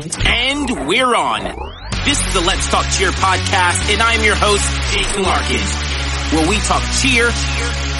And 0.00 0.88
we're 0.88 1.14
on. 1.14 1.42
This 2.06 2.18
is 2.26 2.32
the 2.32 2.40
Let's 2.40 2.70
Talk 2.70 2.86
Cheer 2.96 3.10
podcast, 3.10 3.92
and 3.92 4.00
I'm 4.00 4.24
your 4.24 4.34
host, 4.34 4.64
Jason 4.92 5.22
Larkin, 5.22 5.60
where 6.32 6.48
we 6.48 6.56
talk 6.64 6.82
cheer, 7.02 7.28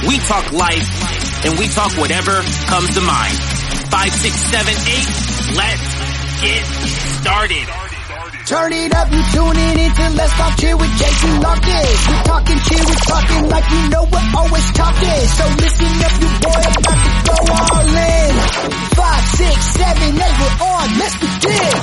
we 0.09 0.17
talk 0.21 0.51
life, 0.51 1.45
and 1.45 1.59
we 1.59 1.69
talk 1.69 1.93
whatever 1.99 2.41
comes 2.73 2.95
to 2.95 3.03
mind. 3.03 3.37
Five, 3.93 4.13
six, 4.13 4.35
seven, 4.49 4.73
eight, 4.89 5.09
let's 5.57 6.41
get 6.41 6.65
started. 7.21 7.80
Turn 8.51 8.73
it 8.73 8.93
up, 8.97 9.07
you 9.13 9.23
tuning 9.31 9.79
into 9.79 10.11
Let's 10.19 10.33
Talk 10.33 10.59
Cheer 10.59 10.77
with 10.77 10.91
Jason 10.99 11.41
Larkin. 11.41 11.87
We're 12.11 12.25
talking 12.25 12.59
cheer, 12.59 12.83
we're 12.85 13.07
talking 13.07 13.49
like 13.49 13.71
you 13.71 13.89
know 13.91 14.03
we're 14.11 14.31
always 14.37 14.73
talking. 14.73 15.29
So 15.39 15.47
listen 15.55 15.87
up, 16.03 16.11
you 16.19 16.27
boy, 16.43 16.59
about 16.59 16.99
to 16.99 17.15
go 17.31 17.37
all 17.47 17.87
in. 17.95 18.35
Five, 18.99 19.25
six, 19.39 19.55
seven, 19.79 20.19
eight, 20.19 20.35
we're 20.41 20.59
on. 20.67 20.99
Let's 20.99 21.15
begin. 21.23 21.79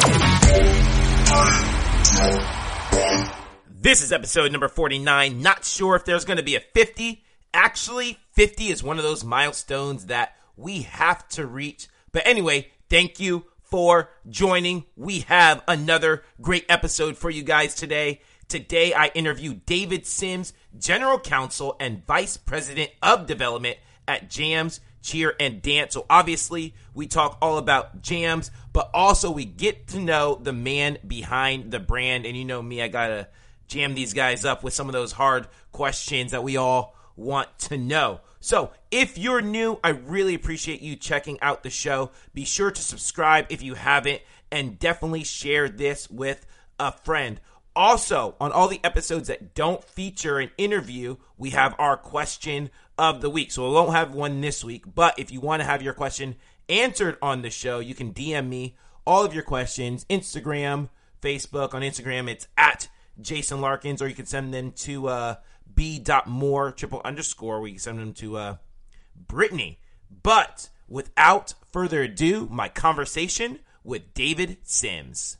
This 3.79 4.01
is 4.03 4.11
episode 4.11 4.51
number 4.51 4.67
49. 4.67 5.41
Not 5.41 5.63
sure 5.63 5.95
if 5.95 6.03
there's 6.03 6.25
going 6.25 6.35
to 6.35 6.43
be 6.43 6.57
a 6.57 6.59
50. 6.59 7.23
Actually, 7.53 8.19
50 8.33 8.67
is 8.71 8.83
one 8.83 8.97
of 8.97 9.05
those 9.05 9.23
milestones 9.23 10.07
that 10.07 10.35
we 10.57 10.81
have 10.81 11.25
to 11.29 11.45
reach. 11.45 11.87
But 12.11 12.27
anyway, 12.27 12.67
thank 12.89 13.21
you 13.21 13.45
for 13.69 14.09
joining. 14.29 14.85
We 14.95 15.21
have 15.21 15.63
another 15.67 16.23
great 16.41 16.65
episode 16.69 17.17
for 17.17 17.29
you 17.29 17.43
guys 17.43 17.75
today. 17.75 18.21
Today, 18.47 18.93
I 18.93 19.07
interview 19.07 19.55
David 19.65 20.05
Sims, 20.05 20.53
General 20.77 21.19
Counsel 21.19 21.75
and 21.79 22.05
Vice 22.05 22.37
President 22.37 22.91
of 23.01 23.25
Development 23.25 23.77
at 24.07 24.29
JAMZ 24.29 24.79
Cheer 25.01 25.35
and 25.39 25.61
Dance. 25.61 25.93
So, 25.93 26.05
obviously, 26.09 26.73
we 26.93 27.07
talk 27.07 27.37
all 27.41 27.57
about 27.57 28.01
JAMZ, 28.01 28.49
but 28.71 28.89
also 28.93 29.31
we 29.31 29.45
get 29.45 29.87
to 29.89 29.99
know 29.99 30.39
the 30.41 30.53
man 30.53 30.97
behind 31.05 31.71
the 31.71 31.79
brand. 31.79 32.25
And 32.25 32.37
you 32.37 32.45
know 32.45 32.61
me, 32.61 32.81
I 32.81 32.87
got 32.87 33.07
to 33.07 33.27
jam 33.67 33.95
these 33.95 34.13
guys 34.13 34.45
up 34.45 34.63
with 34.63 34.73
some 34.73 34.87
of 34.87 34.93
those 34.93 35.11
hard 35.11 35.47
questions 35.71 36.31
that 36.31 36.43
we 36.43 36.57
all 36.57 36.95
want 37.15 37.59
to 37.59 37.77
know. 37.77 38.21
So, 38.47 38.71
if 38.91 39.17
you're 39.17 39.41
new, 39.41 39.77
I 39.83 39.89
really 39.89 40.33
appreciate 40.33 40.79
you 40.81 40.95
checking 40.95 41.37
out 41.41 41.63
the 41.63 41.69
show. 41.69 42.11
Be 42.33 42.45
sure 42.45 42.71
to 42.71 42.81
subscribe 42.81 43.45
if 43.49 43.61
you 43.61 43.73
haven't, 43.73 44.21
and 44.49 44.79
definitely 44.79 45.25
share 45.25 45.67
this 45.67 46.09
with 46.09 46.45
a 46.79 46.93
friend. 46.93 47.41
Also, 47.75 48.35
on 48.39 48.53
all 48.53 48.69
the 48.69 48.79
episodes 48.85 49.27
that 49.27 49.53
don't 49.53 49.83
feature 49.83 50.39
an 50.39 50.51
interview, 50.57 51.17
we 51.37 51.49
have 51.49 51.75
our 51.77 51.97
question 51.97 52.69
of 52.97 53.19
the 53.19 53.29
week. 53.29 53.51
So, 53.51 53.67
we 53.67 53.75
won't 53.75 53.91
have 53.91 54.13
one 54.13 54.39
this 54.39 54.63
week, 54.63 54.85
but 54.95 55.19
if 55.19 55.29
you 55.29 55.41
want 55.41 55.59
to 55.59 55.67
have 55.67 55.81
your 55.81 55.93
question 55.93 56.37
answered 56.69 57.17
on 57.21 57.41
the 57.41 57.49
show, 57.49 57.79
you 57.79 57.95
can 57.95 58.13
DM 58.13 58.47
me 58.47 58.77
all 59.05 59.25
of 59.25 59.33
your 59.33 59.43
questions, 59.43 60.05
Instagram, 60.05 60.87
Facebook. 61.21 61.73
On 61.73 61.81
Instagram, 61.81 62.29
it's 62.29 62.47
at 62.57 62.87
Jason 63.19 63.59
Larkins, 63.59 64.01
or 64.01 64.07
you 64.07 64.15
can 64.15 64.25
send 64.25 64.53
them 64.53 64.71
to 64.71 65.09
uh, 65.09 65.35
b.more 65.77 66.71
triple 66.71 67.01
underscore. 67.05 67.61
We 67.61 67.71
can 67.71 67.79
send 67.79 67.99
them 67.99 68.13
to 68.15 68.37
uh, 68.37 68.55
Brittany. 69.15 69.79
But 70.23 70.69
without 70.89 71.53
further 71.71 72.01
ado, 72.01 72.47
my 72.51 72.67
conversation 72.67 73.59
with 73.83 74.13
David 74.13 74.57
Sims. 74.63 75.37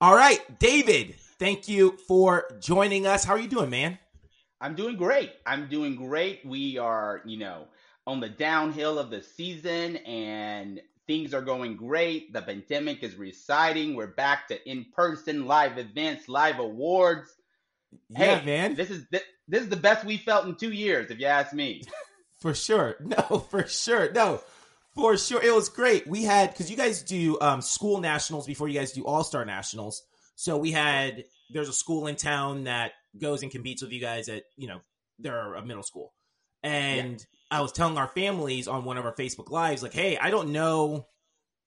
All 0.00 0.14
right, 0.14 0.40
David, 0.58 1.14
thank 1.38 1.68
you 1.68 1.96
for 2.06 2.44
joining 2.60 3.06
us. 3.06 3.24
How 3.24 3.34
are 3.34 3.38
you 3.38 3.48
doing, 3.48 3.70
man? 3.70 3.98
I'm 4.60 4.74
doing 4.74 4.96
great. 4.96 5.32
I'm 5.46 5.68
doing 5.68 5.96
great. 5.96 6.44
We 6.44 6.76
are, 6.76 7.22
you 7.24 7.38
know, 7.38 7.66
on 8.06 8.20
the 8.20 8.28
downhill 8.28 8.98
of 8.98 9.10
the 9.10 9.22
season 9.22 9.96
and 9.98 10.80
things 11.06 11.32
are 11.32 11.42
going 11.42 11.76
great. 11.76 12.32
The 12.32 12.42
pandemic 12.42 13.02
is 13.02 13.16
receding. 13.16 13.94
We're 13.94 14.08
back 14.08 14.48
to 14.48 14.68
in-person 14.68 15.46
live 15.46 15.78
events, 15.78 16.28
live 16.28 16.58
awards. 16.58 17.34
Yeah, 18.08 18.38
hey, 18.38 18.44
man. 18.44 18.74
This 18.74 18.90
is 18.90 19.06
this, 19.10 19.22
this 19.48 19.62
is 19.62 19.68
the 19.68 19.76
best 19.76 20.04
we 20.04 20.16
felt 20.16 20.46
in 20.46 20.54
2 20.54 20.72
years 20.72 21.10
if 21.10 21.18
you 21.18 21.26
ask 21.26 21.52
me. 21.52 21.82
For 22.40 22.54
sure. 22.54 22.96
No, 23.00 23.46
for 23.50 23.66
sure. 23.66 24.10
No. 24.12 24.40
For 24.94 25.18
sure. 25.18 25.42
It 25.42 25.54
was 25.54 25.68
great. 25.68 26.06
We 26.06 26.22
had 26.24 26.54
cuz 26.54 26.70
you 26.70 26.76
guys 26.76 27.02
do 27.02 27.38
um, 27.40 27.60
school 27.60 28.00
nationals 28.00 28.46
before 28.46 28.66
you 28.66 28.78
guys 28.78 28.92
do 28.92 29.04
All-Star 29.04 29.44
Nationals. 29.44 30.02
So 30.36 30.56
we 30.56 30.72
had 30.72 31.24
there's 31.50 31.68
a 31.68 31.72
school 31.74 32.06
in 32.06 32.16
town 32.16 32.64
that 32.64 32.92
goes 33.20 33.42
and 33.42 33.52
competes 33.52 33.82
with 33.82 33.92
you 33.92 34.00
guys 34.00 34.30
at, 34.30 34.44
you 34.56 34.68
know, 34.68 34.80
they're 35.18 35.54
a 35.54 35.64
middle 35.64 35.82
school. 35.82 36.14
And 36.62 37.20
yeah. 37.20 37.58
I 37.58 37.60
was 37.60 37.72
telling 37.72 37.98
our 37.98 38.08
families 38.08 38.68
on 38.68 38.84
one 38.84 38.96
of 38.96 39.04
our 39.04 39.14
Facebook 39.14 39.50
lives 39.50 39.82
like, 39.82 39.92
"Hey, 39.92 40.16
I 40.16 40.30
don't 40.30 40.52
know 40.52 41.06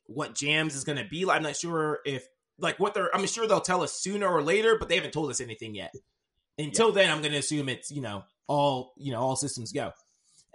what 0.05 0.35
JAMZ 0.35 0.75
is 0.75 0.83
going 0.83 0.97
to 0.97 1.05
be 1.05 1.25
like. 1.25 1.37
I'm 1.37 1.43
not 1.43 1.55
sure 1.55 1.99
if 2.05 2.27
like 2.59 2.79
what 2.79 2.93
they're 2.93 3.13
I'm 3.15 3.25
sure 3.27 3.47
they'll 3.47 3.61
tell 3.61 3.83
us 3.83 3.93
sooner 3.93 4.27
or 4.27 4.41
later, 4.41 4.77
but 4.77 4.89
they 4.89 4.95
haven't 4.95 5.13
told 5.13 5.29
us 5.29 5.41
anything 5.41 5.75
yet. 5.75 5.93
Until 6.57 6.89
yeah. 6.89 6.95
then, 6.95 7.11
I'm 7.11 7.21
going 7.21 7.31
to 7.31 7.39
assume 7.39 7.69
it's, 7.69 7.91
you 7.91 8.01
know, 8.01 8.23
all, 8.47 8.93
you 8.97 9.11
know, 9.11 9.19
all 9.19 9.35
systems 9.35 9.71
go. 9.71 9.91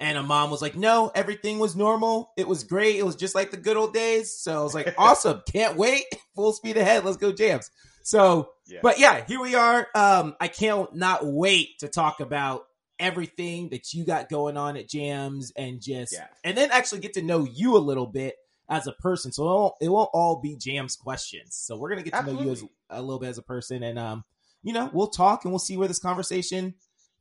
And 0.01 0.17
a 0.17 0.23
mom 0.23 0.51
was 0.51 0.63
like, 0.63 0.77
no, 0.77 1.11
everything 1.13 1.59
was 1.59 1.75
normal. 1.75 2.33
It 2.37 2.47
was 2.47 2.63
great. 2.63 2.97
It 2.97 3.05
was 3.05 3.17
just 3.17 3.35
like 3.35 3.51
the 3.51 3.57
good 3.57 3.77
old 3.77 3.93
days. 3.93 4.33
So 4.33 4.61
I 4.61 4.63
was 4.63 4.75
like, 4.75 4.95
awesome. 4.99 5.43
Can't 5.51 5.77
wait. 5.77 6.05
Full 6.37 6.53
speed 6.53 6.77
ahead. 6.77 7.05
Let's 7.05 7.17
go 7.17 7.33
JAMZ. 7.33 7.69
So, 8.05 8.51
yeah. 8.67 8.79
but 8.83 8.99
yeah, 8.99 9.25
here 9.27 9.41
we 9.41 9.57
are. 9.57 9.89
Um, 9.95 10.37
I 10.41 10.49
can't 10.49 10.95
not 10.95 11.27
wait 11.27 11.81
to 11.81 11.89
talk 11.89 12.21
about 12.21 12.65
everything 13.01 13.71
that 13.71 13.93
you 13.93 14.05
got 14.05 14.29
going 14.29 14.57
on 14.57 14.77
at 14.77 14.89
JAMZ 14.89 15.53
and 15.57 15.81
just, 15.81 16.13
yeah. 16.13 16.27
and 16.45 16.57
then 16.57 16.71
actually 16.71 17.01
get 17.01 17.15
to 17.15 17.23
know 17.23 17.45
you 17.45 17.77
a 17.77 17.79
little 17.79 18.07
bit 18.07 18.37
as 18.69 18.87
a 18.87 18.93
person. 18.93 19.33
So 19.33 19.43
it 19.43 19.47
won't, 19.47 19.75
it 19.81 19.89
won't 19.89 20.11
all 20.15 20.41
be 20.41 20.57
JAMZ 20.57 20.99
questions. 21.01 21.57
So 21.57 21.77
we're 21.77 21.89
going 21.89 21.99
to 21.99 22.05
get 22.05 22.13
to 22.13 22.19
Absolutely. 22.19 22.45
know 22.45 22.51
you 22.51 22.53
as 22.53 22.65
a 22.91 23.03
little 23.03 23.19
bit 23.19 23.31
as 23.31 23.39
a 23.39 23.43
person. 23.43 23.83
And, 23.83 23.99
um, 23.99 24.25
you 24.63 24.73
know, 24.73 24.91
we'll 24.93 25.09
talk 25.09 25.45
and 25.45 25.53
we'll 25.53 25.59
see 25.59 25.77
where 25.77 25.89
this 25.89 25.99
conversation 25.99 26.75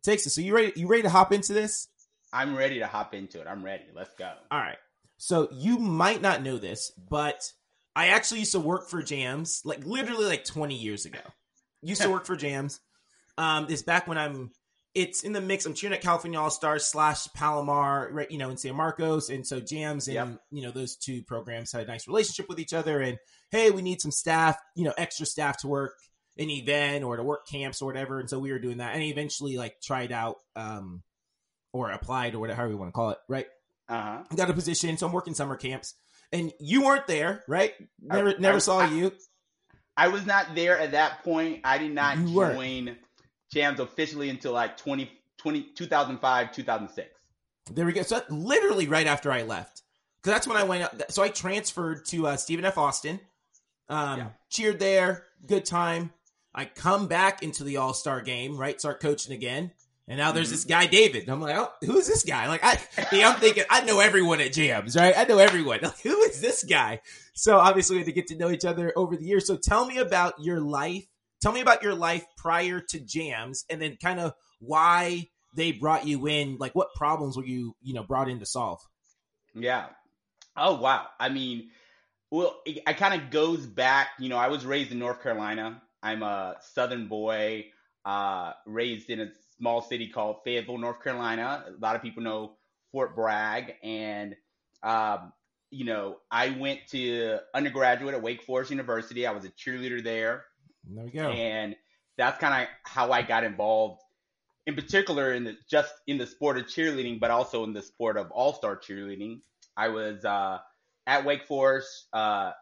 takes 0.03 0.25
us. 0.27 0.35
So 0.35 0.41
you 0.41 0.55
ready? 0.55 0.73
You 0.75 0.87
ready 0.87 1.03
to 1.03 1.09
hop 1.09 1.31
into 1.31 1.53
this? 1.53 1.87
I'm 2.33 2.55
ready 2.55 2.79
to 2.79 2.87
hop 2.87 3.13
into 3.13 3.39
it. 3.39 3.47
I'm 3.47 3.63
ready. 3.63 3.85
Let's 3.95 4.13
go. 4.15 4.31
All 4.51 4.59
right. 4.59 4.77
So 5.17 5.47
you 5.51 5.77
might 5.77 6.21
not 6.21 6.43
know 6.43 6.57
this, 6.57 6.91
but 7.09 7.41
I 7.95 8.07
actually 8.09 8.39
used 8.39 8.51
to 8.51 8.59
work 8.59 8.89
for 8.89 9.01
JAMZ, 9.01 9.65
like 9.65 9.85
literally 9.85 10.25
like 10.25 10.45
20 10.45 10.75
years 10.75 11.05
ago. 11.05 11.19
Used 11.83 12.01
to 12.01 12.09
work 12.09 12.25
for 12.25 12.35
JAMZ. 12.35 12.79
Um, 13.37 13.67
it's 13.69 13.83
back 13.83 14.07
when 14.07 14.17
I'm. 14.17 14.49
It's 14.95 15.21
in 15.21 15.31
the 15.31 15.39
mix. 15.39 15.67
I'm 15.67 15.75
cheering 15.75 15.95
at 15.95 16.01
California 16.01 16.39
All 16.39 16.49
Stars 16.49 16.85
slash 16.85 17.27
Palomar, 17.33 18.09
right? 18.11 18.29
You 18.31 18.39
know, 18.39 18.49
in 18.49 18.57
San 18.57 18.75
Marcos, 18.75 19.29
and 19.29 19.45
so 19.45 19.61
JAMZ 19.61 20.07
and 20.07 20.31
yep. 20.31 20.41
you 20.51 20.63
know 20.63 20.71
those 20.71 20.95
two 20.95 21.21
programs 21.21 21.71
had 21.71 21.83
a 21.83 21.87
nice 21.87 22.07
relationship 22.07 22.49
with 22.49 22.59
each 22.59 22.73
other. 22.73 22.99
And 22.99 23.19
hey, 23.51 23.69
we 23.69 23.83
need 23.83 24.01
some 24.01 24.11
staff, 24.11 24.57
you 24.75 24.85
know, 24.85 24.93
extra 24.97 25.27
staff 25.27 25.57
to 25.59 25.67
work 25.67 25.93
an 26.39 26.49
event 26.49 27.03
or 27.03 27.17
to 27.17 27.23
work 27.23 27.47
camps 27.47 27.81
or 27.81 27.85
whatever. 27.85 28.19
And 28.19 28.29
so 28.29 28.39
we 28.39 28.51
were 28.51 28.59
doing 28.59 28.77
that, 28.77 28.93
and 28.93 29.03
eventually 29.03 29.57
like 29.57 29.81
tried 29.81 30.11
out 30.11 30.37
um 30.55 31.03
or 31.73 31.91
applied 31.91 32.35
or 32.35 32.39
whatever 32.39 32.69
you 32.69 32.77
want 32.77 32.89
to 32.89 32.93
call 32.93 33.11
it, 33.11 33.19
right? 33.27 33.47
Uh-huh. 33.89 34.23
Got 34.35 34.49
a 34.49 34.53
position, 34.53 34.97
so 34.97 35.07
I'm 35.07 35.13
working 35.13 35.33
summer 35.33 35.55
camps, 35.55 35.93
and 36.31 36.51
you 36.59 36.83
weren't 36.83 37.07
there, 37.07 37.43
right? 37.47 37.73
Never, 38.01 38.29
I, 38.29 38.35
never 38.39 38.55
I, 38.57 38.59
saw 38.59 38.79
I, 38.79 38.89
you. 38.89 39.13
I 39.95 40.09
was 40.09 40.25
not 40.25 40.55
there 40.55 40.77
at 40.77 40.91
that 40.91 41.23
point. 41.23 41.61
I 41.63 41.77
did 41.77 41.91
not 41.91 42.17
you 42.17 42.33
join 42.33 42.85
were. 42.85 42.95
JAMZ 43.53 43.79
officially 43.79 44.29
until 44.29 44.51
like 44.51 44.77
20, 44.77 45.09
20, 45.37 45.63
2005, 45.75 46.51
2006. 46.51 47.09
There 47.71 47.85
we 47.85 47.93
go. 47.93 48.01
So 48.03 48.21
literally 48.29 48.87
right 48.87 49.07
after 49.07 49.31
I 49.31 49.43
left, 49.43 49.83
because 50.21 50.33
that's 50.33 50.47
when 50.47 50.57
I 50.57 50.63
went. 50.63 50.83
Out, 50.83 51.11
so 51.11 51.23
I 51.23 51.29
transferred 51.29 52.05
to 52.07 52.27
uh, 52.27 52.37
Stephen 52.37 52.65
F. 52.65 52.77
Austin. 52.77 53.19
Um, 53.89 54.19
yeah. 54.19 54.27
Cheered 54.49 54.79
there, 54.79 55.25
good 55.45 55.65
time. 55.65 56.11
I 56.57 56.65
come 56.65 57.05
back 57.05 57.43
into 57.43 57.63
the 57.63 57.77
All 57.77 57.93
Star 57.93 58.19
game, 58.21 58.57
right? 58.57 58.79
Start 58.79 58.99
coaching 58.99 59.31
again. 59.31 59.71
And 60.07 60.17
now 60.17 60.31
there's 60.31 60.49
this 60.49 60.63
mm-hmm. 60.63 60.69
guy, 60.69 60.85
David. 60.87 61.23
And 61.23 61.31
I'm 61.31 61.39
like, 61.41 61.55
oh, 61.55 61.71
who's 61.85 62.07
this 62.07 62.23
guy? 62.23 62.47
Like, 62.47 62.63
I, 62.63 62.79
I'm 63.23 63.39
thinking, 63.39 63.63
I 63.69 63.81
know 63.81 63.99
everyone 63.99 64.41
at 64.41 64.53
JAMZ, 64.53 64.99
right? 64.99 65.13
I 65.15 65.25
know 65.25 65.37
everyone. 65.37 65.79
Like, 65.83 66.01
who 66.01 66.19
is 66.23 66.41
this 66.41 66.63
guy? 66.63 67.01
So 67.33 67.57
obviously 67.57 67.97
we 67.97 67.99
had 67.99 68.07
to 68.07 68.13
get 68.13 68.27
to 68.27 68.37
know 68.37 68.49
each 68.49 68.65
other 68.65 68.91
over 68.95 69.15
the 69.15 69.25
years. 69.25 69.45
So 69.45 69.55
tell 69.55 69.85
me 69.85 69.97
about 69.97 70.41
your 70.41 70.59
life. 70.59 71.05
Tell 71.41 71.51
me 71.51 71.61
about 71.61 71.83
your 71.83 71.93
life 71.93 72.25
prior 72.37 72.79
to 72.79 72.99
JAMZ 72.99 73.65
and 73.69 73.79
then 73.79 73.97
kind 74.01 74.19
of 74.19 74.33
why 74.59 75.29
they 75.55 75.73
brought 75.73 76.07
you 76.07 76.25
in. 76.25 76.57
Like, 76.57 76.73
what 76.73 76.95
problems 76.95 77.37
were 77.37 77.45
you, 77.45 77.75
you 77.83 77.93
know, 77.93 78.03
brought 78.03 78.29
in 78.29 78.39
to 78.39 78.45
solve? 78.47 78.79
Yeah. 79.53 79.87
Oh, 80.55 80.75
wow. 80.75 81.05
I 81.19 81.29
mean, 81.29 81.69
well, 82.31 82.59
it, 82.65 82.81
it 82.87 82.97
kind 82.97 83.21
of 83.21 83.29
goes 83.29 83.65
back, 83.67 84.07
you 84.17 84.29
know, 84.29 84.37
I 84.37 84.47
was 84.47 84.65
raised 84.65 84.91
in 84.91 84.97
North 84.97 85.21
Carolina. 85.21 85.81
I'm 86.07 86.23
a 86.23 86.55
Southern 86.61 87.07
boy, 87.07 87.65
uh, 88.05 88.53
raised 88.65 89.09
in 89.09 89.19
a 89.19 89.27
small 89.57 89.81
city 89.81 90.07
called 90.07 90.37
Fayetteville, 90.45 90.77
North 90.77 91.03
Carolina. 91.03 91.65
A 91.67 91.79
lot 91.81 91.97
of 91.97 92.01
people 92.01 92.23
know 92.23 92.53
Fort 92.93 93.13
Bragg. 93.13 93.73
And, 93.83 94.37
um, 94.83 95.33
you 95.69 95.83
know, 95.83 96.19
I 96.31 96.51
went 96.51 96.87
to 96.91 97.39
undergraduate 97.53 98.13
at 98.15 98.21
Wake 98.21 98.41
Forest 98.41 98.71
University. 98.71 99.27
I 99.27 99.33
was 99.33 99.43
a 99.43 99.49
cheerleader 99.49 100.01
there. 100.01 100.45
There 100.89 101.03
we 101.03 101.11
go. 101.11 101.29
And 101.29 101.75
that's 102.15 102.39
kind 102.39 102.63
of 102.63 102.69
how 102.83 103.11
I 103.11 103.21
got 103.21 103.43
involved, 103.43 104.01
in 104.65 104.75
particular, 104.75 105.33
in 105.33 105.43
the, 105.43 105.57
just 105.69 105.93
in 106.07 106.17
the 106.17 106.25
sport 106.25 106.57
of 106.57 106.67
cheerleading, 106.67 107.19
but 107.19 107.31
also 107.31 107.65
in 107.65 107.73
the 107.73 107.81
sport 107.81 108.15
of 108.15 108.31
all 108.31 108.53
star 108.53 108.77
cheerleading. 108.77 109.41
I 109.75 109.89
was 109.89 110.23
uh, 110.23 110.59
at 111.05 111.25
Wake 111.25 111.45
Forest. 111.45 112.05
Uh, 112.13 112.53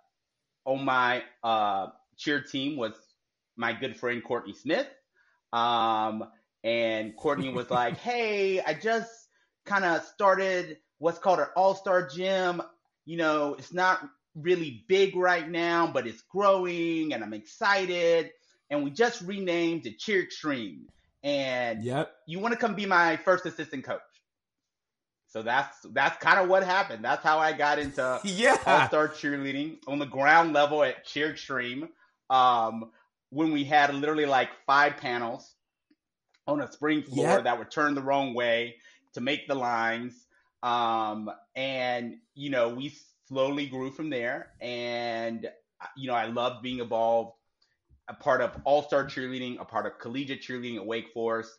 on 0.65 0.83
my 0.83 1.24
uh, 1.44 1.89
cheer 2.18 2.41
team 2.41 2.75
was 2.75 2.94
my 3.56 3.74
good 3.74 3.98
friend 3.98 4.24
Courtney 4.24 4.54
Smith. 4.54 4.88
Um, 5.54 6.25
and 6.63 7.16
Courtney 7.16 7.50
was 7.50 7.69
like, 7.72 7.98
"Hey, 7.98 8.62
I 8.62 8.74
just 8.74 9.12
kind 9.66 9.86
of 9.86 10.04
started 10.04 10.78
what's 11.00 11.19
called 11.19 11.40
an 11.40 11.48
all-star 11.56 12.07
gym. 12.07 12.62
You 13.06 13.18
know, 13.18 13.56
it's 13.57 13.74
not 13.74 14.07
really 14.36 14.84
big 14.88 15.16
right 15.16 15.50
now, 15.50 15.88
but 15.88 16.07
it's 16.07 16.22
growing, 16.22 17.13
and 17.13 17.24
I'm 17.24 17.34
excited. 17.34 18.31
And 18.69 18.84
we 18.84 18.90
just 18.90 19.22
renamed 19.22 19.84
to 19.84 19.92
Cheer 19.92 20.24
Extreme. 20.24 20.88
And 21.24 21.84
yep. 21.84 22.12
you 22.28 22.40
want 22.40 22.54
to 22.54 22.60
come 22.60 22.75
be 22.75 22.86
my 22.86 23.18
first 23.18 23.46
assistant 23.46 23.84
coach." 23.84 24.01
So 25.36 25.42
that's 25.42 25.78
that's 25.92 26.16
kind 26.24 26.40
of 26.40 26.48
what 26.48 26.63
happened. 26.63 27.04
That's 27.04 27.22
how 27.22 27.40
I 27.40 27.51
got 27.51 27.78
into 27.78 28.22
yeah. 28.24 28.58
all 28.66 28.88
star 28.88 29.10
cheerleading 29.10 29.80
on 29.86 30.00
the 30.00 30.06
ground 30.06 30.54
level 30.54 30.81
at 30.81 31.04
Cheer 31.04 31.30
Extreme. 31.30 31.90
Um, 32.30 32.92
when 33.36 33.52
we 33.52 33.66
had 33.66 33.94
literally 33.94 34.26
like 34.26 34.50
five 34.66 34.96
panels 34.96 35.56
on 36.48 36.62
a 36.62 36.72
spring 36.72 37.04
floor 37.04 37.28
yep. 37.28 37.44
that 37.44 37.60
were 37.60 37.66
turned 37.66 37.98
the 37.98 38.02
wrong 38.02 38.34
way 38.34 38.78
to 39.14 39.20
make 39.20 39.46
the 39.46 39.56
lines. 39.56 40.26
Um, 40.64 41.30
and 41.54 42.16
you 42.34 42.50
know, 42.50 42.70
we 42.70 42.94
slowly 43.28 43.66
grew 43.66 43.92
from 43.92 44.10
there. 44.10 44.54
And 44.62 45.50
you 45.98 46.08
know, 46.08 46.14
I 46.14 46.28
loved 46.28 46.64
being 46.64 46.80
involved, 46.80 47.34
a 48.08 48.14
part 48.14 48.40
of 48.40 48.56
all 48.64 48.84
star 48.84 49.04
cheerleading, 49.04 49.60
a 49.60 49.66
part 49.66 49.86
of 49.86 50.00
collegiate 50.00 50.42
cheerleading 50.42 50.78
at 50.78 50.86
Wake 50.86 51.12
Forest. 51.14 51.52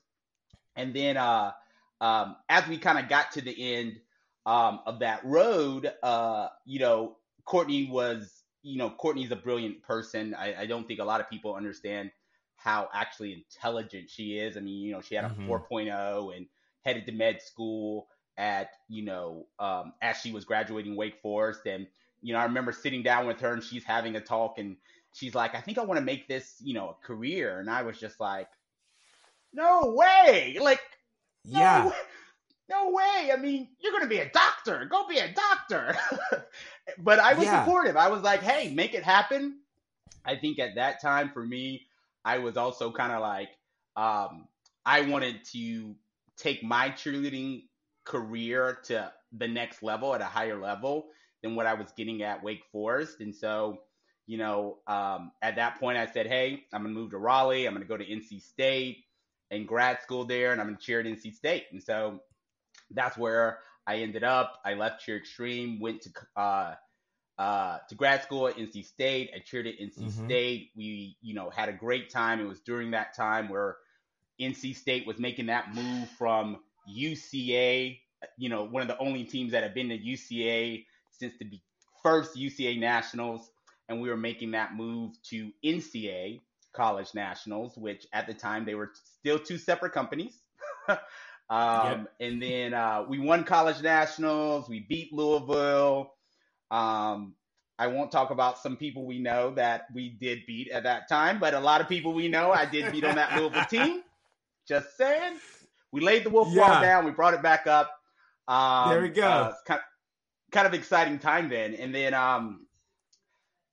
And 0.76 0.94
then 0.94 1.18
uh, 1.18 1.52
um, 2.00 2.36
as 2.48 2.66
we 2.68 2.78
kind 2.78 2.98
of 2.98 3.10
got 3.10 3.32
to 3.32 3.42
the 3.42 3.74
end 3.74 4.00
um, 4.46 4.80
of 4.86 5.00
that 5.00 5.22
road, 5.26 5.92
uh, 6.02 6.48
you 6.64 6.78
know, 6.78 7.16
Courtney 7.44 7.90
was, 7.90 8.35
you 8.66 8.78
know, 8.78 8.90
Courtney's 8.90 9.30
a 9.30 9.36
brilliant 9.36 9.80
person. 9.82 10.34
I, 10.34 10.62
I, 10.62 10.66
don't 10.66 10.88
think 10.88 10.98
a 10.98 11.04
lot 11.04 11.20
of 11.20 11.30
people 11.30 11.54
understand 11.54 12.10
how 12.56 12.88
actually 12.92 13.32
intelligent 13.32 14.10
she 14.10 14.38
is. 14.38 14.56
I 14.56 14.60
mean, 14.60 14.80
you 14.80 14.90
know, 14.90 15.00
she 15.00 15.14
had 15.14 15.24
a 15.24 15.28
mm-hmm. 15.28 15.48
4.0 15.48 16.36
and 16.36 16.46
headed 16.82 17.06
to 17.06 17.12
med 17.12 17.40
school 17.40 18.08
at, 18.36 18.70
you 18.88 19.04
know, 19.04 19.46
um, 19.60 19.92
as 20.02 20.16
she 20.16 20.32
was 20.32 20.44
graduating 20.44 20.96
Wake 20.96 21.20
Forest. 21.22 21.60
And, 21.66 21.86
you 22.22 22.32
know, 22.32 22.40
I 22.40 22.44
remember 22.44 22.72
sitting 22.72 23.04
down 23.04 23.28
with 23.28 23.38
her 23.40 23.52
and 23.52 23.62
she's 23.62 23.84
having 23.84 24.16
a 24.16 24.20
talk 24.20 24.58
and 24.58 24.76
she's 25.12 25.36
like, 25.36 25.54
I 25.54 25.60
think 25.60 25.78
I 25.78 25.84
want 25.84 25.98
to 25.98 26.04
make 26.04 26.26
this, 26.26 26.56
you 26.60 26.74
know, 26.74 26.88
a 26.88 27.06
career. 27.06 27.60
And 27.60 27.70
I 27.70 27.82
was 27.82 28.00
just 28.00 28.18
like, 28.18 28.48
no 29.52 29.94
way. 29.96 30.58
Like, 30.60 30.80
no 31.44 31.60
yeah. 31.60 31.86
Way. 31.86 31.92
No 32.68 32.90
way. 32.90 33.30
I 33.32 33.36
mean, 33.40 33.68
you're 33.78 33.92
going 33.92 34.02
to 34.02 34.08
be 34.08 34.18
a 34.18 34.30
doctor. 34.30 34.86
Go 34.90 35.06
be 35.06 35.18
a 35.18 35.32
doctor. 35.32 35.96
but 36.98 37.18
I 37.18 37.34
was 37.34 37.44
yeah. 37.44 37.64
supportive. 37.64 37.96
I 37.96 38.08
was 38.08 38.22
like, 38.22 38.42
hey, 38.42 38.72
make 38.72 38.94
it 38.94 39.02
happen. 39.02 39.58
I 40.24 40.36
think 40.36 40.58
at 40.58 40.74
that 40.76 41.00
time 41.00 41.30
for 41.32 41.44
me, 41.44 41.86
I 42.24 42.38
was 42.38 42.56
also 42.56 42.90
kind 42.90 43.12
of 43.12 43.20
like, 43.20 43.50
um, 43.96 44.48
I 44.84 45.02
wanted 45.02 45.44
to 45.52 45.94
take 46.36 46.62
my 46.62 46.90
cheerleading 46.90 47.64
career 48.04 48.78
to 48.84 49.12
the 49.32 49.48
next 49.48 49.82
level 49.82 50.14
at 50.14 50.20
a 50.20 50.24
higher 50.24 50.60
level 50.60 51.06
than 51.42 51.54
what 51.54 51.66
I 51.66 51.74
was 51.74 51.92
getting 51.96 52.22
at 52.22 52.42
Wake 52.42 52.62
Forest. 52.72 53.20
And 53.20 53.34
so, 53.34 53.78
you 54.26 54.38
know, 54.38 54.78
um, 54.86 55.32
at 55.42 55.56
that 55.56 55.78
point, 55.78 55.98
I 55.98 56.06
said, 56.06 56.26
hey, 56.26 56.64
I'm 56.72 56.82
going 56.82 56.94
to 56.94 57.00
move 57.00 57.10
to 57.10 57.18
Raleigh. 57.18 57.66
I'm 57.66 57.74
going 57.74 57.86
to 57.86 57.88
go 57.88 57.96
to 57.96 58.04
NC 58.04 58.42
State 58.42 59.04
and 59.50 59.66
grad 59.66 60.02
school 60.02 60.24
there, 60.24 60.52
and 60.52 60.60
I'm 60.60 60.66
going 60.66 60.76
to 60.76 60.82
cheer 60.82 61.00
at 61.00 61.06
NC 61.06 61.34
State. 61.34 61.66
And 61.72 61.82
so 61.82 62.20
that's 62.90 63.16
where 63.16 63.60
I 63.86 63.98
ended 63.98 64.24
up. 64.24 64.60
I 64.64 64.74
left 64.74 65.04
Cheer 65.04 65.16
Extreme, 65.16 65.80
went 65.80 66.02
to 66.02 66.10
uh, 66.36 66.74
uh, 67.38 67.78
to 67.88 67.94
grad 67.94 68.22
school 68.22 68.48
at 68.48 68.56
NC 68.56 68.84
State. 68.84 69.30
I 69.34 69.40
cheered 69.40 69.66
at 69.66 69.78
NC 69.78 69.98
mm-hmm. 69.98 70.26
State. 70.26 70.70
We, 70.76 71.16
you 71.20 71.34
know, 71.34 71.50
had 71.50 71.68
a 71.68 71.72
great 71.72 72.10
time. 72.10 72.40
It 72.40 72.48
was 72.48 72.60
during 72.60 72.92
that 72.92 73.14
time 73.14 73.48
where 73.48 73.76
NC 74.40 74.76
State 74.76 75.06
was 75.06 75.18
making 75.18 75.46
that 75.46 75.74
move 75.74 76.08
from 76.18 76.58
UCA, 76.90 77.98
you 78.38 78.48
know, 78.48 78.64
one 78.64 78.82
of 78.82 78.88
the 78.88 78.98
only 78.98 79.24
teams 79.24 79.52
that 79.52 79.62
had 79.62 79.74
been 79.74 79.88
to 79.88 79.98
UCA 79.98 80.84
since 81.10 81.34
the 81.38 81.60
first 82.02 82.36
UCA 82.36 82.78
Nationals, 82.78 83.50
and 83.88 84.00
we 84.00 84.08
were 84.08 84.16
making 84.16 84.52
that 84.52 84.74
move 84.74 85.12
to 85.24 85.50
NCA 85.64 86.40
College 86.72 87.14
Nationals, 87.14 87.76
which 87.76 88.06
at 88.12 88.26
the 88.26 88.34
time 88.34 88.64
they 88.64 88.74
were 88.74 88.92
still 89.18 89.38
two 89.38 89.58
separate 89.58 89.92
companies. 89.92 90.40
um, 91.48 91.86
yep. 91.86 92.12
And 92.20 92.42
then 92.42 92.74
uh, 92.74 93.04
we 93.08 93.18
won 93.18 93.44
College 93.44 93.82
Nationals. 93.82 94.68
We 94.68 94.80
beat 94.80 95.12
Louisville. 95.12 96.12
Um, 96.70 97.34
I 97.78 97.86
won't 97.86 98.10
talk 98.10 98.30
about 98.30 98.58
some 98.58 98.76
people 98.76 99.04
we 99.04 99.18
know 99.18 99.54
that 99.54 99.86
we 99.94 100.08
did 100.08 100.46
beat 100.46 100.70
at 100.70 100.82
that 100.84 101.08
time, 101.08 101.38
but 101.38 101.54
a 101.54 101.60
lot 101.60 101.80
of 101.80 101.88
people 101.88 102.14
we 102.14 102.26
know 102.26 102.50
I 102.50 102.64
did 102.64 102.90
beat 102.90 103.04
on 103.04 103.16
that 103.16 103.38
Louisville 103.38 103.64
team. 103.70 104.02
Just 104.66 104.96
saying. 104.96 105.38
We 105.92 106.00
laid 106.00 106.24
the 106.24 106.30
wolf 106.30 106.48
yeah. 106.50 106.80
down. 106.80 107.04
We 107.04 107.12
brought 107.12 107.34
it 107.34 107.42
back 107.42 107.66
up. 107.66 107.90
Um, 108.48 108.90
there 108.90 109.02
we 109.02 109.08
go. 109.08 109.26
Uh, 109.26 109.52
kind, 109.66 109.78
of, 109.78 109.84
kind 110.52 110.66
of 110.66 110.74
exciting 110.74 111.18
time 111.18 111.48
then. 111.48 111.74
And 111.74 111.94
then 111.94 112.14
um, 112.14 112.66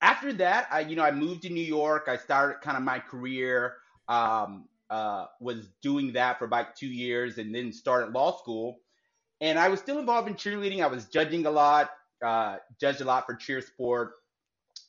after 0.01 0.33
that, 0.33 0.67
I 0.71 0.81
you 0.81 0.95
know 0.95 1.03
I 1.03 1.11
moved 1.11 1.43
to 1.43 1.49
New 1.49 1.63
York. 1.63 2.05
I 2.07 2.17
started 2.17 2.61
kind 2.61 2.77
of 2.77 2.83
my 2.83 2.99
career. 2.99 3.75
Um, 4.07 4.65
uh, 4.93 5.25
was 5.39 5.69
doing 5.81 6.13
that 6.13 6.37
for 6.37 6.45
about 6.45 6.75
two 6.75 6.87
years, 6.87 7.37
and 7.37 7.53
then 7.53 7.73
started 7.73 8.13
law 8.13 8.37
school. 8.37 8.79
And 9.41 9.59
I 9.59 9.67
was 9.67 9.79
still 9.79 9.99
involved 9.99 10.27
in 10.29 10.35
cheerleading. 10.35 10.83
I 10.83 10.87
was 10.87 11.05
judging 11.05 11.45
a 11.45 11.51
lot 11.51 11.89
uh, 12.23 12.57
judged 12.79 13.01
a 13.01 13.05
lot 13.05 13.25
for 13.25 13.35
Cheer 13.35 13.61
Sport, 13.61 14.13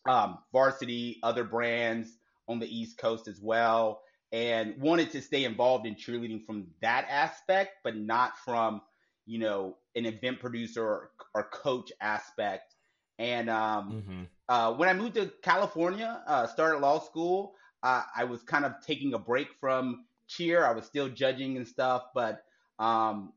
um, 0.09 0.39
Varsity, 0.53 1.19
other 1.23 1.45
brands 1.45 2.17
on 2.49 2.59
the 2.59 2.67
East 2.67 2.97
Coast 2.97 3.29
as 3.29 3.41
well, 3.41 4.03
and 4.33 4.81
wanted 4.81 5.11
to 5.13 5.21
stay 5.21 5.45
involved 5.45 5.87
in 5.87 5.95
cheerleading 5.95 6.45
from 6.47 6.67
that 6.81 7.07
aspect, 7.11 7.79
but 7.83 7.97
not 7.97 8.39
from 8.39 8.81
you 9.27 9.39
know 9.39 9.77
an 9.97 10.07
event 10.07 10.39
producer 10.41 10.83
or, 10.83 11.11
or 11.35 11.45
coach 11.45 11.91
aspect. 12.01 12.75
And 13.19 13.49
um, 13.49 13.93
mm-hmm. 13.93 14.23
uh, 14.49 14.73
when 14.75 14.89
I 14.89 14.95
moved 14.95 15.15
to 15.15 15.33
California, 15.43 16.23
uh, 16.27 16.47
started 16.47 16.79
law 16.79 17.01
school, 17.01 17.55
uh, 17.85 18.03
I 18.17 18.25
was 18.25 18.43
kind 18.43 18.65
of 18.67 18.75
taking 18.87 19.15
a 19.15 19.21
break 19.21 19.49
from 19.61 20.07
cheer. 20.29 20.67
I 20.67 20.73
was 20.73 20.87
still 20.87 21.09
judging 21.11 21.59
and 21.59 21.69
stuff, 21.69 22.05
but 22.15 22.45
um, 22.81 23.35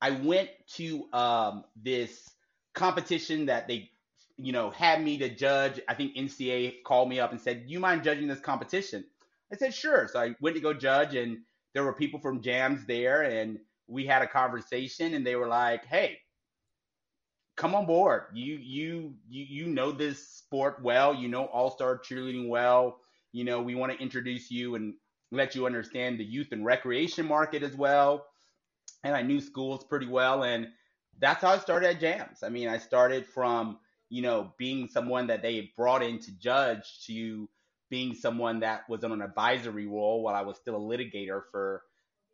I 0.00 0.12
went 0.12 0.50
to 0.76 1.06
um, 1.12 1.64
this 1.76 2.30
competition 2.74 3.46
that 3.46 3.68
they, 3.68 3.90
you 4.38 4.52
know, 4.52 4.70
had 4.70 5.04
me 5.04 5.18
to 5.18 5.34
judge. 5.34 5.80
I 5.88 5.94
think 5.94 6.16
NCA 6.16 6.82
called 6.84 7.10
me 7.10 7.20
up 7.20 7.32
and 7.32 7.40
said, 7.40 7.66
"Do 7.66 7.72
you 7.72 7.80
mind 7.80 8.04
judging 8.04 8.28
this 8.28 8.40
competition?" 8.40 9.04
I 9.52 9.56
said, 9.56 9.74
"Sure." 9.74 10.08
So 10.08 10.20
I 10.20 10.34
went 10.40 10.56
to 10.56 10.62
go 10.62 10.74
judge, 10.74 11.14
and 11.14 11.40
there 11.74 11.84
were 11.84 11.94
people 11.94 12.20
from 12.20 12.42
JAMZ 12.42 12.86
there, 12.86 13.22
and 13.22 13.58
we 13.86 14.06
had 14.06 14.22
a 14.22 14.28
conversation, 14.28 15.14
and 15.14 15.26
they 15.26 15.36
were 15.36 15.48
like, 15.48 15.86
"Hey, 15.86 16.18
come 17.56 17.74
on 17.74 17.86
board. 17.86 18.24
You 18.34 18.56
you 18.56 19.14
you 19.28 19.44
you 19.48 19.66
know 19.66 19.92
this 19.92 20.26
sport 20.26 20.82
well. 20.82 21.14
You 21.14 21.28
know 21.28 21.46
All 21.46 21.70
Star 21.70 21.98
cheerleading 21.98 22.48
well. 22.48 22.98
You 23.32 23.44
know 23.44 23.62
we 23.62 23.74
want 23.74 23.92
to 23.92 23.98
introduce 23.98 24.50
you 24.50 24.74
and 24.74 24.94
let 25.30 25.54
you 25.54 25.66
understand 25.66 26.18
the 26.18 26.24
youth 26.24 26.52
and 26.52 26.64
recreation 26.64 27.26
market 27.26 27.62
as 27.62 27.74
well." 27.74 28.26
And 29.04 29.16
I 29.16 29.22
knew 29.22 29.40
schools 29.40 29.84
pretty 29.84 30.06
well, 30.06 30.44
and 30.44 30.68
that's 31.18 31.42
how 31.42 31.50
I 31.50 31.58
started 31.58 31.90
at 31.90 32.00
JAMZ. 32.00 32.42
I 32.42 32.48
mean, 32.48 32.68
I 32.68 32.78
started 32.78 33.26
from, 33.26 33.78
you 34.08 34.22
know, 34.22 34.54
being 34.58 34.88
someone 34.88 35.26
that 35.28 35.42
they 35.42 35.72
brought 35.76 36.02
in 36.02 36.18
to 36.20 36.38
judge 36.38 37.04
to 37.06 37.48
being 37.90 38.14
someone 38.14 38.60
that 38.60 38.88
was 38.88 39.04
on 39.04 39.12
an 39.12 39.20
advisory 39.20 39.86
role 39.86 40.22
while 40.22 40.34
I 40.34 40.40
was 40.42 40.56
still 40.56 40.76
a 40.76 40.78
litigator 40.78 41.42
for 41.50 41.82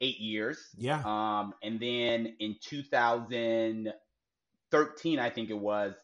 eight 0.01 0.21
years. 0.21 0.69
Yeah. 0.77 1.03
Um, 1.05 1.55
and 1.63 1.81
then 1.81 2.37
in 2.39 2.55
2013, 2.63 5.19
I 5.19 5.31
think 5.31 5.51
it 5.51 5.59
was, 5.59 5.95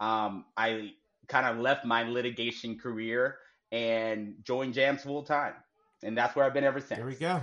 um, 0.00 0.46
I 0.56 0.92
kind 1.28 1.46
of 1.46 1.58
left 1.58 1.84
my 1.84 2.04
litigation 2.04 2.78
career 2.78 3.36
and 3.72 4.34
joined 4.44 4.74
JAMZ 4.74 5.00
full 5.00 5.24
time. 5.24 5.54
And 6.04 6.16
that's 6.16 6.36
where 6.36 6.44
I've 6.44 6.54
been 6.54 6.64
ever 6.64 6.80
since. 6.80 6.98
There 6.98 7.06
we 7.06 7.14
go. 7.14 7.40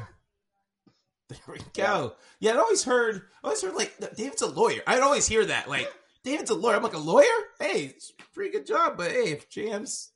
There 1.30 1.40
we 1.48 1.60
go. 1.74 2.16
Yeah, 2.40 2.52
I'd 2.52 2.58
always 2.58 2.84
heard, 2.84 3.24
I 3.44 3.48
always 3.48 3.62
heard 3.62 3.76
like 3.76 3.94
David's 4.16 4.42
a 4.42 4.48
lawyer. 4.48 4.82
I'd 4.88 5.02
always 5.02 5.28
hear 5.28 5.46
that, 5.46 5.70
like 5.70 5.88
David's 6.24 6.50
a 6.50 6.56
lawyer. 6.56 6.76
I'm 6.76 6.84
like 6.84 6.94
a 6.94 6.98
lawyer. 6.98 7.26
Hey, 7.60 7.94
it's 7.96 8.14
pretty 8.34 8.52
good 8.52 8.66
job, 8.66 8.98
but 8.98 9.12
hey, 9.12 9.32
if 9.32 9.50
JAMZ, 9.50 10.10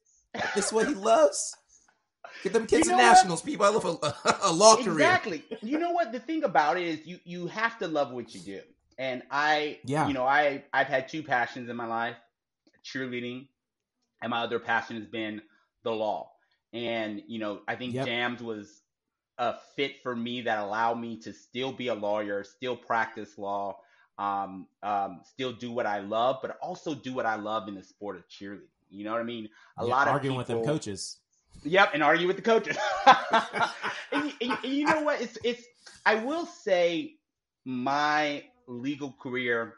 this 0.55 0.67
is 0.67 0.73
what 0.73 0.87
he 0.87 0.93
loves. 0.93 1.55
Get 2.43 2.53
them 2.53 2.65
kids 2.65 2.87
you 2.87 2.93
know 2.93 2.99
in 2.99 3.05
nationals, 3.05 3.41
what? 3.41 3.45
people. 3.45 3.65
I 3.65 3.69
love 3.69 3.85
a, 3.85 4.47
a 4.47 4.51
law 4.51 4.73
exactly. 4.73 4.83
career. 4.83 5.07
Exactly. 5.07 5.43
You 5.61 5.77
know 5.77 5.91
what? 5.91 6.11
The 6.11 6.19
thing 6.19 6.43
about 6.43 6.77
it 6.77 6.87
is, 6.87 7.05
you 7.05 7.19
you 7.23 7.47
have 7.47 7.77
to 7.79 7.87
love 7.87 8.11
what 8.11 8.33
you 8.33 8.41
do. 8.41 8.59
And 8.97 9.23
I, 9.31 9.79
yeah. 9.85 10.07
you 10.07 10.13
know, 10.13 10.25
I 10.25 10.63
I've 10.73 10.87
had 10.87 11.07
two 11.07 11.23
passions 11.23 11.69
in 11.69 11.75
my 11.75 11.85
life: 11.85 12.17
cheerleading, 12.83 13.47
and 14.21 14.31
my 14.31 14.41
other 14.41 14.59
passion 14.59 14.97
has 14.97 15.05
been 15.05 15.41
the 15.83 15.91
law. 15.91 16.31
And 16.73 17.21
you 17.27 17.39
know, 17.39 17.61
I 17.67 17.75
think 17.75 17.95
yep. 17.95 18.05
JAMZ 18.05 18.41
was 18.41 18.81
a 19.37 19.55
fit 19.75 20.01
for 20.01 20.15
me 20.15 20.41
that 20.41 20.59
allowed 20.59 20.99
me 20.99 21.17
to 21.21 21.33
still 21.33 21.71
be 21.71 21.87
a 21.87 21.95
lawyer, 21.95 22.43
still 22.43 22.75
practice 22.75 23.37
law, 23.37 23.79
um, 24.17 24.67
um, 24.83 25.21
still 25.23 25.53
do 25.53 25.71
what 25.71 25.85
I 25.85 25.99
love, 25.99 26.37
but 26.41 26.57
also 26.61 26.93
do 26.95 27.13
what 27.13 27.25
I 27.25 27.35
love 27.35 27.67
in 27.67 27.75
the 27.75 27.83
sport 27.83 28.17
of 28.17 28.27
cheerleading. 28.27 28.67
You 28.89 29.05
know 29.05 29.11
what 29.11 29.21
I 29.21 29.25
mean? 29.25 29.49
A 29.77 29.85
Yeah, 29.85 29.95
lot 29.95 30.07
of 30.07 30.13
arguing 30.13 30.37
with 30.37 30.47
them 30.47 30.61
coaches. 30.61 31.19
Yep, 31.63 31.91
and 31.93 32.03
argue 32.03 32.27
with 32.27 32.35
the 32.37 32.41
coaches. 32.41 32.77
and, 34.11 34.33
and 34.41 34.57
and 34.63 34.73
you 34.73 34.85
know 34.85 35.01
what? 35.01 35.21
It's 35.21 35.37
it's. 35.43 35.63
I 36.05 36.15
will 36.15 36.45
say 36.45 37.15
my 37.65 38.43
legal 38.67 39.13
career, 39.21 39.75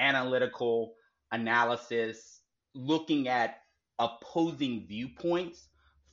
analytical 0.00 0.94
analysis, 1.32 2.42
looking 2.74 3.28
at 3.28 3.61
opposing 4.02 4.86
viewpoints 4.88 5.68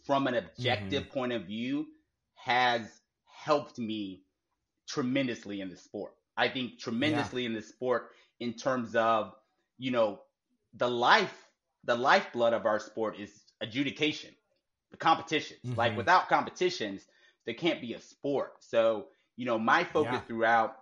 from 0.06 0.28
an 0.28 0.36
objective 0.36 1.10
point 1.10 1.34
of 1.34 1.46
view, 1.46 1.88
has 2.36 3.02
helped 3.26 3.80
me 3.80 4.24
tremendously 4.88 5.62
in 5.62 5.70
the 5.70 5.78
sport. 5.78 6.14
I 6.38 6.50
think 6.50 6.80
tremendously 6.80 7.46
in 7.46 7.54
the 7.54 7.62
sport 7.62 8.12
in 8.40 8.54
terms 8.56 8.96
of 8.96 9.36
you 9.78 9.92
know 9.92 10.22
the 10.76 10.90
life, 10.90 11.50
the 11.86 11.96
lifeblood 11.96 12.54
of 12.54 12.66
our 12.66 12.80
sport 12.80 13.20
is 13.20 13.32
adjudication 13.62 14.32
the 14.92 14.98
competitions. 14.98 15.62
Like 15.76 15.94
Mhm. 15.94 15.98
without 15.98 16.30
competitions, 16.30 17.08
there 17.46 17.56
can't 17.56 17.82
be 17.82 17.94
a 17.94 18.02
sport. 18.02 18.64
So, 18.64 19.10
you 19.38 19.46
know, 19.46 19.60
my 19.60 19.84
focus 19.84 20.22
Yeah. 20.22 20.28
throughout 20.28 20.78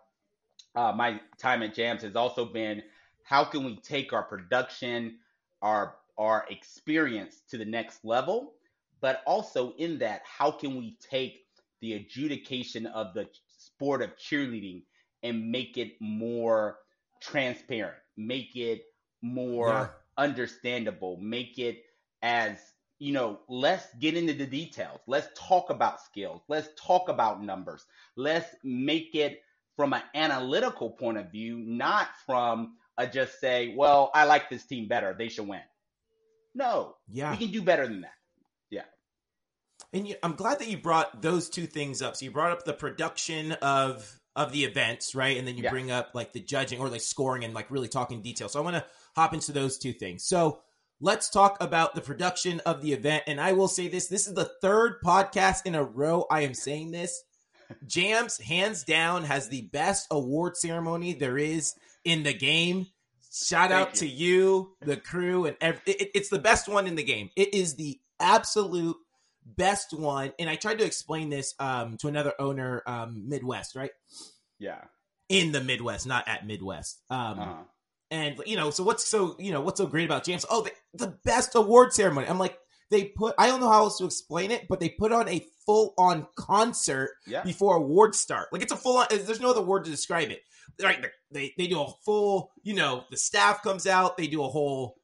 uh, 0.75 0.93
my 0.93 1.21
time 1.39 1.63
at 1.63 1.75
JAMZ 1.75 2.03
has 2.03 2.15
also 2.15 2.45
been 2.45 2.83
how 3.23 3.45
can 3.45 3.65
we 3.65 3.77
take 3.77 4.13
our 4.13 4.23
production, 4.23 5.19
our 5.61 5.97
our 6.17 6.45
experience 6.49 7.41
to 7.49 7.57
the 7.57 7.65
next 7.65 8.03
level, 8.03 8.53
but 9.01 9.21
also 9.25 9.73
in 9.77 9.99
that, 9.99 10.21
how 10.25 10.51
can 10.51 10.75
we 10.77 10.97
take 10.99 11.45
the 11.81 11.93
adjudication 11.93 12.85
of 12.87 13.13
the 13.13 13.27
sport 13.47 14.01
of 14.01 14.15
cheerleading 14.17 14.83
and 15.23 15.51
make 15.51 15.77
it 15.77 15.93
more 15.99 16.77
transparent, 17.21 17.97
make 18.17 18.55
it 18.55 18.81
more 19.21 19.89
Yeah. 19.89 19.89
understandable, 20.17 21.17
make 21.21 21.57
it 21.57 21.83
as 22.21 22.57
you 22.99 23.11
know, 23.13 23.39
let's 23.47 23.85
get 23.99 24.15
into 24.15 24.33
the 24.33 24.45
details. 24.45 24.99
Let's 25.07 25.27
talk 25.35 25.69
about 25.69 26.01
skills. 26.01 26.41
Let's 26.47 26.69
talk 26.77 27.09
about 27.09 27.43
numbers. 27.43 27.85
Let's 28.15 28.55
make 28.63 29.15
it 29.15 29.41
from 29.75 29.93
an 29.93 30.01
analytical 30.15 30.91
point 30.91 31.17
of 31.17 31.31
view, 31.31 31.57
not 31.59 32.07
from 32.25 32.75
a 32.97 33.07
just 33.07 33.39
say, 33.39 33.73
well, 33.75 34.11
I 34.13 34.23
like 34.25 34.49
this 34.49 34.65
team 34.65 34.87
better. 34.87 35.15
They 35.17 35.29
should 35.29 35.47
win. 35.47 35.61
No, 36.57 36.95
Yeah. 37.07 37.31
we 37.31 37.37
can 37.37 37.51
do 37.51 37.61
better 37.61 37.87
than 37.87 38.01
that. 38.01 38.13
Yeah. 38.71 38.85
And 39.93 40.07
you, 40.07 40.15
I'm 40.23 40.33
glad 40.33 40.57
that 40.59 40.67
you 40.67 40.77
brought 40.77 41.21
those 41.21 41.49
two 41.49 41.67
things 41.67 42.01
up. 42.01 42.15
So 42.15 42.25
you 42.25 42.31
brought 42.31 42.51
up 42.51 42.65
the 42.65 42.73
production 42.73 43.51
of 43.53 44.19
of 44.35 44.51
the 44.51 44.65
events, 44.65 45.15
right? 45.15 45.35
And 45.37 45.47
then 45.47 45.57
you 45.57 45.63
Yeah. 45.63 45.71
bring 45.71 45.89
up 45.89 46.11
like 46.13 46.31
the 46.33 46.39
judging 46.39 46.79
or 46.79 46.89
like 46.89 47.01
scoring 47.01 47.43
and 47.43 47.53
like 47.55 47.71
really 47.71 47.87
talking 47.87 48.21
detail. 48.21 48.49
So 48.49 48.59
I 48.59 48.63
want 48.63 48.75
to 48.75 48.85
hop 49.15 49.33
into 49.33 49.51
those 49.51 49.79
two 49.79 49.93
things. 49.93 50.25
So 50.25 50.61
let's 50.99 51.29
talk 51.29 51.57
about 51.59 51.95
the 51.95 52.01
production 52.01 52.59
of 52.61 52.81
the 52.83 52.93
event. 52.93 53.23
And 53.27 53.39
I 53.41 53.53
will 53.53 53.67
say 53.67 53.87
this: 53.87 54.07
this 54.07 54.27
is 54.27 54.33
the 54.35 54.51
third 54.61 55.01
podcast 55.03 55.65
in 55.65 55.75
a 55.75 55.83
row 55.83 56.25
I 56.29 56.41
am 56.41 56.53
saying 56.55 56.91
this. 56.91 57.23
JAMZ, 57.85 58.41
hands 58.41 58.83
down, 58.83 59.25
has 59.25 59.49
the 59.49 59.63
best 59.73 60.07
award 60.11 60.55
ceremony 60.57 61.13
there 61.13 61.37
is 61.37 61.73
in 62.03 62.23
the 62.23 62.33
game. 62.33 62.87
Shout 63.45 63.69
Thank 63.69 63.89
out 63.89 63.95
to 63.95 64.07
you, 64.07 64.75
the 64.81 64.97
crew, 64.97 65.45
and 65.45 65.55
ev- 65.61 65.81
it, 65.85 66.09
it's 66.15 66.29
the 66.29 66.39
best 66.39 66.67
one 66.67 66.87
in 66.87 66.95
the 66.95 67.03
game. 67.03 67.29
It 67.35 67.53
is 67.53 67.75
the 67.75 67.99
absolute 68.19 68.97
best 69.45 69.93
one. 69.93 70.33
And 70.39 70.49
I 70.49 70.55
tried 70.55 70.79
to 70.79 70.85
explain 70.85 71.29
this 71.29 71.53
um, 71.59 71.97
to 71.97 72.07
another 72.07 72.33
owner, 72.39 72.83
um, 72.87 73.27
Midwest, 73.27 73.75
right? 73.75 73.91
Yeah. 74.59 74.81
In 75.29 75.51
the 75.51 75.61
Midwest, 75.61 76.07
not 76.07 76.27
at 76.27 76.45
Midwest. 76.47 77.01
Um, 77.09 77.39
Uh-huh. 77.39 77.63
and 78.11 78.41
you 78.45 78.55
know, 78.55 78.69
so 78.71 78.83
what's 78.83 79.05
so 79.07 79.35
you 79.39 79.51
know 79.51 79.61
what's 79.61 79.77
so 79.79 79.85
great 79.87 80.05
about 80.05 80.23
JAMZ? 80.25 80.45
Oh, 80.49 80.63
the, 80.63 80.71
the 81.05 81.17
best 81.25 81.55
award 81.55 81.93
ceremony. 81.93 82.27
I'm 82.27 82.39
like, 82.39 82.57
they 82.89 83.05
put. 83.05 83.35
I 83.37 83.47
don't 83.47 83.59
know 83.59 83.69
how 83.69 83.83
else 83.83 83.97
to 83.97 84.05
explain 84.05 84.51
it, 84.51 84.65
but 84.69 84.79
they 84.79 84.89
put 84.89 85.11
on 85.11 85.27
a 85.27 85.45
full 85.65 85.93
on 85.97 86.25
concert 86.37 87.11
Yeah. 87.27 87.43
before 87.43 87.75
awards 87.75 88.17
start. 88.19 88.47
Like 88.53 88.61
it's 88.61 88.71
a 88.71 88.77
full 88.77 88.97
on. 88.97 89.07
There's 89.09 89.41
no 89.41 89.49
other 89.51 89.61
word 89.61 89.83
to 89.85 89.91
describe 89.91 90.29
it. 90.31 90.39
Like 90.79 91.11
they 91.31 91.53
they 91.57 91.67
do 91.67 91.81
a 91.81 91.91
full. 92.05 92.51
You 92.63 92.75
know, 92.75 93.05
the 93.09 93.17
staff 93.17 93.63
comes 93.63 93.87
out. 93.87 94.17
They 94.17 94.27
do 94.27 94.43
a 94.43 94.47
whole. 94.47 94.95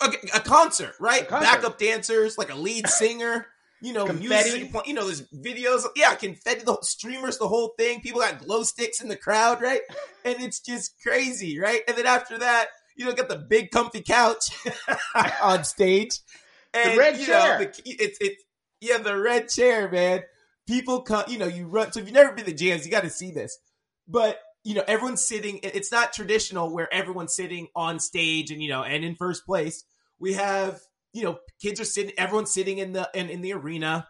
A, 0.00 0.06
a 0.34 0.40
concert, 0.40 0.94
right? 1.00 1.22
A 1.22 1.26
concert. 1.26 1.46
Backup 1.46 1.78
dancers, 1.78 2.36
like 2.36 2.52
a 2.52 2.56
lead 2.56 2.88
singer. 2.88 3.46
You 3.80 3.92
know, 3.92 4.06
Confetti. 4.06 4.50
music. 4.60 4.86
You 4.86 4.94
know, 4.94 5.04
there's 5.04 5.28
videos. 5.30 5.84
Yeah, 5.94 6.14
confetti. 6.14 6.64
The 6.64 6.78
streamers, 6.82 7.38
the 7.38 7.48
whole 7.48 7.74
thing. 7.78 8.00
People 8.00 8.20
got 8.20 8.38
glow 8.38 8.62
sticks 8.62 9.02
in 9.02 9.08
the 9.08 9.16
crowd, 9.16 9.60
right? 9.60 9.80
And 10.24 10.40
it's 10.40 10.60
just 10.60 10.94
crazy, 11.02 11.58
right? 11.60 11.82
And 11.86 11.96
then 11.96 12.06
after 12.06 12.38
that, 12.38 12.68
you 12.96 13.04
know, 13.04 13.12
got 13.12 13.28
the 13.28 13.36
big 13.36 13.70
comfy 13.70 14.00
couch 14.00 14.44
on 15.42 15.64
stage. 15.64 16.20
And, 16.72 16.98
red 16.98 17.18
you 17.18 17.26
chair. 17.26 17.58
Know, 17.58 17.64
the, 17.64 17.82
it's 17.84 18.18
it's 18.20 18.42
yeah, 18.80 18.98
the 18.98 19.16
red 19.18 19.48
chair, 19.48 19.90
man. 19.90 20.22
People 20.66 21.02
come, 21.02 21.24
you 21.28 21.38
know, 21.38 21.46
you 21.46 21.66
run. 21.66 21.92
So 21.92 22.00
if 22.00 22.06
you've 22.06 22.14
never 22.14 22.32
been 22.32 22.46
to 22.46 22.52
JAMZ, 22.52 22.84
you 22.84 22.90
got 22.90 23.02
to 23.02 23.10
see 23.10 23.30
this. 23.30 23.58
But 24.08 24.38
you 24.64 24.74
know, 24.74 24.84
everyone's 24.86 25.20
sitting. 25.20 25.60
It's 25.62 25.92
not 25.92 26.12
traditional 26.12 26.72
where 26.72 26.92
everyone's 26.92 27.34
sitting 27.34 27.68
on 27.76 28.00
stage 28.00 28.50
and 28.50 28.62
you 28.62 28.68
know, 28.68 28.82
and 28.82 29.04
in 29.04 29.14
first 29.14 29.46
place. 29.46 29.84
We 30.18 30.34
have 30.34 30.80
you 31.12 31.22
know, 31.22 31.38
kids 31.62 31.80
are 31.80 31.84
sitting. 31.84 32.12
Everyone's 32.18 32.52
sitting 32.52 32.78
in 32.78 32.92
the 32.92 33.08
in, 33.14 33.28
in 33.30 33.40
the 33.40 33.52
arena. 33.52 34.08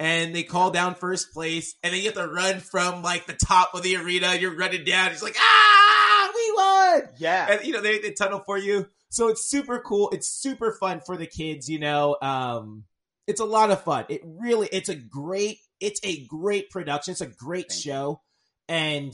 And 0.00 0.32
they 0.32 0.44
call 0.44 0.70
down 0.70 0.94
first 0.94 1.32
place, 1.32 1.74
and 1.82 1.92
then 1.92 1.98
you 2.00 2.06
have 2.06 2.14
to 2.14 2.28
run 2.28 2.60
from 2.60 3.02
like 3.02 3.26
the 3.26 3.32
top 3.32 3.74
of 3.74 3.82
the 3.82 3.96
arena. 3.96 4.32
You're 4.36 4.56
running 4.56 4.84
down. 4.84 5.10
It's 5.10 5.24
like, 5.24 5.34
ah, 5.36 6.30
we 6.32 6.52
won! 6.54 7.08
Yeah. 7.18 7.52
and 7.52 7.66
you 7.66 7.72
know 7.72 7.80
they, 7.80 7.98
they 7.98 8.12
tunnel 8.12 8.42
for 8.46 8.56
you 8.56 8.86
so 9.10 9.28
it's 9.28 9.44
super 9.44 9.80
cool 9.80 10.10
it's 10.10 10.28
super 10.28 10.72
fun 10.72 11.00
for 11.04 11.16
the 11.16 11.26
kids 11.26 11.68
you 11.68 11.78
know 11.78 12.16
um 12.22 12.84
it's 13.26 13.40
a 13.40 13.44
lot 13.44 13.70
of 13.70 13.82
fun 13.82 14.04
it 14.08 14.22
really 14.24 14.68
it's 14.72 14.88
a 14.88 14.94
great 14.94 15.58
it's 15.80 16.00
a 16.02 16.24
great 16.26 16.70
production 16.70 17.12
it's 17.12 17.20
a 17.20 17.26
great 17.26 17.70
Thank 17.70 17.84
you. 17.84 17.92
show 17.92 18.20
and 18.68 19.12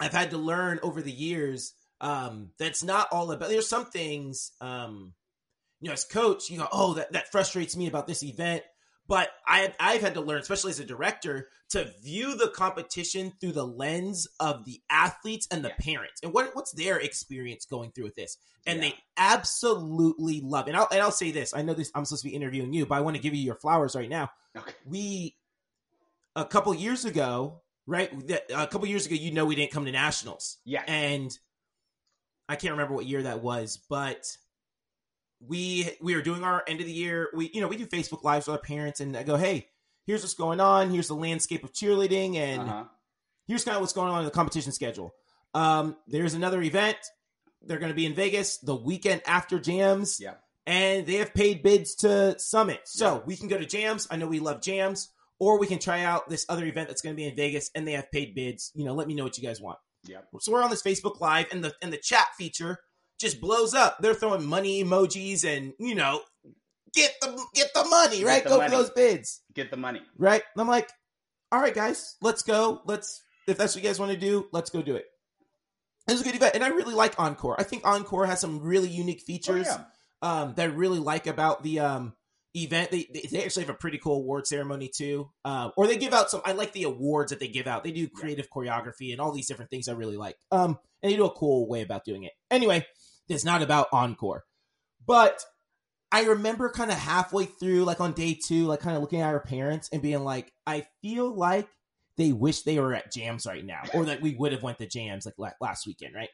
i've 0.00 0.12
had 0.12 0.30
to 0.30 0.38
learn 0.38 0.78
over 0.82 1.02
the 1.02 1.12
years 1.12 1.74
um 2.00 2.50
that's 2.58 2.82
not 2.82 3.08
all 3.12 3.30
about 3.32 3.48
there's 3.48 3.68
some 3.68 3.86
things 3.86 4.52
um 4.60 5.12
you 5.80 5.88
know 5.88 5.92
as 5.94 6.04
coach 6.04 6.50
you 6.50 6.58
go 6.58 6.68
oh 6.72 6.94
that, 6.94 7.12
that 7.12 7.30
frustrates 7.30 7.76
me 7.76 7.86
about 7.86 8.06
this 8.06 8.22
event 8.22 8.62
but 9.08 9.30
I, 9.46 9.74
I've 9.80 10.00
had 10.00 10.14
to 10.14 10.20
learn, 10.20 10.40
especially 10.40 10.70
as 10.70 10.78
a 10.80 10.84
director, 10.84 11.48
to 11.70 11.92
view 12.02 12.36
the 12.36 12.48
competition 12.48 13.32
through 13.40 13.52
the 13.52 13.66
lens 13.66 14.28
of 14.38 14.64
the 14.64 14.80
athletes 14.90 15.48
and 15.50 15.64
the 15.64 15.68
Yeah. 15.70 15.74
parents, 15.94 16.20
and 16.22 16.32
what 16.32 16.54
what's 16.54 16.72
their 16.72 16.98
experience 16.98 17.66
going 17.66 17.90
through 17.92 18.04
with 18.04 18.14
this. 18.14 18.38
And 18.64 18.76
Yeah. 18.76 18.90
they 18.90 18.94
absolutely 19.16 20.40
love. 20.40 20.66
It. 20.66 20.70
And 20.70 20.76
I'll 20.78 20.88
and 20.90 21.00
I'll 21.02 21.10
say 21.10 21.30
this: 21.32 21.52
I 21.52 21.62
know 21.62 21.74
this. 21.74 21.90
I'm 21.94 22.04
supposed 22.04 22.22
to 22.22 22.28
be 22.28 22.34
interviewing 22.34 22.72
you, 22.72 22.86
but 22.86 22.94
I 22.94 23.00
want 23.00 23.16
to 23.16 23.22
give 23.22 23.34
you 23.34 23.42
your 23.42 23.56
flowers 23.56 23.96
right 23.96 24.08
now. 24.08 24.30
Okay. 24.56 24.72
We 24.86 25.36
a 26.36 26.44
couple 26.44 26.72
years 26.74 27.04
ago, 27.04 27.60
right? 27.86 28.10
A 28.50 28.66
couple 28.66 28.86
years 28.86 29.06
ago, 29.06 29.14
you 29.14 29.32
know, 29.32 29.44
we 29.46 29.54
didn't 29.54 29.72
come 29.72 29.84
to 29.86 29.92
nationals, 29.92 30.58
Yeah. 30.64 30.82
and 30.86 31.36
I 32.48 32.56
can't 32.56 32.72
remember 32.72 32.94
what 32.94 33.06
year 33.06 33.22
that 33.22 33.42
was, 33.42 33.76
but 33.88 34.24
we 35.40 35.90
we 36.00 36.14
are 36.14 36.22
doing 36.22 36.44
our 36.44 36.62
end 36.66 36.80
of 36.80 36.86
the 36.86 36.92
year. 36.92 37.28
We 37.34 37.50
you 37.52 37.60
know 37.60 37.68
we 37.68 37.76
do 37.76 37.86
Facebook 37.86 38.22
lives 38.24 38.46
with 38.46 38.56
our 38.56 38.62
parents, 38.62 39.00
and 39.00 39.16
I 39.16 39.22
go, 39.22 39.36
hey, 39.36 39.68
here's 40.06 40.22
what's 40.22 40.34
going 40.34 40.60
on. 40.60 40.90
Here's 40.90 41.08
the 41.08 41.14
landscape 41.16 41.64
of 41.64 41.72
cheerleading, 41.72 42.36
and 42.36 42.62
Uh-huh. 42.62 42.84
here's 43.46 43.64
kind 43.64 43.76
of 43.76 43.80
what's 43.80 43.92
going 43.92 44.12
on 44.12 44.20
in 44.20 44.24
the 44.24 44.30
competition 44.30 44.72
schedule. 44.72 45.14
Um, 45.54 45.96
there's 46.06 46.34
another 46.34 46.62
event. 46.62 46.96
They're 47.62 47.78
going 47.78 47.90
to 47.92 47.96
be 47.96 48.06
in 48.06 48.14
Vegas 48.14 48.58
the 48.58 48.74
weekend 48.74 49.22
after 49.26 49.58
JAMZ, 49.58 50.20
Yeah. 50.20 50.34
and 50.66 51.06
they 51.06 51.14
have 51.16 51.34
paid 51.34 51.62
bids 51.62 51.94
to 51.96 52.38
Summit. 52.38 52.80
So 52.84 53.16
Yeah. 53.16 53.20
we 53.24 53.36
can 53.36 53.48
go 53.48 53.58
to 53.58 53.66
JAMZ. 53.66 54.08
I 54.10 54.16
know 54.16 54.26
we 54.26 54.40
love 54.40 54.60
JAMZ, 54.60 55.08
or 55.42 55.58
we 55.58 55.66
can 55.66 55.80
try 55.80 56.04
out 56.04 56.28
this 56.28 56.46
other 56.48 56.64
event 56.64 56.86
that's 56.88 57.02
going 57.02 57.12
to 57.14 57.16
be 57.16 57.26
in 57.26 57.34
Vegas, 57.34 57.68
and 57.74 57.84
they 57.86 57.92
have 57.94 58.12
paid 58.12 58.32
bids. 58.32 58.70
You 58.76 58.84
know, 58.84 58.94
let 58.94 59.08
me 59.08 59.14
know 59.14 59.24
what 59.24 59.36
you 59.36 59.42
guys 59.42 59.60
want. 59.60 59.78
Yep. 60.06 60.28
So 60.40 60.52
we're 60.52 60.62
on 60.62 60.70
this 60.70 60.82
Facebook 60.84 61.20
Live, 61.20 61.46
and 61.50 61.64
the 61.64 61.74
and 61.82 61.92
the 61.92 61.96
chat 61.96 62.26
feature 62.38 62.78
just 63.18 63.40
blows 63.40 63.74
up. 63.74 63.98
They're 64.00 64.14
throwing 64.14 64.46
money 64.46 64.84
emojis, 64.84 65.44
and 65.44 65.72
you 65.80 65.96
know, 65.96 66.20
get 66.94 67.12
the 67.20 67.44
get 67.54 67.70
the 67.74 67.84
money, 67.84 68.22
right? 68.24 68.44
the 68.44 68.50
Go 68.50 68.58
money. 68.58 68.70
for 68.70 68.76
those 68.76 68.90
bids, 68.90 69.42
Get 69.52 69.72
the 69.72 69.76
money. 69.76 70.00
right? 70.16 70.42
And 70.54 70.60
I'm 70.60 70.68
like, 70.68 70.88
all 71.50 71.60
right, 71.60 71.74
guys, 71.74 72.14
let's 72.22 72.42
go. 72.42 72.80
Let's 72.84 73.20
if 73.48 73.58
that's 73.58 73.74
what 73.74 73.82
you 73.82 73.88
guys 73.88 73.98
want 73.98 74.12
to 74.12 74.18
do, 74.18 74.46
let's 74.52 74.70
go 74.70 74.80
do 74.80 74.94
it. 74.94 75.06
It 76.08 76.12
was 76.12 76.20
a 76.20 76.24
good 76.24 76.36
event, 76.36 76.54
and 76.54 76.62
I 76.64 76.68
really 76.68 76.94
like 76.94 77.18
Encore. 77.18 77.56
I 77.60 77.64
think 77.64 77.84
Encore 77.84 78.26
has 78.26 78.38
some 78.40 78.60
really 78.60 78.88
unique 78.88 79.20
Oh, 79.22 79.26
features 79.26 79.66
yeah. 79.66 79.84
um, 80.22 80.54
that 80.54 80.70
I 80.70 80.72
really 80.72 80.98
like 81.00 81.26
about 81.26 81.62
the 81.64 81.80
um, 81.80 82.12
event. 82.54 82.90
They, 82.90 83.08
they 83.30 83.44
actually 83.44 83.64
have 83.64 83.74
a 83.74 83.78
pretty 83.78 83.98
cool 83.98 84.16
award 84.16 84.46
ceremony 84.46 84.90
too, 84.94 85.30
uh, 85.44 85.70
or 85.76 85.86
they 85.86 85.96
give 85.96 86.12
out 86.12 86.30
some. 86.30 86.42
I 86.44 86.52
like 86.52 86.72
the 86.72 86.84
awards 86.84 87.30
that 87.30 87.40
they 87.40 87.48
give 87.48 87.66
out. 87.66 87.84
They 87.84 87.92
do 87.92 88.08
creative 88.08 88.48
choreography 88.50 89.12
and 89.12 89.20
all 89.20 89.32
these 89.32 89.46
different 89.46 89.70
things 89.70 89.88
I 89.88 89.92
really 89.92 90.16
like. 90.16 90.36
Um, 90.50 90.78
and 91.02 91.10
they 91.10 91.16
do 91.16 91.24
a 91.24 91.30
cool 91.30 91.68
way 91.68 91.82
about 91.82 92.04
doing 92.04 92.24
it. 92.24 92.32
Anyway, 92.50 92.86
it's 93.28 93.44
not 93.44 93.62
about 93.62 93.88
encore, 93.92 94.44
but 95.06 95.42
I 96.10 96.24
remember 96.24 96.68
kind 96.70 96.90
of 96.90 96.98
halfway 96.98 97.46
through, 97.46 97.84
like 97.84 98.00
on 98.00 98.12
day 98.12 98.34
two, 98.34 98.66
like 98.66 98.80
kind 98.80 98.96
of 98.96 99.02
looking 99.02 99.22
at 99.22 99.28
our 99.28 99.40
parents 99.40 99.88
and 99.92 100.02
being 100.02 100.24
like, 100.24 100.52
I 100.66 100.86
feel 101.00 101.34
like 101.34 101.68
they 102.18 102.32
wish 102.32 102.62
they 102.62 102.78
were 102.78 102.94
at 102.94 103.10
JAMZ 103.10 103.46
right 103.46 103.64
now, 103.64 103.80
or 103.94 104.04
that 104.04 104.20
we 104.20 104.34
would 104.34 104.52
have 104.52 104.62
went 104.62 104.76
to 104.78 104.86
JAMZ 104.86 105.26
like 105.38 105.54
last 105.62 105.86
weekend, 105.86 106.14
right? 106.14 106.28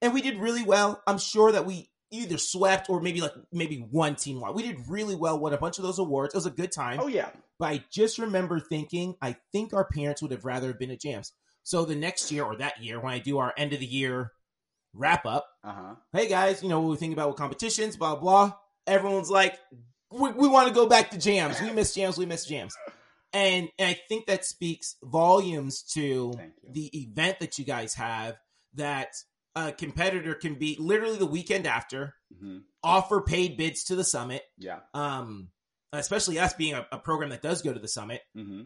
And 0.00 0.12
we 0.12 0.22
did 0.22 0.40
really 0.40 0.64
well. 0.64 1.00
I'm 1.06 1.18
sure 1.18 1.52
that 1.52 1.64
we 1.64 1.88
either 2.12 2.38
swept 2.38 2.88
or 2.88 3.00
maybe 3.00 3.20
like 3.20 3.32
maybe 3.52 3.78
one 3.90 4.14
team 4.14 4.40
won. 4.40 4.54
We 4.54 4.62
did 4.62 4.76
really 4.88 5.16
well, 5.16 5.38
won 5.38 5.52
a 5.52 5.58
bunch 5.58 5.78
of 5.78 5.84
those 5.84 5.98
awards. 5.98 6.34
It 6.34 6.36
was 6.36 6.46
a 6.46 6.50
good 6.50 6.70
time. 6.70 7.00
Oh 7.02 7.08
yeah. 7.08 7.30
But 7.58 7.66
I 7.70 7.84
just 7.90 8.18
remember 8.18 8.60
thinking, 8.60 9.14
I 9.20 9.36
think 9.52 9.72
our 9.72 9.84
parents 9.84 10.22
would 10.22 10.30
have 10.30 10.44
rather 10.44 10.72
been 10.74 10.90
at 10.90 11.00
JAMZ. 11.00 11.30
So 11.64 11.84
the 11.84 11.94
next 11.96 12.30
year 12.30 12.44
or 12.44 12.56
that 12.56 12.82
year, 12.82 13.00
when 13.00 13.12
I 13.12 13.18
do 13.18 13.38
our 13.38 13.52
end 13.56 13.72
of 13.72 13.80
the 13.80 13.86
year 13.86 14.32
wrap 14.94 15.24
up, 15.26 15.46
Uh-huh. 15.64 15.94
hey 16.12 16.28
guys, 16.28 16.62
you 16.62 16.68
know 16.68 16.80
what 16.80 16.90
we 16.90 16.96
think 16.96 17.12
about 17.14 17.28
what 17.28 17.38
competitions, 17.38 17.96
blah 17.96 18.16
blah. 18.16 18.52
Everyone's 18.86 19.30
like, 19.30 19.58
we, 20.10 20.30
we 20.32 20.48
want 20.48 20.68
to 20.68 20.74
go 20.74 20.86
back 20.86 21.10
to 21.12 21.16
JAMZ. 21.16 21.62
We 21.62 21.70
miss 21.72 21.96
JAMZ. 21.96 22.18
We 22.18 22.26
miss 22.26 22.46
JAMZ. 22.50 22.72
And, 23.32 23.68
and 23.78 23.88
I 23.88 23.98
think 24.10 24.26
that 24.26 24.44
speaks 24.44 24.96
volumes 25.02 25.82
to 25.94 26.34
the 26.70 26.90
event 26.94 27.40
that 27.40 27.58
you 27.58 27.64
guys 27.64 27.94
have. 27.94 28.36
That 28.74 29.08
a 29.54 29.72
competitor 29.72 30.34
can 30.34 30.54
be 30.54 30.76
literally 30.80 31.18
the 31.18 31.26
weekend 31.26 31.66
after 31.66 32.14
hmm 32.38 32.58
offer 32.84 33.20
paid 33.20 33.56
bids 33.56 33.84
to 33.84 33.94
the 33.94 34.02
summit. 34.02 34.42
Yeah. 34.58 34.80
Um, 34.92 35.50
especially 35.92 36.40
us 36.40 36.52
being 36.54 36.74
a, 36.74 36.84
a 36.90 36.98
program 36.98 37.30
that 37.30 37.40
does 37.42 37.62
go 37.62 37.72
to 37.72 37.78
the 37.78 37.86
summit, 37.88 38.22
hmm 38.34 38.62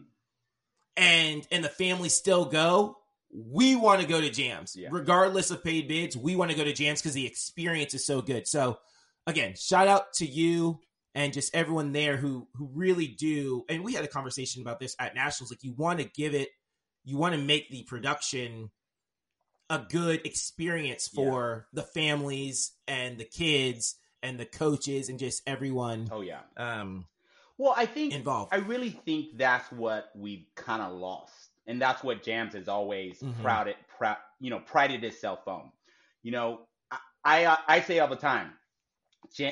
and 0.95 1.47
and 1.51 1.63
the 1.63 1.69
family 1.69 2.09
still 2.09 2.45
go. 2.45 2.97
We 3.31 3.75
want 3.75 4.01
to 4.01 4.07
go 4.07 4.21
to 4.21 4.29
JAMZ, 4.29 4.75
Yeah. 4.75 4.89
regardless 4.91 5.51
of 5.51 5.63
paid 5.63 5.87
bids. 5.87 6.15
We 6.15 6.35
want 6.35 6.49
to 6.51 6.57
go 6.57 6.63
to 6.63 6.71
JAMZ 6.73 6.99
because 6.99 7.13
the 7.13 7.27
experience 7.27 7.93
is 7.93 8.05
so 8.05 8.21
good. 8.21 8.47
So, 8.47 8.79
again, 9.27 9.53
shout 9.55 9.87
out 9.89 10.13
to 10.13 10.25
you 10.25 10.79
and 11.13 11.33
just 11.33 11.53
everyone 11.53 11.91
there 11.91 12.15
who 12.17 12.47
who 12.55 12.69
really 12.73 13.07
do. 13.07 13.65
And 13.69 13.83
we 13.83 13.93
had 13.93 14.05
a 14.05 14.07
conversation 14.07 14.61
about 14.61 14.79
this 14.79 14.95
at 14.97 15.13
nationals. 15.13 15.51
Like, 15.51 15.63
you 15.63 15.73
want 15.73 15.99
to 15.99 16.05
give 16.05 16.33
it, 16.33 16.49
you 17.03 17.17
want 17.17 17.35
to 17.35 17.41
make 17.41 17.69
the 17.69 17.83
production 17.83 18.71
a 19.69 19.79
good 19.89 20.25
experience 20.25 21.07
for 21.07 21.67
the 21.73 21.83
families 21.83 22.71
and 22.87 23.17
the 23.17 23.25
kids 23.25 23.95
and 24.23 24.39
the 24.39 24.45
coaches 24.45 25.09
and 25.09 25.19
just 25.19 25.41
everyone 25.47 26.07
Oh 26.11 26.21
yeah. 26.21 26.41
um 26.55 27.05
Well, 27.57 27.73
I 27.75 27.85
think 27.85 28.13
involved. 28.13 28.53
I 28.53 28.57
really 28.57 28.91
think 28.91 29.37
that's 29.37 29.71
what 29.71 30.11
we've 30.15 30.45
kind 30.55 30.81
of 30.81 30.93
lost, 30.93 31.33
and 31.65 31.81
that's 31.81 32.03
what 32.03 32.23
JAMZ 32.23 32.53
has 32.53 32.67
always 32.67 33.19
Mhm. 33.21 33.41
prouded, 33.41 33.75
proud, 33.97 34.17
you 34.39 34.49
know, 34.51 34.59
prided 34.59 35.03
itself 35.03 35.47
on. 35.47 35.71
You 36.23 36.31
know, 36.31 36.67
I 36.91 36.97
I, 37.23 37.45
uh, 37.45 37.57
I 37.67 37.81
say 37.81 37.99
all 37.99 38.07
the 38.07 38.15
time, 38.15 38.53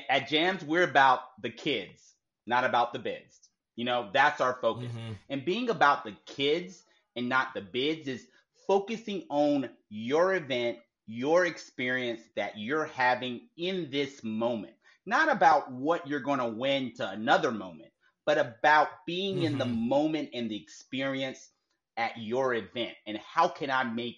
at 0.09 0.29
JAMZ 0.29 0.63
we're 0.63 0.83
about 0.83 1.41
the 1.41 1.49
kids, 1.49 2.15
not 2.45 2.63
about 2.63 2.93
the 2.93 2.99
bids. 2.99 3.49
You 3.75 3.83
know, 3.85 4.09
that's 4.13 4.39
our 4.39 4.53
focus. 4.61 4.91
Mhm. 4.93 5.17
And 5.29 5.43
being 5.45 5.69
about 5.69 6.05
the 6.05 6.13
kids 6.25 6.85
and 7.17 7.27
not 7.27 7.53
the 7.53 7.61
bids 7.61 8.07
is 8.07 8.27
focusing 8.67 9.25
on 9.29 9.69
your 9.89 10.35
event, 10.35 10.79
your 11.07 11.45
experience 11.45 12.21
that 12.35 12.57
you're 12.57 12.85
having 12.85 13.49
in 13.57 13.89
this 13.91 14.23
moment. 14.23 14.73
Not 15.05 15.31
about 15.31 15.71
what 15.71 16.07
you're 16.07 16.19
going 16.19 16.39
to 16.39 16.47
win 16.47 16.93
to 16.95 17.09
another 17.09 17.51
moment, 17.51 17.91
but 18.25 18.37
about 18.37 18.89
being 19.05 19.41
in 19.43 19.57
the 19.57 19.65
Mhm. 19.65 19.77
moment 19.77 20.29
and 20.33 20.49
the 20.49 20.61
experience 20.61 21.51
at 21.97 22.17
your 22.17 22.53
event. 22.55 22.95
And 23.07 23.17
how 23.17 23.47
can 23.47 23.69
I 23.69 23.83
make 23.83 24.17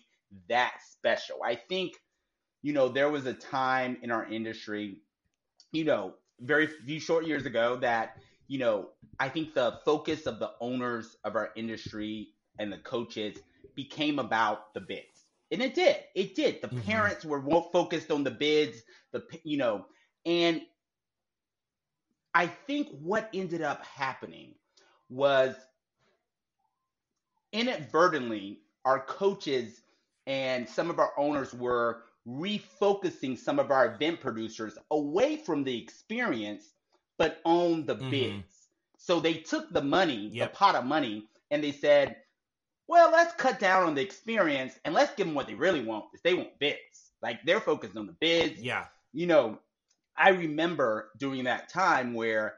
that 0.49 0.73
special? 0.91 1.43
I 1.43 1.55
think, 1.55 1.93
you 2.61 2.73
know, 2.73 2.89
there 2.89 3.09
was 3.09 3.25
a 3.25 3.33
time 3.33 3.97
in 4.01 4.11
our 4.11 4.25
industry, 4.25 5.01
you 5.71 5.83
know, 5.85 6.15
very 6.39 6.67
few 6.67 6.99
short 6.99 7.25
years 7.25 7.45
ago 7.45 7.77
that 7.77 8.15
you 8.49 8.59
know, 8.59 8.89
I 9.19 9.29
think 9.29 9.53
the 9.53 9.79
focus 9.85 10.25
of 10.25 10.39
the 10.39 10.51
owners 10.61 11.17
of 11.25 11.35
our 11.35 11.51
industry 11.55 12.29
and 12.59 12.71
the 12.71 12.77
coaches 12.77 13.37
became 13.75 14.19
about 14.19 14.73
the 14.73 14.81
bids. 14.81 15.25
And 15.51 15.61
it 15.61 15.75
did. 15.75 15.97
It 16.15 16.35
did. 16.35 16.61
The 16.61 16.67
Mhm. 16.69 16.69
parents 16.69 17.25
were 17.25 17.41
focused 17.71 18.11
on 18.11 18.23
the 18.23 18.31
bids, 18.31 18.83
the 19.11 19.23
you 19.43 19.57
know, 19.57 19.85
and 20.25 20.61
I 22.33 22.47
think 22.47 22.89
what 22.99 23.29
ended 23.33 23.61
up 23.61 23.83
happening 23.85 24.55
was 25.09 25.55
inadvertently 27.53 28.61
our 28.85 28.99
coaches 29.05 29.83
and 30.27 30.67
some 30.67 30.89
of 30.89 30.99
our 30.99 31.13
owners 31.17 31.53
were 31.53 32.03
refocusing 32.27 33.37
some 33.37 33.59
of 33.59 33.71
our 33.71 33.95
event 33.95 34.19
producers 34.21 34.77
away 34.91 35.37
from 35.37 35.63
the 35.63 35.77
experience 35.81 36.73
but 37.17 37.41
on 37.45 37.85
the 37.85 37.95
Mhm. 37.99 38.09
bids. 38.09 38.69
So 38.97 39.19
they 39.19 39.35
took 39.35 39.69
the 39.71 39.81
money, 39.81 40.29
Yep. 40.29 40.39
the 40.39 40.47
pot 40.47 40.75
of 40.75 40.85
money, 40.85 41.29
and 41.51 41.63
they 41.63 41.71
said, 41.71 42.17
well, 42.87 43.11
let's 43.11 43.33
cut 43.33 43.59
down 43.59 43.83
on 43.83 43.95
the 43.95 44.01
experience 44.01 44.79
and 44.85 44.93
let's 44.93 45.13
give 45.15 45.27
them 45.27 45.35
what 45.35 45.47
they 45.47 45.55
really 45.55 45.83
want 45.83 46.05
is 46.13 46.21
they 46.21 46.33
want 46.33 46.57
bids. 46.59 47.11
Like 47.21 47.43
they're 47.45 47.59
focused 47.59 47.97
on 47.97 48.07
the 48.07 48.13
bids. 48.13 48.61
Yeah. 48.61 48.85
You 49.13 49.27
know, 49.27 49.59
I 50.17 50.29
remember 50.29 51.11
during 51.17 51.45
that 51.45 51.69
time 51.69 52.13
where 52.13 52.55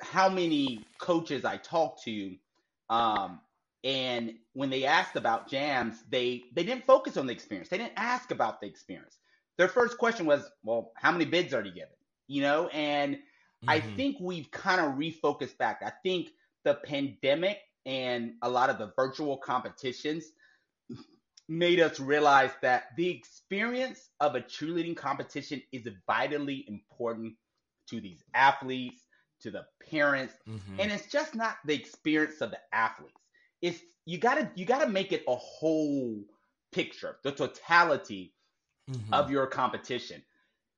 how 0.00 0.28
many 0.28 0.88
coaches 0.98 1.44
I 1.44 1.56
talked 1.56 2.02
to, 2.04 2.36
um, 2.88 3.40
and 3.84 4.34
when 4.52 4.70
they 4.70 4.84
asked 4.84 5.16
about 5.16 5.48
JAMZ, 5.50 6.02
they 6.10 6.44
they 6.54 6.64
didn't 6.64 6.84
focus 6.84 7.16
on 7.16 7.26
the 7.26 7.32
experience. 7.32 7.68
They 7.68 7.78
didn't 7.78 7.94
ask 7.96 8.30
about 8.30 8.60
the 8.60 8.66
experience. 8.66 9.18
Their 9.56 9.68
first 9.68 9.98
question 9.98 10.26
was, 10.26 10.50
"Well, 10.62 10.92
how 10.96 11.12
many 11.12 11.24
bids 11.24 11.54
are 11.54 11.64
you 11.64 11.72
given?" 11.72 11.94
You 12.26 12.42
know, 12.42 12.68
and 12.68 13.18
I 13.68 13.80
Mhm. 13.80 13.96
think 13.96 14.18
we've 14.20 14.50
kind 14.50 14.80
of 14.80 14.94
refocused 14.94 15.56
back. 15.58 15.82
I 15.84 15.92
think 16.02 16.30
the 16.64 16.74
pandemic 16.74 17.58
and 17.86 18.34
a 18.42 18.48
lot 18.50 18.70
of 18.70 18.78
the 18.78 18.92
virtual 18.96 19.36
competitions 19.38 20.32
made 21.48 21.80
us 21.80 21.98
realize 21.98 22.52
that 22.62 22.96
the 22.96 23.08
experience 23.08 24.10
of 24.20 24.34
a 24.34 24.40
cheerleading 24.40 24.96
competition 24.96 25.60
is 25.72 25.88
vitally 26.06 26.64
important 26.68 27.34
to 27.88 28.00
these 28.00 28.22
athletes, 28.34 29.04
to 29.40 29.50
the 29.50 29.64
parents, 29.90 30.34
Mhm. 30.46 30.78
and 30.78 30.92
it's 30.92 31.10
just 31.10 31.34
not 31.34 31.56
the 31.64 31.74
experience 31.74 32.40
of 32.40 32.50
the 32.50 32.60
athletes. 32.72 33.20
It's 33.62 33.80
you 34.06 34.18
gotta 34.18 34.50
you 34.54 34.64
gotta 34.64 34.88
make 34.88 35.12
it 35.12 35.24
a 35.28 35.34
whole 35.36 36.24
picture, 36.72 37.16
the 37.24 37.32
totality 37.32 38.34
Mhm. 38.88 39.12
of 39.12 39.30
your 39.30 39.46
competition. 39.46 40.22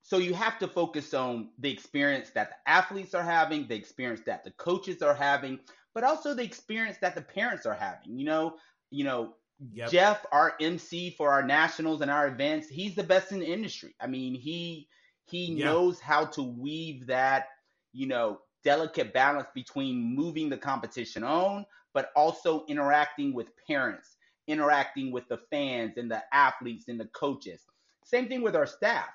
So 0.03 0.19
you 0.19 0.35
have 0.35 0.59
to 0.59 0.69
focus 0.69 1.15
on 1.15 1.51
the 1.59 1.71
experience 1.73 2.31
that 2.31 2.51
the 2.51 2.71
athletes 2.71 3.15
are 3.15 3.23
having, 3.23 3.69
the 3.69 3.75
experience 3.75 4.21
that 4.27 4.45
the 4.45 4.51
coaches 4.53 5.03
are 5.03 5.15
having, 5.15 5.61
but 5.94 6.05
also 6.05 6.35
the 6.35 6.42
experience 6.42 6.98
that 7.00 7.14
the 7.14 7.22
parents 7.22 7.66
are 7.66 7.74
having. 7.74 8.18
You 8.18 8.26
know, 8.26 8.57
you 8.90 9.05
know, 9.05 9.35
Yep. 9.72 9.90
Jeff, 9.90 10.26
our 10.33 10.55
MC 10.61 11.11
for 11.11 11.31
our 11.31 11.42
nationals 11.42 12.00
and 12.00 12.11
our 12.11 12.26
events, 12.26 12.68
he's 12.68 12.96
the 12.96 13.02
best 13.05 13.31
in 13.31 13.38
the 13.38 13.46
industry. 13.46 13.94
I 14.00 14.07
mean, 14.09 14.35
he 14.35 14.88
he 15.24 15.46
Yeah. 15.46 15.66
knows 15.66 16.00
how 16.00 16.26
to 16.26 16.42
weave 16.42 17.07
that, 17.07 17.46
you 17.92 18.07
know, 18.09 18.40
delicate 18.64 19.12
balance 19.12 19.48
between 19.55 20.02
moving 20.16 20.48
the 20.48 20.59
competition 20.59 21.22
on, 21.22 21.64
but 21.94 22.11
also 22.16 22.64
interacting 22.66 23.33
with 23.33 23.48
parents, 23.66 24.16
interacting 24.48 25.12
with 25.12 25.28
the 25.28 25.38
fans 25.50 25.96
and 25.96 26.11
the 26.11 26.22
athletes 26.35 26.88
and 26.88 26.98
the 26.98 27.07
coaches. 27.09 27.64
Same 28.05 28.28
thing 28.28 28.42
with 28.42 28.57
our 28.57 28.66
staff. 28.66 29.11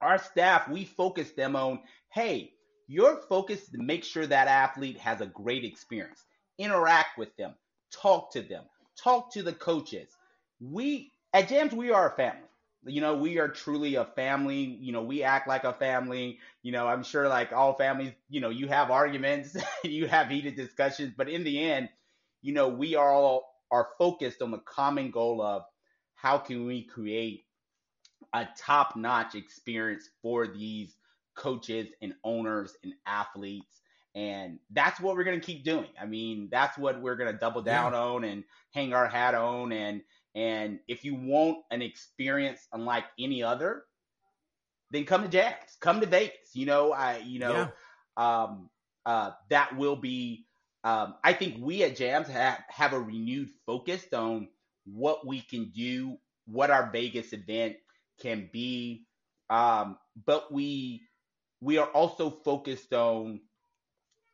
Our 0.00 0.18
staff, 0.18 0.68
we 0.68 0.84
focus 0.84 1.30
them 1.32 1.54
on, 1.54 1.80
hey, 2.08 2.54
your 2.90 3.18
focus 3.28 3.68
to 3.68 3.78
make 3.78 4.02
sure 4.02 4.26
that 4.26 4.48
athlete 4.48 4.98
has 4.98 5.20
a 5.20 5.26
great 5.26 5.64
experience. 5.64 6.24
Interact 6.58 7.16
with 7.16 7.34
them, 7.36 7.54
talk 7.92 8.32
to 8.32 8.42
them, 8.42 8.64
talk 9.00 9.32
to 9.32 9.44
the 9.44 9.52
coaches. 9.52 10.08
We 10.60 11.12
at 11.32 11.48
JAMZ, 11.48 11.72
we 11.72 11.92
are 11.92 12.12
a 12.12 12.16
family. 12.16 12.48
You 12.84 13.00
know, 13.00 13.14
we 13.16 13.38
are 13.38 13.46
truly 13.46 13.94
a 13.94 14.06
family. 14.06 14.76
You 14.80 14.90
know, 14.92 15.02
we 15.02 15.22
act 15.22 15.46
like 15.46 15.62
a 15.62 15.72
family. 15.72 16.40
You 16.64 16.72
know, 16.72 16.88
I'm 16.88 17.04
sure 17.04 17.28
like 17.28 17.52
all 17.52 17.74
families, 17.74 18.12
you 18.28 18.40
know, 18.40 18.50
you 18.50 18.66
have 18.66 18.90
arguments, 18.90 19.56
you 19.84 20.08
have 20.08 20.28
heated 20.28 20.56
discussions, 20.56 21.14
but 21.16 21.28
in 21.28 21.44
the 21.44 21.62
end, 21.62 21.90
you 22.42 22.52
know, 22.52 22.68
we 22.68 22.96
are 22.96 23.12
all 23.12 23.54
are 23.70 23.90
focused 23.98 24.42
on 24.42 24.50
the 24.50 24.58
common 24.58 25.12
goal 25.12 25.40
of 25.40 25.62
how 26.16 26.38
can 26.38 26.66
we 26.66 26.82
create 26.82 27.44
a 28.34 28.48
top-notch 28.58 29.36
experience 29.36 30.08
for 30.22 30.48
these 30.48 30.96
coaches 31.40 31.90
and 32.02 32.14
owners 32.24 32.76
and 32.84 32.94
athletes. 33.06 33.82
And 34.16 34.60
that's 34.70 35.00
what 35.00 35.16
we're 35.16 35.24
going 35.24 35.40
to 35.40 35.46
keep 35.46 35.64
doing. 35.64 35.90
I 36.00 36.06
mean 36.06 36.48
that's 36.52 36.78
what 36.78 37.02
we're 37.02 37.16
going 37.16 37.32
to 37.32 37.38
double 37.38 37.62
down 37.62 37.94
on 37.94 38.24
and 38.24 38.44
hang 38.72 38.94
our 38.94 39.08
hat 39.08 39.34
on. 39.34 39.72
And 39.72 40.02
and 40.36 40.80
if 40.88 41.04
you 41.04 41.16
want 41.16 41.58
an 41.72 41.82
experience 41.82 42.68
unlike 42.72 43.06
any 43.18 43.42
other 43.42 43.84
then 44.90 45.04
come 45.06 45.22
to 45.22 45.28
jazz 45.28 45.76
come 45.80 46.00
to 46.00 46.06
vegas. 46.06 46.54
You 46.54 46.66
know 46.66 46.92
i 46.92 47.18
you 47.18 47.40
know 47.40 47.68
Yeah. 47.68 47.70
um 48.16 48.70
uh 49.06 49.32
that 49.50 49.76
will 49.76 49.96
be 49.96 50.46
um 50.84 51.14
i 51.24 51.32
think 51.34 51.56
we 51.60 51.84
at 51.84 51.96
JAMZ 51.96 52.28
have 52.28 52.62
have 52.68 52.94
a 52.94 53.00
renewed 53.00 53.50
focus 53.66 54.04
on 54.12 54.48
what 54.84 55.26
we 55.26 55.40
can 55.40 55.70
do 55.74 56.18
what 56.46 56.70
our 56.70 56.90
vegas 56.90 57.32
event 57.32 57.76
can 58.20 58.50
be. 58.52 59.06
Um 59.50 59.98
but 60.26 60.52
we 60.52 61.02
we 61.60 61.78
are 61.78 61.88
also 61.88 62.30
focused 62.30 62.92
on 62.92 63.40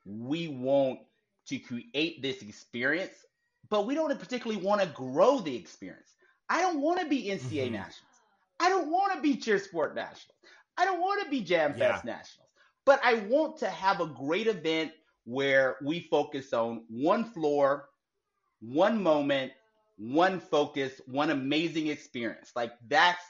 we 0.05 0.49
want 0.49 0.99
to 1.47 1.59
create 1.59 2.23
this 2.23 2.43
experience 2.43 3.25
but 3.69 3.87
we 3.87 3.95
don't 3.95 4.17
particularly 4.19 4.61
want 4.63 4.81
to 4.81 4.87
grow 4.89 5.39
the 5.41 5.55
experience 5.57 6.15
i 6.49 6.61
don't 6.61 6.81
want 6.81 7.01
to 7.01 7.07
be 7.07 7.25
nca 7.29 7.71
Mhm. 7.71 7.71
nationals 7.71 8.23
i 8.61 8.69
don't 8.69 8.91
want 8.91 9.13
to 9.15 9.21
be 9.21 9.37
cheer 9.37 9.59
sport 9.59 9.95
nationals 9.95 10.33
I 10.79 10.85
don't 10.85 11.01
want 11.01 11.23
to 11.23 11.29
be 11.31 11.41
Jam 11.43 11.75
Fest 11.75 12.03
Yeah. 12.03 12.05
Nationals, 12.05 12.49
but 12.85 12.99
I 13.05 13.15
want 13.29 13.57
to 13.59 13.69
have 13.69 14.01
a 14.01 14.07
great 14.07 14.47
event 14.47 14.93
where 15.25 15.77
we 15.85 16.01
focus 16.01 16.53
on 16.53 16.85
one 16.89 17.25
floor, 17.25 17.89
one 18.61 19.03
moment, 19.03 19.53
one 19.97 20.41
focus, 20.41 21.01
one 21.07 21.31
amazing 21.31 21.89
experience. 21.89 22.53
Like 22.57 22.73
that's 22.89 23.23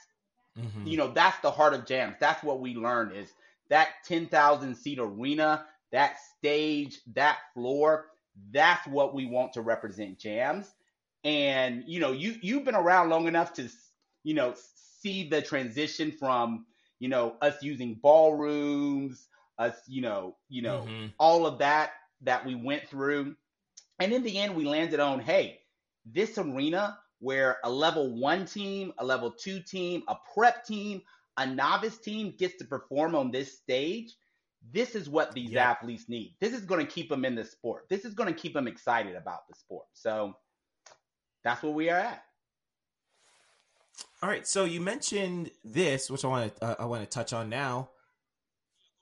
Mhm. 0.55 0.85
you 0.85 0.97
know 0.97 1.11
that's 1.11 1.39
the 1.39 1.51
heart 1.51 1.73
of 1.73 1.85
JAMZ 1.85 2.17
that's 2.19 2.43
what 2.43 2.59
we 2.59 2.75
learn 2.75 3.11
is 3.11 3.31
that 3.69 3.89
10,000 4.05 4.75
seat 4.75 4.99
arena 4.99 5.65
that 5.91 6.17
stage 6.37 6.99
that 7.13 7.37
floor 7.53 8.07
that's 8.51 8.85
what 8.87 9.13
we 9.13 9.25
want 9.25 9.53
to 9.53 9.61
represent 9.61 10.19
JAMZ 10.19 10.67
and 11.23 11.83
you 11.87 11.99
know 11.99 12.11
you 12.11 12.35
you've 12.41 12.65
been 12.65 12.75
around 12.75 13.09
long 13.09 13.27
enough 13.27 13.53
to 13.53 13.69
you 14.23 14.33
know 14.33 14.53
see 15.01 15.27
the 15.27 15.41
transition 15.41 16.11
from 16.11 16.65
you 16.99 17.09
know 17.09 17.35
us 17.41 17.61
using 17.61 17.95
ballrooms 17.95 19.27
us 19.57 19.75
you 19.87 20.01
know 20.01 20.35
you 20.49 20.61
know 20.61 20.83
Mhm. 20.87 21.13
all 21.19 21.45
of 21.45 21.59
that 21.59 21.91
that 22.21 22.45
we 22.45 22.55
went 22.55 22.87
through 22.87 23.35
and 23.99 24.13
in 24.13 24.23
the 24.23 24.37
end 24.37 24.55
we 24.55 24.65
landed 24.65 24.99
on 24.99 25.19
hey 25.19 25.61
this 26.05 26.37
arena 26.37 26.97
where 27.19 27.57
a 27.63 27.69
level 27.69 28.15
one 28.19 28.45
team, 28.45 28.93
a 28.99 29.05
level 29.05 29.31
two 29.31 29.59
team, 29.59 30.03
a 30.07 30.15
prep 30.33 30.65
team, 30.65 31.01
a 31.37 31.45
novice 31.45 31.97
team 31.97 32.33
gets 32.37 32.57
to 32.57 32.65
perform 32.65 33.15
on 33.15 33.31
this 33.31 33.57
stage, 33.57 34.15
this 34.71 34.95
is 34.95 35.09
what 35.09 35.33
these 35.33 35.51
Yeah. 35.51 35.69
athletes 35.69 36.09
need. 36.09 36.35
This 36.39 36.53
is 36.53 36.61
going 36.65 36.85
to 36.85 36.91
keep 36.91 37.09
them 37.09 37.23
in 37.25 37.35
the 37.35 37.45
sport. 37.45 37.87
This 37.89 38.05
is 38.05 38.13
going 38.13 38.33
to 38.33 38.39
keep 38.39 38.53
them 38.53 38.67
excited 38.67 39.15
about 39.15 39.47
the 39.47 39.55
sport. 39.55 39.85
So 39.93 40.35
that's 41.43 41.61
where 41.63 41.71
we 41.71 41.89
are 41.89 41.99
at. 41.99 42.23
All 44.21 44.29
right, 44.29 44.47
so 44.47 44.65
you 44.65 44.81
mentioned 44.81 45.51
this, 45.63 46.09
which 46.09 46.25
I 46.25 46.27
want 46.27 46.55
to 46.57 46.63
uh, 46.65 46.75
I 46.79 46.85
want 46.85 47.03
to 47.03 47.07
touch 47.07 47.33
on 47.33 47.49
now. 47.49 47.89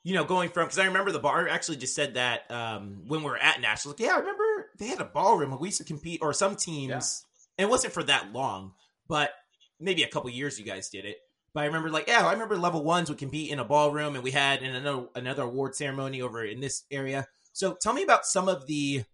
You 0.04 0.14
know, 0.14 0.24
going 0.24 0.50
from 0.50 0.66
because 0.66 0.78
I 0.78 0.86
remember 0.86 1.12
the 1.12 1.20
bar 1.20 1.48
actually 1.48 1.78
just 1.78 1.96
said 1.96 2.14
that 2.14 2.50
um, 2.52 3.04
when 3.08 3.22
we 3.22 3.26
were 3.30 3.38
at 3.38 3.60
nationals. 3.60 4.00
Like, 4.00 4.08
yeah, 4.08 4.16
I 4.16 4.20
remember 4.20 4.44
they 4.78 4.88
had 4.88 5.00
a 5.00 5.06
ballroom. 5.06 5.52
and 5.52 5.60
We 5.60 5.70
used 5.70 5.80
to 5.80 5.84
compete, 5.84 6.20
or 6.22 6.34
some 6.34 6.56
teams. 6.56 7.26
And 7.58 7.68
it 7.68 7.70
wasn't 7.70 7.94
for 7.94 8.04
that 8.04 8.34
long, 8.34 8.74
but 9.08 9.32
maybe 9.80 10.04
a 10.04 10.08
couple 10.08 10.30
years 10.30 10.60
you 10.60 10.66
guys 10.66 10.90
did 10.90 11.06
it. 11.06 11.18
But 11.56 11.62
I 11.62 11.66
remember, 11.66 11.90
like, 11.90 12.08
yeah, 12.08 12.28
I 12.28 12.34
remember 12.34 12.56
level 12.56 12.84
ones 12.84 13.10
would 13.10 13.18
compete 13.18 13.50
in 13.50 13.58
a 13.58 13.66
ballroom, 13.66 14.14
and 14.14 14.24
we 14.24 14.30
had 14.30 14.62
in 14.62 14.76
another 14.76 15.08
another 15.16 15.42
award 15.42 15.74
ceremony 15.74 16.22
over 16.22 16.46
in 16.46 16.60
this 16.60 16.84
area. 16.92 17.28
So 17.54 17.74
tell 17.74 17.94
me 17.94 18.04
about 18.04 18.28
some 18.28 18.48
of 18.48 18.68
the 18.68 19.06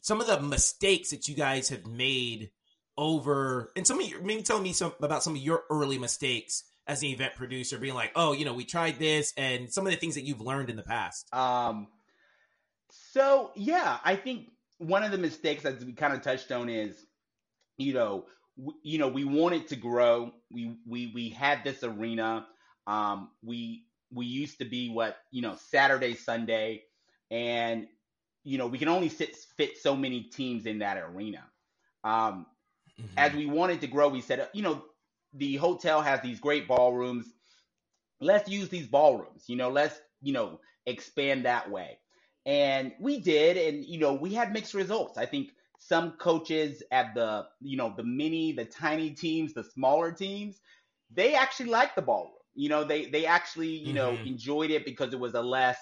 some 0.00 0.20
of 0.20 0.26
the 0.26 0.40
mistakes 0.40 1.10
that 1.10 1.28
you 1.28 1.36
guys 1.36 1.68
have 1.68 1.86
made 1.86 2.50
over 2.98 3.72
and 3.76 3.86
some 3.86 3.98
of 3.98 4.06
you 4.06 4.20
maybe 4.22 4.42
tell 4.42 4.60
me 4.60 4.72
some 4.74 4.92
about 5.00 5.22
some 5.22 5.34
of 5.34 5.40
your 5.40 5.62
early 5.70 5.96
mistakes 5.96 6.64
as 6.86 7.02
an 7.02 7.08
event 7.08 7.34
producer 7.36 7.78
being 7.78 7.94
like 7.94 8.12
oh 8.16 8.34
you 8.34 8.44
know 8.44 8.52
we 8.52 8.66
tried 8.66 8.98
this 8.98 9.32
and 9.38 9.72
some 9.72 9.86
of 9.86 9.92
the 9.92 9.96
things 9.96 10.14
that 10.16 10.24
you've 10.24 10.42
learned 10.42 10.68
in 10.68 10.76
the 10.76 10.82
past 10.82 11.26
Um, 11.32 11.86
so 12.92 13.50
yeah, 13.54 13.98
I 14.04 14.16
think 14.16 14.48
one 14.78 15.02
of 15.02 15.10
the 15.10 15.18
mistakes 15.18 15.62
that 15.62 15.82
we 15.82 15.92
kind 15.92 16.12
of 16.12 16.22
touched 16.22 16.50
on 16.52 16.68
is, 16.68 17.06
you 17.78 17.94
know, 17.94 18.26
w- 18.56 18.78
you 18.82 18.98
know, 18.98 19.08
we 19.08 19.24
wanted 19.24 19.68
to 19.68 19.76
grow. 19.76 20.32
We 20.50 20.76
we 20.86 21.12
we 21.14 21.30
had 21.30 21.64
this 21.64 21.82
arena. 21.82 22.46
Um, 22.86 23.30
we 23.42 23.84
we 24.12 24.26
used 24.26 24.58
to 24.58 24.64
be 24.64 24.88
what 24.90 25.16
you 25.30 25.42
know 25.42 25.56
Saturday 25.56 26.14
Sunday, 26.14 26.82
and 27.30 27.86
you 28.44 28.58
know 28.58 28.66
we 28.66 28.78
can 28.78 28.88
only 28.88 29.08
sit 29.08 29.36
fit 29.56 29.76
so 29.78 29.96
many 29.96 30.22
teams 30.24 30.66
in 30.66 30.78
that 30.78 30.96
arena. 30.98 31.44
Um, 32.04 32.46
as 33.16 33.32
we 33.34 33.46
wanted 33.46 33.80
to 33.82 33.86
grow, 33.88 34.08
we 34.08 34.20
said, 34.20 34.40
uh, 34.40 34.46
you 34.52 34.62
know, 34.62 34.82
the 35.34 35.56
hotel 35.56 36.00
has 36.02 36.20
these 36.20 36.40
great 36.40 36.68
ballrooms. 36.68 37.32
Let's 38.20 38.48
use 38.48 38.68
these 38.68 38.86
ballrooms. 38.86 39.44
You 39.48 39.56
know, 39.56 39.70
let's 39.70 40.00
you 40.22 40.32
know 40.32 40.60
expand 40.86 41.44
that 41.44 41.70
way. 41.70 41.98
And 42.46 42.92
we 43.00 43.20
did, 43.20 43.56
and 43.56 43.84
you 43.84 43.98
know, 43.98 44.14
we 44.14 44.34
had 44.34 44.52
mixed 44.52 44.74
results. 44.74 45.18
I 45.18 45.26
think 45.26 45.50
some 45.88 46.12
coaches 46.12 46.82
at 46.92 47.14
the 47.14 47.46
you 47.60 47.76
know 47.76 47.94
the 47.96 48.04
mini, 48.04 48.52
the 48.52 48.64
tiny 48.64 49.10
teams, 49.10 49.54
the 49.54 49.64
smaller 49.64 50.12
teams, 50.12 50.60
they 51.10 51.34
actually 51.34 51.70
liked 51.70 51.96
the 51.96 52.02
ballroom. 52.02 52.34
You 52.54 52.68
know, 52.68 52.84
they 52.84 53.06
they 53.06 53.26
actually 53.26 53.68
you 53.76 53.94
know 53.94 54.20
Mhm. 54.20 54.24
enjoyed 54.24 54.70
it 54.70 54.84
because 54.84 55.12
it 55.12 55.20
was 55.20 55.34
a 55.34 55.42
less 55.42 55.78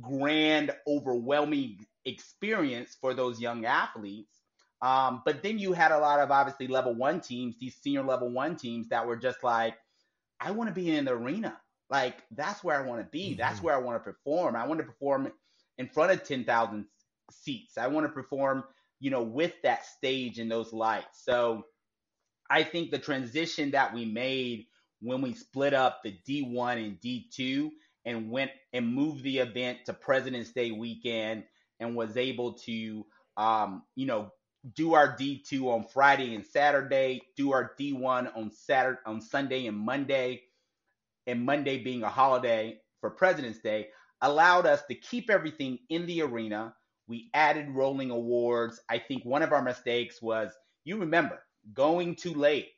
grand, 0.00 0.72
overwhelming 0.86 1.84
experience 2.04 2.96
for 3.00 3.14
those 3.14 3.40
young 3.40 3.64
athletes. 3.64 4.40
Um, 4.82 5.22
but 5.24 5.42
then 5.42 5.58
you 5.58 5.72
had 5.72 5.92
a 5.92 5.98
lot 5.98 6.20
of 6.20 6.30
obviously 6.30 6.66
level 6.68 6.94
one 6.94 7.20
teams, 7.20 7.56
these 7.58 7.76
senior 7.76 8.02
level 8.02 8.30
one 8.30 8.56
teams 8.56 8.88
that 8.88 9.06
were 9.06 9.16
just 9.16 9.42
like, 9.42 9.74
I 10.40 10.50
want 10.50 10.68
to 10.68 10.74
be 10.74 10.94
in 10.94 11.04
the 11.04 11.12
arena. 11.12 11.58
Like 11.90 12.22
that's 12.30 12.62
where 12.64 12.78
I 12.82 12.86
want 12.86 13.00
to 13.02 13.08
be. 13.10 13.34
That's 13.34 13.62
Mhm. 13.62 13.64
where 13.64 13.74
I 13.74 13.78
want 13.78 13.96
to 14.02 14.12
perform. 14.12 14.56
I 14.56 14.66
want 14.66 14.80
to 14.80 14.84
perform 14.86 15.30
in 15.78 15.88
front 15.88 16.12
of 16.12 16.24
ten 16.24 16.44
thousand 16.44 16.86
seats. 17.30 17.78
I 17.78 17.86
want 17.88 18.06
to 18.06 18.12
perform, 18.12 18.64
you 19.04 19.10
know, 19.10 19.22
with 19.22 19.52
that 19.62 19.84
stage 19.84 20.38
and 20.38 20.50
those 20.50 20.72
lights. 20.72 21.22
So 21.26 21.66
I 22.48 22.62
think 22.62 22.90
the 22.90 22.98
transition 22.98 23.72
that 23.72 23.92
we 23.92 24.06
made 24.06 24.64
when 25.02 25.20
we 25.20 25.34
split 25.34 25.74
up 25.74 26.00
the 26.02 26.16
D1 26.26 26.82
and 26.82 26.98
D2 27.02 27.68
and 28.06 28.30
went 28.30 28.50
and 28.72 28.94
moved 28.94 29.22
the 29.22 29.40
event 29.40 29.80
to 29.84 29.92
President's 29.92 30.52
Day 30.52 30.70
weekend 30.70 31.44
and 31.80 31.94
was 31.94 32.16
able 32.16 32.54
to, 32.64 33.04
um, 33.36 33.82
you 33.94 34.06
know, 34.06 34.30
do 34.74 34.94
our 34.94 35.14
D2 35.14 35.64
on 35.64 35.84
Friday 35.84 36.34
and 36.34 36.46
Saturday, 36.46 37.20
do 37.36 37.52
our 37.52 37.72
D1 37.78 38.34
on 38.34 38.50
Saturday, 38.52 39.00
on 39.04 39.20
Sunday 39.20 39.66
and 39.66 39.76
Monday, 39.76 40.44
and 41.26 41.44
Monday 41.44 41.76
being 41.84 42.04
a 42.04 42.08
holiday 42.08 42.80
for 43.02 43.10
President's 43.10 43.58
Day, 43.58 43.88
allowed 44.22 44.64
us 44.64 44.80
to 44.88 44.94
keep 44.94 45.28
everything 45.28 45.78
in 45.90 46.06
the 46.06 46.22
arena. 46.22 46.74
We 47.08 47.30
added 47.34 47.70
rolling 47.70 48.10
awards. 48.10 48.80
I 48.88 48.98
think 48.98 49.24
one 49.24 49.42
of 49.42 49.52
our 49.52 49.62
mistakes 49.62 50.22
was, 50.22 50.52
you 50.84 50.98
remember, 50.98 51.40
going 51.72 52.16
too 52.16 52.34
late, 52.34 52.68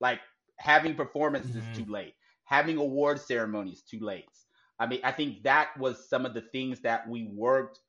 like 0.00 0.20
having 0.58 0.94
performances 0.94 1.68
Mhm. 1.68 1.74
too 1.74 1.86
late, 1.86 2.14
having 2.44 2.76
award 2.78 3.20
ceremonies 3.20 3.82
too 3.82 4.00
late. 4.00 4.28
I 4.78 4.86
mean, 4.86 5.00
I 5.04 5.12
think 5.12 5.42
that 5.44 5.76
was 5.78 6.08
some 6.08 6.26
of 6.26 6.34
the 6.34 6.42
things 6.42 6.80
that 6.80 7.08
we 7.08 7.24
worked 7.24 7.80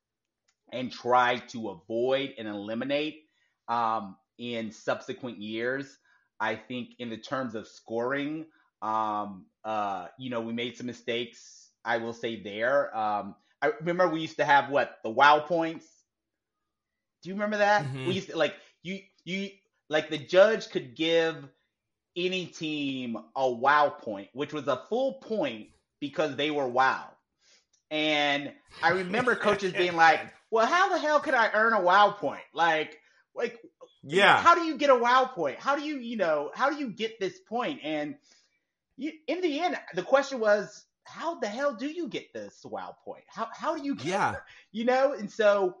and 0.72 0.90
tried 0.90 1.48
to 1.48 1.70
avoid 1.70 2.34
and 2.38 2.48
eliminate 2.48 3.24
um, 3.68 4.16
in 4.38 4.70
subsequent 4.70 5.38
years. 5.38 5.98
I 6.40 6.56
think 6.56 6.90
in 6.98 7.10
the 7.10 7.16
terms 7.18 7.54
of 7.54 7.66
scoring, 7.66 8.46
um, 8.82 9.46
uh, 9.64 10.08
you 10.18 10.30
know, 10.30 10.40
we 10.40 10.52
made 10.52 10.76
some 10.76 10.86
mistakes. 10.86 11.72
I 11.84 11.98
will 11.98 12.12
say 12.12 12.42
there. 12.42 12.96
Um, 12.96 13.34
I 13.64 13.72
remember 13.80 14.08
we 14.08 14.20
used 14.20 14.36
to 14.36 14.44
have 14.44 14.68
what 14.70 14.98
the 15.02 15.10
wow 15.10 15.40
points. 15.40 15.86
Do 17.22 17.30
you 17.30 17.34
remember 17.34 17.58
that? 17.58 17.86
Mhm. 17.86 18.06
We 18.06 18.14
used 18.14 18.28
to 18.30 18.36
like 18.36 18.54
you 18.82 19.00
you 19.24 19.50
like 19.88 20.10
the 20.10 20.18
judge 20.18 20.68
could 20.70 20.94
give 20.94 21.48
any 22.16 22.46
team 22.46 23.16
a 23.36 23.50
wow 23.50 23.88
point, 23.90 24.28
which 24.34 24.52
was 24.52 24.68
a 24.68 24.76
full 24.88 25.14
point 25.14 25.68
because 26.00 26.36
they 26.36 26.50
were 26.50 26.68
wow. 26.68 27.08
And 27.90 28.52
I 28.82 28.90
remember 28.90 29.34
coaches 29.36 29.72
being 29.72 29.96
like, 29.96 30.20
"Well, 30.50 30.66
how 30.66 30.90
the 30.90 30.98
hell 30.98 31.20
could 31.20 31.34
I 31.34 31.50
earn 31.54 31.72
a 31.72 31.80
wow 31.80 32.10
point? 32.10 32.44
Like, 32.52 32.98
like 33.34 33.58
yeah 34.02 34.42
how 34.42 34.54
do 34.54 34.62
you 34.62 34.76
get 34.76 34.90
a 34.90 34.94
wow 34.96 35.24
point? 35.26 35.58
How 35.58 35.76
do 35.76 35.82
you, 35.82 35.98
you 35.98 36.16
know, 36.16 36.50
how 36.54 36.70
do 36.70 36.76
you 36.76 36.90
get 36.90 37.18
this 37.20 37.38
point? 37.40 37.80
And 37.84 38.16
you, 38.96 39.12
in 39.26 39.40
the 39.40 39.60
end, 39.60 39.78
the 39.94 40.02
question 40.02 40.40
was, 40.40 40.84
how 41.04 41.38
the 41.40 41.48
hell 41.48 41.74
do 41.74 41.86
you 41.88 42.08
get 42.08 42.32
this 42.32 42.64
wow 42.64 42.96
point? 43.04 43.24
How 43.28 43.48
how 43.52 43.76
do 43.76 43.84
you 43.84 43.96
get 43.96 44.20
yeah 44.26 44.40
you 44.72 44.84
know? 44.84 45.12
And 45.12 45.30
so 45.30 45.76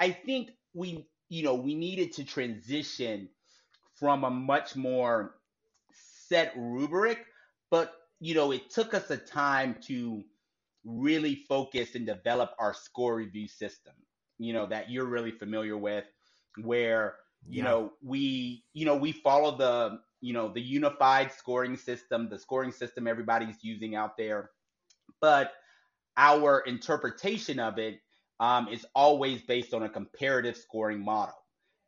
I 0.00 0.10
think 0.10 0.50
we, 0.74 1.08
you 1.28 1.42
know, 1.42 1.54
we 1.54 1.74
needed 1.74 2.12
to 2.14 2.24
transition 2.24 3.30
from 3.94 4.24
a 4.24 4.30
much 4.30 4.76
more 4.76 5.36
set 5.92 6.52
rubric, 6.56 7.24
but 7.70 7.94
you 8.20 8.34
know, 8.34 8.52
it 8.52 8.70
took 8.70 8.94
us 8.94 9.10
a 9.10 9.16
time 9.16 9.76
to 9.82 10.22
really 10.84 11.34
focus 11.34 11.94
and 11.94 12.06
develop 12.06 12.50
our 12.58 12.74
score 12.74 13.16
review 13.16 13.48
system, 13.48 13.94
you 14.38 14.52
know, 14.52 14.66
that 14.66 14.90
you're 14.90 15.06
really 15.06 15.32
familiar 15.32 15.76
with, 15.76 16.04
where 16.62 17.16
you 17.48 17.62
Yeah. 17.62 17.62
know 17.62 17.92
we 18.02 18.64
you 18.74 18.84
know 18.84 18.96
we 18.96 19.12
follow 19.12 19.56
the 19.56 20.00
you 20.20 20.32
know 20.32 20.52
the 20.52 20.60
unified 20.60 21.32
scoring 21.32 21.76
system 21.76 22.28
the 22.28 22.38
scoring 22.38 22.72
system 22.72 23.06
everybody's 23.06 23.62
using 23.64 23.94
out 23.94 24.16
there 24.16 24.50
but 25.20 25.52
our 26.16 26.60
interpretation 26.60 27.58
of 27.58 27.78
it 27.78 28.00
um, 28.40 28.68
is 28.68 28.86
always 28.94 29.42
based 29.42 29.74
on 29.74 29.82
a 29.82 29.88
comparative 29.88 30.56
scoring 30.56 31.00
model 31.04 31.34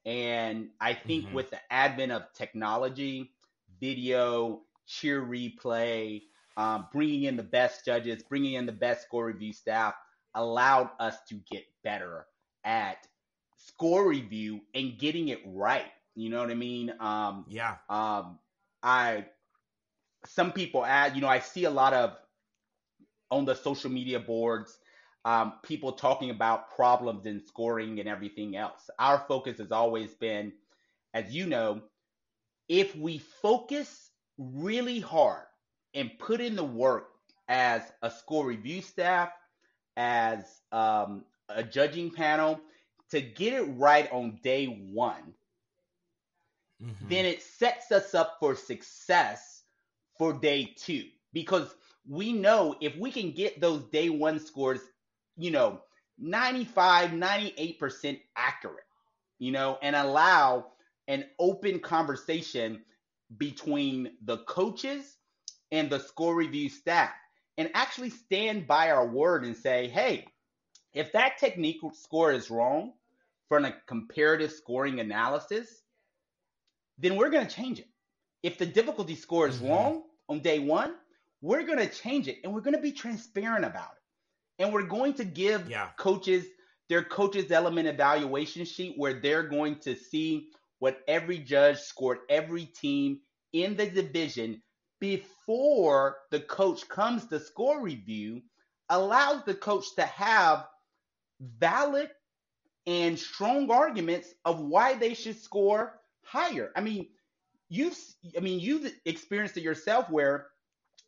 and 0.04 0.70
i 0.80 0.94
think 0.94 1.26
Mhm. 1.26 1.32
with 1.32 1.50
the 1.50 1.60
advent 1.72 2.10
of 2.12 2.22
technology 2.34 3.32
video 3.80 4.62
cheer 4.86 5.20
replay 5.22 6.22
um, 6.56 6.88
bringing 6.92 7.24
in 7.24 7.36
the 7.36 7.42
best 7.42 7.84
judges 7.84 8.22
bringing 8.22 8.54
in 8.54 8.66
the 8.66 8.72
best 8.72 9.02
score 9.02 9.26
review 9.26 9.52
staff 9.52 9.94
allowed 10.34 10.90
us 11.00 11.22
to 11.28 11.34
get 11.50 11.64
better 11.82 12.26
at 12.64 13.06
score 13.56 14.08
review 14.08 14.60
and 14.74 14.98
getting 14.98 15.28
it 15.28 15.40
right. 15.46 15.90
You 16.14 16.30
know 16.30 16.40
what 16.40 16.50
I 16.50 16.54
mean? 16.54 16.92
Um, 17.00 17.46
yeah 17.46 17.78
um, 17.88 18.38
I 18.82 19.26
some 20.26 20.52
people 20.52 20.84
add, 20.84 21.14
you 21.14 21.20
know, 21.22 21.28
I 21.28 21.38
see 21.38 21.64
a 21.64 21.70
lot 21.70 21.94
of 21.94 22.16
on 23.30 23.44
the 23.44 23.54
social 23.54 23.90
media 23.90 24.18
boards, 24.20 24.78
um, 25.24 25.54
people 25.62 25.92
talking 25.92 26.30
about 26.30 26.74
problems 26.74 27.26
in 27.26 27.44
scoring 27.46 28.00
and 28.00 28.08
everything 28.08 28.56
else. 28.56 28.88
Our 28.98 29.24
focus 29.28 29.58
has 29.58 29.70
always 29.70 30.14
been, 30.14 30.52
as 31.14 31.34
you 31.34 31.46
know, 31.46 31.82
if 32.68 32.96
we 32.96 33.18
focus 33.18 34.10
really 34.38 35.00
hard 35.00 35.46
and 35.94 36.10
put 36.18 36.40
in 36.40 36.56
the 36.56 36.64
work 36.64 37.08
as 37.48 37.82
a 38.02 38.10
score 38.10 38.46
review 38.46 38.80
staff, 38.80 39.30
as 39.96 40.44
um, 40.72 41.24
a 41.48 41.62
judging 41.62 42.10
panel, 42.10 42.60
to 43.10 43.20
get 43.20 43.52
it 43.52 43.64
right 43.76 44.10
on 44.12 44.38
day 44.42 44.66
one, 44.66 45.34
mm-hmm. 46.82 47.08
then 47.08 47.26
it 47.26 47.42
sets 47.42 47.90
us 47.92 48.14
up 48.14 48.36
for 48.38 48.54
success 48.54 49.62
for 50.16 50.32
day 50.32 50.72
two. 50.76 51.04
Because 51.32 51.74
we 52.10 52.32
know 52.32 52.74
if 52.80 52.96
we 52.96 53.12
can 53.12 53.30
get 53.30 53.60
those 53.60 53.84
day 53.84 54.10
one 54.10 54.40
scores, 54.40 54.80
you 55.36 55.52
know, 55.52 55.80
95, 56.18 57.10
98% 57.10 58.20
accurate, 58.36 58.84
you 59.38 59.52
know, 59.52 59.78
and 59.80 59.94
allow 59.94 60.66
an 61.06 61.24
open 61.38 61.78
conversation 61.78 62.82
between 63.38 64.10
the 64.24 64.38
coaches 64.38 65.18
and 65.70 65.88
the 65.88 66.00
score 66.00 66.34
review 66.34 66.68
staff 66.68 67.10
and 67.58 67.70
actually 67.74 68.10
stand 68.10 68.66
by 68.66 68.90
our 68.90 69.06
word 69.06 69.44
and 69.44 69.56
say, 69.56 69.86
hey, 69.86 70.26
if 70.92 71.12
that 71.12 71.38
technique 71.38 71.78
score 71.92 72.32
is 72.32 72.50
wrong 72.50 72.92
from 73.48 73.64
a 73.64 73.74
comparative 73.86 74.50
scoring 74.50 74.98
analysis, 74.98 75.82
then 76.98 77.14
we're 77.14 77.30
going 77.30 77.46
to 77.46 77.54
change 77.54 77.78
it. 77.78 77.88
If 78.42 78.58
the 78.58 78.66
difficulty 78.66 79.14
score 79.14 79.46
is 79.46 79.58
mm-hmm. 79.58 79.68
wrong 79.68 80.02
on 80.28 80.40
day 80.40 80.58
one, 80.58 80.94
we're 81.40 81.64
going 81.64 81.78
to 81.78 81.88
change 81.88 82.28
it 82.28 82.38
and 82.44 82.52
we're 82.52 82.60
going 82.60 82.76
to 82.76 82.82
be 82.82 82.92
transparent 82.92 83.64
about 83.64 83.90
it. 83.92 84.62
And 84.62 84.72
we're 84.72 84.82
going 84.82 85.14
to 85.14 85.24
give 85.24 85.70
yeah. 85.70 85.88
coaches 85.98 86.44
their 86.88 87.02
coaches 87.04 87.50
element 87.50 87.88
evaluation 87.88 88.64
sheet 88.64 88.94
where 88.96 89.14
they're 89.14 89.44
going 89.44 89.76
to 89.76 89.96
see 89.96 90.48
what 90.80 91.00
every 91.06 91.38
judge 91.38 91.78
scored 91.78 92.18
every 92.28 92.64
team 92.64 93.20
in 93.52 93.76
the 93.76 93.86
division 93.86 94.60
before 95.00 96.16
the 96.30 96.40
coach 96.40 96.86
comes 96.88 97.26
to 97.26 97.40
score 97.40 97.80
review 97.80 98.42
allows 98.88 99.44
the 99.44 99.54
coach 99.54 99.86
to 99.96 100.02
have 100.02 100.66
valid 101.40 102.10
and 102.86 103.18
strong 103.18 103.70
arguments 103.70 104.34
of 104.44 104.60
why 104.60 104.94
they 104.94 105.14
should 105.14 105.40
score 105.40 106.00
higher. 106.22 106.70
I 106.76 106.80
mean, 106.80 107.08
you've 107.68 107.96
I 108.36 108.40
mean 108.40 108.60
you've 108.60 108.92
experienced 109.06 109.56
it 109.56 109.62
yourself 109.62 110.10
where 110.10 110.48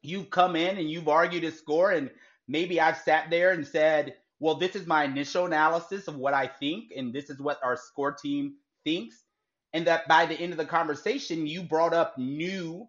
you've 0.03 0.31
come 0.31 0.57
in 0.57 0.79
and 0.79 0.91
you've 0.91 1.09
argued 1.09 1.45
a 1.45 1.53
score 1.53 1.93
and 1.93 2.11
maybe 2.49 2.81
I've 2.81 2.99
sat 2.99 3.31
there 3.31 3.53
and 3.53 3.67
said, 3.67 4.17
"Well, 4.41 4.57
this 4.57 4.77
is 4.77 4.87
my 4.87 5.05
initial 5.05 5.47
analysis 5.47 6.09
of 6.09 6.17
what 6.17 6.35
I 6.35 6.47
think 6.47 6.93
and 6.97 7.12
this 7.12 7.31
is 7.31 7.41
what 7.41 7.62
our 7.62 7.77
score 7.77 8.12
team 8.12 8.55
thinks." 8.85 9.25
And 9.73 9.87
that 9.87 10.07
by 10.07 10.27
the 10.27 10.35
end 10.35 10.53
of 10.53 10.59
the 10.59 10.67
conversation, 10.67 11.47
you 11.47 11.62
brought 11.62 11.95
up 11.95 12.19
new 12.19 12.87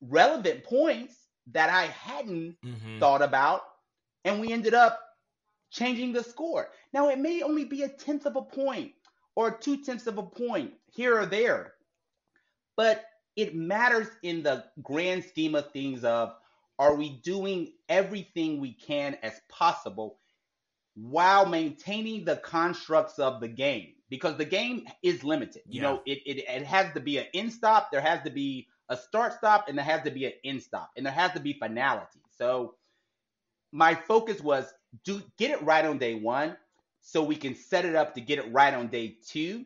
relevant 0.00 0.64
points 0.64 1.16
that 1.52 1.70
I 1.70 1.86
hadn't 1.86 2.56
mm-hmm. 2.62 2.98
thought 2.98 3.22
about 3.22 3.62
and 4.24 4.40
we 4.40 4.52
ended 4.52 4.74
up 4.74 5.00
changing 5.70 6.12
the 6.12 6.22
score. 6.22 6.70
Now, 6.92 7.08
it 7.08 7.18
may 7.18 7.42
only 7.42 7.64
be 7.64 7.82
a 7.82 7.88
tenth 7.88 8.26
of 8.26 8.36
a 8.36 8.42
point 8.42 8.92
or 9.34 9.50
two 9.50 9.82
tenths 9.82 10.06
of 10.06 10.18
a 10.18 10.22
point 10.22 10.72
here 10.90 11.18
or 11.18 11.26
there, 11.26 11.74
but 12.76 13.04
it 13.38 13.54
matters 13.54 14.08
in 14.24 14.42
the 14.42 14.64
grand 14.82 15.24
scheme 15.24 15.54
of 15.54 15.70
things 15.70 16.04
of 16.04 16.34
are 16.78 16.96
we 16.96 17.20
doing 17.22 17.72
everything 17.88 18.60
we 18.60 18.72
can 18.72 19.16
as 19.22 19.40
possible 19.48 20.18
while 20.96 21.46
maintaining 21.46 22.24
the 22.24 22.36
constructs 22.36 23.20
of 23.20 23.40
the 23.40 23.48
game 23.48 23.94
because 24.10 24.36
the 24.36 24.44
game 24.44 24.86
is 25.04 25.22
limited. 25.22 25.62
You 25.68 25.82
know, 25.82 26.02
it, 26.04 26.18
it, 26.26 26.44
it 26.48 26.64
has 26.64 26.92
to 26.94 27.00
be 27.00 27.18
an 27.18 27.26
in 27.32 27.52
stop, 27.52 27.92
there 27.92 28.00
has 28.00 28.22
to 28.24 28.30
be 28.30 28.66
a 28.88 28.96
start 28.96 29.34
stop, 29.34 29.68
and 29.68 29.78
there 29.78 29.84
has 29.84 30.02
to 30.02 30.10
be 30.10 30.26
an 30.26 30.32
end 30.44 30.62
stop, 30.62 30.90
and 30.96 31.06
there 31.06 31.12
has 31.12 31.32
to 31.32 31.40
be 31.40 31.52
finality. 31.52 32.20
So 32.36 32.74
my 33.70 33.94
focus 33.94 34.40
was 34.40 34.72
do 35.04 35.22
get 35.38 35.52
it 35.52 35.62
right 35.62 35.84
on 35.84 35.98
day 35.98 36.14
one 36.14 36.56
so 37.00 37.22
we 37.22 37.36
can 37.36 37.54
set 37.54 37.84
it 37.84 37.94
up 37.94 38.14
to 38.14 38.20
get 38.20 38.40
it 38.40 38.52
right 38.52 38.74
on 38.74 38.88
day 38.88 39.16
two 39.28 39.64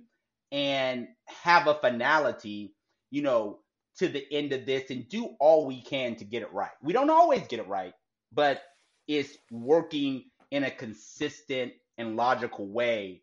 and 0.50 1.08
have 1.26 1.66
a 1.68 1.74
finality, 1.74 2.74
you 3.10 3.22
know, 3.22 3.61
to 3.98 4.08
the 4.08 4.26
end 4.32 4.52
of 4.52 4.66
this 4.66 4.90
and 4.90 5.08
do 5.08 5.36
all 5.38 5.66
we 5.66 5.82
can 5.82 6.16
to 6.16 6.24
get 6.24 6.42
it 6.42 6.52
right. 6.52 6.70
We 6.82 6.92
don't 6.92 7.10
always 7.10 7.46
get 7.46 7.60
it 7.60 7.68
right, 7.68 7.94
but 8.32 8.62
it's 9.06 9.36
working 9.50 10.24
in 10.50 10.64
a 10.64 10.70
consistent 10.70 11.72
and 11.98 12.16
logical 12.16 12.66
way 12.68 13.22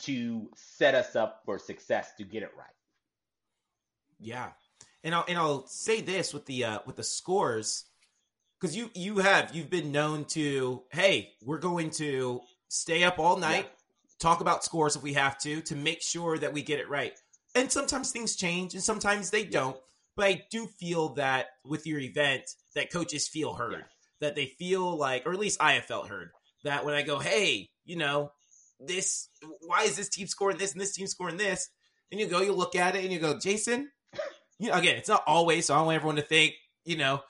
to 0.00 0.50
set 0.54 0.94
us 0.94 1.16
up 1.16 1.42
for 1.44 1.58
success 1.58 2.12
to 2.18 2.24
get 2.24 2.42
it 2.42 2.50
right. 2.56 2.66
Yeah. 4.18 4.48
And 5.04 5.14
I'll 5.14 5.24
and 5.28 5.38
I'll 5.38 5.66
say 5.66 6.00
this 6.00 6.34
with 6.34 6.46
the 6.46 6.64
uh 6.64 6.78
with 6.86 6.96
the 6.96 7.04
scores 7.04 7.84
because 8.60 8.76
you 8.76 8.90
you 8.94 9.18
have 9.18 9.54
you've 9.54 9.70
been 9.70 9.92
known 9.92 10.24
to 10.24 10.82
hey 10.90 11.32
we're 11.44 11.58
going 11.58 11.90
to 11.90 12.40
stay 12.68 13.04
up 13.04 13.18
all 13.18 13.36
night 13.36 13.66
yeah. 13.66 14.10
talk 14.18 14.40
about 14.40 14.64
scores 14.64 14.96
if 14.96 15.02
we 15.02 15.12
have 15.12 15.38
to 15.38 15.60
to 15.62 15.76
make 15.76 16.02
sure 16.02 16.38
that 16.38 16.52
we 16.52 16.62
get 16.62 16.80
it 16.80 16.88
right 16.88 17.12
and 17.56 17.72
sometimes 17.72 18.12
things 18.12 18.36
change 18.36 18.74
and 18.74 18.82
sometimes 18.82 19.30
they 19.30 19.44
don't 19.44 19.76
but 20.16 20.26
i 20.26 20.44
do 20.50 20.66
feel 20.78 21.10
that 21.10 21.46
with 21.64 21.86
your 21.86 21.98
event 21.98 22.42
that 22.74 22.92
coaches 22.92 23.26
feel 23.26 23.54
heard 23.54 23.72
yeah. 23.72 23.84
that 24.20 24.36
they 24.36 24.46
feel 24.46 24.96
like 24.96 25.26
or 25.26 25.32
at 25.32 25.38
least 25.38 25.60
i 25.60 25.72
have 25.72 25.84
felt 25.84 26.08
heard 26.08 26.30
that 26.64 26.84
when 26.84 26.94
i 26.94 27.02
go 27.02 27.18
hey 27.18 27.68
you 27.84 27.96
know 27.96 28.30
this 28.78 29.28
why 29.62 29.82
is 29.82 29.96
this 29.96 30.08
team 30.08 30.26
scoring 30.26 30.58
this 30.58 30.72
and 30.72 30.80
this 30.80 30.92
team 30.92 31.06
scoring 31.06 31.36
this 31.36 31.70
and 32.12 32.20
you 32.20 32.26
go 32.26 32.40
you 32.40 32.52
look 32.52 32.76
at 32.76 32.94
it 32.94 33.02
and 33.02 33.12
you 33.12 33.18
go 33.18 33.38
jason 33.38 33.90
you 34.58 34.68
know 34.68 34.74
again 34.74 34.96
it's 34.96 35.08
not 35.08 35.24
always 35.26 35.66
so 35.66 35.74
i 35.74 35.78
don't 35.78 35.86
want 35.86 35.96
everyone 35.96 36.16
to 36.16 36.22
think 36.22 36.54
you 36.84 36.96
know 36.96 37.20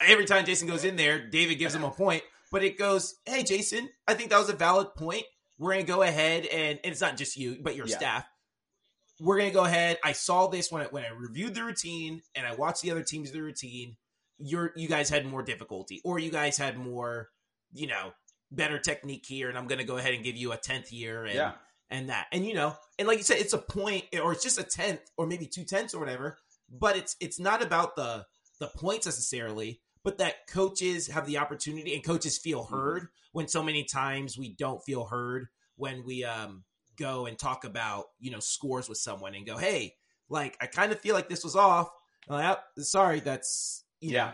every 0.00 0.24
time 0.24 0.44
Jason 0.44 0.68
goes 0.68 0.84
in 0.84 0.96
there, 0.96 1.26
David 1.26 1.56
gives 1.56 1.74
him 1.74 1.84
a 1.84 1.90
point, 1.90 2.22
but 2.50 2.62
it 2.62 2.78
goes, 2.78 3.16
"Hey, 3.24 3.42
Jason, 3.42 3.88
I 4.06 4.14
think 4.14 4.30
that 4.30 4.38
was 4.38 4.48
a 4.48 4.54
valid 4.54 4.94
point. 4.94 5.24
We're 5.58 5.72
gonna 5.72 5.84
go 5.84 6.02
ahead 6.02 6.46
and, 6.46 6.78
and 6.84 6.92
it's 6.92 7.00
not 7.00 7.16
just 7.16 7.36
you, 7.36 7.58
but 7.60 7.76
your 7.76 7.86
yeah. 7.86 7.96
staff. 7.96 8.26
We're 9.20 9.38
gonna 9.38 9.50
go 9.50 9.64
ahead. 9.64 9.98
I 10.04 10.12
saw 10.12 10.46
this 10.46 10.70
when 10.70 10.82
I, 10.82 10.86
when 10.86 11.04
I 11.04 11.08
reviewed 11.08 11.54
the 11.54 11.64
routine 11.64 12.22
and 12.34 12.46
I 12.46 12.54
watched 12.54 12.82
the 12.82 12.90
other 12.90 13.02
teams 13.02 13.30
the 13.30 13.40
routine. 13.40 13.96
You're 14.38 14.72
you 14.76 14.88
guys 14.88 15.08
had 15.08 15.26
more 15.26 15.42
difficulty, 15.42 16.02
or 16.04 16.18
you 16.18 16.30
guys 16.30 16.58
had 16.58 16.76
more, 16.76 17.30
you 17.72 17.86
know, 17.86 18.12
better 18.50 18.78
technique 18.78 19.24
here, 19.26 19.48
and 19.48 19.56
I'm 19.56 19.66
gonna 19.66 19.84
go 19.84 19.96
ahead 19.96 20.14
and 20.14 20.22
give 20.22 20.36
you 20.36 20.52
a 20.52 20.58
tenth 20.58 20.92
year 20.92 21.24
and 21.24 21.34
yeah. 21.34 21.52
and 21.90 22.10
that, 22.10 22.26
and 22.32 22.44
you 22.44 22.52
know, 22.52 22.74
and 22.98 23.08
like 23.08 23.18
you 23.18 23.24
said, 23.24 23.38
it's 23.38 23.54
a 23.54 23.58
point, 23.58 24.04
or 24.22 24.32
it's 24.32 24.42
just 24.42 24.60
a 24.60 24.64
tenth, 24.64 25.00
or 25.16 25.26
maybe 25.26 25.46
two 25.46 25.64
tenths 25.64 25.94
or 25.94 26.00
whatever. 26.00 26.38
But 26.70 26.96
it's 26.96 27.16
it's 27.20 27.40
not 27.40 27.62
about 27.62 27.96
the 27.96 28.26
the 28.60 28.68
points 28.68 29.06
necessarily 29.06 29.80
but 30.06 30.18
that 30.18 30.46
coaches 30.46 31.08
have 31.08 31.26
the 31.26 31.36
opportunity 31.36 31.92
and 31.92 32.04
coaches 32.04 32.38
feel 32.38 32.62
mm-hmm. 32.62 32.74
heard 32.76 33.02
mm-hmm. 33.02 33.32
when 33.32 33.48
so 33.48 33.60
many 33.60 33.82
times 33.82 34.38
we 34.38 34.54
don't 34.54 34.80
feel 34.84 35.04
heard 35.06 35.48
when 35.74 36.04
we 36.04 36.22
um, 36.22 36.62
go 36.96 37.26
and 37.26 37.38
talk 37.38 37.64
about 37.64 38.06
you 38.18 38.30
know 38.30 38.40
scores 38.40 38.88
with 38.88 38.98
someone 38.98 39.34
and 39.34 39.46
go 39.46 39.56
hey 39.56 39.94
like 40.28 40.56
i 40.60 40.66
kind 40.66 40.92
of 40.92 41.00
feel 41.00 41.14
like 41.14 41.28
this 41.28 41.44
was 41.44 41.56
off. 41.56 41.90
Like, 42.28 42.58
sorry 42.78 43.20
that's 43.20 43.84
yeah. 44.00 44.10
know, 44.10 44.32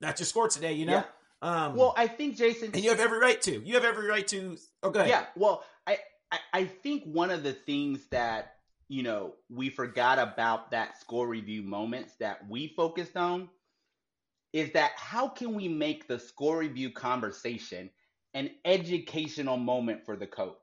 that's 0.00 0.20
your 0.20 0.26
score 0.26 0.48
today 0.48 0.72
you 0.74 0.86
know? 0.86 1.04
Yeah. 1.42 1.64
um, 1.66 1.74
well 1.74 1.94
i 1.96 2.06
think 2.06 2.36
jason 2.36 2.70
and 2.72 2.82
you 2.82 2.90
have 2.90 3.00
every 3.00 3.18
right 3.18 3.40
to. 3.42 3.60
You 3.64 3.74
have 3.74 3.84
every 3.84 4.06
right 4.06 4.26
to 4.28 4.56
okay 4.84 5.00
oh, 5.00 5.04
yeah 5.06 5.26
well 5.36 5.64
I, 5.86 5.98
I 6.30 6.38
i 6.52 6.64
think 6.64 7.04
one 7.04 7.30
of 7.30 7.42
the 7.42 7.52
things 7.52 8.06
that 8.10 8.54
you 8.88 9.02
know 9.02 9.34
we 9.50 9.68
forgot 9.68 10.18
about 10.18 10.70
that 10.70 11.00
score 11.00 11.26
review 11.26 11.62
moments 11.62 12.14
that 12.20 12.48
we 12.48 12.68
focused 12.68 13.16
on 13.16 13.48
is 14.52 14.70
that 14.72 14.92
how 14.96 15.28
can 15.28 15.54
we 15.54 15.66
make 15.66 16.06
the 16.06 16.18
score 16.18 16.58
review 16.58 16.90
conversation 16.90 17.90
an 18.34 18.50
educational 18.64 19.56
moment 19.56 20.04
for 20.04 20.16
the 20.16 20.26
coach? 20.26 20.56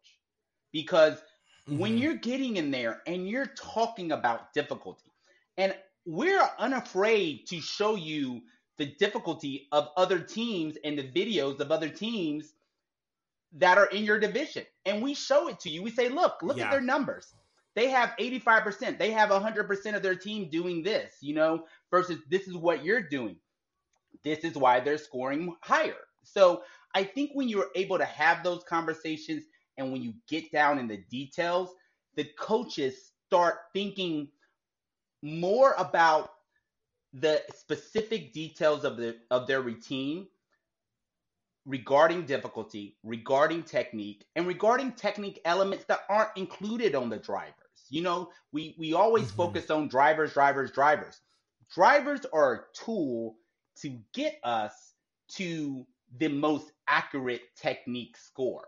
Because 0.71 1.15
mm-hmm. 1.67 1.77
when 1.77 1.97
you're 1.97 2.15
getting 2.15 2.57
in 2.57 2.71
there 2.71 3.01
and 3.07 3.27
you're 3.27 3.47
talking 3.47 4.11
about 4.11 4.53
difficulty, 4.53 5.11
and 5.57 5.75
we're 6.05 6.49
unafraid 6.57 7.47
to 7.47 7.59
show 7.59 7.95
you 7.95 8.41
the 8.77 8.95
difficulty 8.97 9.67
of 9.71 9.89
other 9.97 10.19
teams 10.19 10.77
and 10.83 10.97
the 10.97 11.03
videos 11.03 11.59
of 11.59 11.71
other 11.71 11.89
teams 11.89 12.53
that 13.53 13.77
are 13.77 13.87
in 13.87 14.03
your 14.03 14.19
division. 14.19 14.63
And 14.85 15.01
we 15.01 15.13
show 15.13 15.49
it 15.49 15.59
to 15.61 15.69
you. 15.69 15.83
We 15.83 15.91
say, 15.91 16.07
look, 16.09 16.41
look 16.41 16.57
yeah. 16.57 16.65
at 16.65 16.71
their 16.71 16.81
numbers. 16.81 17.33
They 17.75 17.89
have 17.89 18.13
85%. 18.19 18.97
They 18.97 19.11
have 19.11 19.29
100% 19.29 19.95
of 19.95 20.01
their 20.01 20.15
team 20.15 20.49
doing 20.49 20.81
this, 20.81 21.15
you 21.21 21.35
know, 21.35 21.65
versus 21.91 22.19
this 22.29 22.47
is 22.47 22.55
what 22.55 22.83
you're 22.83 23.01
doing. 23.01 23.35
This 24.23 24.39
is 24.39 24.55
why 24.55 24.79
they're 24.79 24.97
scoring 24.97 25.55
higher. 25.61 25.95
So 26.23 26.63
I 26.95 27.03
think 27.03 27.31
when 27.33 27.47
you're 27.47 27.69
able 27.75 27.97
to 27.97 28.05
have 28.05 28.43
those 28.43 28.63
conversations 28.63 29.43
and 29.79 29.91
when 29.91 30.03
you 30.03 30.13
get 30.27 30.51
down 30.51 30.77
in 30.77 30.87
the 30.87 30.97
details, 31.09 31.73
the 32.15 32.25
coaches 32.37 33.13
start 33.27 33.55
thinking 33.73 34.27
more 35.23 35.73
about 35.77 36.31
the 37.13 37.41
specific 37.55 38.33
details 38.33 38.83
of 38.83 38.97
the 38.97 39.15
of 39.31 39.47
their 39.47 39.61
routine 39.61 40.27
regarding 41.65 42.25
difficulty, 42.25 42.97
regarding 43.03 43.63
technique, 43.63 44.25
and 44.35 44.47
regarding 44.47 44.91
technique 44.91 45.39
elements 45.45 45.85
that 45.85 46.01
aren't 46.09 46.35
included 46.35 46.95
on 46.95 47.09
the 47.09 47.17
drivers. 47.17 47.53
You 47.89 48.01
know, 48.03 48.29
we 48.51 48.75
we 48.77 48.93
always 48.93 49.27
mm-hmm. 49.27 49.37
focus 49.37 49.71
on 49.71 49.87
drivers, 49.87 50.33
drivers, 50.33 50.71
drivers. 50.71 51.19
Drivers 51.73 52.21
are 52.33 52.53
a 52.53 52.59
tool 52.73 53.35
to 53.81 53.97
get 54.13 54.39
us 54.43 54.93
to 55.35 55.85
the 56.17 56.27
most 56.27 56.71
accurate 56.87 57.41
technique 57.55 58.17
score. 58.17 58.65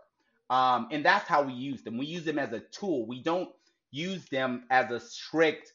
Um, 0.52 0.88
and 0.90 1.02
that's 1.02 1.26
how 1.26 1.42
we 1.42 1.54
use 1.54 1.80
them. 1.80 1.96
We 1.96 2.04
use 2.04 2.24
them 2.24 2.38
as 2.38 2.52
a 2.52 2.60
tool. 2.60 3.06
We 3.06 3.22
don't 3.22 3.48
use 3.90 4.26
them 4.26 4.64
as 4.68 4.90
a 4.90 5.00
strict, 5.00 5.72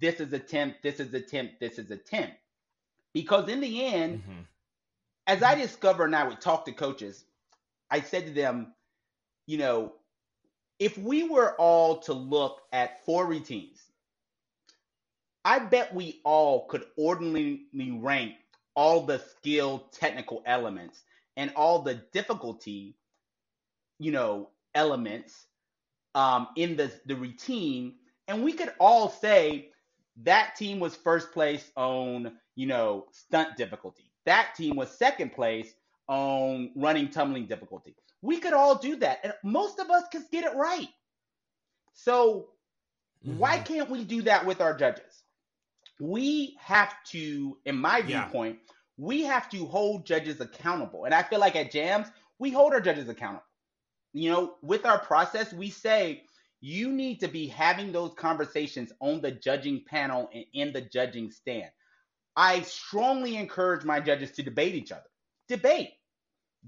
this 0.00 0.20
is 0.20 0.32
attempt, 0.32 0.80
this 0.84 1.00
is 1.00 1.12
attempt, 1.12 1.58
this 1.58 1.76
is 1.76 1.90
attempt. 1.90 2.36
Because 3.12 3.48
in 3.48 3.60
the 3.60 3.84
end, 3.84 4.22
mm-hmm. 4.22 4.42
as 5.26 5.42
I 5.42 5.56
discover 5.56 6.04
and 6.04 6.14
I 6.14 6.22
would 6.22 6.40
talk 6.40 6.66
to 6.66 6.72
coaches, 6.72 7.24
I 7.90 8.00
said 8.00 8.26
to 8.26 8.32
them, 8.32 8.74
you 9.48 9.58
know, 9.58 9.94
if 10.78 10.96
we 10.96 11.28
were 11.28 11.56
all 11.56 11.98
to 12.02 12.12
look 12.12 12.60
at 12.72 13.04
four 13.04 13.26
routines, 13.26 13.82
I 15.44 15.58
bet 15.58 15.92
we 15.92 16.20
all 16.24 16.66
could 16.68 16.84
ordinarily 16.96 17.66
rank 18.00 18.34
all 18.76 19.04
the 19.04 19.18
skill 19.18 19.88
technical 19.90 20.44
elements 20.46 21.02
and 21.36 21.52
all 21.56 21.80
the 21.80 21.94
difficulty, 22.12 22.94
you 23.98 24.12
know, 24.12 24.50
elements 24.74 25.46
um, 26.14 26.48
in 26.56 26.76
the, 26.76 26.92
the 27.06 27.16
routine. 27.16 27.94
And 28.28 28.42
we 28.42 28.52
could 28.52 28.72
all 28.78 29.08
say 29.08 29.70
that 30.22 30.56
team 30.56 30.80
was 30.80 30.94
first 30.96 31.32
place 31.32 31.70
on, 31.76 32.32
you 32.54 32.66
know, 32.66 33.06
stunt 33.12 33.56
difficulty. 33.56 34.10
That 34.26 34.54
team 34.56 34.76
was 34.76 34.90
second 34.90 35.32
place 35.32 35.72
on 36.08 36.70
running 36.76 37.08
tumbling 37.08 37.46
difficulty. 37.46 37.96
We 38.20 38.38
could 38.38 38.52
all 38.52 38.76
do 38.76 38.96
that. 38.96 39.20
And 39.24 39.34
most 39.42 39.78
of 39.80 39.90
us 39.90 40.04
could 40.12 40.22
get 40.30 40.44
it 40.44 40.54
right. 40.54 40.88
So 41.94 42.50
mm-hmm. 43.26 43.38
why 43.38 43.58
can't 43.58 43.90
we 43.90 44.04
do 44.04 44.22
that 44.22 44.46
with 44.46 44.60
our 44.60 44.76
judges? 44.76 45.22
We 46.00 46.56
have 46.60 46.94
to, 47.08 47.58
in 47.64 47.76
my 47.76 47.98
yeah. 47.98 48.24
viewpoint, 48.24 48.58
we 48.96 49.24
have 49.24 49.48
to 49.50 49.66
hold 49.66 50.06
judges 50.06 50.40
accountable. 50.40 51.04
And 51.04 51.14
I 51.14 51.22
feel 51.22 51.40
like 51.40 51.56
at 51.56 51.72
JAMZ, 51.72 52.10
we 52.38 52.50
hold 52.50 52.72
our 52.72 52.80
judges 52.80 53.08
accountable. 53.08 53.44
You 54.12 54.30
know, 54.30 54.54
with 54.62 54.84
our 54.84 54.98
process, 54.98 55.52
we 55.52 55.70
say 55.70 56.24
you 56.60 56.92
need 56.92 57.20
to 57.20 57.28
be 57.28 57.46
having 57.48 57.92
those 57.92 58.12
conversations 58.14 58.92
on 59.00 59.20
the 59.20 59.32
judging 59.32 59.82
panel 59.84 60.28
and 60.32 60.44
in 60.52 60.72
the 60.72 60.80
judging 60.80 61.30
stand. 61.30 61.70
I 62.36 62.62
strongly 62.62 63.36
encourage 63.36 63.84
my 63.84 64.00
judges 64.00 64.30
to 64.32 64.42
debate 64.42 64.74
each 64.74 64.92
other. 64.92 65.02
Debate. 65.48 65.90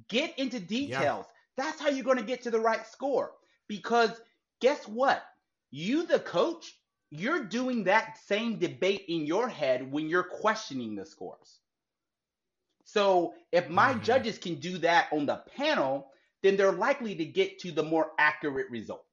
Get 0.09 0.39
into 0.39 0.59
details. 0.59 1.27
Yeah. 1.27 1.65
That's 1.65 1.81
how 1.81 1.89
you're 1.89 2.05
going 2.05 2.19
to 2.19 2.25
get 2.25 2.43
to 2.43 2.51
the 2.51 2.61
right 2.61 2.87
score. 2.87 3.33
Because 3.69 4.11
guess 4.61 4.87
what? 4.89 5.23
You, 5.71 6.07
the 6.07 6.19
coach, 6.19 6.77
you're 7.11 7.45
doing 7.45 7.85
that 7.85 8.19
same 8.27 8.59
debate 8.59 9.05
in 9.09 9.27
your 9.27 9.49
head 9.49 9.91
when 9.91 10.09
you're 10.09 10.25
questioning 10.25 10.97
the 10.97 11.07
scores. 11.07 11.61
So 12.85 13.35
if 13.53 13.69
my 13.69 13.93
mm-hmm. 13.93 14.03
judges 14.03 14.39
can 14.39 14.57
do 14.57 14.79
that 14.79 15.09
on 15.13 15.27
the 15.27 15.43
panel, 15.57 16.09
then 16.45 16.57
they're 16.57 16.73
likely 16.73 17.15
to 17.15 17.25
get 17.25 17.59
to 17.61 17.73
the 17.73 17.83
more 17.83 18.13
accurate 18.19 18.71
result. 18.71 19.05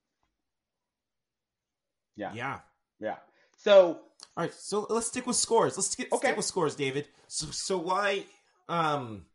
Yeah. 2.18 2.34
Yeah. 2.36 2.60
Yeah. 3.00 3.16
So 3.56 4.02
all 4.38 4.44
right, 4.44 4.54
so 4.54 4.86
let's 4.90 5.08
stick 5.08 5.26
with 5.26 5.38
scores. 5.38 5.78
Let's 5.78 5.96
get, 5.96 6.12
okay. 6.12 6.28
stick 6.28 6.38
with 6.38 6.46
scores, 6.46 6.76
David. 6.76 7.08
So 7.28 7.48
so 7.48 7.78
why 7.78 8.26
um 8.68 9.26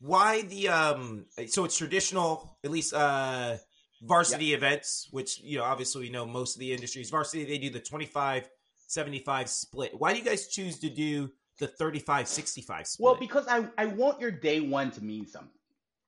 why 0.00 0.42
the 0.42 0.68
um 0.68 1.26
so 1.48 1.64
it's 1.64 1.76
traditional 1.76 2.56
at 2.64 2.70
least 2.70 2.94
uh 2.94 3.56
varsity 4.02 4.46
yep. 4.46 4.58
events 4.58 5.08
which 5.10 5.40
you 5.42 5.58
know 5.58 5.64
obviously 5.64 6.02
we 6.02 6.08
know 6.08 6.24
most 6.24 6.56
of 6.56 6.60
the 6.60 6.72
industries 6.72 7.10
varsity 7.10 7.44
they 7.44 7.58
do 7.58 7.68
the 7.68 7.80
25 7.80 8.48
75 8.86 9.48
split. 9.48 9.92
Why 9.98 10.12
do 10.12 10.18
you 10.18 10.24
guys 10.24 10.48
choose 10.48 10.78
to 10.80 10.90
do 10.90 11.30
the 11.58 11.66
35 11.66 12.28
65 12.28 12.86
split? 12.86 13.04
Well, 13.04 13.16
because 13.16 13.46
I, 13.46 13.68
I 13.78 13.86
want 13.86 14.20
your 14.20 14.30
day 14.30 14.60
one 14.60 14.90
to 14.92 15.04
mean 15.04 15.26
something. 15.26 15.59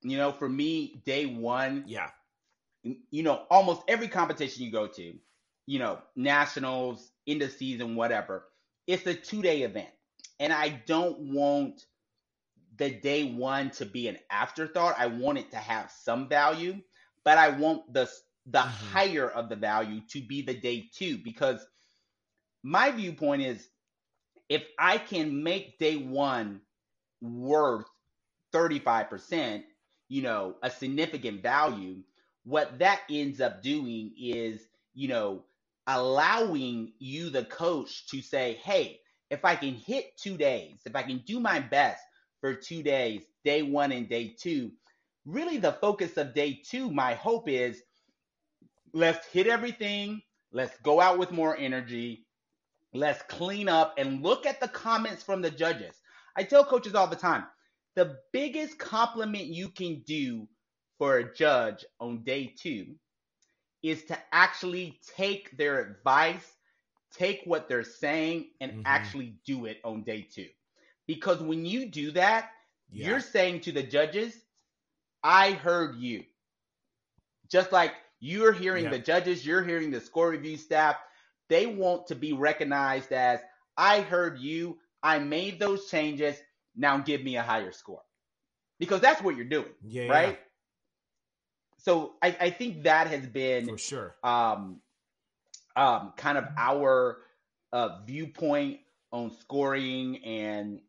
You 0.03 0.17
know, 0.17 0.33
for 0.33 0.49
me, 0.49 1.01
day 1.05 1.27
one, 1.27 1.85
yeah, 1.87 2.11
you 3.11 3.23
know, 3.23 3.45
almost 3.51 3.83
every 3.89 4.09
competition 4.09 4.65
you 4.65 4.73
go 4.73 4.87
to, 4.89 5.15
you 5.67 5.79
know, 5.79 5.99
nationals, 6.17 7.13
end 7.27 7.43
of 7.43 7.53
season, 7.53 7.95
whatever, 7.95 8.45
it's 8.87 9.07
a 9.07 9.15
two 9.15 9.43
day 9.43 9.63
event. 9.63 9.89
And 10.41 10.53
I 10.53 10.81
don't 10.87 11.33
want 11.33 11.85
the 12.77 12.91
day 12.91 13.33
one 13.33 13.71
to 13.71 13.87
be 13.87 14.09
an 14.09 14.19
afterthought. 14.31 14.97
I 14.99 15.07
want 15.07 15.39
it 15.39 15.51
to 15.53 15.57
have 15.57 15.91
some 15.91 16.29
value, 16.29 16.81
but 17.25 17.39
I 17.39 17.51
want 17.51 17.93
the 17.93 18.11
the 18.47 18.59
mm-hmm. 18.59 18.87
higher 18.93 19.29
of 19.29 19.49
the 19.49 19.57
value 19.57 20.01
to 20.11 20.21
be 20.21 20.43
the 20.43 20.55
day 20.55 20.89
two 20.93 21.19
because 21.19 21.65
my 22.65 22.91
viewpoint 22.91 23.43
is 23.43 23.69
if 24.49 24.65
I 24.79 24.99
can 24.99 25.43
make 25.43 25.79
day 25.79 25.97
one 25.97 26.61
worth 27.21 27.87
35%, 28.53 29.63
you 30.13 30.21
know, 30.21 30.57
a 30.63 30.69
significant 30.69 31.43
value, 31.43 31.97
what 32.45 32.79
that 32.81 33.01
ends 33.09 33.41
up 33.41 33.63
doing 33.63 34.13
is, 34.21 34.61
you 34.93 35.09
know, 35.09 35.43
allowing 35.87 36.93
you, 36.99 37.31
the 37.31 37.47
coach, 37.47 38.07
to 38.09 38.21
say, 38.21 38.61
hey, 38.63 39.01
if 39.31 39.43
I 39.47 39.55
can 39.55 39.73
hit 39.73 40.15
two 40.19 40.37
days, 40.37 40.81
if 40.85 40.95
I 40.95 41.03
can 41.03 41.23
do 41.25 41.41
my 41.41 41.61
best 41.61 42.03
for 42.43 42.53
two 42.53 42.83
days, 42.83 43.23
day 43.43 43.63
one 43.63 43.91
and 43.91 44.07
day 44.07 44.37
two, 44.39 44.73
really 45.25 45.57
the 45.57 45.73
focus 45.73 46.19
of 46.19 46.35
day 46.35 46.61
two, 46.63 46.91
my 46.91 47.15
hope 47.15 47.49
is 47.49 47.83
let's 48.93 49.27
hit 49.29 49.47
everything, 49.47 50.21
let's 50.53 50.77
go 50.83 51.01
out 51.01 51.17
with 51.17 51.33
more 51.33 51.57
energy, 51.57 52.27
let's 52.93 53.23
clean 53.31 53.67
up 53.67 53.95
and 53.97 54.23
look 54.23 54.45
at 54.45 54.61
the 54.61 54.69
comments 54.69 55.23
from 55.23 55.41
the 55.41 55.51
judges. 55.51 55.95
I 56.37 56.43
tell 56.45 56.67
coaches 56.67 56.95
all 56.95 57.07
the 57.07 57.17
time, 57.17 57.45
the 57.95 58.19
biggest 58.33 58.79
compliment 58.79 59.47
you 59.47 59.69
can 59.69 60.03
do 60.07 60.49
for 60.99 61.19
a 61.19 61.35
judge 61.35 61.85
on 62.01 62.23
day 62.25 62.55
two 62.57 62.95
is 63.83 64.05
to 64.05 64.19
actually 64.33 64.99
take 65.17 65.57
their 65.57 65.81
advice, 65.81 66.57
take 67.13 67.43
what 67.45 67.69
they're 67.69 67.83
saying, 67.83 68.47
and 68.61 68.73
mm-hmm. 68.73 68.83
actually 68.87 69.35
do 69.45 69.67
it 69.67 69.79
on 69.85 70.03
day 70.03 70.27
two. 70.33 70.49
Because 71.07 71.43
when 71.43 71.65
you 71.67 71.87
do 71.87 72.13
that, 72.13 72.51
yeah. 72.91 73.09
you're 73.09 73.21
saying 73.21 73.61
to 73.63 73.73
the 73.73 73.83
judges, 73.83 74.35
I 75.23 75.53
heard 75.53 75.97
you. 75.97 76.25
Just 77.51 77.73
like 77.73 77.93
you're 78.21 78.53
hearing 78.53 78.85
yeah. 78.85 78.91
the 78.91 78.99
judges, 78.99 79.45
you're 79.45 79.65
hearing 79.65 79.91
the 79.91 80.01
score 80.01 80.31
review 80.31 80.57
staff, 80.57 80.97
they 81.49 81.67
want 81.67 82.07
to 82.07 82.15
be 82.15 82.33
recognized 82.33 83.13
as, 83.13 83.41
I 83.77 84.01
heard 84.01 84.39
you, 84.39 84.79
I 85.03 85.19
made 85.19 85.59
those 85.59 85.91
changes, 85.91 86.37
now 86.77 86.99
give 86.99 87.23
me 87.23 87.37
a 87.37 87.43
higher 87.43 87.73
score. 87.73 88.03
Because 88.79 89.01
that's 89.01 89.23
what 89.23 89.37
you're 89.37 89.45
doing. 89.45 89.73
Yeah. 89.83 90.09
Right? 90.09 90.29
Yeah. 90.31 90.37
So 91.79 92.13
I, 92.23 92.37
I 92.41 92.51
think 92.51 92.85
that 92.85 93.09
has 93.09 93.27
been 93.27 93.67
for 93.67 93.79
sure 93.79 94.15
um 94.23 94.81
um 95.75 96.13
kind 96.17 96.39
of 96.39 96.45
our 96.57 97.19
uh 97.73 98.01
viewpoint 98.07 98.81
on 99.11 99.31
scoring 99.41 100.25
and 100.25 100.81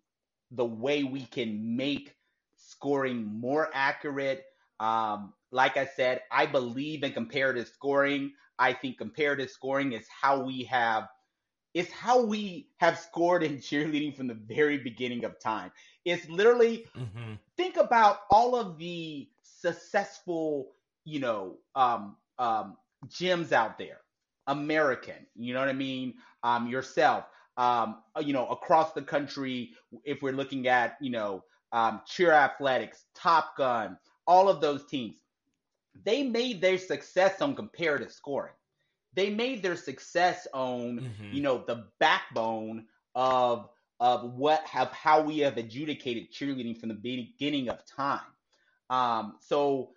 the 0.52 0.65
way 0.65 1.04
we 1.04 1.26
can 1.26 1.76
make 1.76 2.15
scoring 2.56 3.26
more 3.26 3.69
accurate. 3.74 4.46
Um, 4.80 5.34
like 5.52 5.78
I 5.78 5.86
said, 5.86 6.22
I 6.32 6.46
believe 6.46 7.04
in 7.04 7.12
comparative 7.12 7.67
scoring. 7.67 8.34
I 8.60 8.74
think 8.74 8.98
comparative 8.98 9.50
scoring 9.50 9.93
is 9.93 10.06
how 10.22 10.43
we 10.43 10.63
have 10.65 11.08
it's 11.74 11.92
how 11.92 12.24
we 12.24 12.67
have 12.78 13.00
scored 13.00 13.44
in 13.44 13.58
cheerleading 13.58 14.15
from 14.15 14.28
the 14.28 14.36
very 14.36 14.78
beginning 14.78 15.26
of 15.26 15.40
time. 15.40 15.71
It's 16.06 16.28
literally 16.30 16.86
mm-hmm. 16.96 17.34
think 17.58 17.78
about 17.78 18.21
all 18.30 18.56
of 18.56 18.78
the 18.78 19.28
successful, 19.42 20.74
you 21.04 21.19
know, 21.19 21.58
um, 21.76 22.15
um, 22.38 22.78
gyms 23.08 23.52
out 23.52 23.78
there, 23.78 24.02
American. 24.48 25.26
You 25.36 25.54
know 25.54 25.62
what 25.62 25.69
I 25.69 25.74
mean? 25.74 26.15
Um, 26.44 26.67
yourself, 26.67 27.26
um, 27.58 28.04
you 28.21 28.34
know, 28.34 28.48
across 28.48 28.94
the 28.94 29.02
country. 29.02 29.71
If 30.04 30.21
we're 30.21 30.34
looking 30.34 30.67
at, 30.67 30.98
you 31.02 31.10
know, 31.10 31.44
um, 31.71 32.02
cheer 32.06 32.32
athletics, 32.34 33.06
Top 33.15 33.58
Gun, 33.58 33.98
all 34.28 34.48
of 34.48 34.62
those 34.62 34.86
teams, 34.86 35.15
they 36.06 36.24
made 36.24 36.62
their 36.62 36.78
success 36.78 37.42
on 37.42 37.56
comparative 37.56 38.12
scoring 38.12 38.54
they 39.16 39.30
made 39.30 39.62
their 39.64 39.76
success 39.76 40.48
on 40.54 41.00
mm-hmm. 41.00 41.34
you 41.34 41.42
know 41.42 41.64
the 41.66 41.86
backbone 42.00 42.86
of 43.16 43.70
of 44.00 44.34
what 44.34 44.66
have 44.66 44.90
how 44.92 45.22
we 45.22 45.40
have 45.40 45.58
adjudicated 45.58 46.32
cheerleading 46.32 46.78
from 46.80 46.90
the 46.90 46.96
beginning 46.96 47.70
of 47.70 47.86
time. 47.86 48.20
Um, 48.90 49.36
so 49.40 49.92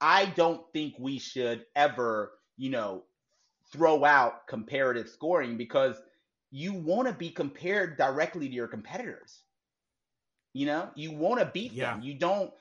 I 0.00 0.26
don't 0.26 0.62
think 0.72 0.94
we 0.98 1.18
should 1.18 1.66
ever 1.76 2.32
you 2.56 2.70
know 2.70 3.04
throw 3.72 4.04
out 4.04 4.46
comparative 4.46 5.08
scoring 5.08 5.56
because 5.56 6.00
you 6.50 6.72
want 6.74 7.08
to 7.08 7.14
be 7.14 7.30
compared 7.30 7.96
directly 7.96 8.48
to 8.48 8.54
your 8.54 8.68
competitors. 8.68 9.44
You 10.52 10.66
know, 10.66 10.90
you 10.94 11.12
want 11.12 11.40
to 11.40 11.46
beat 11.46 11.72
Yeah. 11.72 11.92
them. 11.92 12.02
You 12.02 12.14
don't. 12.14 12.52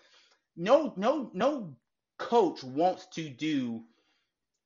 No, 0.55 0.93
no, 0.97 1.29
no 1.33 1.75
coach 2.17 2.63
wants 2.63 3.05
to 3.07 3.29
do 3.29 3.83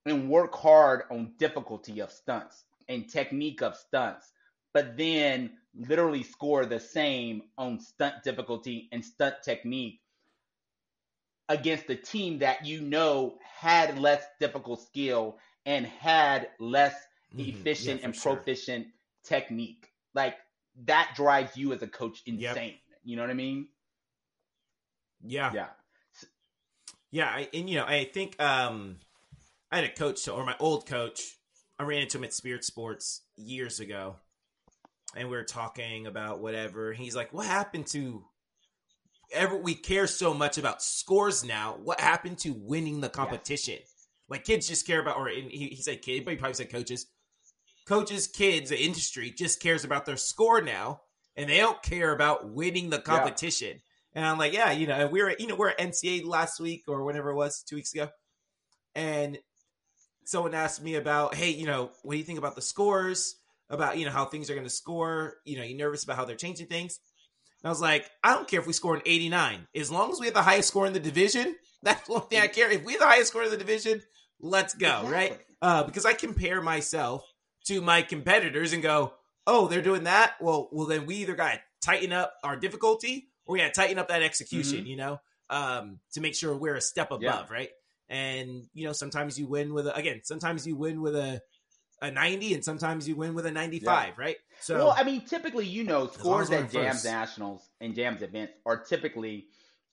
and 0.06 0.30
work 0.30 0.56
hard 0.56 1.04
on 1.12 1.34
difficulty 1.38 2.00
of 2.00 2.12
stunts 2.12 2.66
and 2.90 3.10
technique 3.10 3.62
of 3.62 3.76
stunts, 3.76 4.32
but 4.74 4.98
then 4.98 5.52
literally 5.76 6.24
score 6.24 6.66
the 6.66 6.80
same 6.80 7.44
on 7.58 7.80
stunt 7.80 8.16
difficulty 8.24 8.90
and 8.92 9.04
stunt 9.04 9.36
technique 9.44 10.02
against 11.50 11.90
a 11.90 11.96
team 11.96 12.40
that 12.40 12.66
you 12.66 12.82
know 12.82 13.38
had 13.44 13.98
less 14.00 14.24
difficult 14.40 14.82
skill 14.82 15.38
and 15.66 15.86
had 15.86 16.50
less 16.60 16.96
Mhm. 17.36 17.48
efficient 17.48 18.02
Yeah, 18.02 18.06
and 18.06 18.14
sure. 18.14 18.34
proficient 18.36 18.88
technique. 19.24 19.92
Like 20.14 20.38
that 20.86 21.14
drives 21.16 21.56
you 21.58 21.74
as 21.74 21.82
a 21.82 21.88
coach 21.88 22.24
Yep. 22.34 22.56
insane. 22.56 22.80
You 23.04 23.16
know 23.16 23.24
what 23.24 23.32
I 23.32 23.36
mean? 23.36 23.68
Yeah. 25.24 25.54
Yeah. 25.54 25.68
Yeah, 27.12 27.28
I, 27.28 27.50
and 27.54 27.70
you 27.70 27.76
know, 27.78 27.86
I 27.86 28.06
think 28.06 28.42
um, 28.42 29.00
I 29.72 29.78
had 29.78 29.86
a 29.86 29.94
coach, 29.94 30.28
or 30.28 30.46
my 30.46 30.56
old 30.60 30.86
coach. 30.86 31.22
I 31.80 31.84
ran 31.84 32.02
into 32.02 32.18
him 32.18 32.26
at 32.26 32.34
Spirit 32.34 32.64
Sports 32.64 33.22
years 33.38 33.80
ago, 33.80 34.18
and 35.16 35.30
we 35.30 35.36
were 35.36 35.44
talking 35.44 36.08
about 36.08 36.40
whatever. 36.42 36.94
He's 36.94 37.16
like, 37.16 37.34
"What 37.34 37.46
happened 37.48 37.88
to 37.88 38.26
ever? 39.34 39.58
We 39.58 39.76
care 39.76 40.08
so 40.08 40.34
much 40.34 40.58
about 40.58 40.82
scores 40.84 41.44
now. 41.44 41.78
What 41.82 42.00
happened 42.02 42.38
to 42.40 42.52
winning 42.52 43.02
the 43.02 43.10
competition? 43.10 43.80
Like 44.30 44.44
kids 44.44 44.68
just 44.68 44.86
care 44.86 45.00
about, 45.02 45.18
or 45.18 45.28
he, 45.30 45.70
he 45.76 45.82
said 45.82 46.02
kid, 46.02 46.26
but 46.26 46.32
he 46.32 46.38
probably 46.38 46.54
said 46.56 46.72
coaches. 46.72 47.08
Coaches, 47.88 48.28
kids, 48.28 48.70
the 48.70 48.82
industry 48.82 49.32
just 49.32 49.62
cares 49.62 49.84
about 49.84 50.06
their 50.06 50.18
score 50.18 50.62
now, 50.62 51.02
and 51.36 51.50
they 51.50 51.58
don't 51.58 51.82
care 51.82 52.14
about 52.14 52.50
winning 52.50 52.90
the 52.90 53.00
competition." 53.00 53.82
And 54.14 54.26
I'm 54.26 54.38
like, 54.38 54.52
yeah, 54.52 54.72
you 54.72 54.88
know, 54.88 55.08
we 55.08 55.24
were, 55.24 55.30
at- 55.30 55.40
you 55.40 55.48
know, 55.48 55.56
we're 55.56 55.70
at 55.70 55.80
NCA 55.80 56.26
last 56.26 56.60
week 56.60 56.84
or 56.90 57.04
whenever 57.06 57.30
it 57.30 57.36
was, 57.36 57.64
two 57.64 57.78
weeks 57.78 57.94
ago, 57.94 58.10
and 58.94 59.40
someone 60.32 60.54
asked 60.56 60.82
me 60.82 60.96
about, 60.96 61.36
hey, 61.36 61.50
you 61.52 61.66
know, 61.66 61.92
what 62.04 62.14
do 62.14 62.18
you 62.18 62.24
think 62.24 62.40
about 62.40 62.56
the 62.56 62.62
scores? 62.62 63.36
About 63.70 63.98
you 63.98 64.06
know 64.06 64.12
how 64.12 64.26
things 64.26 64.50
are 64.50 64.54
going 64.54 64.66
to 64.66 64.70
score? 64.70 65.36
You 65.46 65.58
know, 65.58 65.64
you 65.64 65.76
nervous 65.78 66.04
about 66.04 66.16
how 66.18 66.26
they're 66.26 66.36
changing 66.36 66.68
things? 66.68 67.00
And 67.62 67.68
I 67.68 67.70
was 67.70 67.82
like, 67.82 68.10
I 68.24 68.34
don't 68.34 68.48
care 68.48 68.60
if 68.60 68.68
we 68.68 68.74
score 68.74 68.96
an 68.96 69.02
89, 69.06 69.68
as 69.76 69.92
long 69.92 70.12
as 70.12 70.20
we 70.20 70.26
have 70.26 70.34
the 70.34 70.42
highest 70.42 70.70
score 70.70 70.88
in 70.88 70.94
the 70.94 71.00
division. 71.00 71.56
That's 71.84 72.08
the 72.08 72.14
only 72.14 72.26
thing 72.30 72.42
I 72.42 72.48
care. 72.48 72.70
If 72.72 72.84
we 72.84 72.94
have 72.94 73.02
the 73.02 73.08
highest 73.08 73.30
score 73.32 73.44
in 73.44 73.50
the 73.52 73.58
division, 73.58 74.02
let's 74.40 74.74
go, 74.74 75.04
right? 75.08 75.40
Uh, 75.62 75.84
because 75.84 76.06
I 76.06 76.14
compare 76.14 76.62
myself 76.62 77.24
to 77.66 77.82
my 77.82 78.02
competitors 78.02 78.74
and 78.74 78.82
go, 78.84 79.14
oh, 79.48 79.68
they're 79.68 79.82
doing 79.82 80.04
that. 80.04 80.34
Well, 80.42 80.70
well, 80.72 80.86
then 80.88 81.06
we 81.06 81.16
either 81.18 81.36
got 81.36 81.54
to 81.54 81.60
tighten 81.82 82.12
up 82.14 82.34
our 82.44 82.56
difficulty 82.56 83.28
or 83.46 83.54
we 83.54 83.60
got 83.60 83.74
to 83.74 83.80
tighten 83.80 84.00
up 84.00 84.10
that 84.10 84.22
execution, 84.24 84.86
you 84.86 84.96
know, 84.98 85.20
um, 85.50 86.00
to 86.14 86.22
make 86.22 86.36
sure 86.36 86.56
we're 86.56 86.76
a 86.76 86.82
step 86.82 87.12
above, 87.12 87.22
Yeah. 87.22 87.46
right? 87.50 87.70
And 88.12 88.68
you 88.74 88.86
know, 88.86 88.92
sometimes 88.92 89.40
you 89.40 89.48
win 89.48 89.74
with 89.74 89.88
a, 89.88 89.96
again, 89.96 90.20
sometimes 90.24 90.68
you 90.68 90.76
win 90.76 91.02
with 91.02 91.16
a 91.16 91.42
a 92.02 92.12
90 92.12 92.56
and 92.56 92.66
sometimes 92.66 93.08
you 93.08 93.16
win 93.16 93.34
with 93.36 93.46
a 93.46 93.52
95, 93.52 94.18
right? 94.18 94.36
So 94.60 94.76
well, 94.76 94.96
I 94.98 95.04
mean, 95.04 95.22
typically, 95.22 95.66
you 95.68 95.84
know, 95.84 96.08
scores 96.08 96.50
as 96.52 96.74
we're 96.74 96.82
in 96.82 96.88
at 96.88 96.96
JAMZ. 96.96 97.06
Nationals 97.06 97.70
and 97.80 97.96
JAMZ 97.96 98.24
events 98.24 98.54
are 98.66 98.84
typically 98.84 99.46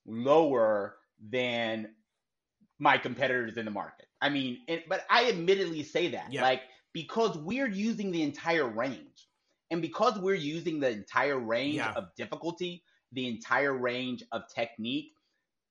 lower 0.06 0.96
than 1.30 1.90
my 2.78 2.96
competitors 2.98 3.56
in 3.56 3.64
the 3.66 3.70
market. 3.70 4.06
I 4.20 4.30
mean, 4.30 4.58
and, 4.68 4.82
but 4.88 5.02
I 5.10 5.28
admittedly 5.28 5.82
say 5.82 6.08
that, 6.08 6.32
Yeah. 6.32 6.42
like, 6.42 6.62
because 6.94 7.36
we're 7.36 7.68
using 7.68 8.10
the 8.10 8.22
entire 8.22 8.66
range, 8.66 9.28
and 9.70 9.82
because 9.82 10.18
we're 10.18 10.34
using 10.34 10.80
the 10.80 10.90
entire 10.90 11.38
range 11.38 11.74
Yeah. 11.76 11.92
of 11.92 12.06
difficulty, 12.16 12.82
the 13.12 13.28
entire 13.28 13.74
range 13.76 14.24
of 14.32 14.42
technique, 14.52 15.12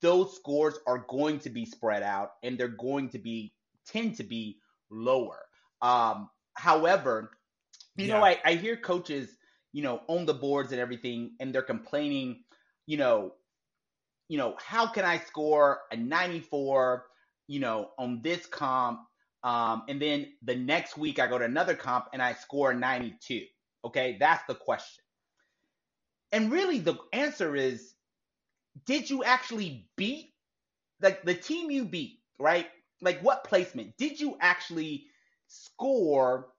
those 0.01 0.35
scores 0.35 0.77
are 0.87 1.05
going 1.09 1.39
to 1.39 1.49
be 1.49 1.65
spread 1.65 2.03
out, 2.03 2.31
and 2.43 2.57
they're 2.57 2.67
going 2.67 3.09
to 3.09 3.19
be 3.19 3.53
tend 3.87 4.15
to 4.15 4.23
be 4.23 4.59
lower. 4.89 5.39
Um, 5.81 6.29
however, 6.55 7.31
you 7.95 8.07
know, 8.07 8.23
I, 8.23 8.37
I 8.45 8.53
hear 8.53 8.77
coaches, 8.77 9.29
you 9.73 9.81
know, 9.81 10.01
on 10.07 10.25
the 10.25 10.33
boards 10.33 10.71
and 10.71 10.79
everything, 10.79 11.31
and 11.39 11.53
they're 11.53 11.61
complaining, 11.61 12.43
you 12.85 12.97
know, 12.97 13.33
you 14.29 14.37
know, 14.37 14.55
how 14.59 14.87
can 14.87 15.05
I 15.05 15.19
score 15.19 15.79
a 15.91 15.97
94, 15.97 17.05
you 17.47 17.59
know, 17.59 17.89
on 17.97 18.21
this 18.21 18.45
comp? 18.45 18.99
Um, 19.43 19.83
and 19.87 20.01
then 20.01 20.27
the 20.43 20.55
next 20.55 20.97
week 20.97 21.19
I 21.19 21.27
go 21.27 21.37
to 21.37 21.45
another 21.45 21.75
comp 21.75 22.05
and 22.13 22.21
I 22.21 22.33
score 22.33 22.73
92. 22.73 23.45
Okay, 23.85 24.17
that's 24.19 24.43
the 24.47 24.55
question. 24.55 25.03
And 26.31 26.51
really 26.51 26.79
the 26.79 26.95
answer 27.13 27.55
is, 27.55 27.93
did 28.85 29.09
you 29.09 29.23
actually 29.23 29.89
beat 29.95 30.33
like 31.01 31.23
the 31.23 31.33
team 31.33 31.69
you 31.71 31.85
beat, 31.85 32.19
right? 32.39 32.67
Like 33.01 33.21
what 33.21 33.43
placement? 33.43 33.97
Did 33.97 34.19
you 34.19 34.37
actually 34.39 35.05
score 35.47 36.49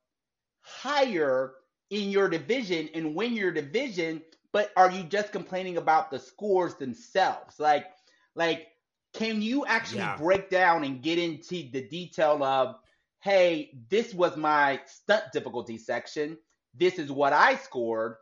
higher 0.60 1.54
in 1.90 2.10
your 2.10 2.28
division 2.28 2.88
and 2.94 3.14
win 3.14 3.34
your 3.34 3.52
division, 3.52 4.22
but 4.52 4.70
are 4.76 4.90
you 4.90 5.04
just 5.04 5.32
complaining 5.32 5.76
about 5.76 6.10
the 6.10 6.18
scores 6.18 6.74
themselves? 6.74 7.58
Like, 7.58 7.86
like, 8.34 8.68
can 9.14 9.40
you 9.42 9.64
actually 9.66 10.06
Yeah. 10.06 10.16
break 10.16 10.50
down 10.50 10.84
and 10.84 11.02
get 11.02 11.18
into 11.18 11.70
the 11.70 11.86
detail 11.88 12.42
of, 12.42 12.76
hey, 13.22 13.70
this 13.88 14.14
was 14.14 14.36
my 14.36 14.80
stunt 14.86 15.24
difficulty 15.32 15.78
section. 15.78 16.36
This 16.74 16.98
is 16.98 17.10
what 17.10 17.32
I 17.32 17.56
scored. 17.56 18.16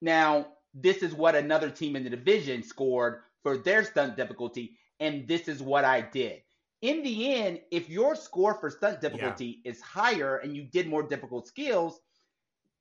Now, 0.00 0.46
this 0.78 0.98
is 0.98 1.14
what 1.14 1.34
another 1.34 1.70
team 1.70 1.96
in 1.96 2.04
the 2.04 2.10
division 2.10 2.62
scored 2.62 3.22
for 3.42 3.56
their 3.56 3.82
stunt 3.82 4.16
difficulty, 4.16 4.76
and 5.00 5.26
this 5.26 5.48
is 5.48 5.62
what 5.62 5.84
I 5.84 6.02
did. 6.02 6.42
In 6.82 7.02
the 7.02 7.34
end, 7.34 7.60
if 7.70 7.88
your 7.88 8.14
score 8.14 8.54
for 8.54 8.70
stunt 8.70 9.00
difficulty 9.00 9.62
is 9.64 9.80
higher 9.80 10.36
and 10.36 10.54
you 10.54 10.64
did 10.64 10.86
more 10.86 11.02
difficult 11.02 11.46
skills, 11.46 12.00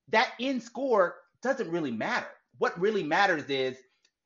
that 0.10 0.34
end 0.40 0.62
score 0.62 1.16
doesn't 1.42 1.72
really 1.72 1.92
matter. 1.92 2.28
What 2.58 2.80
really 2.80 3.04
matters 3.04 3.50
is 3.50 3.78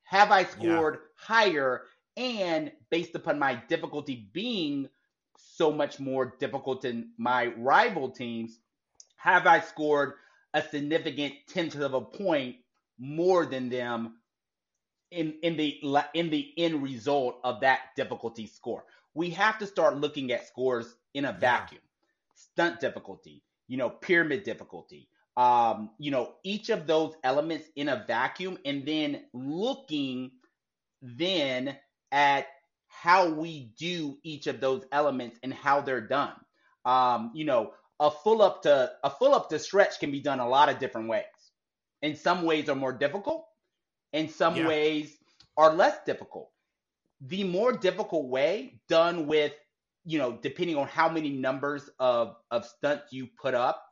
have 0.02 0.32
I 0.32 0.44
scored 0.44 0.98
higher 1.14 1.82
and 2.16 2.72
based 2.90 3.14
upon 3.14 3.38
my 3.38 3.54
difficulty 3.68 4.28
being 4.32 4.88
so 5.36 5.70
much 5.70 6.00
more 6.00 6.34
difficult 6.40 6.82
than 6.82 7.12
my 7.16 7.46
rival 7.56 8.10
teams, 8.10 8.58
have 9.16 9.46
I 9.46 9.60
scored 9.60 10.14
a 10.54 10.62
significant 10.62 11.34
tenth 11.48 11.76
of 11.76 11.94
a 11.94 12.00
point 12.00 12.56
more 13.00 13.46
than 13.46 13.70
them 13.70 14.18
in 15.10 15.34
in 15.42 15.56
the 15.56 15.80
in 16.14 16.30
the 16.30 16.52
end 16.56 16.82
result 16.82 17.40
of 17.42 17.60
that 17.62 17.80
difficulty 17.96 18.46
score. 18.46 18.84
We 19.14 19.30
have 19.30 19.58
to 19.58 19.66
start 19.66 19.96
looking 19.96 20.30
at 20.30 20.46
scores 20.46 20.94
in 21.14 21.24
a 21.24 21.32
vacuum. 21.32 21.82
Stunt 22.34 22.80
difficulty, 22.80 23.42
you 23.68 23.76
know, 23.76 23.90
pyramid 23.90 24.44
difficulty, 24.44 25.08
um, 25.36 25.90
you 25.98 26.10
know, 26.10 26.34
each 26.44 26.70
of 26.70 26.86
those 26.86 27.14
elements 27.24 27.66
in 27.76 27.88
a 27.88 28.04
vacuum, 28.06 28.58
and 28.64 28.86
then 28.86 29.24
looking 29.32 30.30
then 31.02 31.76
at 32.12 32.46
how 32.88 33.30
we 33.30 33.72
do 33.78 34.18
each 34.22 34.46
of 34.46 34.60
those 34.60 34.84
elements 34.92 35.38
and 35.42 35.54
how 35.54 35.80
they're 35.80 36.06
done. 36.06 36.34
Um, 36.84 37.30
you 37.34 37.44
know, 37.44 37.72
a 37.98 38.10
full 38.10 38.42
up 38.42 38.62
to 38.62 38.92
a 39.02 39.10
full 39.10 39.34
up 39.34 39.50
to 39.50 39.58
stretch 39.58 40.00
can 40.00 40.10
be 40.10 40.20
done 40.20 40.40
a 40.40 40.48
lot 40.48 40.68
of 40.68 40.78
different 40.78 41.08
ways. 41.08 41.24
In 42.02 42.16
some 42.16 42.42
ways 42.44 42.68
are 42.68 42.74
more 42.74 42.92
difficult, 42.92 43.46
in 44.12 44.28
some 44.28 44.56
Yeah. 44.56 44.68
ways 44.68 45.18
are 45.56 45.72
less 45.74 45.98
difficult. 46.04 46.50
The 47.20 47.44
more 47.44 47.72
difficult 47.72 48.26
way 48.28 48.80
done 48.88 49.26
with, 49.26 49.52
you 50.04 50.18
know, 50.18 50.38
depending 50.40 50.76
on 50.76 50.88
how 50.88 51.08
many 51.08 51.30
numbers 51.30 51.90
of, 51.98 52.36
of 52.50 52.64
stunts 52.64 53.12
you 53.12 53.26
put 53.40 53.52
up, 53.54 53.84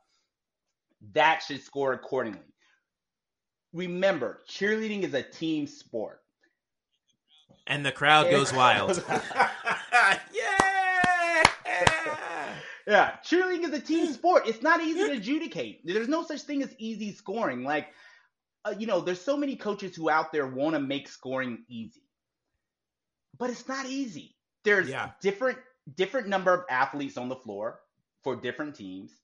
that 1.13 1.39
should 1.43 1.61
score 1.61 1.93
accordingly. 1.93 2.41
Remember, 3.73 4.41
cheerleading 4.49 5.03
is 5.03 5.13
a 5.13 5.21
team 5.21 5.67
sport. 5.67 6.21
and 7.67 7.85
the 7.85 7.91
crowd 7.91 8.31
goes 8.31 8.51
wild. 8.51 9.03
yeah. 9.09 10.48
Yeah, 12.89 13.17
cheerleading 13.23 13.65
is 13.65 13.73
a 13.73 13.79
team 13.79 14.11
sport. 14.11 14.47
It's 14.47 14.63
not 14.63 14.81
easy 14.81 15.05
to 15.05 15.11
adjudicate. 15.11 15.81
There's 15.85 16.07
no 16.07 16.23
such 16.23 16.41
thing 16.41 16.63
as 16.63 16.73
easy 16.79 17.13
scoring. 17.13 17.63
Like, 17.63 17.89
uh, 18.65 18.73
you 18.79 18.87
know, 18.87 18.99
there's 18.99 19.21
so 19.21 19.37
many 19.37 19.55
coaches 19.55 19.95
who 19.95 20.09
out 20.09 20.33
there 20.33 20.47
want 20.47 20.73
to 20.73 20.79
make 20.79 21.07
scoring 21.07 21.63
easy, 21.69 22.01
but 23.37 23.51
it's 23.51 23.67
not 23.67 23.85
easy. 23.85 24.35
There's 24.63 24.89
Yeah. 24.89 25.11
different 25.21 25.59
different 25.95 26.27
number 26.27 26.53
of 26.53 26.65
athletes 26.69 27.17
on 27.17 27.29
the 27.29 27.35
floor 27.35 27.81
for 28.23 28.35
different 28.35 28.75
teams. 28.75 29.21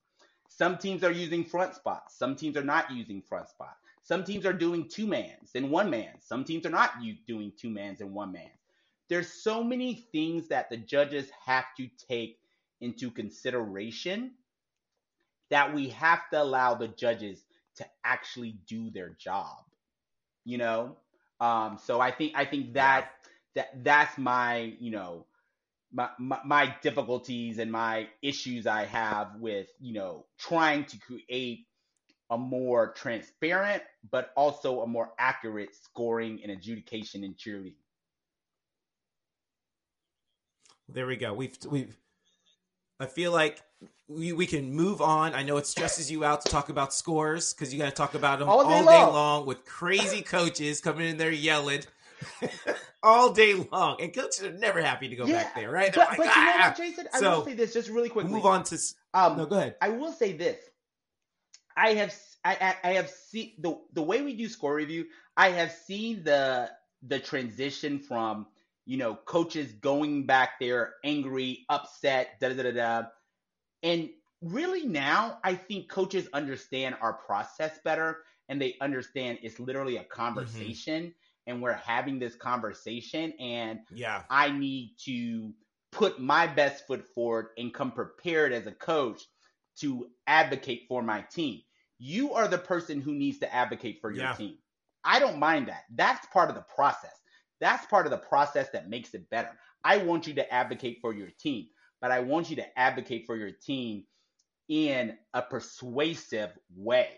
Some 0.48 0.78
teams 0.78 1.04
are 1.04 1.12
using 1.12 1.44
front 1.44 1.76
spots. 1.76 2.16
Some 2.18 2.36
teams 2.36 2.58
are 2.58 2.64
not 2.64 2.92
using 2.92 3.22
front 3.22 3.50
spot. 3.50 3.78
Some 4.04 4.24
teams 4.24 4.46
are 4.46 4.54
doing 4.54 4.88
two 4.88 5.08
mans 5.08 5.52
and 5.56 5.72
one 5.72 5.90
man. 5.90 6.22
Some 6.22 6.44
teams 6.44 6.66
are 6.68 6.72
not 6.72 7.02
doing 7.28 7.52
two 7.58 7.70
mans 7.72 8.02
and 8.02 8.14
one 8.14 8.32
man. 8.32 8.52
There's 9.10 9.32
so 9.32 9.64
many 9.64 9.96
things 9.96 10.48
that 10.50 10.70
the 10.70 10.78
judges 10.78 11.30
have 11.32 11.66
to 11.78 11.88
take 11.98 12.40
into 12.86 13.12
consideration 13.12 14.32
that 15.50 15.74
we 15.74 15.90
have 15.90 16.30
to 16.30 16.42
allow 16.42 16.76
the 16.76 16.88
judges 16.88 17.44
to 17.78 17.86
actually 18.04 18.58
do 18.68 18.90
their 18.92 19.10
job. 19.20 19.58
You 20.46 20.60
know, 20.60 20.98
um, 21.40 21.80
so 21.84 22.00
I 22.00 22.12
think 22.12 22.34
I 22.36 22.46
think 22.46 22.74
that 22.74 23.10
that 23.56 23.84
that's 23.84 24.18
my 24.18 24.76
you 24.80 24.92
know 24.92 25.26
my, 25.92 26.10
my, 26.20 26.40
my 26.46 26.76
difficulties 26.82 27.58
and 27.58 27.72
my 27.72 28.08
issues 28.22 28.68
I 28.68 28.86
have 28.86 29.36
with 29.40 29.68
you 29.80 29.94
know 29.94 30.26
trying 30.38 30.86
to 30.86 31.00
create 31.00 31.66
a 32.30 32.38
more 32.38 32.94
transparent 32.94 33.84
but 34.12 34.32
also 34.36 34.82
a 34.82 34.88
more 34.88 35.12
accurate 35.20 35.76
scoring 35.76 36.40
and 36.44 36.52
adjudication 36.52 37.24
in 37.24 37.34
cheerleading. 37.34 37.76
There 40.88 41.08
we 41.08 41.16
go. 41.16 41.34
We've 41.34 41.58
we've. 41.68 41.98
I 43.00 43.06
feel 43.08 43.32
like 43.32 43.62
we, 44.08 44.32
we 44.34 44.46
can 44.46 44.74
move 44.74 45.02
on. 45.02 45.34
I 45.34 45.44
know 45.44 45.58
it 45.58 45.68
stresses 45.68 46.12
you 46.12 46.24
out 46.24 46.42
to 46.42 46.50
talk 46.50 46.70
about 46.70 46.94
scores 46.94 47.54
because 47.54 47.74
you 47.74 47.80
got 47.80 47.86
to 47.86 47.92
talk 47.92 48.14
about 48.14 48.40
them 48.40 48.48
all 48.48 48.68
day, 48.68 48.74
all 48.74 48.80
day 48.80 48.86
long. 48.86 49.14
long. 49.14 49.46
with 49.46 49.66
crazy 49.66 50.22
coaches 50.22 50.80
coming 50.80 51.10
in 51.10 51.18
there 51.18 51.32
yelling 51.32 51.82
all 53.04 53.34
day 53.34 53.54
long, 53.72 53.98
and 54.00 54.14
coaches 54.14 54.44
are 54.44 54.54
never 54.54 54.82
happy 54.82 55.10
to 55.10 55.16
go 55.16 55.26
yeah, 55.26 55.44
back 55.44 55.56
there, 55.56 55.70
right? 55.70 55.94
But, 55.94 56.10
like, 56.10 56.18
but 56.18 56.28
ah. 56.30 56.40
you 56.40 56.46
know 56.46 56.66
what, 56.66 56.78
Jason? 56.78 57.08
I 57.14 57.20
so, 57.20 57.38
will 57.38 57.46
say 57.46 57.54
this 57.54 57.74
just 57.74 57.90
really 57.90 58.10
quickly. 58.10 58.32
Move 58.32 58.46
on 58.46 58.64
to. 58.66 58.78
Um, 59.14 59.38
no, 59.38 59.46
go 59.46 59.58
ahead. 59.58 59.76
I 59.82 59.90
will 59.90 60.12
say 60.12 60.34
this. 60.34 60.58
I 61.76 61.94
have 61.96 62.16
I, 62.46 62.76
I 62.84 62.94
have 62.94 63.10
seen 63.10 63.54
the 63.60 63.78
the 63.94 64.02
way 64.02 64.22
we 64.22 64.36
do 64.36 64.48
score 64.48 64.74
review. 64.74 65.06
I 65.36 65.50
have 65.50 65.72
seen 65.72 66.24
the 66.24 66.70
the 67.04 67.20
transition 67.20 68.00
from 68.00 68.48
you 68.86 68.98
know 68.98 69.16
coaches 69.26 69.72
going 69.74 70.26
back 70.26 70.60
there 70.60 70.94
angry, 71.04 71.66
upset, 71.70 72.40
da 72.40 72.50
da 72.50 72.64
da 72.64 72.72
da, 72.72 73.04
and 73.84 74.10
really 74.42 74.86
now 74.86 75.40
I 75.44 75.56
think 75.56 75.90
coaches 75.90 76.28
understand 76.34 76.96
our 77.02 77.14
process 77.14 77.80
better 77.84 78.20
and 78.48 78.62
they 78.62 78.76
understand 78.82 79.40
it's 79.42 79.60
literally 79.60 79.98
a 79.98 80.02
mm-hmm. 80.02 80.10
conversation 80.12 81.04
mm-hmm. 81.04 81.52
and 81.52 81.62
we're 81.62 81.74
having 81.74 82.20
this 82.20 82.36
conversation 82.36 83.34
and 83.40 83.80
yeah 83.94 84.24
I 84.30 84.52
need 84.52 84.96
to 85.06 85.54
put 85.92 86.20
my 86.20 86.46
best 86.46 86.86
foot 86.86 87.06
forward 87.16 87.48
and 87.58 87.74
come 87.74 87.92
prepared 87.92 88.54
as 88.54 88.68
a 88.68 88.72
coach 88.72 89.24
to 89.80 90.08
advocate 90.28 90.84
for 90.88 91.02
my 91.02 91.22
team 91.22 91.62
you 91.98 92.34
are 92.34 92.48
the 92.48 92.58
person 92.58 93.02
who 93.02 93.14
needs 93.14 93.40
to 93.40 93.54
advocate 93.54 94.00
for 94.02 94.12
your 94.12 94.26
yeah. 94.26 94.34
team. 94.34 94.58
I 95.04 95.20
don't 95.20 95.40
mind 95.40 95.68
that. 95.68 95.84
That's 95.94 96.26
part 96.28 96.50
of 96.50 96.56
the 96.56 96.66
process. 96.76 97.16
That's 97.60 97.86
part 97.86 98.06
of 98.06 98.12
the 98.12 98.18
process 98.18 98.70
that 98.72 98.90
makes 98.90 99.14
it 99.14 99.30
better. 99.30 99.50
I 99.84 99.98
want 99.98 100.28
you 100.28 100.34
to 100.36 100.54
advocate 100.54 101.00
for 101.02 101.14
your 101.14 101.30
team, 101.40 101.68
but 102.02 102.12
I 102.12 102.20
want 102.20 102.50
you 102.50 102.56
to 102.58 102.80
advocate 102.80 103.26
for 103.26 103.36
your 103.36 103.52
team 103.52 104.04
in 104.68 105.18
a 105.34 105.42
persuasive 105.42 106.52
way. 106.76 107.10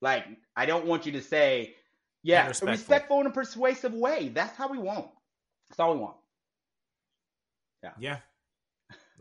Like, 0.00 0.24
I 0.56 0.66
don't 0.66 0.86
want 0.86 1.06
you 1.06 1.12
to 1.12 1.22
say, 1.22 1.74
yeah, 2.22 2.48
respectful. 2.48 2.72
respectful 2.72 3.20
in 3.20 3.26
a 3.26 3.30
persuasive 3.30 3.94
way. 3.94 4.28
That's 4.28 4.56
how 4.56 4.68
we 4.68 4.78
want. 4.78 5.08
That's 5.68 5.80
all 5.80 5.94
we 5.94 6.00
want. 6.00 6.16
Yeah. 7.82 7.92
Yeah. 7.98 8.16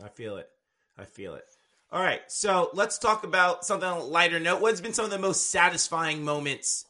I 0.04 0.10
feel 0.10 0.38
it. 0.38 0.50
I 0.98 1.06
feel 1.06 1.36
it. 1.36 1.46
All 1.90 2.04
right, 2.04 2.22
so 2.28 2.70
let's 2.74 2.98
talk 2.98 3.24
about 3.24 3.64
something 3.64 3.88
on 3.88 4.00
a 4.00 4.04
lighter 4.04 4.42
note. 4.42 4.60
What's 4.60 4.82
been 4.82 4.92
some 4.92 5.06
of 5.06 5.12
the 5.12 5.18
most 5.18 5.50
satisfying 5.50 6.26
moments? 6.26 6.86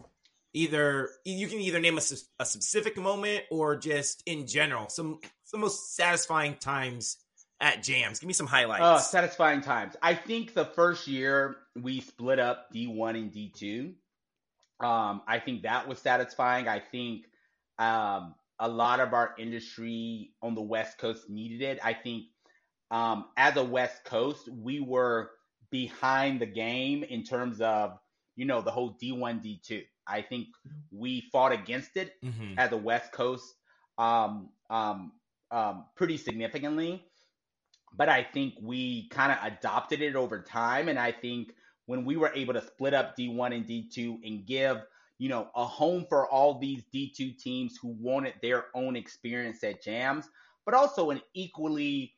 Either 0.54 1.10
you 1.26 1.48
can 1.48 1.60
either 1.60 1.80
name 1.80 1.98
a, 1.98 2.02
a 2.40 2.46
specific 2.46 2.98
moment 2.98 3.44
or 3.52 3.76
just 3.76 4.24
in 4.26 4.48
general, 4.48 4.90
some 4.90 5.20
some 5.44 5.62
most 5.62 5.96
satisfying 5.96 6.56
times 6.56 7.18
at 7.60 7.80
JAMZ. 7.80 8.20
Give 8.20 8.28
me 8.28 8.34
some 8.34 8.48
highlights. 8.48 8.84
Uh, 8.84 9.00
satisfying 9.00 9.62
times. 9.62 9.96
I 10.02 10.14
think 10.14 10.54
the 10.54 10.66
first 10.66 11.08
year 11.08 11.58
we 11.76 12.02
split 12.02 12.40
up 12.40 12.68
D1 12.74 13.18
and 13.18 13.32
D2. 13.32 13.94
Um, 14.86 15.22
I 15.28 15.40
think 15.40 15.64
that 15.64 15.88
was 15.88 16.00
satisfying. 16.00 16.68
I 16.68 16.80
think 16.80 17.26
um, 17.80 18.36
a 18.60 18.68
lot 18.68 19.00
of 19.00 19.14
our 19.14 19.34
industry 19.38 20.34
on 20.42 20.56
the 20.56 20.62
West 20.62 20.98
Coast 20.98 21.30
needed 21.30 21.62
it. 21.62 21.80
I 21.84 21.94
think 21.94 22.26
um, 22.92 23.26
as 23.36 23.58
a 23.58 23.64
West 23.64 24.04
Coast, 24.04 24.48
we 24.50 24.80
were 24.80 25.32
behind 25.72 26.40
the 26.40 26.46
game 26.46 27.04
in 27.04 27.24
terms 27.24 27.60
of, 27.60 27.98
you 28.36 28.46
know, 28.46 28.62
the 28.62 28.72
whole 28.72 28.98
D1, 29.02 29.44
D2. 29.44 29.84
I 30.08 30.22
think 30.22 30.48
we 30.92 31.22
fought 31.32 31.52
against 31.52 31.98
it 31.98 32.14
mm-hmm. 32.24 32.58
as 32.58 32.72
a 32.72 32.78
West 32.78 33.12
Coast 33.12 33.56
um, 33.98 34.50
um, 34.70 35.12
um, 35.52 35.86
pretty 35.96 36.18
significantly. 36.18 37.04
But 37.96 38.10
I 38.10 38.24
think 38.24 38.56
we 38.62 39.08
kind 39.10 39.32
of 39.32 39.38
adopted 39.42 40.02
it 40.02 40.16
over 40.16 40.42
time. 40.42 40.90
And 40.90 41.00
I 41.00 41.12
think 41.12 41.54
when 41.86 42.06
we 42.06 42.18
were 42.18 42.32
able 42.36 42.54
to 42.54 42.62
split 42.62 42.94
up 42.94 43.18
D1 43.18 43.56
and 43.56 43.66
D2 43.66 44.20
and 44.24 44.46
give, 44.46 44.84
you 45.18 45.30
know, 45.30 45.50
a 45.56 45.66
home 45.66 46.06
for 46.08 46.28
all 46.28 46.60
these 46.60 46.84
D2 46.94 47.38
teams 47.38 47.78
who 47.82 47.96
wanted 48.00 48.36
their 48.42 48.66
own 48.76 48.96
experience 48.96 49.64
at 49.64 49.84
JAMZ, 49.84 50.26
but 50.66 50.76
also 50.76 51.10
an 51.10 51.22
equally 51.34 52.14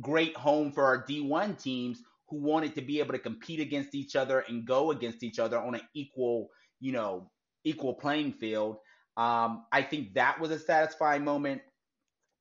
great 0.00 0.36
home 0.36 0.72
for 0.72 0.84
our 0.84 1.06
D1 1.06 1.56
teams 1.56 2.02
who 2.28 2.36
wanted 2.36 2.74
to 2.74 2.82
be 2.82 2.98
able 2.98 3.12
to 3.12 3.18
compete 3.18 3.60
against 3.60 3.94
each 3.94 4.16
other 4.16 4.40
and 4.48 4.66
go 4.66 4.90
against 4.90 5.22
each 5.22 5.38
other 5.38 5.58
on 5.58 5.76
an 5.76 5.82
equal, 5.94 6.50
you 6.84 6.92
know, 6.92 7.30
equal 7.64 7.94
playing 7.94 8.34
field. 8.34 8.76
Um, 9.16 9.64
I 9.72 9.80
think 9.80 10.14
that 10.14 10.38
was 10.38 10.50
a 10.50 10.58
satisfying 10.58 11.24
moment, 11.24 11.62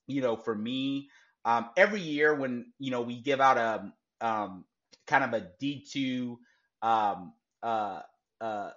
you 0.05 0.21
know, 0.21 0.35
for 0.35 0.53
me. 0.53 1.07
Um, 1.45 1.69
every 1.77 2.01
year 2.01 2.35
when 2.35 2.65
you 2.77 2.91
know 2.91 3.01
we 3.01 3.21
give 3.21 3.39
out 3.39 3.57
a 3.57 3.93
um, 4.25 4.65
kind 5.07 5.23
of 5.23 5.33
a 5.33 5.47
D 5.61 5.85
two 5.89 6.39
um, 6.81 7.31
uh, 7.63 8.01
uh, 8.41 8.71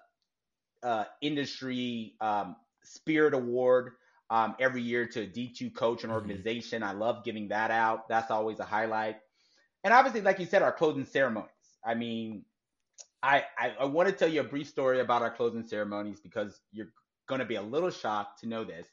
uh, 0.84 1.04
industry 1.20 2.14
um, 2.20 2.54
spirit 2.84 3.34
award 3.34 3.90
um, 4.30 4.54
every 4.60 4.82
year 4.82 5.06
to 5.08 5.22
a 5.22 5.26
D2 5.26 5.74
coach 5.74 6.04
and 6.04 6.12
mm-hmm. 6.12 6.20
organization. 6.20 6.82
Mm-hmm. 6.82 6.90
I 6.90 6.98
love 6.98 7.24
giving 7.24 7.48
that 7.48 7.72
out. 7.72 8.08
That's 8.08 8.30
always 8.30 8.60
a 8.60 8.64
highlight. 8.64 9.16
And 9.82 9.92
obviously, 9.92 10.20
like 10.20 10.38
you 10.38 10.46
said, 10.46 10.62
our 10.62 10.72
closing 10.72 11.04
ceremonies. 11.04 11.50
I 11.84 11.94
mean, 11.94 12.44
I, 13.22 13.44
I, 13.58 13.74
I 13.80 13.84
want 13.86 14.08
to 14.08 14.14
tell 14.14 14.28
you 14.28 14.40
a 14.40 14.44
brief 14.44 14.68
story 14.68 15.00
about 15.00 15.22
our 15.22 15.30
closing 15.30 15.66
ceremonies 15.66 16.20
because 16.20 16.60
you're 16.72 16.88
going 17.28 17.40
to 17.40 17.44
be 17.46 17.56
a 17.56 17.62
little 17.62 17.90
shocked 17.90 18.40
to 18.40 18.48
know 18.48 18.64
this. 18.64 18.86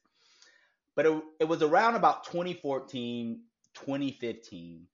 But 0.96 1.06
it, 1.06 1.24
it 1.42 1.48
was 1.48 1.62
around 1.62 1.96
about 1.96 2.24
2014, 2.26 3.42
2015 3.74 4.88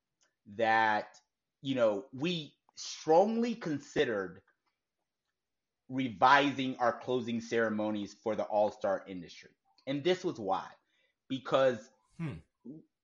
that, 0.56 1.08
you 1.62 1.76
know, 1.76 2.06
we 2.14 2.54
strongly 2.76 3.56
considered 3.56 4.42
revising 5.90 6.76
our 6.80 6.94
closing 6.94 7.42
ceremonies 7.42 8.16
for 8.24 8.36
the 8.36 8.44
all 8.44 8.72
star 8.72 9.04
industry. 9.08 9.50
And 9.88 10.04
this 10.04 10.24
was 10.24 10.40
why. 10.40 10.66
Because 11.28 11.78
hmm. 12.20 12.34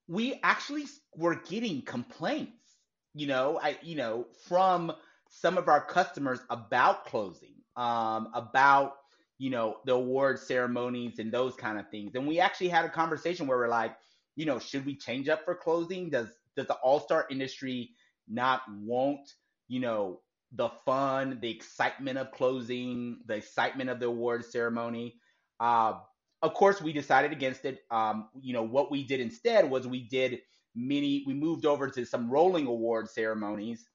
we 0.08 0.40
actually 0.44 0.86
were 1.16 1.36
getting 1.36 1.82
complaints, 1.82 2.78
you 3.14 3.28
know, 3.28 3.60
I 3.62 3.78
you 3.82 3.96
know, 3.96 4.28
from 4.48 4.92
some 5.30 5.58
of 5.58 5.68
our 5.68 5.82
customers 5.86 6.40
about 6.50 7.06
closing, 7.06 7.56
um, 7.76 8.30
about 8.34 8.94
you 9.38 9.50
know 9.50 9.78
the 9.86 9.94
award 9.94 10.40
ceremonies 10.40 11.20
and 11.20 11.32
those 11.32 11.56
kind 11.56 11.80
of 11.80 11.90
things. 11.90 12.16
And 12.16 12.28
we 12.28 12.40
actually 12.40 12.70
had 12.70 12.86
a 12.86 12.90
conversation 12.90 13.48
where 13.48 13.58
we're 13.58 13.68
like, 13.68 13.96
you 14.36 14.46
know, 14.46 14.60
should 14.60 14.86
we 14.86 14.96
change 14.96 15.30
up 15.30 15.44
for 15.46 15.56
closing? 15.56 16.10
Does 16.10 16.30
does 16.56 16.68
the 16.68 16.76
all 16.76 17.00
star 17.00 17.26
industry 17.30 17.92
not 18.28 18.62
want 18.82 19.34
you 19.68 19.80
know 19.80 20.22
the 20.52 20.70
fun, 20.86 21.40
the 21.42 21.50
excitement 21.50 22.18
of 22.18 22.32
closing, 22.32 23.20
the 23.26 23.36
excitement 23.36 23.90
of 23.90 24.00
the 24.00 24.06
award 24.06 24.46
ceremony? 24.46 25.16
Uh, 25.60 25.96
of 26.42 26.54
course, 26.54 26.82
we 26.82 26.94
decided 26.94 27.32
against 27.32 27.66
it. 27.66 27.80
Um, 27.92 28.30
you 28.40 28.54
know, 28.54 28.64
what 28.64 28.92
we 28.92 29.04
did 29.04 29.20
instead 29.20 29.70
was 29.70 29.88
we 29.88 30.08
did 30.08 30.40
many, 30.76 31.24
we 31.26 31.34
moved 31.34 31.66
over 31.66 31.90
to 31.90 32.06
some 32.06 32.30
rolling 32.30 32.68
award 32.68 33.10
ceremonies 33.10 33.86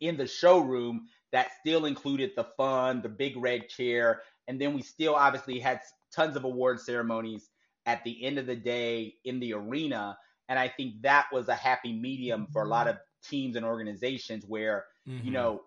in 0.00 0.16
the 0.16 0.26
showroom 0.26 1.06
that 1.32 1.48
still 1.60 1.84
included 1.84 2.32
the 2.36 2.44
fun, 2.56 3.02
the 3.02 3.08
big 3.08 3.36
red 3.36 3.68
chair, 3.68 4.22
and 4.48 4.60
then 4.60 4.74
we 4.74 4.82
still 4.82 5.14
obviously 5.14 5.58
had 5.60 5.80
tons 6.14 6.36
of 6.36 6.44
award 6.44 6.80
ceremonies 6.80 7.50
at 7.86 8.02
the 8.04 8.24
end 8.24 8.38
of 8.38 8.46
the 8.46 8.56
day 8.56 9.14
in 9.24 9.40
the 9.40 9.54
arena. 9.54 10.16
And 10.48 10.58
I 10.58 10.68
think 10.68 11.02
that 11.02 11.26
was 11.32 11.48
a 11.48 11.54
happy 11.54 11.92
medium 11.92 12.48
for 12.52 12.62
a 12.62 12.68
lot 12.68 12.88
of 12.88 12.98
teams 13.22 13.56
and 13.56 13.64
organizations 13.64 14.44
where, 14.46 14.84
mm-hmm. 15.08 15.24
you 15.24 15.32
know, 15.32 15.62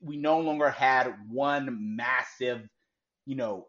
we 0.00 0.16
no 0.16 0.40
longer 0.40 0.70
had 0.70 1.14
one 1.28 1.96
massive, 1.96 2.68
you 3.24 3.36
know, 3.36 3.66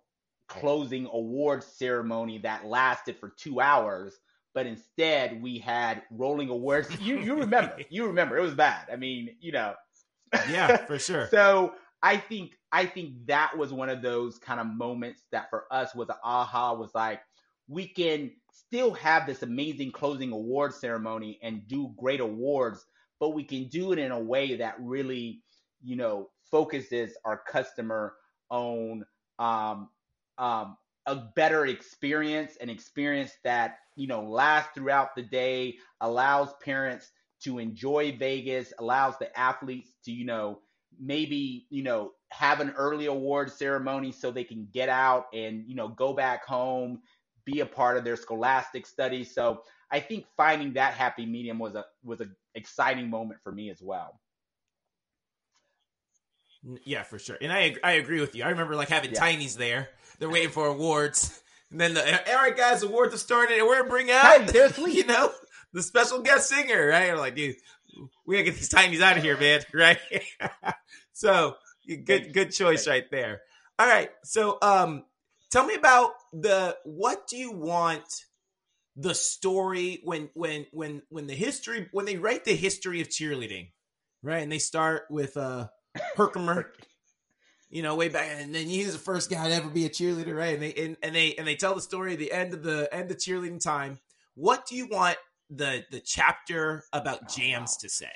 closing 0.48 1.08
award 1.12 1.64
ceremony 1.64 2.40
that 2.40 2.66
lasted 2.66 3.18
for 3.18 3.34
two 3.38 3.60
hours, 3.60 4.14
but 4.54 4.66
instead 4.66 5.42
we 5.42 5.60
had 5.60 6.02
rolling 6.12 6.50
awards. 6.50 6.90
You 7.00 7.20
you 7.20 7.36
remember? 7.36 7.78
you 7.90 8.08
remember? 8.08 8.38
It 8.38 8.42
was 8.42 8.56
bad. 8.56 8.88
I 8.92 8.96
mean, 8.96 9.36
you 9.40 9.52
know. 9.52 9.76
Yeah, 10.50 10.78
for 10.86 11.00
sure. 11.00 11.28
so 11.32 11.74
I 12.02 12.18
think 12.18 12.58
I 12.72 12.86
think 12.86 13.26
that 13.28 13.58
was 13.58 13.74
one 13.74 13.90
of 13.90 14.02
those 14.02 14.38
kind 14.38 14.60
of 14.60 14.68
moments 14.68 15.24
that 15.32 15.50
for 15.50 15.66
us 15.72 15.96
was 15.96 16.10
an 16.10 16.16
aha. 16.24 16.74
Was 16.74 16.94
like 16.94 17.22
we 17.68 17.88
can 17.88 18.32
still 18.52 18.94
have 18.94 19.26
this 19.26 19.44
amazing 19.44 19.92
closing 19.92 20.32
award 20.32 20.74
ceremony 20.74 21.40
and 21.42 21.68
do 21.68 21.94
great 21.98 22.20
awards, 22.20 22.86
but 23.20 23.30
we 23.30 23.44
can 23.44 23.68
do 23.68 23.92
it 23.92 24.00
in 24.00 24.12
a 24.12 24.20
way 24.20 24.56
that 24.56 24.76
really 24.80 25.42
you 25.82 25.96
know 25.96 26.30
focuses 26.52 27.18
our 27.26 27.42
customer 27.48 28.14
on 28.50 29.04
um, 29.40 29.90
um, 30.38 30.78
a 31.06 31.16
better 31.36 31.66
experience, 31.66 32.58
an 32.62 32.70
experience 32.70 33.32
that 33.44 33.80
you 33.96 34.08
know 34.08 34.22
lasts 34.22 34.72
throughout 34.76 35.16
the 35.16 35.24
day, 35.24 35.78
allows 36.02 36.54
parents 36.64 37.12
to 37.44 37.60
enjoy 37.60 38.16
Vegas, 38.18 38.74
allows 38.80 39.18
the 39.18 39.38
athletes 39.38 39.96
to 40.06 40.12
you 40.12 40.26
know 40.26 40.60
maybe 41.00 41.66
you 41.70 41.84
know 41.84 42.12
have 42.32 42.60
an 42.60 42.72
early 42.72 43.06
award 43.06 43.52
ceremony 43.52 44.12
so 44.12 44.32
they 44.32 44.44
can 44.44 44.68
get 44.74 44.90
out 44.90 45.28
and 45.34 45.64
you 45.68 45.76
know 45.76 45.88
go 45.88 46.14
back 46.14 46.46
home, 46.46 47.02
be 47.46 47.62
a 47.62 47.66
part 47.66 47.98
of 47.98 48.04
their 48.04 48.16
scholastic 48.16 48.86
studies. 48.86 49.34
So 49.34 49.62
I 49.92 50.00
think 50.00 50.26
finding 50.36 50.74
that 50.74 50.94
happy 50.94 51.26
medium 51.26 51.60
was 51.60 51.76
a 51.76 51.86
was 52.04 52.22
an 52.22 52.36
exciting 52.56 53.10
moment 53.10 53.40
for 53.44 53.52
me 53.52 53.70
as 53.70 53.82
well. 53.82 54.20
Yeah, 56.84 57.04
for 57.04 57.20
sure. 57.20 57.38
And 57.42 57.52
I 57.52 57.76
I 57.84 57.94
agree 57.94 58.20
with 58.20 58.36
you. 58.36 58.44
I 58.44 58.50
remember 58.50 58.76
like 58.76 58.90
having 58.90 59.14
yeah. 59.14 59.20
tinies 59.20 59.58
there. 59.58 59.90
They're 60.20 60.30
waiting 60.30 60.50
for 60.50 60.68
awards. 60.68 61.42
And 61.72 61.80
then 61.80 61.94
the 61.94 62.32
all 62.32 62.36
right 62.36 62.56
guys, 62.56 62.84
awards 62.84 63.14
are 63.14 63.18
started 63.18 63.58
and 63.58 63.68
we're 63.68 63.78
gonna 63.78 63.90
bring 63.90 64.12
out 64.12 64.50
hey, 64.50 64.70
you 64.92 65.06
know, 65.06 65.32
the 65.74 65.84
special 65.84 66.22
guest 66.22 66.50
singer, 66.50 66.88
right? 66.88 67.12
I'm 67.12 67.18
like, 67.18 67.36
dude, 67.36 67.56
we 68.26 68.36
gotta 68.36 68.46
get 68.46 68.56
these 68.56 68.70
tinies 68.70 69.02
out 69.02 69.18
of 69.18 69.24
here, 69.24 69.38
man, 69.38 69.62
right? 69.74 70.00
so 71.14 71.56
good 72.06 72.34
good 72.34 72.52
choice 72.52 72.88
right 72.88 73.10
there. 73.12 73.42
All 73.80 73.88
right. 73.88 74.10
So 74.24 74.58
um 74.62 75.04
tell 75.52 75.66
me 75.66 75.76
about 75.76 76.12
the 76.34 76.78
what 76.84 77.28
do 77.28 77.38
you 77.38 77.52
want 77.52 78.26
the 78.96 79.14
story 79.14 80.02
when 80.04 80.30
when 80.34 80.66
when 80.72 81.02
when 81.10 81.28
the 81.28 81.36
history 81.36 81.88
when 81.92 82.06
they 82.06 82.18
write 82.18 82.46
the 82.46 82.56
history 82.56 83.02
of 83.02 83.10
cheerleading, 83.10 83.72
right? 84.24 84.42
And 84.42 84.52
they 84.52 84.60
start 84.60 85.04
with 85.10 85.38
uh 85.38 85.68
Herkimer, 86.16 86.72
you 87.70 87.84
know, 87.84 87.96
way 87.96 88.10
back, 88.10 88.30
and 88.40 88.54
then 88.54 88.66
he's 88.66 88.94
the 88.94 89.00
first 89.00 89.30
guy 89.30 89.48
to 89.48 89.56
ever 89.56 89.70
be 89.70 89.86
a 89.86 89.90
cheerleader, 89.90 90.36
right? 90.36 90.56
And 90.56 90.64
they 90.64 90.74
and, 90.74 90.98
and 91.04 91.16
they 91.16 91.36
and 91.36 91.48
they 91.48 91.56
tell 91.56 91.76
the 91.76 91.82
story 91.82 92.14
at 92.14 92.20
the 92.20 92.32
end 92.32 92.54
of 92.54 92.64
the 92.64 92.90
end 92.92 93.12
of 93.12 93.18
cheerleading 93.18 93.62
time. 93.62 94.00
What 94.36 94.68
do 94.68 94.76
you 94.76 94.88
want 94.88 95.18
the 95.50 95.86
the 95.92 96.00
chapter 96.00 96.84
about 96.94 97.30
JAMZ 97.30 97.80
to 97.80 97.90
say? 97.90 98.12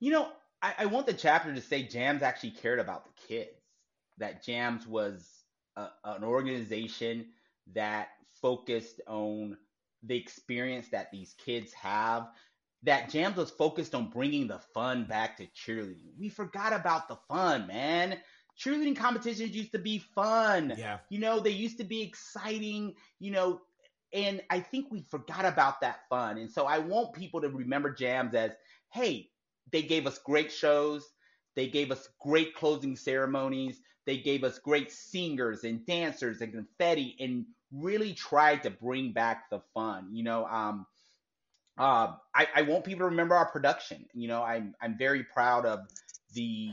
You 0.00 0.12
know, 0.12 0.28
I, 0.62 0.74
I 0.78 0.86
want 0.86 1.06
the 1.06 1.14
chapter 1.14 1.54
to 1.54 1.60
say 1.60 1.84
JAMZ 1.84 2.22
actually 2.22 2.52
cared 2.52 2.78
about 2.78 3.04
the 3.04 3.12
kids. 3.26 3.50
That 4.18 4.44
JAMZ 4.44 4.86
was 4.86 5.28
a, 5.76 5.88
an 6.04 6.24
organization 6.24 7.26
that 7.74 8.08
focused 8.40 9.00
on 9.06 9.56
the 10.02 10.16
experience 10.16 10.88
that 10.88 11.10
these 11.10 11.34
kids 11.38 11.72
have 11.72 12.28
that 12.82 13.10
JAMZ 13.10 13.36
was 13.36 13.50
focused 13.50 13.94
on 13.94 14.08
bringing 14.08 14.46
the 14.46 14.60
fun 14.72 15.04
back 15.04 15.36
to 15.38 15.46
cheerleading. 15.46 16.12
We 16.18 16.28
forgot 16.28 16.72
about 16.72 17.08
the 17.08 17.16
fun, 17.28 17.66
man. 17.66 18.18
Cheerleading 18.58 18.96
competitions 18.96 19.54
used 19.54 19.72
to 19.72 19.78
be 19.78 19.98
fun. 19.98 20.74
Yeah. 20.76 20.98
You 21.08 21.18
know, 21.18 21.40
they 21.40 21.50
used 21.50 21.78
to 21.78 21.84
be 21.84 22.02
exciting, 22.02 22.94
you 23.18 23.30
know, 23.30 23.60
and 24.12 24.42
I 24.50 24.60
think 24.60 24.90
we 24.90 25.02
forgot 25.02 25.44
about 25.44 25.80
that 25.80 26.00
fun. 26.08 26.38
And 26.38 26.50
so 26.50 26.66
I 26.66 26.78
want 26.78 27.12
people 27.12 27.40
to 27.40 27.48
remember 27.48 27.94
JAMZ 27.94 28.34
as, 28.34 28.52
hey, 28.90 29.30
they 29.70 29.82
gave 29.82 30.06
us 30.06 30.18
great 30.18 30.50
shows. 30.50 31.06
They 31.54 31.68
gave 31.68 31.90
us 31.90 32.08
great 32.20 32.54
closing 32.54 32.96
ceremonies. 32.96 33.80
They 34.06 34.18
gave 34.18 34.44
us 34.44 34.58
great 34.58 34.90
singers 34.90 35.64
and 35.64 35.84
dancers 35.84 36.40
and 36.40 36.52
confetti 36.52 37.16
and 37.20 37.44
really 37.72 38.14
tried 38.14 38.62
to 38.62 38.70
bring 38.70 39.12
back 39.12 39.50
the 39.50 39.60
fun. 39.74 40.08
You 40.12 40.24
know, 40.24 40.46
um, 40.46 40.86
uh, 41.76 42.14
I, 42.34 42.48
I 42.56 42.62
want 42.62 42.84
people 42.84 43.00
to 43.00 43.10
remember 43.10 43.34
our 43.34 43.50
production. 43.50 44.06
You 44.14 44.28
know, 44.28 44.42
I'm 44.42 44.74
I'm 44.80 44.96
very 44.96 45.24
proud 45.24 45.66
of 45.66 45.80
the 46.32 46.70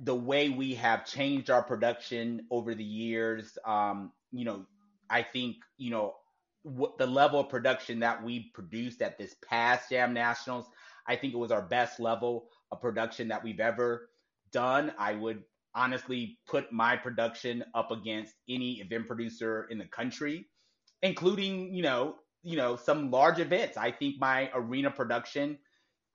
the 0.00 0.14
way 0.14 0.48
we 0.48 0.74
have 0.74 1.06
changed 1.06 1.50
our 1.50 1.62
production 1.62 2.46
over 2.50 2.74
the 2.74 2.84
years. 2.84 3.56
Um, 3.64 4.12
you 4.32 4.44
know, 4.44 4.66
I 5.10 5.22
think 5.22 5.56
you 5.78 5.90
know 5.90 6.14
what 6.62 6.98
the 6.98 7.06
level 7.06 7.40
of 7.40 7.48
production 7.48 8.00
that 8.00 8.22
we 8.22 8.50
produced 8.52 9.00
at 9.00 9.18
this 9.18 9.36
past 9.48 9.90
Jam 9.90 10.12
Nationals. 10.12 10.66
I 11.06 11.14
think 11.14 11.32
it 11.32 11.38
was 11.38 11.52
our 11.52 11.62
best 11.62 12.00
level 12.00 12.48
of 12.72 12.80
production 12.80 13.28
that 13.28 13.42
we've 13.42 13.60
ever 13.60 14.10
done. 14.52 14.92
I 14.98 15.12
would 15.14 15.44
honestly 15.76 16.38
put 16.48 16.72
my 16.72 16.96
production 16.96 17.64
up 17.74 17.92
against 17.92 18.34
any 18.48 18.80
event 18.80 19.06
producer 19.06 19.68
in 19.70 19.78
the 19.78 19.84
country, 19.84 20.46
including, 21.02 21.72
you 21.72 21.82
know, 21.82 22.16
you 22.42 22.56
know, 22.56 22.74
some 22.74 23.10
large 23.10 23.38
events. 23.38 23.76
I 23.76 23.92
think 23.92 24.16
my 24.18 24.50
arena 24.54 24.90
production 24.90 25.58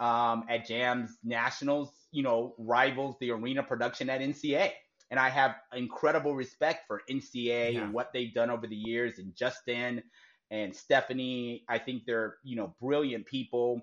um, 0.02 0.44
at 0.50 0.68
JAMZ 0.68 1.12
Nationals, 1.24 1.92
you 2.12 2.24
know, 2.24 2.56
rivals 2.58 3.16
the 3.22 3.32
arena 3.32 3.64
production 3.64 4.10
at 4.10 4.20
NCA. 4.20 4.72
And 5.12 5.20
I 5.20 5.30
have 5.30 5.56
incredible 5.74 6.34
respect 6.34 6.88
for 6.88 7.02
NCA 7.10 7.74
yeah. 7.74 7.82
and 7.82 7.94
what 7.94 8.14
they've 8.14 8.34
done 8.34 8.50
over 8.50 8.66
the 8.66 8.76
years 8.76 9.20
and 9.20 9.36
Justin 9.36 10.02
and 10.50 10.74
Stephanie. 10.74 11.66
I 11.68 11.80
think 11.80 12.04
they're, 12.06 12.38
you 12.44 12.56
know, 12.56 12.74
brilliant 12.82 13.26
people. 13.26 13.82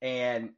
And 0.00 0.50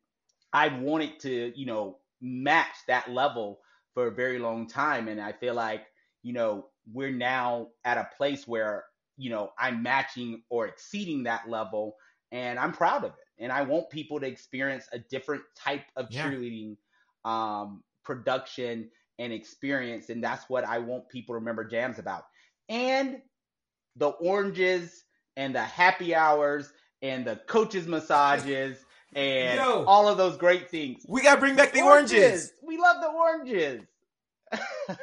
I 0.53 0.69
wanted 0.69 1.19
to, 1.21 1.53
you 1.57 1.67
know, 1.67 1.99
match 2.21 2.77
that 2.87 3.11
level 3.11 3.59
for 3.95 4.07
a 4.07 4.13
very 4.13 4.39
long 4.39 4.69
time. 4.69 5.09
And 5.09 5.21
I 5.21 5.33
feel 5.33 5.55
like, 5.55 5.83
you 6.23 6.33
know, 6.33 6.69
we're 6.91 7.11
now 7.11 7.69
at 7.85 7.99
a 7.99 8.09
place 8.17 8.47
where, 8.47 8.85
you 9.17 9.29
know, 9.29 9.51
I'm 9.59 9.83
matching 9.83 10.43
or 10.49 10.67
exceeding 10.67 11.25
that 11.25 11.49
level 11.49 11.97
and 12.31 12.61
I'm 12.61 12.73
proud 12.73 13.05
of 13.05 13.11
it. 13.11 13.43
And 13.43 13.51
I 13.51 13.63
want 13.63 13.91
people 13.91 14.21
to 14.21 14.27
experience 14.27 14.87
a 14.93 15.01
different 15.01 15.43
type 15.57 15.85
of 15.97 16.07
yeah. 16.11 16.31
cheerleading 16.31 16.77
um, 17.25 17.83
production 18.05 18.91
and 19.23 19.33
experience. 19.33 20.11
And 20.11 20.23
that's 20.23 20.49
what 20.49 20.65
I 20.65 20.79
want 20.79 21.09
people 21.09 21.35
to 21.35 21.39
remember 21.39 21.69
JAMZ 21.69 21.99
about. 21.99 22.25
And 22.69 23.23
the 23.97 24.09
oranges 24.09 25.05
and 25.37 25.55
the 25.55 25.63
happy 25.63 26.15
hours 26.15 26.73
and 27.01 27.25
the 27.25 27.37
coaches 27.47 27.87
massages 27.87 28.79
and 29.15 29.59
Yo, 29.59 29.85
all 29.85 30.09
of 30.09 30.19
those 30.19 30.37
great 30.37 30.71
things. 30.71 31.05
We 31.09 31.23
gotta 31.23 31.41
bring 31.41 31.55
back 31.55 31.73
the 31.73 31.83
oranges. 31.83 32.19
oranges. 32.19 32.53
We 32.63 32.79
love 32.79 32.97
the 33.01 33.09
oranges. 33.09 33.83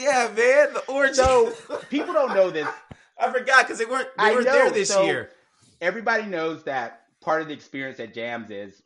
yeah, 0.00 0.30
man, 0.36 0.72
the 0.74 0.84
oranges. 0.88 1.16
So 1.16 1.52
people 1.90 2.14
don't 2.14 2.34
know 2.34 2.50
this. 2.50 2.68
I 3.18 3.32
forgot 3.32 3.66
because 3.66 3.78
they 3.78 3.86
weren't 3.86 4.08
they 4.16 4.34
weren't 4.34 4.44
there 4.44 4.70
this 4.70 4.90
so 4.90 5.02
year. 5.04 5.30
Everybody 5.80 6.26
knows 6.26 6.62
that 6.64 7.02
part 7.20 7.42
of 7.42 7.48
the 7.48 7.54
experience 7.54 7.98
at 7.98 8.14
JAMZ 8.14 8.50
is. 8.50 8.82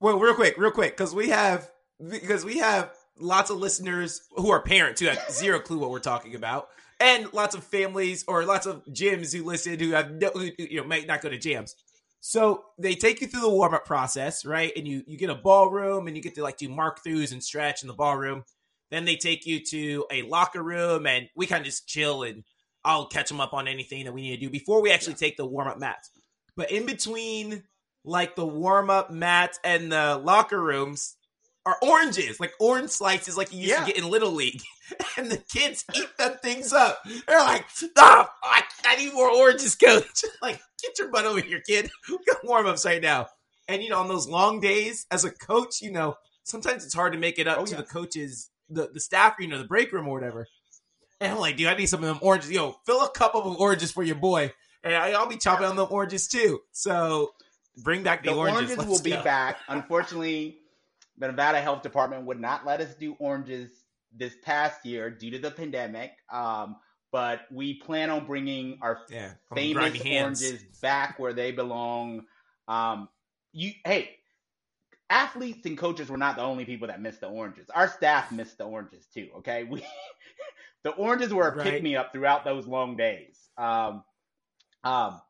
Well, 0.00 0.18
real 0.18 0.34
quick, 0.34 0.56
real 0.56 0.70
quick, 0.70 0.96
because 0.96 1.14
we 1.14 1.28
have 1.28 1.70
because 2.10 2.44
we 2.44 2.58
have 2.58 2.92
lots 3.18 3.50
of 3.50 3.58
listeners 3.58 4.22
who 4.36 4.50
are 4.50 4.60
parents 4.60 5.00
who 5.00 5.06
have 5.06 5.30
zero 5.30 5.60
clue 5.60 5.78
what 5.78 5.90
we're 5.90 6.00
talking 6.00 6.34
about, 6.34 6.68
and 7.00 7.32
lots 7.32 7.54
of 7.54 7.64
families 7.64 8.24
or 8.26 8.44
lots 8.44 8.66
of 8.66 8.84
gyms 8.86 9.34
who 9.34 9.44
listen 9.44 9.78
who 9.78 9.92
have 9.92 10.12
no, 10.12 10.30
you 10.58 10.80
know, 10.80 10.84
might 10.84 11.06
not 11.06 11.20
go 11.20 11.28
to 11.28 11.38
JAMZ. 11.38 11.74
So 12.20 12.64
they 12.78 12.94
take 12.94 13.20
you 13.20 13.26
through 13.26 13.42
the 13.42 13.50
warm 13.50 13.74
up 13.74 13.84
process, 13.84 14.44
right? 14.44 14.72
And 14.76 14.88
you 14.88 15.02
you 15.06 15.18
get 15.18 15.30
a 15.30 15.34
ballroom 15.34 16.06
and 16.06 16.16
you 16.16 16.22
get 16.22 16.34
to 16.36 16.42
like 16.42 16.56
do 16.56 16.68
mark 16.68 17.04
throughs 17.04 17.32
and 17.32 17.42
stretch 17.42 17.82
in 17.82 17.88
the 17.88 17.94
ballroom. 17.94 18.44
Then 18.90 19.04
they 19.04 19.16
take 19.16 19.44
you 19.44 19.60
to 19.60 20.06
a 20.10 20.22
locker 20.22 20.62
room 20.62 21.06
and 21.06 21.28
we 21.36 21.46
kind 21.46 21.60
of 21.60 21.66
just 21.66 21.86
chill 21.86 22.22
and 22.22 22.44
I'll 22.84 23.06
catch 23.06 23.28
them 23.28 23.40
up 23.40 23.54
on 23.54 23.66
anything 23.66 24.04
that 24.04 24.12
we 24.12 24.22
need 24.22 24.36
to 24.36 24.46
do 24.46 24.50
before 24.50 24.82
we 24.82 24.92
actually 24.92 25.14
yeah. 25.14 25.18
take 25.18 25.36
the 25.36 25.46
warm 25.46 25.68
up 25.68 25.78
mats. 25.78 26.10
But 26.56 26.70
in 26.70 26.86
between 26.86 27.64
like 28.04 28.36
the 28.36 28.46
warm 28.46 28.90
up 28.90 29.10
mats 29.10 29.58
and 29.64 29.90
the 29.90 30.20
locker 30.22 30.62
rooms 30.62 31.16
are 31.66 31.76
oranges, 31.82 32.40
like 32.40 32.52
orange 32.60 32.90
slices, 32.90 33.36
like 33.36 33.52
you 33.52 33.60
used 33.60 33.70
yeah. 33.70 33.80
to 33.80 33.86
get 33.86 33.96
in 33.96 34.08
Little 34.10 34.32
League. 34.32 34.62
and 35.16 35.30
the 35.30 35.38
kids 35.38 35.84
eat 35.94 36.08
them 36.18 36.36
things 36.42 36.72
up. 36.72 36.98
They're 37.26 37.38
like, 37.38 37.64
oh, 37.96 38.26
I, 38.42 38.62
I 38.84 38.96
need 38.96 39.14
more 39.14 39.30
oranges, 39.30 39.74
coach. 39.74 40.24
like, 40.42 40.60
get 40.82 40.98
your 40.98 41.08
butt 41.08 41.24
over 41.24 41.40
here, 41.40 41.60
kid. 41.60 41.90
We 42.08 42.18
got 42.26 42.44
warm 42.44 42.66
ups 42.66 42.84
right 42.84 43.02
now. 43.02 43.28
And, 43.66 43.82
you 43.82 43.88
know, 43.88 43.98
on 43.98 44.08
those 44.08 44.28
long 44.28 44.60
days 44.60 45.06
as 45.10 45.24
a 45.24 45.30
coach, 45.30 45.80
you 45.80 45.90
know, 45.90 46.16
sometimes 46.42 46.84
it's 46.84 46.94
hard 46.94 47.14
to 47.14 47.18
make 47.18 47.38
it 47.38 47.48
up 47.48 47.58
oh, 47.60 47.64
to 47.64 47.70
yeah. 47.72 47.76
the 47.78 47.84
coaches, 47.84 48.50
the, 48.68 48.90
the 48.92 49.00
staff, 49.00 49.36
you 49.40 49.48
know, 49.48 49.58
the 49.58 49.64
break 49.64 49.90
room 49.92 50.06
or 50.06 50.14
whatever. 50.14 50.46
And 51.20 51.32
I'm 51.32 51.38
like, 51.38 51.56
dude, 51.56 51.68
I 51.68 51.74
need 51.74 51.86
some 51.86 52.00
of 52.00 52.06
them 52.06 52.18
oranges. 52.20 52.50
Yo, 52.50 52.76
fill 52.84 53.02
a 53.02 53.10
cup 53.10 53.34
of 53.34 53.46
oranges 53.58 53.90
for 53.90 54.02
your 54.02 54.16
boy. 54.16 54.52
And 54.82 54.94
I'll 54.94 55.26
be 55.26 55.38
chopping 55.38 55.66
on 55.66 55.76
the 55.76 55.86
oranges 55.86 56.28
too. 56.28 56.60
So 56.72 57.32
bring 57.78 58.02
back 58.02 58.22
the, 58.22 58.30
the 58.30 58.36
oranges. 58.36 58.76
oranges 58.76 58.86
will 58.86 58.98
go. 58.98 59.02
be 59.02 59.22
back. 59.24 59.56
Unfortunately, 59.68 60.58
the 61.18 61.28
Nevada 61.28 61.60
Health 61.60 61.82
Department 61.82 62.26
would 62.26 62.40
not 62.40 62.66
let 62.66 62.80
us 62.80 62.94
do 62.94 63.16
oranges 63.18 63.70
this 64.16 64.34
past 64.42 64.84
year 64.84 65.10
due 65.10 65.30
to 65.30 65.38
the 65.38 65.50
pandemic. 65.50 66.12
Um, 66.32 66.76
but 67.12 67.42
we 67.50 67.74
plan 67.74 68.10
on 68.10 68.26
bringing 68.26 68.78
our 68.82 68.98
yeah, 69.08 69.34
famous 69.54 70.00
oranges 70.04 70.62
back 70.82 71.18
where 71.18 71.32
they 71.32 71.52
belong. 71.52 72.24
Um, 72.66 73.08
you, 73.52 73.72
hey, 73.84 74.16
athletes 75.08 75.64
and 75.64 75.78
coaches 75.78 76.08
were 76.08 76.16
not 76.16 76.36
the 76.36 76.42
only 76.42 76.64
people 76.64 76.88
that 76.88 77.00
missed 77.00 77.20
the 77.20 77.28
oranges. 77.28 77.68
Our 77.72 77.88
staff 77.88 78.32
missed 78.32 78.58
the 78.58 78.64
oranges 78.64 79.06
too. 79.14 79.28
Okay, 79.38 79.62
we 79.70 79.84
the 80.82 80.90
oranges 80.90 81.32
were 81.32 81.48
a 81.48 81.54
right. 81.54 81.64
pick 81.64 81.82
me 81.82 81.96
up 81.96 82.12
throughout 82.12 82.44
those 82.44 82.66
long 82.66 82.96
days. 82.96 83.38
Um, 83.56 84.02
um, 84.82 85.20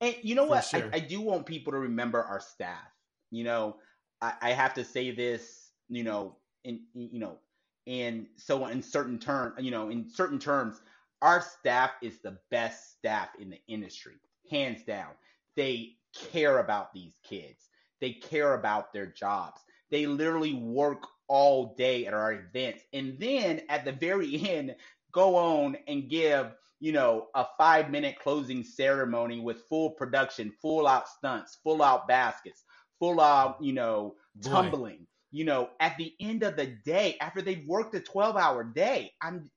and 0.00 0.16
you 0.22 0.34
know 0.34 0.44
what? 0.44 0.64
Sure. 0.64 0.90
I, 0.92 0.96
I, 0.96 1.00
do 1.00 1.20
want 1.20 1.46
people 1.46 1.72
to 1.72 1.78
remember 1.78 2.22
our 2.22 2.40
staff. 2.40 2.90
You 3.30 3.44
know, 3.44 3.76
I, 4.24 4.50
I 4.50 4.52
have 4.52 4.74
to 4.74 4.84
say 4.84 5.10
this. 5.10 5.70
You 5.88 6.04
know, 6.04 6.36
in 6.64 6.80
you 6.94 7.18
know, 7.20 7.38
and 7.86 8.26
so 8.36 8.66
in 8.66 8.82
certain 8.82 9.18
term, 9.18 9.54
you 9.58 9.70
know, 9.70 9.90
in 9.90 10.08
certain 10.08 10.38
terms, 10.38 10.80
our 11.22 11.42
staff 11.42 11.90
is 12.02 12.18
the 12.20 12.38
best 12.50 12.92
staff 12.98 13.28
in 13.38 13.50
the 13.50 13.60
industry, 13.68 14.14
hands 14.50 14.82
down. 14.84 15.10
They 15.56 15.96
care 16.30 16.58
about 16.58 16.92
these 16.94 17.14
kids. 17.22 17.68
They 18.00 18.12
care 18.12 18.54
about 18.54 18.92
their 18.92 19.06
jobs. 19.06 19.60
They 19.90 20.06
literally 20.06 20.54
work 20.54 21.06
all 21.28 21.74
day 21.76 22.06
at 22.06 22.14
our 22.14 22.32
events. 22.32 22.82
And 22.92 23.18
then 23.18 23.62
at 23.68 23.84
the 23.84 23.92
very 23.92 24.48
end, 24.50 24.74
go 25.12 25.36
on 25.36 25.76
and 25.86 26.08
give, 26.08 26.52
you 26.80 26.92
know, 26.92 27.28
a 27.34 27.46
five 27.58 27.90
minute 27.90 28.16
closing 28.18 28.62
ceremony 28.62 29.40
with 29.40 29.64
full 29.68 29.90
production, 29.90 30.52
full 30.60 30.86
out 30.86 31.08
stunts, 31.08 31.58
full 31.62 31.82
out 31.82 32.08
baskets, 32.08 32.64
full 33.12 33.56
you 33.60 33.72
know, 33.72 34.14
tumbling. 34.42 34.96
Boy. 34.96 35.06
You 35.30 35.44
know, 35.44 35.70
at 35.80 35.96
the 35.96 36.14
end 36.20 36.44
of 36.44 36.56
the 36.56 36.66
day, 36.66 37.16
after 37.20 37.42
they've 37.42 37.66
worked 37.66 37.94
a 37.96 38.00
12 38.00 38.36
hour 38.36 38.62
day, 38.62 39.12
I'm 39.20 39.50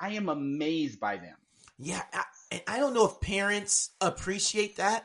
I 0.00 0.12
am 0.12 0.28
amazed 0.28 0.98
by 0.98 1.16
them. 1.18 1.36
Yeah, 1.78 2.02
I, 2.12 2.24
and 2.50 2.62
I 2.66 2.78
don't 2.78 2.94
know 2.94 3.06
if 3.06 3.20
parents 3.20 3.90
appreciate 4.00 4.76
that 4.76 5.04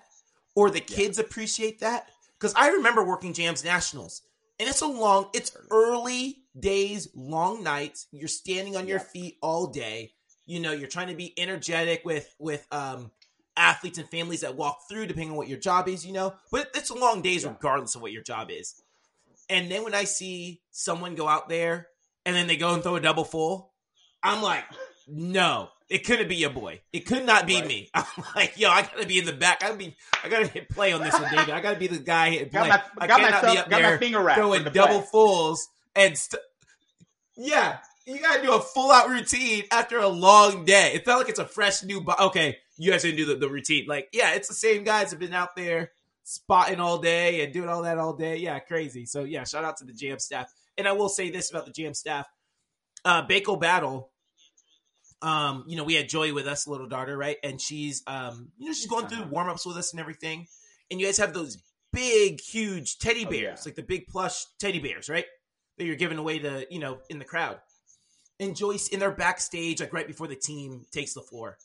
or 0.56 0.72
the 0.72 0.80
kids 0.80 1.18
yeah. 1.18 1.26
appreciate 1.26 1.80
that 1.82 2.10
because 2.40 2.54
I 2.56 2.70
remember 2.70 3.04
working 3.04 3.34
JAMZ 3.34 3.64
Nationals, 3.64 4.24
and 4.60 4.68
it's 4.68 4.82
a 4.82 4.88
long, 4.88 5.30
it's 5.34 5.56
early 5.70 6.38
days, 6.60 7.10
long 7.14 7.64
nights. 7.64 8.08
You're 8.12 8.28
standing 8.28 8.76
on 8.76 8.88
your 8.88 9.00
feet 9.00 9.38
all 9.42 9.68
day. 9.68 10.14
You 10.46 10.60
know, 10.60 10.72
you're 10.72 10.88
trying 10.88 11.08
to 11.08 11.16
be 11.16 11.38
energetic 11.38 12.04
with 12.06 12.34
with 12.40 12.66
um, 12.72 13.12
athletes 13.58 13.98
and 13.98 14.10
families 14.10 14.42
that 14.42 14.56
walk 14.56 14.88
through, 14.90 15.08
depending 15.08 15.32
on 15.32 15.38
what 15.38 15.48
your 15.48 15.60
job 15.60 15.88
is. 15.88 16.06
You 16.06 16.14
know, 16.14 16.34
but 16.52 16.70
it's 16.76 16.92
long 16.92 17.22
days 17.22 17.44
yeah. 17.44 17.50
regardless 17.50 17.96
of 17.96 18.02
what 18.02 18.12
your 18.12 18.24
job 18.24 18.50
is. 18.52 18.82
And 19.50 19.70
then 19.70 19.84
when 19.84 19.94
I 19.94 20.06
see 20.06 20.62
someone 20.72 21.16
go 21.16 21.28
out 21.28 21.50
there 21.50 21.88
and 22.26 22.36
then 22.36 22.48
they 22.48 22.58
go 22.58 22.74
and 22.74 22.82
throw 22.82 22.96
a 22.96 23.02
double 23.02 23.24
full, 23.24 23.72
I'm 24.24 24.42
like, 24.42 24.64
no, 25.08 25.70
it 25.90 26.00
couldn't 26.00 26.28
be 26.28 26.36
your 26.36 26.50
boy. 26.50 26.82
It 26.92 27.02
could 27.02 27.26
not 27.26 27.46
be 27.46 27.56
right. 27.58 27.68
me. 27.68 27.90
I'm 27.94 28.06
like, 28.36 28.58
yo, 28.58 28.70
I 28.70 28.82
gotta 28.82 29.06
be 29.06 29.20
in 29.20 29.26
the 29.26 29.34
back. 29.34 29.64
I 29.64 29.68
gotta 29.68 29.78
be. 29.78 29.96
I 30.24 30.30
gotta 30.30 30.48
hit 30.48 30.70
play 30.70 30.94
on 30.94 31.02
this 31.02 31.14
one, 31.14 31.30
David. 31.30 31.52
I 31.52 31.62
gotta 31.62 31.80
be 31.80 31.88
the 31.88 32.00
guy 32.00 32.32
hitting 32.32 32.50
play. 32.50 32.68
Got 32.68 32.86
my, 32.96 33.04
I 33.04 33.08
got 33.08 33.20
cannot 33.20 33.32
myself, 33.32 33.54
be 33.54 33.60
up 33.60 33.70
got 33.70 33.82
there 33.82 33.92
my 33.92 33.98
finger 33.98 34.34
throwing 34.34 34.64
double 34.64 35.00
play. 35.00 35.08
fulls 35.12 35.70
and 35.96 36.18
st- 36.18 36.42
yeah, 37.38 37.78
you 38.06 38.20
gotta 38.20 38.42
do 38.42 38.54
a 38.54 38.62
full 38.62 38.92
out 38.92 39.10
routine 39.10 39.64
after 39.72 40.00
a 40.00 40.08
long 40.08 40.66
day. 40.66 40.94
It 40.96 41.06
felt 41.06 41.20
like 41.20 41.30
it's 41.30 41.40
a 41.40 41.46
fresh 41.46 41.84
new. 41.84 42.02
Bo- 42.02 42.16
okay, 42.20 42.58
you 42.78 42.92
guys 42.92 43.04
didn't 43.04 43.18
do 43.18 43.26
the, 43.26 43.36
the 43.36 43.50
routine. 43.50 43.86
Like, 43.88 44.10
yeah, 44.12 44.34
it's 44.34 44.48
the 44.48 44.54
same 44.54 44.84
guys 44.84 45.12
have 45.12 45.20
been 45.20 45.34
out 45.34 45.56
there 45.56 45.92
spotting 46.24 46.80
all 46.80 46.98
day 46.98 47.44
and 47.44 47.54
doing 47.54 47.70
all 47.70 47.84
that 47.84 47.98
all 47.98 48.14
day. 48.14 48.38
Yeah, 48.38 48.60
crazy. 48.60 49.06
So 49.06 49.24
yeah, 49.24 49.44
shout 49.44 49.64
out 49.64 49.78
to 49.78 49.86
the 49.86 49.94
jam 49.94 50.20
staff. 50.20 50.54
And 50.78 50.88
I 50.88 50.92
will 50.92 51.10
say 51.10 51.30
this 51.30 51.50
about 51.50 51.66
the 51.66 51.72
jam 51.72 51.94
staff: 51.94 52.28
uh, 53.06 53.26
Bako 53.26 53.60
Battle 53.60 54.12
um, 55.22 55.64
you 55.68 55.76
know, 55.76 55.84
we 55.84 55.96
had 55.96 56.10
Joy 56.10 56.34
with 56.34 56.48
us, 56.48 56.68
little 56.68 56.88
daughter, 56.88 57.18
right? 57.18 57.38
And 57.44 57.60
she's, 57.60 58.04
um, 58.06 58.50
you 58.58 58.68
know, 58.68 58.74
she's 58.74 58.88
going 58.88 59.08
through 59.08 59.22
uh-huh. 59.22 59.30
warm 59.32 59.50
ups 59.50 59.66
with 59.66 59.78
us 59.78 59.92
and 59.92 60.00
everything. 60.00 60.48
And 60.92 61.00
you 61.00 61.08
guys 61.08 61.18
have 61.18 61.34
those 61.34 61.58
big, 61.92 62.40
huge 62.42 63.00
teddy 63.00 63.26
bears, 63.26 63.62
oh, 63.62 63.62
yeah. 63.62 63.62
like 63.66 63.76
the 63.76 63.84
big 63.84 64.08
plush 64.08 64.46
teddy 64.60 64.80
bears, 64.80 65.10
right? 65.10 65.26
That 65.78 65.86
you're 65.86 65.96
giving 65.96 66.20
away 66.20 66.40
to, 66.40 66.68
you 66.70 66.80
know, 66.80 67.00
in 67.10 67.20
the 67.20 67.26
crowd. 67.26 67.60
And 68.40 68.56
Joyce 68.56 68.90
in 68.90 69.00
their 69.00 69.12
backstage, 69.12 69.80
like 69.80 69.94
right 69.94 70.06
before 70.06 70.28
the 70.28 70.36
team 70.36 70.86
takes 70.92 71.14
the 71.14 71.22
floor. 71.22 71.58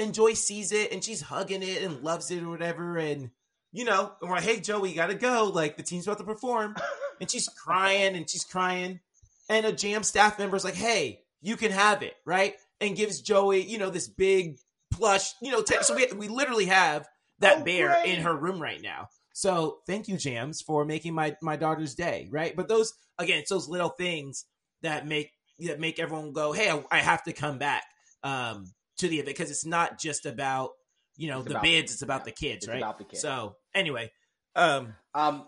And 0.00 0.14
Joy 0.14 0.34
sees 0.34 0.72
it 0.72 0.92
and 0.92 1.02
she's 1.02 1.20
hugging 1.20 1.62
it 1.62 1.82
and 1.82 2.02
loves 2.02 2.30
it 2.30 2.42
or 2.42 2.48
whatever. 2.48 2.96
And, 2.98 3.30
you 3.72 3.84
know, 3.84 4.12
and 4.20 4.30
we're 4.30 4.36
like, 4.36 4.44
hey, 4.44 4.60
Joey, 4.60 4.90
you 4.90 4.94
gotta 4.94 5.14
go. 5.14 5.50
Like 5.52 5.76
the 5.76 5.82
team's 5.82 6.06
about 6.06 6.18
to 6.18 6.24
perform. 6.24 6.76
and 7.20 7.30
she's 7.30 7.48
crying 7.48 8.14
and 8.14 8.28
she's 8.28 8.44
crying. 8.44 9.00
And 9.48 9.66
a 9.66 9.72
jam 9.72 10.02
staff 10.02 10.38
member's 10.38 10.64
like, 10.64 10.74
hey, 10.74 11.22
you 11.40 11.56
can 11.56 11.72
have 11.72 12.02
it, 12.02 12.14
right? 12.24 12.54
and 12.80 12.96
gives 12.96 13.20
Joey, 13.20 13.62
you 13.62 13.78
know, 13.78 13.90
this 13.90 14.08
big 14.08 14.58
plush, 14.92 15.32
you 15.42 15.50
know, 15.50 15.62
t- 15.62 15.76
so 15.82 15.94
we 15.94 16.06
we 16.16 16.28
literally 16.28 16.66
have 16.66 17.06
that 17.40 17.58
oh, 17.58 17.64
bear 17.64 17.88
great. 17.88 18.14
in 18.14 18.22
her 18.22 18.34
room 18.34 18.60
right 18.60 18.80
now. 18.80 19.08
So 19.32 19.78
thank 19.86 20.08
you, 20.08 20.16
JAMZ, 20.16 20.64
for 20.64 20.84
making 20.84 21.14
my 21.14 21.36
my 21.42 21.56
daughter's 21.56 21.94
day, 21.94 22.28
right? 22.30 22.54
But 22.54 22.68
those 22.68 22.94
again, 23.18 23.38
it's 23.38 23.50
those 23.50 23.68
little 23.68 23.90
things 23.90 24.44
that 24.82 25.06
make 25.06 25.32
that 25.60 25.80
make 25.80 25.98
everyone 25.98 26.32
go, 26.32 26.52
"Hey, 26.52 26.70
I, 26.70 26.82
I 26.90 26.98
have 26.98 27.22
to 27.24 27.32
come 27.32 27.58
back 27.58 27.84
um, 28.22 28.72
to 28.98 29.08
the 29.08 29.16
event 29.16 29.36
because 29.36 29.50
it's 29.50 29.66
not 29.66 29.98
just 29.98 30.26
about 30.26 30.70
you 31.16 31.28
know 31.28 31.40
it's 31.40 31.48
the 31.48 31.58
bids; 31.60 31.92
it's 31.92 32.02
about 32.02 32.20
yeah. 32.20 32.24
the 32.24 32.32
kids, 32.32 32.64
it's 32.64 32.68
right? 32.68 32.98
The 32.98 33.04
kids. 33.04 33.22
So 33.22 33.56
anyway, 33.74 34.10
um, 34.54 34.94
um, 35.14 35.46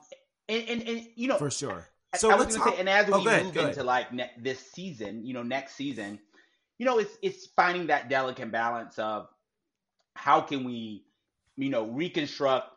and, 0.48 0.68
and, 0.68 0.88
and 0.88 1.06
you 1.14 1.28
know 1.28 1.38
for 1.38 1.50
sure. 1.50 1.86
So 2.16 2.30
I 2.30 2.34
was 2.34 2.56
going 2.56 2.70
to 2.70 2.76
say, 2.76 2.80
and 2.80 2.88
as 2.88 3.06
we 3.06 3.12
oh, 3.12 3.44
move 3.44 3.56
into 3.56 3.84
like 3.84 4.12
ne- 4.12 4.32
this 4.36 4.58
season, 4.72 5.24
you 5.24 5.32
know, 5.32 5.44
next 5.44 5.76
season, 5.76 6.18
you 6.78 6.86
know, 6.86 6.98
it's 6.98 7.16
it's 7.22 7.46
finding 7.54 7.86
that 7.86 8.08
delicate 8.08 8.50
balance 8.50 8.98
of 8.98 9.28
how 10.16 10.40
can 10.40 10.64
we, 10.64 11.04
you 11.56 11.70
know, 11.70 11.84
reconstruct 11.86 12.68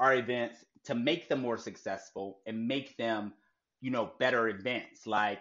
our 0.00 0.14
events 0.14 0.64
to 0.84 0.94
make 0.94 1.28
them 1.28 1.40
more 1.40 1.56
successful 1.56 2.38
and 2.46 2.66
make 2.66 2.96
them, 2.96 3.32
you 3.80 3.92
know, 3.92 4.10
better 4.18 4.48
events. 4.48 5.06
Like, 5.06 5.38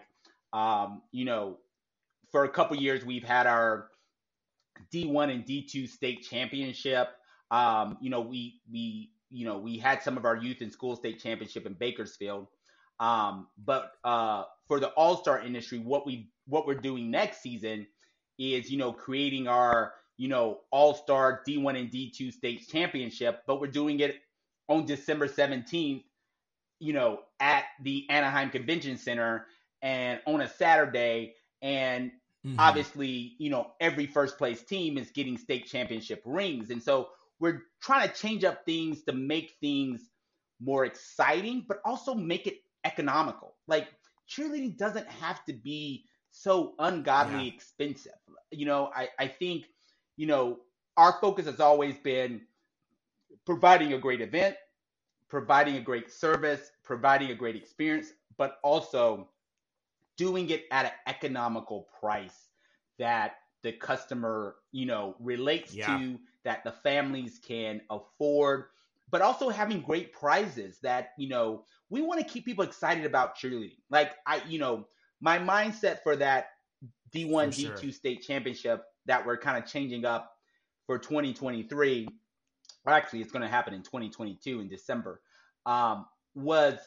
um, 0.53 1.01
you 1.11 1.25
know, 1.25 1.57
for 2.31 2.43
a 2.43 2.49
couple 2.49 2.77
years 2.77 3.03
we've 3.03 3.23
had 3.23 3.47
our 3.47 3.89
D1 4.93 5.33
and 5.33 5.45
D2 5.45 5.87
state 5.87 6.27
championship. 6.29 7.09
Um, 7.51 7.97
you 8.01 8.09
know, 8.09 8.21
we 8.21 8.61
we 8.71 9.11
you 9.29 9.45
know 9.45 9.57
we 9.57 9.77
had 9.77 10.01
some 10.03 10.17
of 10.17 10.25
our 10.25 10.35
youth 10.35 10.61
and 10.61 10.71
school 10.71 10.95
state 10.95 11.21
championship 11.21 11.65
in 11.65 11.73
Bakersfield. 11.73 12.47
Um, 12.99 13.47
but 13.63 13.93
uh, 14.03 14.43
for 14.67 14.79
the 14.79 14.89
All 14.89 15.17
Star 15.17 15.41
industry, 15.41 15.79
what 15.79 16.05
we 16.05 16.31
what 16.49 16.67
we're 16.67 16.75
doing 16.75 17.11
next 17.11 17.41
season 17.41 17.87
is, 18.39 18.71
you 18.71 18.77
know, 18.77 18.91
creating 18.91 19.47
our, 19.47 19.93
you 20.17 20.27
know, 20.27 20.61
all 20.71 20.93
star 20.93 21.41
D1 21.47 21.79
and 21.79 21.91
D2 21.91 22.33
state 22.33 22.67
championship, 22.67 23.43
but 23.45 23.59
we're 23.61 23.67
doing 23.67 23.99
it 23.99 24.21
on 24.67 24.85
December 24.85 25.27
17th, 25.27 26.03
you 26.79 26.93
know, 26.93 27.19
at 27.39 27.65
the 27.83 28.05
Anaheim 28.09 28.49
Convention 28.49 28.97
Center 28.97 29.45
and 29.81 30.19
on 30.25 30.41
a 30.41 30.49
Saturday. 30.49 31.35
And 31.61 32.11
mm-hmm. 32.45 32.59
obviously, 32.59 33.35
you 33.37 33.49
know, 33.49 33.71
every 33.79 34.05
first 34.05 34.37
place 34.37 34.63
team 34.63 34.97
is 34.97 35.11
getting 35.11 35.37
state 35.37 35.65
championship 35.65 36.21
rings. 36.25 36.69
And 36.69 36.81
so 36.81 37.09
we're 37.39 37.63
trying 37.81 38.07
to 38.07 38.13
change 38.13 38.43
up 38.43 38.65
things 38.65 39.03
to 39.03 39.13
make 39.13 39.55
things 39.61 40.09
more 40.61 40.85
exciting, 40.85 41.65
but 41.67 41.79
also 41.85 42.13
make 42.13 42.47
it 42.47 42.57
economical. 42.85 43.55
Like 43.67 43.87
cheerleading 44.29 44.77
doesn't 44.77 45.07
have 45.07 45.43
to 45.45 45.53
be 45.53 46.05
so 46.31 46.73
ungodly 46.79 47.45
yeah. 47.45 47.53
expensive. 47.53 48.11
You 48.51 48.65
know, 48.65 48.91
I, 48.95 49.09
I 49.17 49.27
think, 49.27 49.65
you 50.17 50.27
know, 50.27 50.59
our 50.97 51.17
focus 51.21 51.45
has 51.45 51.59
always 51.59 51.97
been 51.97 52.41
providing 53.45 53.93
a 53.93 53.97
great 53.97 54.21
event, 54.21 54.55
providing 55.29 55.77
a 55.77 55.81
great 55.81 56.11
service, 56.11 56.71
providing 56.83 57.31
a 57.31 57.35
great 57.35 57.55
experience, 57.55 58.13
but 58.37 58.59
also 58.63 59.29
doing 60.19 60.49
it 60.49 60.65
at 60.69 60.85
an 60.85 60.91
economical 61.07 61.87
price 61.97 62.49
that 62.99 63.37
the 63.63 63.71
customer, 63.71 64.55
you 64.73 64.85
know, 64.85 65.15
relates 65.19 65.73
yeah. 65.73 65.97
to, 65.97 66.19
that 66.43 66.61
the 66.65 66.71
families 66.71 67.39
can 67.41 67.79
afford, 67.89 68.65
but 69.09 69.21
also 69.21 69.47
having 69.47 69.79
great 69.79 70.11
prizes 70.11 70.77
that, 70.83 71.11
you 71.17 71.29
know, 71.29 71.63
we 71.89 72.01
want 72.01 72.19
to 72.19 72.25
keep 72.25 72.43
people 72.43 72.65
excited 72.65 73.05
about 73.05 73.37
cheerleading. 73.37 73.79
Like 73.89 74.11
I, 74.27 74.41
you 74.47 74.59
know, 74.59 74.87
my 75.21 75.39
mindset 75.39 76.03
for 76.03 76.17
that 76.17 76.49
D1, 77.15 77.55
for 77.55 77.77
D2 77.77 77.93
state 77.93 78.21
championship 78.21 78.83
that 79.05 79.25
we're 79.25 79.37
kind 79.37 79.57
of 79.57 79.69
changing 79.69 80.03
up 80.03 80.33
for 80.85 80.99
2023, 80.99 82.09
or 82.85 82.93
actually 82.93 83.21
it's 83.21 83.31
going 83.31 83.41
to 83.41 83.47
happen 83.47 83.73
in 83.73 83.83
2022 83.83 84.59
in 84.59 84.67
December, 84.67 85.21
um, 85.65 86.05
was 86.35 86.77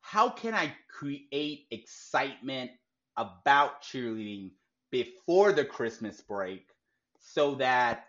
how 0.00 0.28
can 0.28 0.54
I 0.54 0.72
create 0.88 1.66
excitement 1.70 2.70
about 3.20 3.82
cheerleading 3.82 4.50
before 4.90 5.52
the 5.52 5.64
Christmas 5.64 6.20
break 6.20 6.66
so 7.18 7.54
that 7.56 8.06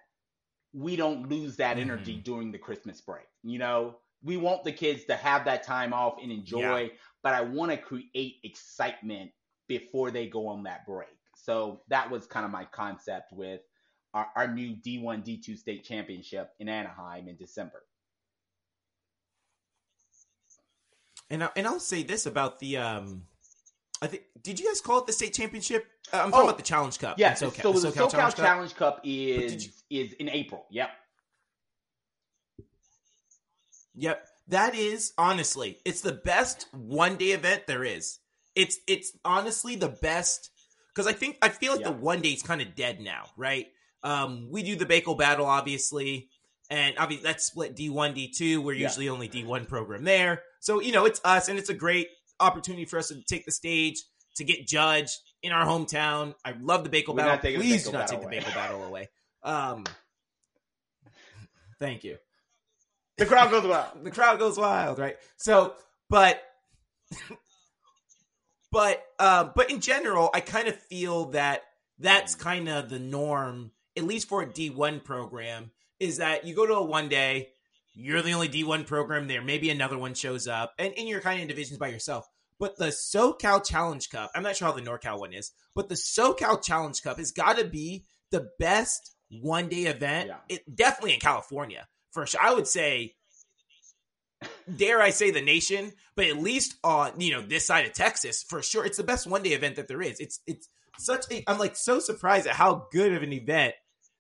we 0.74 0.96
don't 0.96 1.30
lose 1.30 1.58
that 1.58 1.78
energy 1.78 2.16
mm. 2.16 2.24
during 2.24 2.52
the 2.52 2.58
Christmas 2.58 3.02
break. 3.02 3.26
You 3.44 3.60
know, 3.60 3.98
we 4.24 4.38
want 4.38 4.64
the 4.64 4.72
kids 4.72 5.04
to 5.06 5.16
have 5.16 5.46
that 5.46 5.64
time 5.64 5.94
off 5.94 6.16
and 6.22 6.32
enjoy, 6.32 6.82
yeah. 6.84 6.90
but 7.24 7.34
I 7.34 7.42
want 7.42 7.72
to 7.72 7.78
create 7.78 8.38
excitement 8.44 9.32
before 9.68 10.12
they 10.12 10.28
go 10.28 10.48
on 10.48 10.64
that 10.64 10.86
break. 10.86 11.10
So 11.36 11.82
that 11.90 12.10
was 12.10 12.26
kind 12.26 12.46
of 12.46 12.52
my 12.52 12.66
concept 12.66 13.34
with 13.34 13.62
our, 14.14 14.28
our 14.36 14.48
new 14.48 14.76
D1 14.76 15.26
D2 15.26 15.58
state 15.58 15.84
championship 15.84 16.52
in 16.60 16.70
Anaheim 16.70 17.28
in 17.28 17.36
December. 17.36 17.84
And 21.30 21.46
I, 21.46 21.50
and 21.56 21.66
I'll 21.66 21.80
say 21.80 22.04
this 22.04 22.26
about 22.26 22.60
the 22.60 22.78
um 22.78 23.24
I 24.02 24.08
think 24.08 24.24
did 24.44 24.60
you 24.60 24.68
guys 24.68 24.82
call 24.82 25.00
it 25.00 25.08
the 25.08 25.14
state 25.14 25.34
championship? 25.34 25.86
Uh, 26.12 26.18
I'm 26.18 26.32
talking 26.32 26.42
oh, 26.42 26.44
about 26.46 26.58
the 26.58 26.64
Challenge 26.64 26.98
Cup. 27.00 27.20
Yeah, 27.20 27.34
so 27.34 27.50
the 27.50 27.62
SoCal, 27.62 27.74
SoCal 27.74 28.12
Challenge, 28.12 28.36
Challenge, 28.36 28.76
Cup, 28.76 28.96
Cup 28.96 29.02
is 29.04 29.70
you, 29.90 30.04
is 30.04 30.14
in 30.14 30.30
April. 30.30 30.66
Yep. 30.70 30.90
Yep. 33.96 34.28
That 34.48 34.76
is 34.76 35.14
honestly, 35.18 35.80
it's 35.86 36.02
the 36.02 36.14
best 36.14 36.68
one 36.74 37.16
day 37.16 37.32
event 37.32 37.68
there 37.68 37.84
is 37.84 38.20
it's 38.56 38.80
it's 38.88 39.18
honestly 39.24 39.76
the 39.76 39.90
best 39.90 40.50
because 40.90 41.08
I 41.08 41.14
think 41.14 41.38
I 41.42 41.50
feel 41.50 41.74
like 41.74 41.82
Yeah. 41.82 41.92
the 41.92 41.98
one 41.98 42.22
day 42.22 42.30
is 42.30 42.44
kind 42.44 42.62
of 42.62 42.76
dead 42.76 43.00
now, 43.00 43.26
right? 43.38 43.68
Um, 44.04 44.50
we 44.50 44.64
do 44.64 44.76
the 44.76 44.86
Bako 44.86 45.18
battle, 45.18 45.46
obviously, 45.46 46.30
and 46.70 46.98
obviously 46.98 47.24
that's 47.24 47.46
split 47.46 47.76
D 47.76 47.90
one, 47.90 48.14
D 48.14 48.30
two. 48.30 48.62
We're 48.62 48.74
Yeah. 48.74 48.88
usually 48.88 49.10
only 49.10 49.28
D 49.28 49.44
one 49.44 49.66
program 49.66 50.04
there, 50.04 50.44
so 50.60 50.82
you 50.82 50.92
know 50.92 51.06
it's 51.06 51.22
us, 51.24 51.48
and 51.48 51.58
it's 51.58 51.70
a 51.70 51.74
great 51.74 52.10
opportunity 52.40 52.86
for 52.86 52.98
us 52.98 53.10
to 53.10 53.22
take 53.24 53.46
the 53.46 53.52
stage 53.52 54.04
to 54.36 54.44
get 54.44 54.68
judged 54.68 55.18
in 55.44 55.52
our 55.52 55.66
hometown. 55.66 56.36
I 56.46 56.54
love 56.60 56.84
the 56.84 56.90
Bako 56.90 57.16
battle. 57.16 57.34
not 57.34 57.42
taking 57.42 57.60
the 57.60 57.66
Please 57.66 57.86
do 57.86 57.92
not 57.92 58.08
take 58.08 58.22
the 58.22 58.28
Bako 58.28 58.54
battle 58.54 58.84
away. 58.84 59.10
Um, 59.44 59.86
thank 61.80 62.04
you 62.04 62.18
The 63.18 63.26
crowd 63.26 63.50
goes 63.52 63.66
wild. 63.66 63.88
the 64.04 64.12
crowd 64.12 64.40
goes 64.40 64.58
wild, 64.58 65.00
right? 65.00 65.18
So, 65.38 65.74
but, 66.10 66.42
but, 68.72 69.04
uh, 69.20 69.50
but 69.56 69.72
in 69.72 69.80
general, 69.82 70.30
I 70.34 70.42
kind 70.42 70.68
of 70.68 70.76
feel 70.76 71.32
that 71.32 71.64
that's 71.98 72.36
kind 72.36 72.70
of 72.70 72.90
the 72.90 73.00
norm, 73.00 73.72
at 73.98 74.04
least 74.04 74.30
for 74.30 74.42
a 74.44 74.48
D1 74.48 75.04
program, 75.04 75.72
is 76.00 76.18
that 76.18 76.46
you 76.46 76.56
go 76.56 76.66
to 76.66 76.74
a 76.74 76.84
one 76.84 77.10
day, 77.10 77.50
you're 77.94 78.22
the 78.22 78.34
only 78.34 78.50
D1 78.50 78.88
program 78.88 79.28
there. 79.28 79.42
Maybe 79.42 79.70
another 79.70 79.98
one 79.98 80.14
shows 80.14 80.48
up, 80.48 80.74
and, 80.80 80.94
and 80.98 81.08
you're 81.08 81.22
kind 81.22 81.38
of 81.38 81.42
in 81.44 81.48
divisions 81.48 81.78
by 81.78 81.90
yourself. 81.90 82.28
But 82.62 82.78
the 82.78 82.86
SoCal 82.90 83.66
Challenge 83.68 84.08
Cup, 84.12 84.30
I'm 84.36 84.44
not 84.44 84.56
sure 84.56 84.68
how 84.68 84.74
the 84.74 84.84
NorCal 84.84 85.20
one 85.20 85.34
is, 85.34 85.52
but 85.76 85.90
the 85.90 85.96
SoCal 85.96 86.64
Challenge 86.64 87.02
Cup 87.02 87.18
has 87.18 87.32
got 87.32 87.58
to 87.58 87.66
be 87.66 88.06
the 88.30 88.50
best 88.60 89.16
one 89.42 89.68
day 89.68 89.86
event. 89.86 90.28
Yeah. 90.28 90.38
It 90.48 90.76
definitely 90.76 91.16
in 91.16 91.20
California 91.20 91.88
for 92.12 92.26
sure. 92.28 92.40
I 92.40 92.54
would 92.54 92.68
say, 92.68 93.16
dare 94.74 95.02
I 95.02 95.10
say, 95.10 95.32
the 95.32 95.42
nation, 95.42 95.92
but 96.16 96.26
at 96.28 96.38
least 96.38 96.76
on 96.84 97.20
you 97.20 97.32
know 97.34 97.42
this 97.42 97.66
side 97.66 97.86
of 97.88 97.94
Texas 97.94 98.44
for 98.44 98.62
sure, 98.62 98.86
it's 98.86 98.98
the 98.98 99.04
best 99.04 99.26
one 99.28 99.44
day 99.44 99.52
event 99.52 99.76
that 99.78 99.88
there 99.88 100.02
is. 100.02 100.20
It's 100.20 100.40
it's 100.46 100.70
such 101.00 101.26
a. 101.32 101.44
I'm 101.48 101.58
like 101.58 101.76
so 101.76 102.00
surprised 102.00 102.46
at 102.48 102.54
how 102.56 102.88
good 102.92 103.14
of 103.14 103.24
an 103.24 103.34
event 103.34 103.74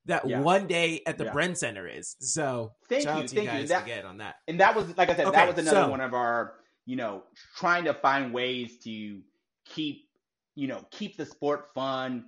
that 0.05 0.27
Yeah. 0.27 0.41
one 0.41 0.65
day 0.65 1.01
at 1.05 1.19
the 1.19 1.25
Yeah. 1.25 1.33
Bren 1.33 1.55
Center 1.55 1.87
is. 1.87 2.15
So 2.19 2.73
Thank 2.89 3.05
you, 3.05 3.11
you 3.11 3.15
thank 3.27 3.33
you. 3.33 3.43
guys 3.45 3.69
That- 3.69 3.83
again 3.83 4.05
on 4.05 4.17
that. 4.17 4.37
and 4.47 4.59
that 4.61 4.75
was 4.75 4.97
like 4.97 5.09
I 5.11 5.15
said, 5.15 5.27
Okay, 5.27 5.37
that 5.37 5.47
was 5.55 5.57
another 5.59 5.85
so- 5.85 5.89
one 5.89 6.01
of 6.01 6.15
our, 6.15 6.55
you 6.85 6.95
know, 6.95 7.23
trying 7.55 7.85
to 7.85 7.93
find 7.93 8.33
ways 8.33 8.77
to 8.83 9.21
keep, 9.65 10.09
you 10.55 10.67
know, 10.67 10.85
keep 10.91 11.17
the 11.17 11.25
sport 11.25 11.69
fun, 11.73 12.25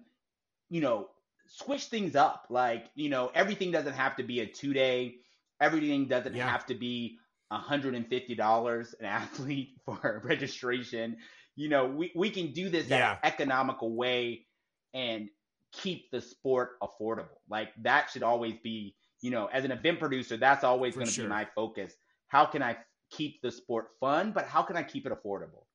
you 0.69 0.81
know, 0.81 1.09
switch 1.47 1.85
things 1.85 2.15
up. 2.15 2.47
Like, 2.49 2.87
you 2.95 3.09
know, 3.09 3.31
everything 3.33 3.71
doesn't 3.71 3.93
have 3.93 4.15
to 4.17 4.23
be 4.23 4.39
a 4.41 4.45
two 4.47 4.73
day, 4.73 5.17
everything 5.59 6.07
doesn't 6.07 6.35
Yeah. 6.35 6.49
have 6.49 6.65
to 6.67 6.75
be 6.75 7.19
$150 7.51 8.93
an 8.99 9.05
athlete 9.05 9.77
for 9.85 10.21
registration. 10.23 11.17
You 11.55 11.69
know, 11.69 11.85
we, 11.85 12.11
we 12.15 12.29
can 12.29 12.51
do 12.53 12.69
this 12.69 12.91
in 12.91 12.99
Yeah. 12.99 13.11
an 13.11 13.17
economical 13.23 13.95
way 13.95 14.47
and 14.93 15.29
keep 15.71 16.11
the 16.11 16.21
sport 16.21 16.71
affordable. 16.81 17.39
Like 17.49 17.69
that 17.83 18.09
should 18.11 18.23
always 18.23 18.55
be, 18.63 18.95
you 19.21 19.31
know, 19.31 19.47
as 19.47 19.63
an 19.65 19.71
event 19.71 19.99
producer, 19.99 20.37
that's 20.37 20.63
always 20.63 20.95
going 20.95 21.07
to 21.09 21.13
sure. 21.13 21.23
be 21.23 21.27
my 21.27 21.45
focus. 21.55 21.95
How 22.27 22.45
can 22.45 22.63
I 22.63 22.77
keep 23.15 23.41
the 23.41 23.51
sport 23.51 23.87
fun, 23.99 24.31
but 24.31 24.45
how 24.47 24.61
can 24.63 24.75
I 24.77 24.83
keep 24.83 25.05
it 25.05 25.11
affordable? 25.13 25.65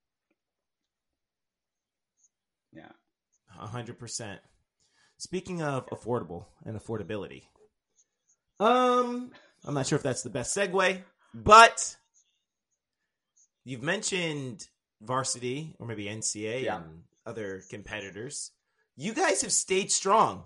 Yeah. 2.72 2.88
A 3.60 3.66
hundred 3.66 3.98
percent. 3.98 4.40
Speaking 5.18 5.62
of 5.62 5.86
affordable 5.88 6.44
and 6.64 6.78
affordability, 6.78 7.42
um, 8.60 9.32
I'm 9.64 9.74
not 9.74 9.86
sure 9.86 9.96
if 9.96 10.02
that's 10.02 10.22
the 10.22 10.30
best 10.30 10.56
segue, 10.56 11.02
but 11.34 11.96
you've 13.64 13.82
mentioned 13.82 14.68
varsity 15.00 15.74
or 15.78 15.86
maybe 15.86 16.04
NCA 16.04 16.62
Yeah. 16.64 16.76
and 16.82 17.02
other 17.26 17.62
competitors. 17.70 18.52
You 18.96 19.12
guys 19.12 19.42
have 19.42 19.52
stayed 19.52 19.90
strong. 19.90 20.44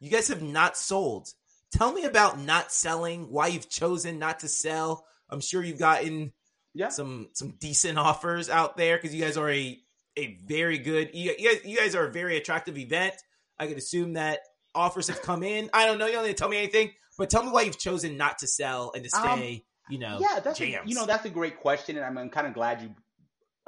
You 0.00 0.10
guys 0.10 0.28
have 0.28 0.42
not 0.42 0.76
sold. 0.76 1.32
Tell 1.72 1.92
me 1.92 2.04
about 2.04 2.38
not 2.38 2.72
selling. 2.72 3.30
Why 3.30 3.48
you've 3.48 3.68
chosen 3.68 4.18
not 4.18 4.40
to 4.40 4.48
sell. 4.48 5.06
I'm 5.30 5.40
sure 5.40 5.62
you've 5.62 5.78
gotten 5.78 6.32
Yeah. 6.74 6.88
some 6.88 7.28
some 7.32 7.52
decent 7.58 7.98
offers 7.98 8.48
out 8.50 8.76
there 8.76 8.96
because 8.96 9.14
you 9.14 9.22
guys 9.22 9.36
are 9.36 9.50
a 9.50 9.78
a 10.18 10.38
very 10.46 10.78
good 10.78 11.10
you, 11.14 11.34
you 11.38 11.52
guys 11.52 11.64
you 11.64 11.76
guys 11.76 11.94
are 11.94 12.06
a 12.06 12.12
very 12.12 12.36
attractive 12.36 12.78
event. 12.78 13.14
I 13.58 13.66
could 13.66 13.78
assume 13.78 14.14
that 14.14 14.40
offers 14.74 15.08
have 15.08 15.22
come 15.22 15.42
in. 15.42 15.70
I 15.72 15.86
don't 15.86 15.98
know. 15.98 16.06
You 16.06 16.12
don't 16.12 16.24
need 16.24 16.30
to 16.30 16.34
tell 16.38 16.48
me 16.48 16.58
anything, 16.58 16.92
but 17.18 17.30
tell 17.30 17.42
me 17.42 17.50
why 17.50 17.62
you've 17.62 17.78
chosen 17.78 18.16
not 18.16 18.38
to 18.40 18.46
sell 18.46 18.92
and 18.94 19.04
to 19.04 19.16
Um, 19.16 19.38
stay. 19.38 19.64
you 19.88 19.98
know, 19.98 20.18
yeah, 20.20 20.40
that's 20.40 20.60
a, 20.60 20.80
you 20.84 20.94
know 20.94 21.06
that's 21.06 21.24
a 21.24 21.30
great 21.30 21.58
question, 21.60 21.96
and 21.96 22.04
I'm, 22.04 22.18
I'm 22.18 22.28
kind 22.30 22.46
of 22.46 22.54
glad 22.54 22.82
you 22.82 22.94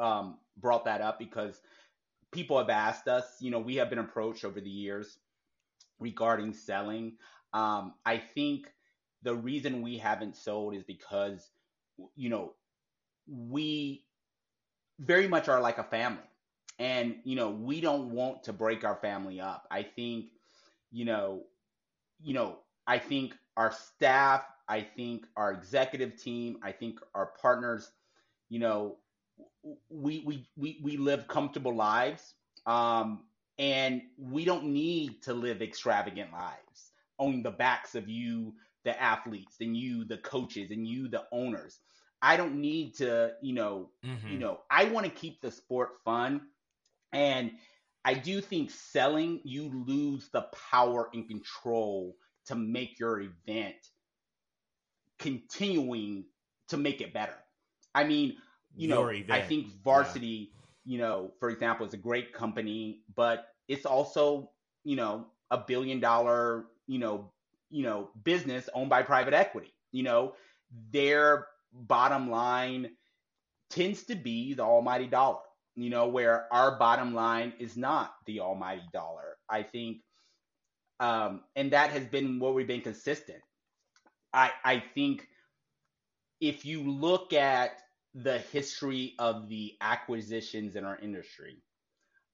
um, 0.05 0.39
brought 0.57 0.85
that 0.85 1.01
up 1.01 1.19
because 1.19 1.61
people 2.31 2.59
have 2.59 2.69
asked 2.69 3.09
us. 3.09 3.25
You 3.41 3.51
know, 3.51 3.59
we 3.59 3.77
have 3.77 3.89
been 3.89 3.99
approached 3.99 4.45
over 4.45 4.61
the 4.61 4.71
years 4.71 5.19
regarding 5.99 6.53
selling. 6.53 7.17
Um, 7.53 7.95
I 8.05 8.19
think 8.19 8.67
the 9.23 9.35
reason 9.35 9.83
we 9.83 9.99
haven't 9.99 10.37
sold 10.37 10.75
is 10.75 10.85
because 10.85 11.51
you 12.16 12.29
know 12.31 12.53
we 13.27 14.05
very 15.01 15.29
much 15.29 15.49
are 15.49 15.61
like 15.61 15.79
a 15.79 15.85
family, 15.85 16.23
and 16.79 17.16
you 17.25 17.37
know 17.37 17.51
we 17.51 17.81
don't 17.81 18.11
want 18.11 18.45
to 18.45 18.53
break 18.53 18.85
our 18.85 18.97
family 18.97 19.41
up. 19.41 19.66
I 19.71 19.83
think 19.83 20.27
you 20.91 21.05
know 21.05 21.45
you 22.23 22.35
know 22.35 22.59
I 22.87 22.99
think 22.99 23.35
our 23.57 23.73
staff, 23.73 24.43
I 24.69 24.81
think 24.81 25.27
our 25.37 25.53
executive 25.53 26.16
team, 26.21 26.59
I 26.62 26.73
think 26.73 27.01
our 27.14 27.33
partners, 27.41 27.91
you 28.49 28.59
know, 28.59 28.97
we 29.91 30.23
we 30.27 30.49
we 30.57 30.81
we 30.83 30.97
live 30.97 31.29
comfortable 31.29 31.75
lives, 31.75 32.35
um, 32.66 33.25
and 33.59 34.03
we 34.16 34.45
don't 34.45 34.64
need 34.66 35.23
to 35.25 35.35
live 35.35 35.61
extravagant 35.61 36.33
lives 36.33 36.93
on 37.19 37.43
the 37.43 37.51
backs 37.51 37.95
of 37.95 38.09
you, 38.09 38.55
the 38.89 39.03
athletes, 39.05 39.61
and 39.66 39.76
you, 39.76 40.07
the 40.07 40.18
coaches, 40.18 40.72
and 40.72 40.89
you, 40.89 41.09
the 41.09 41.26
owners. 41.32 41.80
I 42.22 42.36
don't 42.36 42.61
need 42.61 42.97
to, 42.97 43.34
you 43.43 43.55
know, 43.55 43.93
Mhm. 44.05 44.39
you 44.39 44.39
know, 44.41 44.61
I 44.70 44.86
want 44.86 45.07
to 45.07 45.12
keep 45.12 45.43
the 45.43 45.53
sport 45.53 46.03
fun. 46.05 46.49
And 47.12 47.59
I 48.05 48.14
do 48.14 48.41
think 48.41 48.70
selling, 48.70 49.41
you 49.45 49.84
lose 49.86 50.30
the 50.30 50.49
power 50.70 51.11
and 51.14 51.28
control 51.28 52.16
to 52.47 52.57
make 52.57 52.99
your 53.01 53.20
event 53.20 53.76
continuing 55.18 56.26
to 56.68 56.76
make 56.76 57.01
it 57.01 57.14
better. 57.14 57.36
I 57.95 58.05
mean, 58.05 58.36
you 58.76 58.89
know, 58.89 59.11
Your 59.11 59.12
I 59.30 59.41
think 59.41 59.68
varsity, 59.84 60.53
you 60.84 60.99
know, 60.99 61.32
for 61.41 61.51
example, 61.51 61.86
is 61.86 61.95
a 61.95 61.99
great 61.99 62.32
company, 62.32 63.03
but 63.14 63.49
it's 63.68 63.86
also, 63.86 64.53
you 64.84 64.97
know, 64.97 65.26
a 65.51 65.59
billion 65.66 66.01
dollar, 66.01 66.66
you 66.86 66.99
know, 66.99 67.32
you 67.71 67.83
know, 67.83 68.11
business 68.25 68.69
owned 68.75 68.91
by 68.91 69.03
private 69.03 69.35
equity. 69.35 69.75
You 69.93 70.03
know, 70.05 70.35
their 70.93 71.47
bottom 71.73 72.31
line 72.31 72.91
tends 73.71 74.05
to 74.05 74.14
be 74.14 74.55
the 74.55 74.62
almighty 74.62 75.07
dollar, 75.07 75.41
you 75.77 75.91
know, 75.91 76.09
where 76.09 76.53
our 76.53 76.79
bottom 76.79 77.14
line 77.14 77.55
is 77.59 77.77
not 77.77 78.12
the 78.27 78.41
almighty 78.41 78.83
dollar. 78.93 79.37
I 79.49 79.62
think 79.62 79.99
um 81.01 81.43
and 81.57 81.73
that 81.73 81.91
has 81.91 82.07
been 82.07 82.39
where 82.41 82.53
we've 82.53 82.66
been 82.66 82.81
consistent. 82.81 83.43
I 84.33 84.53
I 84.64 84.81
think 84.95 85.27
if 86.41 86.64
you 86.64 86.83
look 86.91 87.33
at 87.33 87.81
the 88.14 88.39
history 88.39 89.14
of 89.19 89.49
the 89.49 89.75
acquisitions 89.81 90.77
in 90.77 90.85
our 90.85 90.99
industry, 90.99 91.62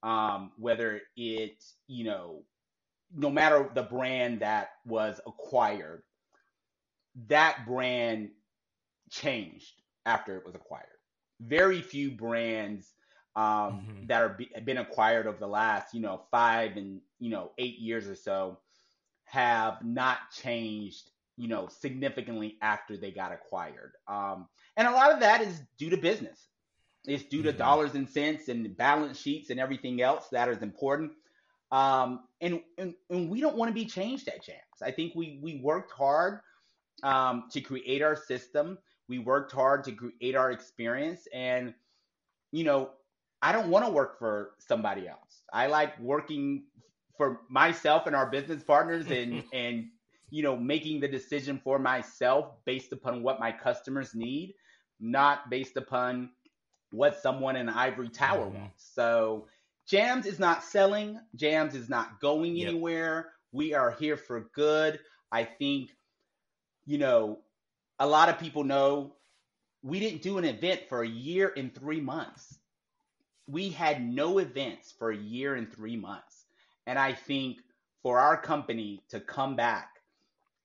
um, 0.03 0.53
whether 0.59 1.01
it, 1.17 1.63
you 1.89 2.05
know, 2.05 2.45
no 3.15 3.31
matter 3.31 3.71
the 3.75 3.83
brand 3.83 4.41
that 4.41 4.71
was 4.87 5.21
acquired, 5.27 6.03
that 7.29 7.65
brand 7.67 8.31
changed 9.11 9.83
after 10.07 10.37
it 10.37 10.45
was 10.47 10.55
acquired. 10.55 10.87
Very 11.41 11.83
few 11.83 12.13
brands 12.13 12.95
um, 13.37 13.81
Mhm. 13.81 14.09
that 14.09 14.23
are 14.23 14.31
be, 14.31 14.51
been 14.65 14.79
acquired 14.79 15.27
over 15.27 15.39
the 15.39 15.47
last, 15.47 15.95
you 15.95 16.01
know, 16.01 16.23
five 16.31 16.77
and 16.77 17.01
you 17.19 17.31
know 17.31 17.53
eight 17.59 17.79
years 17.79 18.09
or 18.09 18.15
so 18.15 18.59
have 19.25 19.85
not 19.85 20.19
changed, 20.33 21.11
you 21.37 21.49
know, 21.49 21.69
significantly 21.69 22.59
after 22.63 22.97
they 22.97 23.11
got 23.11 23.33
acquired. 23.33 23.93
Um, 24.09 24.49
and 24.77 24.87
a 24.89 24.93
lot 24.93 25.13
of 25.13 25.21
that 25.21 25.41
is 25.43 25.61
due 25.79 25.91
to 25.91 25.97
business. 25.97 26.49
It's 27.07 27.25
due 27.25 27.43
to 27.43 27.53
Mhm. 27.53 27.53
dollars 27.53 27.95
and 27.95 28.09
cents 28.09 28.49
and 28.49 28.77
balance 28.77 29.19
sheets 29.21 29.51
and 29.51 29.61
everything 29.61 30.03
else 30.03 30.29
that 30.31 30.49
is 30.49 30.63
important. 30.63 31.13
Um, 31.75 32.29
and, 32.41 32.63
and 32.79 32.95
and 33.11 33.31
we 33.31 33.41
don't 33.41 33.57
want 33.57 33.71
to 33.71 33.75
be 33.75 33.87
changed 33.87 34.29
at 34.29 34.45
JAMZ. 34.45 34.83
I 34.83 34.93
think 34.93 35.15
we 35.15 35.41
we 35.43 35.61
worked 35.63 35.93
hard 35.93 36.41
um, 37.03 37.45
to 37.53 37.61
create 37.61 38.03
our 38.03 38.17
system. 38.17 38.79
We 39.09 39.19
worked 39.19 39.53
hard 39.53 39.85
to 39.85 39.93
create 39.93 40.37
our 40.37 40.53
experience, 40.53 41.29
and 41.35 41.75
you 42.53 42.65
know, 42.65 42.91
I 43.43 43.53
don't 43.53 43.71
want 43.71 43.87
to 43.87 43.93
work 43.93 44.19
for 44.19 44.53
somebody 44.59 45.09
else. 45.09 45.43
I 45.53 45.67
like 45.67 45.99
working 46.01 46.65
for 47.17 47.41
myself 47.51 48.07
and 48.07 48.17
our 48.17 48.31
business 48.31 48.63
partners, 48.65 49.11
and 49.11 49.45
and 49.53 49.87
you 50.31 50.43
know, 50.43 50.57
making 50.57 51.01
the 51.01 51.09
decision 51.09 51.61
for 51.63 51.79
myself 51.79 52.65
based 52.65 52.93
upon 52.93 53.23
what 53.23 53.41
my 53.41 53.53
customers 53.53 54.15
need, 54.15 54.55
not 55.01 55.51
based 55.51 55.77
upon 55.77 56.31
what 56.93 57.17
someone 57.17 57.57
in 57.57 57.69
ivory 57.69 58.09
tower 58.09 58.49
Mhm. 58.49 58.51
wants. 58.51 58.85
So 58.95 59.47
JAMZ 59.91 60.27
is 60.27 60.39
not 60.39 60.65
selling. 60.65 61.21
JAMZ 61.37 61.75
is 61.75 61.89
not 61.89 62.21
going 62.21 62.57
Yep. 62.57 62.69
anywhere. 62.69 63.33
We 63.53 63.75
are 63.75 63.93
here 63.93 64.17
for 64.17 64.51
good. 64.55 65.01
I 65.33 65.45
think, 65.45 65.91
you 66.87 66.99
know, 66.99 67.43
a 67.99 68.07
lot 68.07 68.29
of 68.29 68.39
people 68.39 68.65
know 68.65 69.17
we 69.83 70.01
didn't 70.01 70.23
do 70.23 70.39
an 70.39 70.45
event 70.45 70.83
for 70.89 71.03
a 71.03 71.09
year 71.09 71.53
and 71.57 71.75
three 71.75 72.01
months. 72.01 72.59
We 73.47 73.71
had 73.71 74.03
no 74.03 74.39
events 74.39 74.93
for 74.93 75.11
a 75.11 75.17
year 75.17 75.57
and 75.57 75.71
three 75.73 75.97
months. 75.97 76.47
And 76.87 76.99
I 76.99 77.13
think 77.13 77.59
for 78.03 78.19
our 78.19 78.41
company 78.41 79.03
to 79.11 79.21
come 79.21 79.57
back 79.57 79.91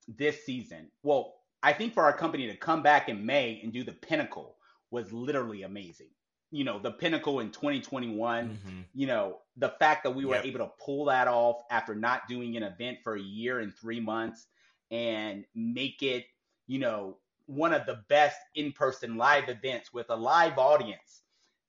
this 0.08 0.46
season, 0.46 0.92
well, 1.04 1.36
I 1.64 1.74
think 1.74 1.94
for 1.94 2.04
our 2.04 2.14
company 2.16 2.48
to 2.48 2.56
come 2.58 2.82
back 2.84 3.10
in 3.10 3.26
May 3.26 3.60
and 3.64 3.74
do 3.74 3.84
the 3.84 3.92
pinnacle 3.94 4.58
was 4.92 5.12
literally 5.12 5.64
amazing. 5.64 6.10
You 6.52 6.64
know, 6.64 6.80
the 6.80 6.92
pinnacle 6.92 7.40
in 7.42 7.52
2021 7.52 8.58
Mhm. 8.66 8.86
you 8.94 9.06
know, 9.08 9.42
the 9.56 9.70
fact 9.70 10.04
that 10.04 10.12
we 10.12 10.26
were 10.26 10.36
Yep. 10.36 10.46
able 10.46 10.60
to 10.60 10.72
pull 10.84 11.06
that 11.06 11.28
off 11.28 11.62
after 11.70 11.94
not 11.94 12.28
doing 12.28 12.58
an 12.58 12.64
event 12.64 13.00
for 13.04 13.16
a 13.16 13.22
year 13.22 13.60
and 13.60 13.74
three 13.76 14.00
months 14.00 14.48
and 14.90 15.46
make 15.54 16.02
it, 16.02 16.26
you 16.66 16.80
know, 16.80 17.20
one 17.46 17.72
of 17.74 17.86
the 17.86 18.04
best 18.10 18.40
in 18.56 18.72
person 18.72 19.16
live 19.16 19.48
events 19.50 19.94
with 19.94 20.10
a 20.10 20.16
live 20.16 20.58
audience 20.58 21.24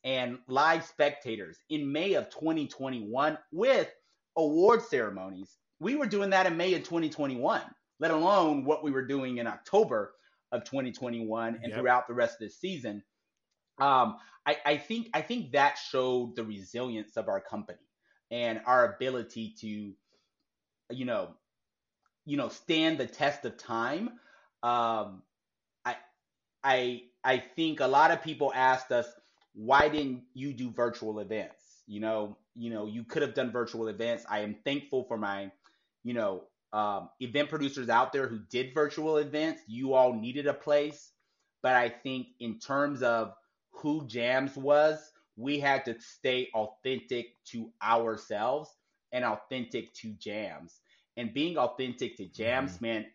and 0.05 0.39
live 0.47 0.83
spectators 0.85 1.59
in 1.69 1.91
May 1.93 2.15
of 2.15 2.31
2021 2.31 3.39
with 3.53 3.93
award 4.37 4.81
ceremonies. 4.83 5.59
We 5.79 5.97
were 5.97 6.07
doing 6.07 6.31
that 6.31 6.47
in 6.47 6.57
May 6.57 6.73
of 6.75 6.85
2021, 6.85 7.63
let 7.99 8.11
alone 8.11 8.65
what 8.65 8.83
we 8.83 8.91
were 8.91 9.07
doing 9.07 9.39
in 9.39 9.47
October 9.47 10.15
of 10.53 10.65
2021 10.65 11.57
and 11.57 11.67
Yep. 11.67 11.75
throughout 11.75 12.09
the 12.09 12.15
rest 12.15 12.35
of 12.41 12.49
the 12.49 12.51
season. 12.51 13.05
Um, 13.81 14.17
I, 14.47 14.57
I 14.65 14.77
think 14.79 15.09
I 15.15 15.23
think 15.23 15.53
that 15.53 15.79
showed 15.79 16.37
the 16.37 16.45
resilience 16.45 17.17
of 17.17 17.29
our 17.29 17.41
company 17.41 17.79
and 18.31 18.61
our 18.67 18.95
ability 18.95 19.55
to, 19.61 19.95
you 20.95 21.05
know, 21.05 21.35
you 22.25 22.37
know, 22.37 22.49
stand 22.49 22.99
the 22.99 23.07
test 23.07 23.45
of 23.45 23.57
time. 23.57 24.11
Um, 24.63 25.23
I 25.85 25.97
I 26.63 27.03
I 27.25 27.39
think 27.39 27.81
a 27.81 27.87
lot 27.87 28.11
of 28.11 28.23
people 28.23 28.53
asked 28.55 28.93
us, 28.93 29.07
why 29.55 29.89
didn't 29.89 30.23
you 30.35 30.53
do 30.53 30.71
virtual 30.71 31.21
events? 31.21 31.83
You 31.87 32.01
know, 32.01 32.37
you 32.55 32.71
know, 32.71 32.87
you 32.87 33.05
could 33.05 33.23
have 33.23 33.35
done 33.35 33.51
virtual 33.53 33.89
events. 33.89 34.25
I 34.29 34.41
am 34.41 34.57
thankful 34.65 35.05
for 35.05 35.17
my, 35.17 35.51
you 36.05 36.15
know, 36.15 36.45
um, 36.73 37.11
event 37.21 37.49
producers 37.49 37.89
out 37.89 38.13
there 38.13 38.29
who 38.29 38.41
did 38.51 38.75
virtual 38.75 39.17
events. 39.19 39.63
You 39.67 39.95
all 39.95 40.13
needed 40.15 40.47
a 40.47 40.55
place, 40.55 41.13
but 41.63 41.75
I 41.75 41.89
think 41.89 42.29
in 42.39 42.59
terms 42.59 43.03
of 43.03 43.35
who 43.71 44.07
JAMZ 44.07 44.57
was, 44.57 45.13
we 45.37 45.59
had 45.59 45.85
to 45.87 45.99
stay 46.01 46.49
authentic 46.55 47.43
to 47.47 47.71
ourselves 47.83 48.71
and 49.13 49.25
authentic 49.25 49.93
to 49.95 50.09
JAMZ. 50.15 50.81
And 51.17 51.35
being 51.35 51.57
authentic 51.57 52.17
to 52.17 52.27
JAMZ 52.27 52.75
mm-hmm. 52.75 52.85
meant 52.85 53.07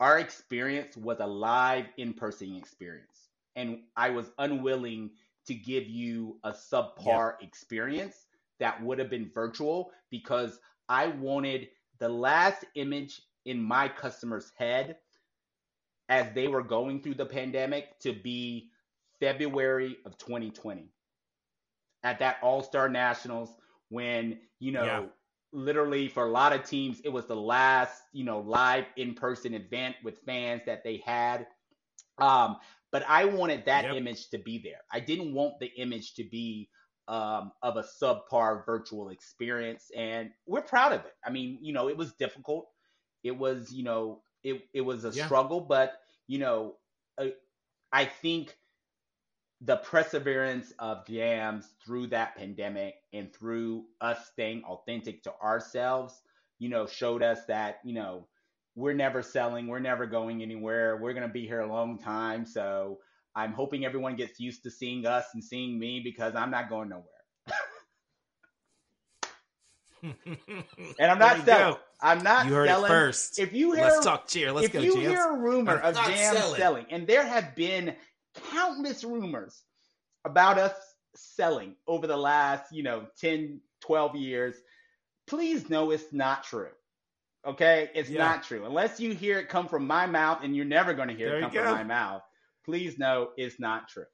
our 0.00 0.18
experience 0.18 0.96
was 0.96 1.20
a 1.20 1.26
live 1.26 1.86
in 1.98 2.14
person 2.14 2.56
experience. 2.56 3.28
And 3.56 3.80
I 3.96 4.10
was 4.10 4.30
unwilling 4.38 5.10
to 5.46 5.54
give 5.54 5.86
you 5.86 6.38
a 6.44 6.52
subpar 6.52 7.34
experience 7.42 8.26
that 8.58 8.82
would 8.82 8.98
have 8.98 9.10
been 9.10 9.30
virtual 9.34 9.90
because 10.10 10.60
I 10.88 11.08
wanted 11.08 11.68
the 11.98 12.08
last 12.08 12.64
image 12.74 13.22
in 13.44 13.62
my 13.62 13.88
customer's 13.88 14.52
head 14.56 14.96
as 16.08 16.26
they 16.34 16.48
were 16.48 16.62
going 16.62 17.02
through 17.02 17.14
the 17.14 17.26
pandemic 17.26 17.98
to 18.00 18.12
be 18.12 18.70
February 19.20 19.98
of 20.06 20.18
2020 20.18 20.92
at 22.02 22.18
that 22.20 22.38
All 22.42 22.62
Star 22.62 22.88
Nationals 22.88 23.56
when, 23.88 24.40
you 24.58 24.72
know, 24.72 25.10
Yeah. 25.10 25.10
literally 25.52 26.08
for 26.08 26.26
a 26.26 26.30
lot 26.30 26.52
of 26.52 26.64
teams, 26.64 27.00
it 27.04 27.08
was 27.10 27.26
the 27.26 27.36
last, 27.36 28.02
you 28.12 28.24
know, 28.24 28.40
live 28.40 28.86
in 28.96 29.14
person 29.14 29.54
event 29.54 29.96
with 30.04 30.18
fans 30.20 30.62
that 30.66 30.84
they 30.84 30.98
had. 30.98 31.46
Um, 32.18 32.58
but 32.92 33.04
I 33.08 33.24
wanted 33.24 33.64
that 33.66 33.88
Yep. 33.88 33.92
image 33.92 34.28
to 34.30 34.38
be 34.38 34.58
there. 34.58 34.80
I 34.92 35.00
didn't 35.00 35.34
want 35.34 35.54
the 35.60 35.68
image 35.76 36.14
to 36.14 36.24
be 36.24 36.70
um, 37.08 37.52
of 37.62 37.76
a 37.76 37.82
subpar 37.82 38.64
virtual 38.66 39.10
experience, 39.10 39.90
and 39.96 40.30
we're 40.46 40.62
proud 40.62 40.92
of 40.92 41.04
it. 41.04 41.14
I 41.24 41.30
mean, 41.30 41.58
you 41.62 41.72
know, 41.72 41.88
it 41.88 41.96
was 41.96 42.12
difficult. 42.14 42.68
It 43.24 43.32
was, 43.32 43.72
you 43.72 43.84
know, 43.84 44.22
it 44.44 44.62
it 44.74 44.82
was 44.82 45.04
a 45.04 45.12
Yeah. 45.12 45.32
struggle, 45.32 45.60
but 45.60 45.94
you 46.26 46.38
know, 46.38 46.76
I, 47.18 47.34
I 47.92 48.06
think 48.06 48.56
the 49.62 49.76
perseverance 49.78 50.72
of 50.78 51.04
JAMZ 51.06 51.66
through 51.84 52.08
that 52.08 52.36
pandemic 52.36 52.94
and 53.12 53.32
through 53.32 53.84
us 54.00 54.28
staying 54.32 54.62
authentic 54.64 55.22
to 55.24 55.32
ourselves, 55.42 56.22
you 56.58 56.68
know, 56.68 56.86
showed 56.86 57.22
us 57.22 57.44
that, 57.46 57.80
you 57.84 57.94
know, 57.94 58.26
we're 58.74 58.94
never 58.94 59.22
selling, 59.22 59.66
we're 59.66 59.78
never 59.80 60.06
going 60.06 60.42
anywhere, 60.42 60.96
we're 60.96 61.12
going 61.12 61.26
to 61.26 61.32
be 61.32 61.46
here 61.46 61.60
a 61.60 61.70
long 61.72 61.98
time. 61.98 62.46
So 62.46 62.98
I'm 63.36 63.52
hoping 63.52 63.84
everyone 63.84 64.16
gets 64.16 64.40
used 64.40 64.62
to 64.64 64.70
seeing 64.70 65.06
us 65.06 65.26
and 65.34 65.44
seeing 65.44 65.78
me 65.78 66.00
because 66.02 66.34
I'm 66.34 66.50
not 66.50 66.68
going 66.70 66.88
nowhere. 66.88 67.04
And 70.98 71.10
I'm 71.10 71.18
not 71.18 71.44
selling. 71.44 71.74
go. 71.74 71.78
I'm 72.00 72.22
not 72.22 72.46
You 72.46 72.54
heard 72.54 72.68
selling. 72.68 72.84
it 72.86 72.88
first. 72.88 73.38
If 73.38 73.52
you 73.52 73.72
hear 73.72 73.84
Let's 73.84 74.00
talk 74.00 74.28
cheer. 74.28 74.52
Let's 74.52 74.68
if 74.68 74.72
go, 74.72 74.80
you 74.80 74.94
JAMZ. 74.94 75.00
hear 75.00 75.30
a 75.30 75.38
rumor 75.38 75.80
I'm 75.82 75.94
of 75.94 75.94
Jam 75.96 76.34
selling. 76.34 76.56
selling, 76.56 76.86
and 76.90 77.06
there 77.06 77.24
have 77.26 77.54
been 77.54 77.96
countless 78.70 79.04
rumors 79.04 79.62
about 80.24 80.58
us 80.58 80.74
selling 81.14 81.74
over 81.86 82.06
the 82.06 82.16
last, 82.16 82.72
you 82.72 82.82
know, 82.82 83.06
10, 83.20 83.60
12 83.80 84.16
years, 84.16 84.54
please 85.26 85.68
know 85.68 85.90
it's 85.90 86.12
not 86.12 86.44
true. 86.44 86.70
Okay? 87.46 87.90
It's 87.94 88.10
Yeah. 88.10 88.18
not 88.18 88.42
true. 88.44 88.64
Unless 88.66 89.00
you 89.00 89.14
hear 89.14 89.38
it 89.38 89.48
come 89.48 89.68
from 89.68 89.86
my 89.86 90.06
mouth, 90.06 90.42
and 90.42 90.54
you're 90.54 90.64
never 90.64 90.94
going 90.94 91.08
to 91.08 91.14
hear 91.14 91.28
There 91.30 91.38
it 91.38 91.42
come 91.42 91.50
from 91.50 91.64
my 91.64 91.84
mouth, 91.84 92.22
please 92.64 92.98
know 92.98 93.30
it's 93.36 93.58
not 93.58 93.88
true. 93.88 94.06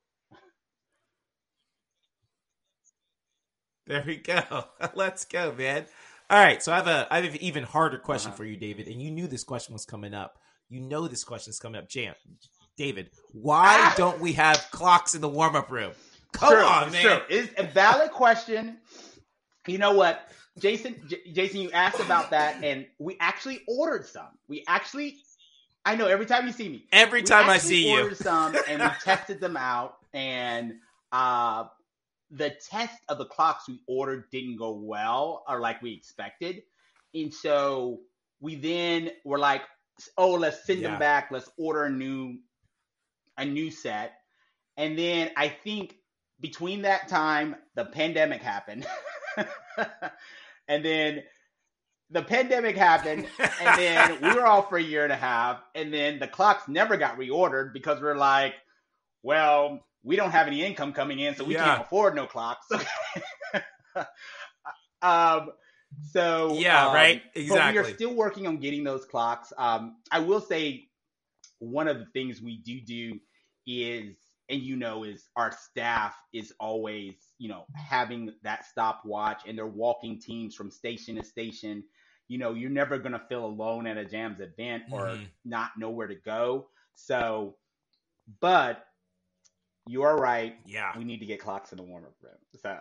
There 3.86 4.04
we 4.06 4.16
go. 4.16 4.64
Let's 4.94 5.24
go, 5.24 5.52
man. 5.52 5.86
All 6.28 6.38
right, 6.42 6.62
so 6.62 6.72
I 6.72 6.76
have 6.76 6.88
a 6.88 7.06
I 7.10 7.20
have 7.20 7.34
an 7.34 7.42
even 7.42 7.62
harder 7.62 7.98
question 7.98 8.30
Uh-huh. 8.30 8.36
for 8.38 8.44
you, 8.44 8.56
David, 8.56 8.88
and 8.88 9.00
you 9.00 9.10
knew 9.12 9.28
this 9.28 9.44
question 9.44 9.72
was 9.72 9.84
coming 9.84 10.12
up. 10.14 10.38
You 10.68 10.80
know 10.80 11.06
this 11.06 11.22
question's 11.24 11.60
coming 11.60 11.80
up, 11.80 11.88
Jam. 11.88 12.14
David, 12.76 13.10
why 13.32 13.78
Ah! 13.78 13.94
don't 13.96 14.20
we 14.20 14.32
have 14.34 14.68
clocks 14.70 15.14
in 15.14 15.20
the 15.20 15.28
warm 15.28 15.56
up 15.56 15.70
room? 15.70 15.92
Come 16.32 16.48
True, 16.48 16.64
on, 16.64 16.92
man. 16.92 17.02
true. 17.02 17.20
It's 17.28 17.52
a 17.58 17.64
valid 17.64 18.10
question. 18.10 18.78
You 19.66 19.78
know 19.78 19.92
what, 19.94 20.28
Jason? 20.58 20.96
J- 21.06 21.32
Jason, 21.32 21.60
you 21.60 21.70
asked 21.72 22.00
about 22.00 22.30
that, 22.30 22.58
and 22.62 22.86
we 22.98 23.16
actually 23.20 23.62
ordered 23.68 24.06
some. 24.06 24.28
We 24.48 24.64
actually, 24.68 25.16
I 25.84 25.96
know 25.96 26.06
every 26.06 26.26
time 26.26 26.46
you 26.46 26.52
see 26.52 26.68
me, 26.68 26.84
Every 26.92 27.22
time 27.22 27.48
I 27.48 27.58
see 27.58 27.92
you, 27.92 28.02
ordered 28.02 28.16
some, 28.16 28.58
and 28.68 28.82
we 28.82 28.88
tested 29.02 29.40
them 29.40 29.56
out, 29.56 29.94
and 30.14 30.74
uh, 31.12 31.64
the 32.30 32.50
test 32.70 32.98
of 33.08 33.18
the 33.18 33.26
clocks 33.26 33.68
we 33.68 33.80
ordered 33.88 34.30
didn't 34.30 34.56
go 34.56 34.72
well 34.72 35.44
or 35.48 35.60
like 35.60 35.82
we 35.82 35.92
expected, 35.92 36.62
and 37.14 37.32
so 37.32 38.00
we 38.40 38.56
then 38.56 39.10
were 39.24 39.38
like, 39.38 39.62
oh, 40.18 40.32
let's 40.34 40.64
send 40.66 40.82
Yeah. 40.82 40.90
them 40.90 40.98
back. 40.98 41.30
Let's 41.30 41.50
order 41.58 41.84
a 41.84 41.90
new, 41.90 42.38
a 43.38 43.44
new 43.44 43.70
set, 43.70 44.12
and 44.76 44.98
then 44.98 45.30
I 45.36 45.48
think 45.48 45.96
between 46.40 46.82
that 46.82 47.08
time, 47.08 47.56
the 47.74 47.84
pandemic 47.84 48.42
happened. 48.42 48.86
and 50.68 50.84
then 50.84 51.22
the 52.10 52.22
pandemic 52.22 52.76
happened, 52.76 53.26
and 53.38 53.78
then 53.78 54.20
we 54.22 54.34
were 54.34 54.46
off 54.46 54.68
for 54.68 54.76
a 54.78 54.82
year 54.82 55.04
and 55.04 55.12
a 55.12 55.16
half, 55.16 55.60
and 55.74 55.92
then 55.92 56.18
the 56.18 56.28
clocks 56.28 56.68
never 56.68 56.96
got 56.96 57.18
reordered 57.18 57.72
because 57.72 58.00
we're 58.00 58.16
like, 58.16 58.54
well, 59.22 59.84
we 60.04 60.14
don't 60.14 60.30
have 60.30 60.46
any 60.46 60.62
income 60.62 60.92
coming 60.92 61.18
in, 61.18 61.34
so 61.34 61.44
we 61.44 61.54
Yeah. 61.54 61.64
can't 61.64 61.82
afford 61.82 62.14
no 62.14 62.26
clocks. 62.26 62.66
um, 65.02 65.50
so 66.12 66.54
Yeah, 66.54 66.88
um, 66.88 66.94
right? 66.94 67.22
But 67.34 67.72
we 67.72 67.78
are 67.78 67.84
still 67.84 68.14
working 68.14 68.46
on 68.46 68.58
getting 68.58 68.84
those 68.84 69.04
clocks. 69.04 69.52
Um, 69.58 69.96
I 70.12 70.20
will 70.20 70.40
say 70.40 70.88
one 71.58 71.88
of 71.88 71.98
the 71.98 72.06
things 72.06 72.42
we 72.42 72.58
do 72.58 72.80
do 72.80 73.18
is 73.66 74.16
and 74.48 74.62
you 74.62 74.76
know 74.76 75.02
is 75.04 75.28
our 75.36 75.50
staff 75.52 76.14
is 76.32 76.52
always 76.60 77.14
you 77.38 77.48
know 77.48 77.64
having 77.74 78.32
that 78.42 78.64
stopwatch 78.64 79.42
and 79.46 79.56
they're 79.58 79.66
walking 79.66 80.20
teams 80.20 80.54
from 80.54 80.70
station 80.70 81.16
to 81.16 81.24
station 81.24 81.82
you 82.28 82.38
know 82.38 82.52
you're 82.54 82.70
never 82.70 82.98
going 82.98 83.12
to 83.12 83.22
feel 83.28 83.44
alone 83.44 83.86
at 83.86 83.96
a 83.98 84.04
JAMZ 84.04 84.40
event 84.40 84.84
or 84.92 85.06
Mhm. 85.08 85.26
not 85.44 85.70
know 85.78 85.90
where 85.90 86.06
to 86.06 86.14
go 86.14 86.68
so 86.94 87.56
but 88.40 88.86
you 89.88 90.02
are 90.02 90.16
right 90.16 90.56
yeah. 90.66 90.92
we 90.96 91.04
need 91.04 91.18
to 91.20 91.26
get 91.26 91.40
clocks 91.40 91.72
in 91.72 91.76
the 91.78 91.82
warm-up 91.84 92.14
room 92.22 92.34
so 92.62 92.78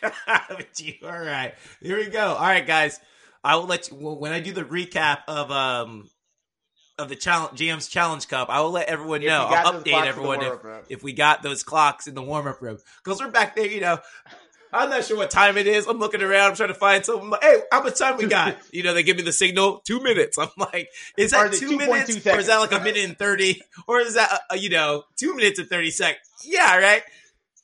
but 0.00 0.78
you 0.80 0.94
all 1.04 1.18
right. 1.18 1.54
Here 1.80 1.96
we 1.98 2.06
go. 2.06 2.28
All 2.34 2.46
right, 2.46 2.66
guys. 2.66 3.00
I 3.44 3.56
will 3.56 3.66
let 3.66 3.90
you 3.90 3.96
when 3.96 4.32
I 4.32 4.40
do 4.40 4.52
the 4.52 4.64
recap 4.64 5.18
of 5.28 5.50
um 5.50 6.08
of 6.98 7.08
the 7.08 7.16
challenge 7.16 7.58
JAMZ 7.58 7.90
Challenge 7.90 8.26
Cup, 8.28 8.48
I 8.48 8.60
will 8.60 8.70
let 8.70 8.88
everyone 8.88 9.22
If 9.22 9.28
know. 9.28 9.46
I'll 9.50 9.72
update 9.74 9.84
clocks 9.84 9.84
in 9.84 10.00
the 10.02 10.06
everyone 10.06 10.42
if, 10.42 10.90
if 10.90 11.02
we 11.02 11.12
got 11.12 11.42
those 11.42 11.62
clocks 11.62 12.06
in 12.06 12.14
the 12.14 12.22
warm 12.22 12.46
up 12.46 12.62
room 12.62 12.78
because 13.04 13.20
we're 13.20 13.30
back 13.30 13.56
there. 13.56 13.66
You 13.66 13.80
know, 13.80 13.98
I'm 14.72 14.90
not 14.90 15.04
sure 15.04 15.16
what 15.16 15.30
time 15.30 15.56
it 15.56 15.66
is. 15.66 15.86
I'm 15.86 15.98
looking 15.98 16.22
around. 16.22 16.50
I'm 16.50 16.56
trying 16.56 16.68
to 16.68 16.74
find 16.74 17.04
something. 17.04 17.30
Like, 17.30 17.42
hey, 17.42 17.62
how 17.70 17.82
much 17.82 17.98
time 17.98 18.16
we 18.16 18.26
got? 18.26 18.56
You 18.72 18.82
know, 18.82 18.94
they 18.94 19.02
give 19.02 19.16
me 19.16 19.22
the 19.22 19.32
signal 19.32 19.82
two 19.84 20.02
minutes. 20.02 20.38
I'm 20.38 20.48
like, 20.56 20.88
is 21.16 21.32
that 21.32 21.44
that 21.44 21.54
is 21.54 21.62
it 21.62 21.68
two 21.68 21.78
2.2 21.78 21.80
minutes, 21.80 22.26
or 22.26 22.38
is 22.38 22.46
that 22.46 22.58
like 22.58 22.72
a 22.72 22.80
minute 22.80 23.04
and 23.04 23.18
thirty, 23.18 23.60
or 23.86 24.00
is 24.00 24.14
that 24.14 24.40
uh, 24.50 24.54
you 24.54 24.70
know 24.70 25.04
two 25.16 25.34
minutes 25.34 25.58
and 25.58 25.68
thirty 25.68 25.90
seconds? 25.90 26.24
Yeah, 26.44 26.76
right. 26.76 27.02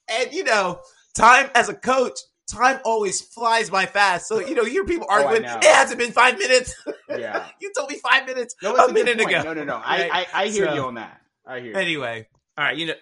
And 0.08 0.32
you 0.32 0.44
know, 0.44 0.80
time 1.14 1.50
as 1.54 1.68
a 1.68 1.74
coach. 1.74 2.18
Time 2.50 2.80
always 2.84 3.20
flies 3.20 3.70
by 3.70 3.86
fast. 3.86 4.26
So, 4.26 4.40
you 4.40 4.54
know, 4.54 4.62
you 4.62 4.70
hear 4.72 4.84
people 4.84 5.06
Oh, 5.10 5.22
arguing, 5.22 5.42
know. 5.42 5.56
it 5.58 5.64
hasn't 5.64 5.98
been 5.98 6.12
five 6.12 6.38
minutes. 6.38 6.74
Yeah. 7.08 7.46
you 7.60 7.72
told 7.76 7.90
me 7.90 7.98
five 7.98 8.26
minutes 8.26 8.54
No, 8.62 8.74
a 8.74 8.86
a, 8.86 8.92
minute 8.92 9.18
point. 9.18 9.30
ago. 9.30 9.42
No, 9.42 9.54
no, 9.54 9.64
no. 9.64 9.74
Right? 9.76 10.10
I, 10.12 10.20
I, 10.20 10.26
I 10.42 10.46
hear 10.48 10.66
So- 10.66 10.74
you 10.74 10.80
on 10.82 10.94
that. 10.94 11.20
I 11.46 11.60
hear. 11.60 11.70
You. 11.72 11.76
Anyway, 11.76 12.28
all 12.58 12.64
right, 12.64 12.76
you 12.76 12.86
know, 12.86 12.94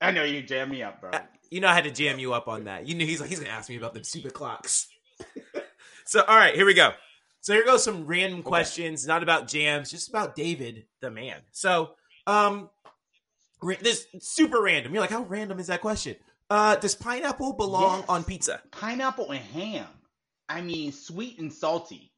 I 0.00 0.10
know 0.10 0.24
you 0.24 0.42
jam 0.42 0.70
me 0.70 0.82
up, 0.82 1.00
bro. 1.00 1.10
you 1.50 1.60
know, 1.60 1.68
I 1.68 1.74
had 1.74 1.84
to 1.84 1.90
jam 1.90 2.18
you 2.18 2.32
up 2.32 2.48
on 2.48 2.64
that. 2.64 2.86
You 2.88 2.94
knew 2.94 3.06
he's 3.06 3.20
like 3.20 3.30
he's 3.30 3.38
gonna 3.40 3.52
ask 3.52 3.68
me 3.68 3.76
about 3.76 3.94
them 3.94 4.02
stupid 4.04 4.32
clocks. 4.34 4.88
so, 6.06 6.22
all 6.22 6.36
right, 6.36 6.54
here 6.54 6.66
we 6.66 6.74
go. 6.74 6.92
So 7.42 7.54
here 7.54 7.64
goes 7.64 7.82
some 7.84 8.06
random 8.06 8.42
questions, 8.42 9.06
not 9.06 9.22
about 9.22 9.46
JAMZ, 9.46 9.90
just 9.90 10.08
about 10.08 10.36
David, 10.36 10.84
the 11.00 11.10
man. 11.10 11.40
So, 11.52 11.92
um, 12.26 12.68
this 13.80 14.06
super 14.20 14.60
random. 14.60 14.92
You're 14.92 15.02
like, 15.02 15.10
how 15.10 15.22
random 15.22 15.58
is 15.58 15.68
that 15.68 15.80
question? 15.80 16.16
Uh, 16.50 16.74
does 16.76 16.94
pineapple 16.96 17.52
belong 17.52 18.00
Yes. 18.00 18.08
on 18.08 18.24
pizza? 18.24 18.60
Pineapple 18.72 19.30
and 19.30 19.44
ham. 19.44 19.86
I 20.48 20.60
mean, 20.62 20.90
sweet 20.92 21.38
and 21.38 21.52
salty. 21.52 22.12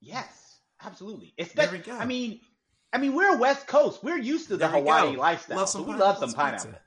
Yes, 0.00 0.60
absolutely. 0.82 1.34
Especially, 1.38 1.78
we 1.78 1.84
go. 1.84 1.96
I 1.98 2.06
mean, 2.06 2.40
I 2.92 2.98
mean, 2.98 3.14
we're 3.14 3.36
West 3.36 3.66
Coast. 3.66 4.02
We're 4.02 4.16
used 4.16 4.46
to 4.48 4.54
the 4.54 4.58
There 4.66 4.68
Hawaii 4.70 5.14
go. 5.14 5.20
lifestyle. 5.20 5.58
Love 5.58 5.68
so 5.68 5.82
we 5.82 5.94
love 5.94 6.16
some 6.18 6.32
pineapple. 6.32 6.70
pizza. 6.70 6.82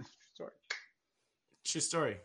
Sorry. 0.36 0.50
True 1.64 1.80
story. 1.80 2.16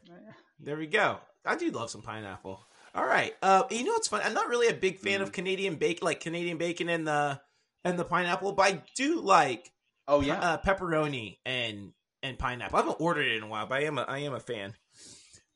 There 0.60 0.78
we 0.78 0.88
go. 0.88 1.20
I 1.46 1.56
do 1.56 1.72
love 1.72 1.90
some 1.90 2.02
pineapple. 2.02 2.60
All 2.94 3.06
right. 3.06 3.34
Uh, 3.42 3.64
you 3.72 3.84
know 3.84 3.92
what's 3.92 4.08
fun? 4.08 4.22
I'm 4.24 4.34
not 4.34 4.48
really 4.50 4.68
a 4.68 4.74
big 4.74 5.00
fan 5.00 5.20
Mm. 5.20 5.24
of 5.24 5.32
Canadian 5.32 5.76
bacon, 5.76 6.06
like 6.06 6.20
Canadian 6.22 6.58
bacon 6.58 6.90
and 6.90 7.08
the 7.08 7.40
and 7.84 8.00
the 8.00 8.06
pineapple, 8.06 8.54
but 8.54 8.74
I 8.74 8.82
do 8.96 9.22
like 9.22 9.72
Oh 10.08 10.22
yeah. 10.22 10.40
uh, 10.40 10.58
pepperoni 10.62 11.38
and 11.46 11.94
and 12.26 12.38
pineapple. 12.40 12.78
I 12.78 12.82
haven't 12.82 13.00
ordered 13.00 13.28
it 13.28 13.38
in 13.38 13.44
a 13.44 13.48
while, 13.48 13.66
but 13.68 13.76
I 13.80 13.84
am 13.86 13.98
a, 13.98 14.02
I 14.04 14.20
am 14.20 14.34
a 14.34 14.40
fan. 14.40 14.74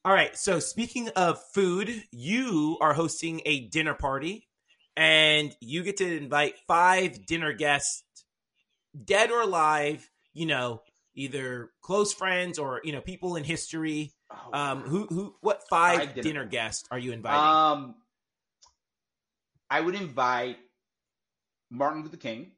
All 0.06 0.14
right. 0.14 0.36
So 0.38 0.60
speaking 0.60 1.10
of 1.10 1.40
food, 1.54 2.04
you 2.12 2.78
are 2.82 2.94
hosting 2.94 3.42
a 3.46 3.68
dinner 3.68 3.94
party, 3.94 4.48
and 4.96 5.54
you 5.60 5.84
get 5.84 5.98
to 5.98 6.18
invite 6.18 6.56
five 6.68 7.26
dinner 7.26 7.54
guests, 7.54 8.04
dead 9.06 9.32
or 9.32 9.42
alive. 9.42 10.10
You 10.34 10.46
know, 10.46 10.82
either 11.16 11.70
close 11.82 12.14
friends 12.14 12.58
or 12.60 12.82
you 12.84 12.92
know 12.94 13.02
people 13.02 13.36
in 13.36 13.44
history. 13.44 14.14
Oh, 14.32 14.58
Um, 14.58 14.82
who 14.84 15.06
who 15.08 15.36
what 15.42 15.64
five, 15.70 15.98
Five 16.00 16.10
dinner- 16.16 16.24
dinner 16.24 16.46
guests 16.46 16.88
are 16.92 17.00
you 17.00 17.12
inviting? 17.12 17.40
Um, 17.44 17.96
I 19.70 19.82
would 19.82 19.96
invite 19.96 20.58
Martin 21.70 22.04
Luther 22.04 22.18
King. 22.18 22.52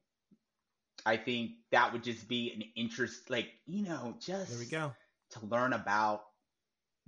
I 1.05 1.17
think 1.17 1.51
that 1.71 1.93
would 1.93 2.03
just 2.03 2.27
be 2.27 2.51
an 2.53 2.63
interest, 2.75 3.29
like 3.29 3.49
you 3.65 3.83
know, 3.83 4.15
just 4.19 4.49
there 4.51 4.59
we 4.59 4.65
go. 4.65 4.93
to 5.31 5.45
learn 5.45 5.73
about, 5.73 6.23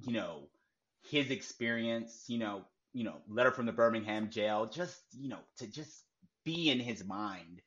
you 0.05 0.13
know, 0.13 0.49
his 1.09 1.31
experience. 1.31 2.25
You 2.27 2.39
know, 2.39 2.65
you 2.93 3.03
know, 3.03 3.15
letter 3.27 3.51
from 3.51 3.65
the 3.65 3.71
Birmingham 3.71 4.29
jail. 4.29 4.65
Just 4.65 4.99
you 5.13 5.29
know, 5.29 5.39
to 5.57 5.67
just 5.67 6.03
be 6.43 6.69
in 6.69 6.79
his 6.79 7.03
mind, 7.03 7.61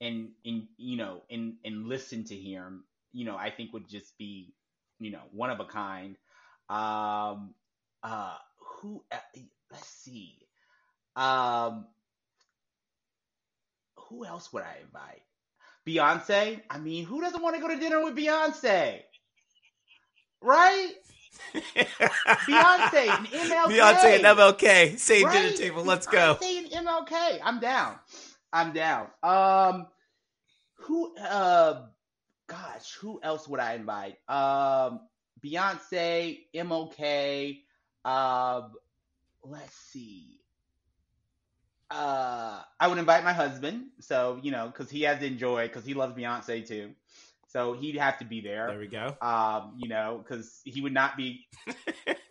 and 0.00 0.30
and 0.44 0.68
you 0.76 0.96
know, 0.96 1.22
and 1.30 1.54
and 1.64 1.86
listen 1.88 2.24
to 2.24 2.36
him. 2.36 2.84
You 3.12 3.24
know, 3.24 3.36
I 3.36 3.50
think 3.50 3.72
would 3.72 3.88
just 3.88 4.16
be, 4.18 4.54
you 4.98 5.10
know, 5.10 5.22
one 5.32 5.50
of 5.50 5.60
a 5.60 5.64
kind. 5.64 6.16
Um, 6.68 7.54
uh, 8.02 8.36
who? 8.58 9.04
Uh, 9.10 9.16
let's 9.70 9.88
see. 9.88 10.38
Um, 11.16 11.86
who 14.08 14.24
else 14.24 14.52
would 14.52 14.62
I 14.62 14.76
invite? 14.82 15.22
Beyonce. 15.86 16.60
I 16.68 16.78
mean, 16.78 17.04
who 17.04 17.20
doesn't 17.20 17.42
want 17.42 17.54
to 17.56 17.62
go 17.62 17.68
to 17.68 17.78
dinner 17.78 18.02
with 18.02 18.16
Beyonce? 18.16 19.00
Right? 20.42 20.92
Beyonce 21.54 23.08
and 23.08 23.26
MLK. 23.26 23.66
Beyonce 23.66 24.16
and 24.16 24.24
MLK, 24.24 24.98
same 24.98 25.30
dinner 25.30 25.52
table. 25.52 25.84
Let's 25.84 26.06
go. 26.06 26.36
Beyonce 26.40 26.76
and 26.76 26.86
MLK. 26.86 27.38
I'm 27.42 27.60
down. 27.60 27.96
I'm 28.52 28.72
down. 28.72 29.08
Um, 29.22 29.86
who? 30.80 31.14
Uh, 31.16 31.86
gosh, 32.48 32.94
who 33.00 33.20
else 33.22 33.46
would 33.48 33.60
I 33.60 33.74
invite? 33.74 34.16
Um, 34.28 35.00
Beyonce, 35.44 36.40
MLK. 36.54 37.60
Um, 38.04 38.72
let's 39.44 39.74
see. 39.74 40.35
Uh, 41.90 42.60
I 42.80 42.88
would 42.88 42.98
invite 42.98 43.22
my 43.24 43.32
husband, 43.32 43.86
so 44.00 44.38
you 44.42 44.50
know, 44.50 44.66
because 44.66 44.90
he 44.90 45.02
has 45.02 45.20
to 45.20 45.26
enjoy, 45.26 45.68
because 45.68 45.84
he 45.84 45.94
loves 45.94 46.14
Beyonce 46.16 46.66
too. 46.66 46.90
So 47.48 47.74
he'd 47.74 47.96
have 47.96 48.18
to 48.18 48.24
be 48.24 48.40
there 48.40 48.66
There 48.68 48.78
we 48.78 48.88
go. 48.88 49.16
um, 49.22 49.74
you 49.78 49.88
know, 49.88 50.20
because 50.22 50.60
he 50.64 50.80
would 50.80 50.92
not 50.92 51.16
be. 51.16 51.46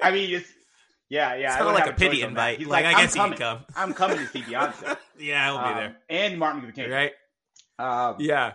I 0.01 0.11
mean, 0.11 0.29
it's 0.35 0.49
yeah, 1.09 1.35
yeah. 1.35 1.47
It's 1.47 1.55
kind 1.55 1.69
of 1.69 1.73
like 1.75 1.87
a 1.87 1.93
pity 1.93 2.17
choice 2.17 2.25
on 2.25 2.33
that. 2.33 2.49
invite. 2.55 2.59
He's 2.59 2.67
Like, 2.67 2.85
I 2.85 2.91
I'm 2.91 2.97
guess 2.97 3.15
coming. 3.15 3.37
come. 3.39 3.65
I'm 3.75 3.93
coming 3.93 4.17
to 4.17 4.27
see 4.27 4.41
Beyonce. 4.41 4.97
Yeah, 5.17 5.49
I'll 5.53 5.57
be 5.63 5.69
Um, 5.69 5.75
there. 5.77 5.95
and 6.09 6.37
Martin 6.37 6.61
Luther 6.61 6.73
King. 6.73 6.89
Right? 6.91 7.13
Um, 7.79 8.17
Yeah. 8.19 8.53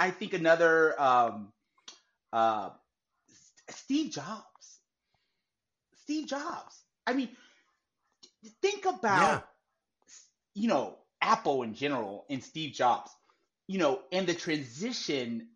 I 0.00 0.10
think 0.10 0.32
another 0.34 1.00
um, 1.00 1.52
uh, 2.32 2.70
Steve 3.70 4.10
Jobs. 4.10 4.80
Steve 6.02 6.26
Jobs. 6.26 6.82
I 7.06 7.12
mean, 7.12 7.28
think 8.60 8.84
about 8.84 9.46
you 10.54 10.68
know 10.68 10.98
Apple 11.20 11.62
in 11.62 11.74
general 11.74 12.26
and 12.30 12.42
Steve 12.42 12.74
Jobs. 12.74 13.10
You 13.68 13.78
know, 13.78 14.00
and 14.10 14.26
the 14.26 14.34
transition 14.34 15.48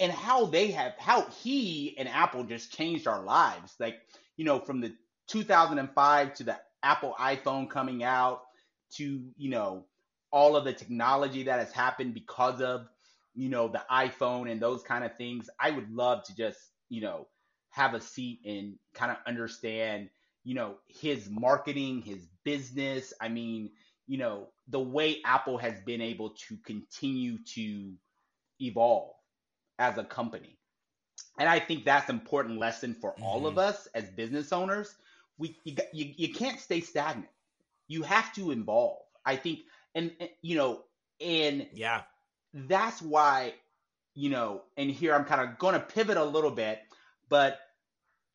and 0.00 0.10
how 0.12 0.46
they 0.46 0.72
have 0.72 0.94
how 0.98 1.22
he 1.42 1.96
and 1.98 2.08
Apple 2.08 2.44
just 2.44 2.72
changed 2.72 3.06
our 3.06 3.22
lives. 3.22 3.74
Like 3.78 3.96
you 4.36 4.44
know, 4.44 4.58
from 4.58 4.80
the 4.80 4.92
2005 5.28 6.34
to 6.34 6.44
the 6.44 6.58
Apple 6.82 7.14
iPhone 7.18 7.70
coming 7.70 8.02
out 8.02 8.42
to 8.96 9.30
you 9.36 9.50
know 9.50 9.86
all 10.32 10.56
of 10.56 10.64
the 10.64 10.72
technology 10.72 11.44
that 11.44 11.60
has 11.60 11.72
happened 11.72 12.14
because 12.14 12.60
of 12.60 12.86
you 13.34 13.48
know 13.48 13.68
the 13.68 13.82
iPhone 13.90 14.50
and 14.50 14.60
those 14.60 14.82
kind 14.82 15.04
of 15.04 15.16
things. 15.16 15.48
I 15.60 15.70
would 15.70 15.92
love 15.92 16.24
to 16.24 16.36
just 16.36 16.58
you 16.88 17.00
know 17.00 17.28
have 17.70 17.94
a 17.94 18.00
seat 18.00 18.40
and 18.44 18.74
kind 18.94 19.12
of 19.12 19.18
understand 19.26 20.10
you 20.44 20.54
know 20.54 20.76
his 20.88 21.28
marketing, 21.30 22.02
his 22.02 22.26
business. 22.44 23.12
I 23.20 23.28
mean, 23.28 23.70
you 24.06 24.18
know 24.18 24.48
the 24.68 24.80
way 24.80 25.20
Apple 25.24 25.58
has 25.58 25.80
been 25.84 26.00
able 26.00 26.30
to 26.30 26.56
continue 26.64 27.38
to 27.54 27.92
evolve 28.60 29.12
as 29.78 29.98
a 29.98 30.04
company. 30.04 30.58
And 31.38 31.48
I 31.48 31.58
think 31.58 31.84
that's 31.84 32.08
an 32.10 32.16
important 32.16 32.58
lesson 32.58 32.94
for 32.94 33.14
all 33.22 33.46
of 33.46 33.52
mm-hmm. 33.54 33.60
us 33.60 33.88
as 33.94 34.10
business 34.10 34.52
owners. 34.52 34.96
We 35.38 35.56
you, 35.64 35.76
you, 35.92 36.14
you 36.16 36.34
can't 36.34 36.60
stay 36.60 36.80
stagnant. 36.80 37.28
You 37.88 38.02
have 38.02 38.32
to 38.34 38.52
evolve. 38.52 38.98
I 39.24 39.36
think 39.36 39.60
and, 39.94 40.12
and 40.20 40.30
you 40.42 40.56
know 40.56 40.82
and 41.20 41.66
Yeah. 41.72 42.02
that's 42.54 43.00
why 43.02 43.54
you 44.14 44.30
know 44.30 44.62
and 44.76 44.90
here 44.90 45.14
i'm 45.14 45.24
kind 45.24 45.40
of 45.40 45.58
going 45.58 45.74
to 45.74 45.80
pivot 45.80 46.16
a 46.16 46.24
little 46.24 46.50
bit 46.50 46.80
but 47.28 47.60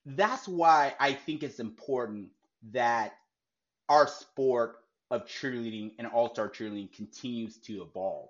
that's 0.06 0.48
why 0.48 0.94
i 0.99 1.14
think 1.14 1.44
it's 1.44 1.60
important 1.60 2.30
that 2.72 3.14
our 3.89 4.07
sport 4.07 4.77
of 5.11 5.25
cheerleading 5.25 5.91
and 5.97 6.07
all-star 6.07 6.49
cheerleading 6.49 6.91
continues 6.93 7.57
to 7.57 7.81
evolve 7.81 8.29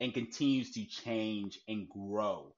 and 0.00 0.12
continues 0.12 0.72
to 0.72 0.84
change 0.84 1.60
and 1.68 1.88
grow 1.88 2.52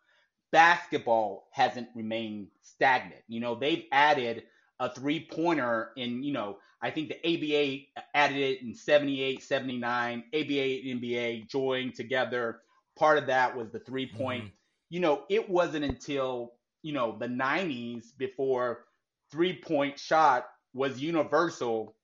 basketball 0.50 1.48
hasn't 1.52 1.88
remained 1.94 2.48
stagnant 2.62 3.22
you 3.28 3.40
know 3.40 3.54
they've 3.54 3.84
added 3.92 4.44
a 4.80 4.92
three-pointer 4.92 5.90
in 5.96 6.22
you 6.22 6.32
know 6.32 6.58
I 6.80 6.90
think 6.90 7.08
the 7.08 7.18
ABA 7.26 8.02
added 8.14 8.36
it 8.36 8.62
in 8.62 8.74
78, 8.74 9.42
79, 9.42 10.24
ABA 10.32 10.90
and 10.90 11.02
NBA 11.02 11.48
joined 11.48 11.94
together. 11.94 12.60
Part 12.96 13.18
of 13.18 13.26
that 13.26 13.56
was 13.56 13.70
the 13.70 13.80
three 13.80 14.06
point. 14.06 14.44
Mhm. 14.44 14.52
You 14.90 15.00
know, 15.00 15.24
it 15.28 15.48
wasn't 15.48 15.84
until, 15.84 16.54
you 16.82 16.92
know, 16.92 17.18
the 17.18 17.28
90s 17.28 18.12
before 18.12 18.86
three 19.30 19.60
point 19.60 19.98
shot 19.98 20.48
was 20.72 21.00
universal, 21.00 21.96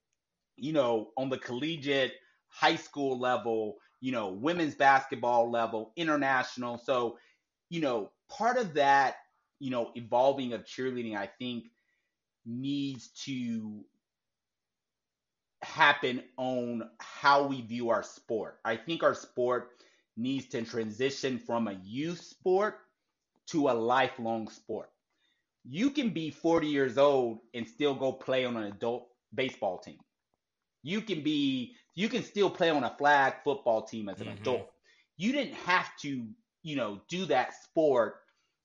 you 0.57 0.73
know, 0.73 1.11
on 1.17 1.29
the 1.29 1.39
collegiate, 1.39 2.15
high 2.49 2.77
school 2.77 3.19
level, 3.19 3.77
you 4.01 4.13
know, 4.13 4.29
women's 4.29 4.75
basketball 4.75 5.51
level, 5.51 5.93
international. 5.97 6.79
So, 6.79 7.19
you 7.71 7.81
know, 7.81 8.11
part 8.29 8.57
of 8.59 8.75
that, 8.75 9.17
you 9.59 9.71
know, 9.71 9.91
evolving 9.95 10.53
of 10.53 10.65
cheerleading, 10.65 11.17
I 11.17 11.29
think 11.39 11.65
needs 12.47 13.09
to 13.25 13.85
happen 15.63 16.23
on 16.37 16.91
how 17.01 17.47
we 17.47 17.63
view 17.63 17.91
our 17.91 18.03
sport. 18.03 18.61
I 18.65 18.77
think 18.77 19.03
our 19.03 19.15
sport 19.15 19.71
needs 20.17 20.47
to 20.51 20.63
transition 20.63 21.39
from 21.39 21.69
a 21.69 21.79
youth 21.83 22.21
sport 22.21 22.81
to 23.49 23.69
a 23.69 23.73
lifelong 23.73 24.49
sport. 24.49 24.91
You 25.65 25.91
can 25.91 26.11
be 26.11 26.31
40 26.31 26.69
years 26.69 26.99
old 26.99 27.39
and 27.55 27.67
still 27.67 27.95
go 27.95 28.13
play 28.13 28.45
on 28.45 28.57
an 28.57 28.65
adult 28.65 29.09
baseball 29.35 29.79
team. 29.79 29.99
You 30.85 31.03
can 31.03 31.25
be 31.25 31.77
you 31.97 32.09
can 32.09 32.23
still 32.25 32.51
play 32.51 32.71
on 32.71 32.85
a 32.85 32.97
flag 32.97 33.43
football 33.45 33.83
team 33.83 34.09
as 34.11 34.23
an 34.23 34.29
Mhm. 34.29 34.31
adult. 34.31 34.73
You 35.19 35.33
didn't 35.33 35.55
have 35.57 35.97
to, 36.03 36.29
you 36.63 36.77
know, 36.77 37.03
do 37.09 37.27
that 37.27 37.55
sport, 37.55 38.23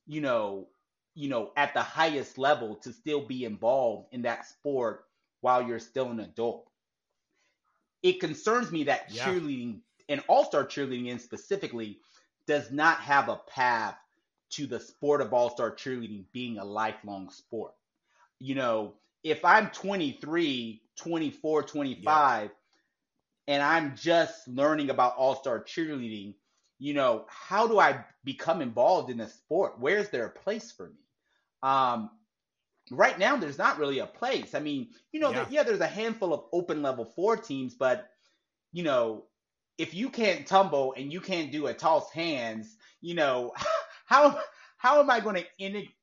you 0.07 0.21
know, 0.21 0.69
you 1.15 1.29
know, 1.29 1.53
at 1.57 1.73
the 1.73 1.83
highest 1.83 2.37
level 2.37 2.75
to 2.77 2.93
still 2.93 3.25
be 3.25 3.45
involved 3.45 4.13
in 4.13 4.23
that 4.23 4.45
sport 4.45 5.05
while 5.41 5.67
you're 5.67 5.79
still 5.79 6.11
an 6.11 6.19
adult. 6.21 6.71
It 8.03 8.19
concerns 8.19 8.71
me 8.71 8.83
that 8.85 9.09
Yeah. 9.09 9.11
cheerleading 9.11 9.81
and 10.09 10.23
all-star 10.27 10.65
cheerleading 10.65 11.07
in 11.07 11.19
specifically 11.19 12.01
does 12.47 12.71
not 12.71 13.01
have 13.01 13.29
a 13.29 13.37
path 13.37 13.97
to 14.51 14.67
the 14.67 14.79
sport 14.79 15.21
of 15.21 15.33
all-star 15.33 15.75
cheerleading 15.75 16.31
being 16.31 16.57
a 16.57 16.65
lifelong 16.65 17.29
sport. 17.29 17.75
You 18.39 18.55
know, 18.55 19.01
if 19.23 19.45
I'm 19.45 19.71
23, 19.71 20.88
24, 20.99 21.63
25 21.63 22.51
and 23.47 23.63
I'm 23.63 23.95
just 23.95 24.47
learning 24.47 24.89
about 24.91 25.15
all-star 25.17 25.63
cheerleading, 25.63 26.35
you 26.79 26.93
know, 26.93 27.25
how 27.29 27.67
do 27.67 27.79
I 27.79 28.05
become 28.23 28.61
involved 28.61 29.09
in 29.09 29.17
the 29.17 29.27
sport? 29.27 29.79
Where's 29.79 30.09
there 30.09 30.25
a 30.27 30.31
place 30.31 30.71
for 30.71 30.87
me? 30.89 30.99
Um, 31.63 32.11
right 32.91 33.17
now, 33.19 33.37
there's 33.37 33.57
not 33.57 33.79
really 33.79 33.99
a 33.99 34.07
place. 34.07 34.55
I 34.55 34.59
mean, 34.59 34.89
you 35.11 35.19
know, 35.19 35.31
Yeah. 35.31 35.47
yeah, 35.49 35.63
there's 35.63 35.81
a 35.81 35.87
handful 35.87 36.33
of 36.33 36.45
open 36.53 36.81
level 36.83 37.05
four 37.05 37.37
teams, 37.37 37.75
but 37.75 38.09
you 38.71 38.83
know, 38.83 39.25
if 39.77 39.93
you 39.93 40.09
can't 40.09 40.47
tumble 40.47 40.93
and 40.97 41.11
you 41.11 41.21
can't 41.21 41.51
do 41.51 41.67
a 41.67 41.73
toss 41.73 42.11
hands, 42.11 42.77
you 43.01 43.15
know, 43.15 43.53
how 44.05 44.39
how 44.77 44.99
am 45.01 45.09
I 45.09 45.19
going 45.21 45.35
to 45.37 45.45
integrate? 45.59 45.95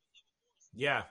Yeah. 0.75 1.05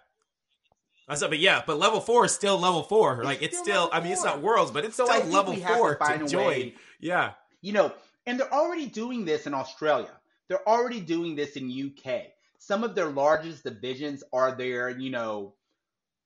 I 1.08 1.16
said, 1.16 1.30
but 1.30 1.40
yeah, 1.40 1.64
but 1.66 1.78
level 1.78 2.02
four 2.02 2.26
is 2.26 2.34
still 2.34 2.58
level 2.60 2.84
four. 2.84 3.24
like 3.24 3.42
it's 3.42 3.58
still 3.58 3.86
still, 3.88 3.90
I 3.94 4.00
mean, 4.02 4.12
it's 4.12 4.24
not 4.24 4.42
worlds, 4.42 4.72
but 4.72 4.84
it's 4.86 4.96
So 4.96 5.06
still 5.06 5.26
level 5.28 5.56
four 5.56 5.96
to 5.96 6.18
to 6.20 6.28
join. 6.28 6.46
way 6.48 6.76
Yeah. 7.00 7.34
you 7.62 7.74
know, 7.74 7.94
and 8.26 8.40
they're 8.40 8.54
already 8.54 8.88
doing 8.88 9.26
this 9.26 9.46
in 9.46 9.54
Australia. 9.54 10.20
They're 10.48 10.68
already 10.68 11.00
doing 11.00 11.36
this 11.36 11.56
in 11.58 11.70
UK. 11.70 12.32
Some 12.58 12.84
of 12.84 12.96
their 12.96 13.08
largest 13.10 13.64
divisions 13.64 14.24
are 14.34 14.56
their, 14.56 14.90
you 14.90 15.12
know, 15.12 15.54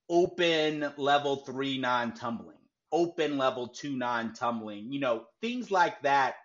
open 0.09 0.91
level 0.97 1.37
three 1.37 1.77
non 1.77 2.13
tumbling, 2.13 2.57
open 2.91 3.37
level 3.37 3.67
two 3.67 3.95
non 3.95 4.33
tumbling, 4.33 4.91
you 4.91 4.99
know, 4.99 5.25
things 5.41 5.71
like 5.71 6.01
that 6.03 6.35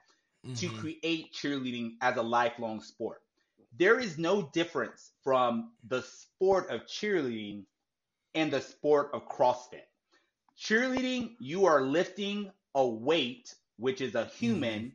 to 0.56 0.69
Mhm. 0.69 0.78
create 0.78 1.32
cheerleading 1.32 1.97
as 2.02 2.16
a 2.16 2.23
lifelong 2.23 2.81
sport. 2.82 3.23
There 3.78 3.98
is 3.98 4.19
no 4.19 4.43
difference 4.43 5.12
from 5.23 5.73
the 5.85 6.02
sport 6.02 6.69
of 6.70 6.82
cheerleading 6.86 7.65
and 8.35 8.52
the 8.52 8.61
sport 8.61 9.11
of 9.12 9.28
CrossFit. 9.28 9.86
Cheerleading, 10.59 11.36
you 11.39 11.66
are 11.66 11.82
lifting 11.82 12.51
a 12.74 12.86
weight, 12.86 13.55
which 13.77 14.01
is 14.01 14.15
a 14.15 14.23
mm-hmm. 14.24 14.36
human, 14.36 14.93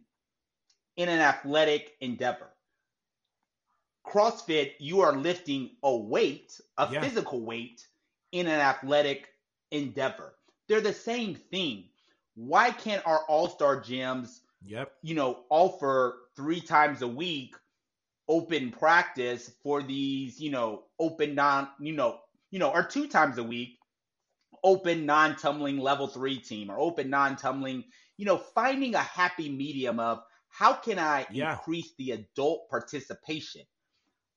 in 0.98 1.10
an 1.10 1.20
athletic 1.20 1.96
endeavor. 2.02 2.50
CrossFit, 4.06 4.74
you 4.80 5.02
are 5.02 5.16
lifting 5.16 5.72
a 5.84 5.96
weight, 5.96 6.60
a 6.78 6.90
Yeah. 6.92 7.02
physical 7.02 7.42
weight, 7.42 7.86
in 8.32 8.48
an 8.48 8.60
athletic 8.60 9.30
endeavor. 9.72 10.36
They're 10.68 10.82
the 10.82 10.94
same 10.94 11.36
thing. 11.36 11.90
Why 12.36 12.72
can't 12.72 13.06
our 13.06 13.26
all 13.26 13.50
star 13.50 13.82
gyms 13.82 14.42
Yep. 14.66 14.94
you 15.02 15.16
know, 15.16 15.46
offer 15.50 16.30
three 16.36 16.60
times 16.60 17.02
a 17.02 17.08
week 17.08 17.56
open 18.28 18.72
practice 18.72 19.52
for 19.64 19.82
these, 19.82 20.40
you 20.40 20.52
know, 20.52 20.84
open 21.00 21.34
non, 21.36 21.68
you 21.80 21.94
know, 21.94 22.20
you 22.52 22.60
know, 22.60 22.72
or 22.72 22.84
two 22.84 23.08
times 23.08 23.38
a 23.38 23.44
week 23.44 23.70
open 24.64 25.06
non-tumbling 25.06 25.78
level 25.78 26.08
three 26.08 26.40
team 26.40 26.70
or 26.70 26.80
open 26.80 27.10
non-tumbling, 27.10 27.84
you 28.18 28.26
know, 28.26 28.38
finding 28.38 28.96
a 28.96 29.00
happy 29.00 29.50
medium 29.50 30.00
of 30.00 30.22
how 30.50 30.74
can 30.74 31.00
I 31.00 31.28
Yeah. 31.30 31.60
increase 31.60 31.94
the 31.98 32.12
adult 32.12 32.70
participation? 32.70 33.62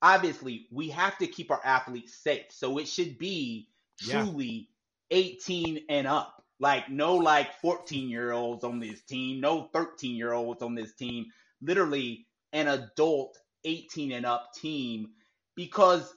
Obviously, 0.03 0.69
we 0.73 0.91
have 0.91 1.19
to 1.19 1.27
keep 1.27 1.51
our 1.51 1.61
athletes 1.65 2.17
safe. 2.23 2.47
So 2.51 2.79
it 2.79 2.89
should 2.89 3.19
be 3.19 3.69
Yeah. 4.01 4.29
truly 4.31 4.69
18 5.11 5.81
and 5.89 6.07
up. 6.07 6.45
Like 6.61 6.91
no 6.91 7.17
like 7.17 7.55
14 7.61 8.09
year 8.09 8.33
olds 8.33 8.65
on 8.65 8.81
this 8.81 9.03
team, 9.03 9.41
no 9.41 9.69
13 9.73 10.17
year 10.17 10.33
olds 10.33 10.63
on 10.63 10.75
this 10.75 10.95
team, 10.95 11.27
literally 11.61 12.27
an 12.53 12.69
adult 12.69 13.37
18 13.65 14.13
and 14.13 14.27
up 14.27 14.51
team 14.55 15.11
because 15.57 16.15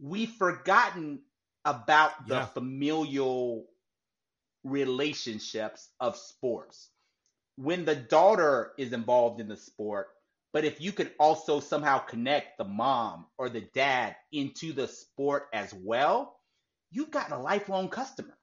we've 0.00 0.30
forgotten 0.32 1.20
about 1.70 2.28
the 2.28 2.40
Yeah. 2.40 2.48
familial 2.54 3.66
relationships 4.64 5.90
of 6.00 6.16
sports. 6.16 6.90
When 7.56 7.84
the 7.84 7.96
daughter 7.96 8.72
is 8.78 8.92
involved 8.92 9.40
in 9.40 9.48
the 9.48 9.56
sport, 9.56 10.08
but 10.52 10.64
if 10.64 10.80
you 10.80 10.92
can 10.92 11.10
also 11.20 11.60
somehow 11.60 11.98
connect 11.98 12.58
the 12.58 12.64
mom 12.64 13.26
or 13.38 13.48
the 13.48 13.62
dad 13.74 14.16
into 14.32 14.72
the 14.72 14.88
sport 14.88 15.48
as 15.52 15.72
well, 15.74 16.38
you've 16.90 17.10
gotten 17.10 17.34
a 17.34 17.40
lifelong 17.42 17.88
customer. 17.88 18.38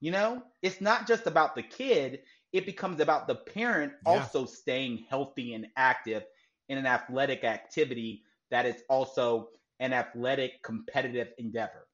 You 0.00 0.12
know, 0.12 0.42
it's 0.62 0.80
not 0.80 1.06
just 1.06 1.26
about 1.26 1.54
the 1.56 1.62
kid, 1.62 2.20
it 2.52 2.66
becomes 2.66 3.00
about 3.00 3.26
the 3.28 3.36
parent 3.36 3.92
Yeah. 4.02 4.28
also 4.28 4.46
staying 4.46 5.06
healthy 5.08 5.54
and 5.54 5.66
active 5.76 6.24
in 6.68 6.78
an 6.78 6.86
athletic 6.86 7.44
activity 7.44 8.24
that 8.50 8.66
is 8.66 8.82
also 8.88 9.50
an 9.80 9.92
athletic 9.92 10.62
competitive 10.62 11.32
endeavor. 11.38 11.86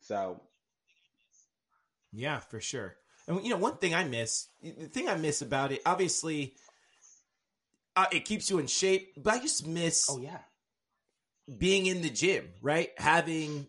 So, 0.00 0.40
Yeah, 2.12 2.40
for 2.40 2.60
sure. 2.60 2.96
And 3.28 3.42
you 3.44 3.50
know, 3.50 3.58
one 3.58 3.76
thing 3.76 3.94
I 3.94 4.04
miss, 4.04 4.48
the 4.62 4.88
thing 4.88 5.08
I 5.08 5.16
miss 5.16 5.42
about 5.42 5.72
it, 5.72 5.82
obviously, 5.86 6.54
uh, 7.96 8.06
it 8.10 8.24
keeps 8.24 8.50
you 8.50 8.58
in 8.58 8.66
shape, 8.66 9.12
but 9.16 9.34
I 9.34 9.38
just 9.38 9.66
miss 9.66 10.06
oh 10.10 10.18
yeah. 10.18 10.38
being 11.58 11.86
in 11.86 12.02
the 12.02 12.10
gym, 12.10 12.48
right? 12.62 12.90
Having 12.98 13.66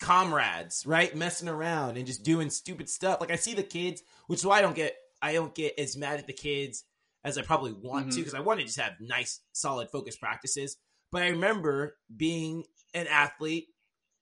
comrades, 0.00 0.84
right? 0.86 1.14
Messing 1.14 1.48
around 1.48 1.96
and 1.96 2.06
just 2.06 2.24
doing 2.24 2.50
stupid 2.50 2.88
stuff. 2.88 3.20
Like 3.20 3.30
I 3.30 3.36
see 3.36 3.54
the 3.54 3.62
kids, 3.62 4.02
which 4.26 4.40
is 4.40 4.46
why 4.46 4.58
I 4.58 4.62
don't 4.62 4.76
get 4.76 4.96
I 5.22 5.32
don't 5.32 5.54
get 5.54 5.78
as 5.78 5.96
mad 5.96 6.18
at 6.18 6.26
the 6.26 6.32
kids 6.32 6.84
as 7.24 7.38
I 7.38 7.42
probably 7.42 7.72
want 7.72 8.12
to 8.12 8.18
Mhm. 8.18 8.20
because 8.20 8.34
I 8.34 8.40
want 8.40 8.60
to 8.60 8.66
just 8.66 8.78
have 8.78 9.00
nice, 9.00 9.40
solid, 9.52 9.90
focused 9.90 10.20
practices. 10.20 10.76
But 11.10 11.22
I 11.22 11.28
remember 11.28 11.96
being 12.14 12.64
an 12.94 13.06
athlete 13.06 13.68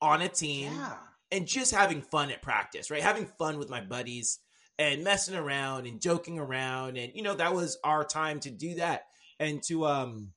on 0.00 0.22
a 0.22 0.28
team 0.28 0.72
Yeah. 0.72 0.98
And 1.34 1.46
just 1.46 1.74
having 1.74 2.00
fun 2.02 2.30
at 2.30 2.42
practice, 2.42 2.90
right? 2.90 3.02
Having 3.02 3.26
fun 3.38 3.58
with 3.58 3.68
my 3.68 3.80
buddies 3.80 4.38
and 4.78 5.04
messing 5.04 5.36
around 5.36 5.86
and 5.86 6.00
joking 6.00 6.38
around 6.38 6.96
and 6.96 7.12
you 7.14 7.22
know 7.22 7.34
that 7.34 7.54
was 7.54 7.78
our 7.84 8.04
time 8.04 8.40
to 8.40 8.50
do 8.50 8.74
that 8.74 9.04
and 9.38 9.62
to 9.62 9.86
um 9.86 10.32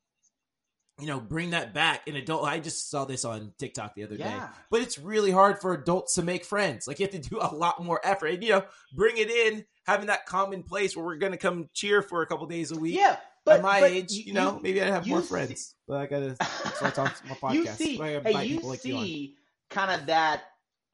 you 1.00 1.08
know 1.08 1.20
bring 1.20 1.52
that 1.52 1.74
back 1.74 2.08
in 2.08 2.16
adult 2.16 2.46
I 2.46 2.60
just 2.60 2.90
saw 2.90 3.06
this 3.06 3.26
on 3.26 3.54
TikTok 3.58 3.96
the 3.96 4.04
other 4.04 4.18
day. 4.18 4.32
But 4.70 4.82
it's 4.82 5.00
really 5.00 5.32
hard 5.32 5.60
for 5.60 5.74
adults 5.74 6.16
to 6.16 6.24
make 6.24 6.46
friends. 6.46 6.88
Like 6.88 7.00
you 7.00 7.06
have 7.08 7.20
to 7.20 7.30
do 7.30 7.40
a 7.42 7.54
lot 7.54 7.84
more 7.84 8.00
effort 8.04 8.28
and 8.28 8.44
you 8.44 8.52
know 8.52 8.66
bring 8.94 9.18
it 9.18 9.30
in 9.32 9.66
having 9.86 10.08
that 10.08 10.26
common 10.26 10.64
place 10.64 10.96
where 10.96 11.06
we're 11.06 11.16
going 11.18 11.32
to 11.32 11.38
come 11.38 11.70
cheer 11.74 12.02
for 12.02 12.22
a 12.22 12.28
couple 12.28 12.46
days 12.46 12.72
a 12.72 12.78
week. 12.78 12.96
Yeah. 12.96 13.18
But 13.46 13.58
At 13.58 13.62
my 13.64 13.80
but 13.80 13.92
age, 13.92 14.12
you, 14.12 14.34
know, 14.34 14.60
maybe 14.62 14.82
I'd 14.82 14.90
have 14.90 15.08
more 15.08 15.22
see- 15.22 15.30
friends. 15.30 15.74
But 15.88 15.98
I 15.98 16.06
got 16.06 16.20
to 16.40 16.46
start 16.76 17.00
on 17.00 17.12
my 17.30 17.36
podcast. 17.36 17.54
you 17.54 17.66
see, 17.68 17.96
hey, 17.98 18.46
you 18.46 18.56
people 18.56 18.70
like 18.70 18.84
you 18.84 18.92
see 18.92 19.36
kind 19.70 20.00
of 20.00 20.08
that 20.08 20.44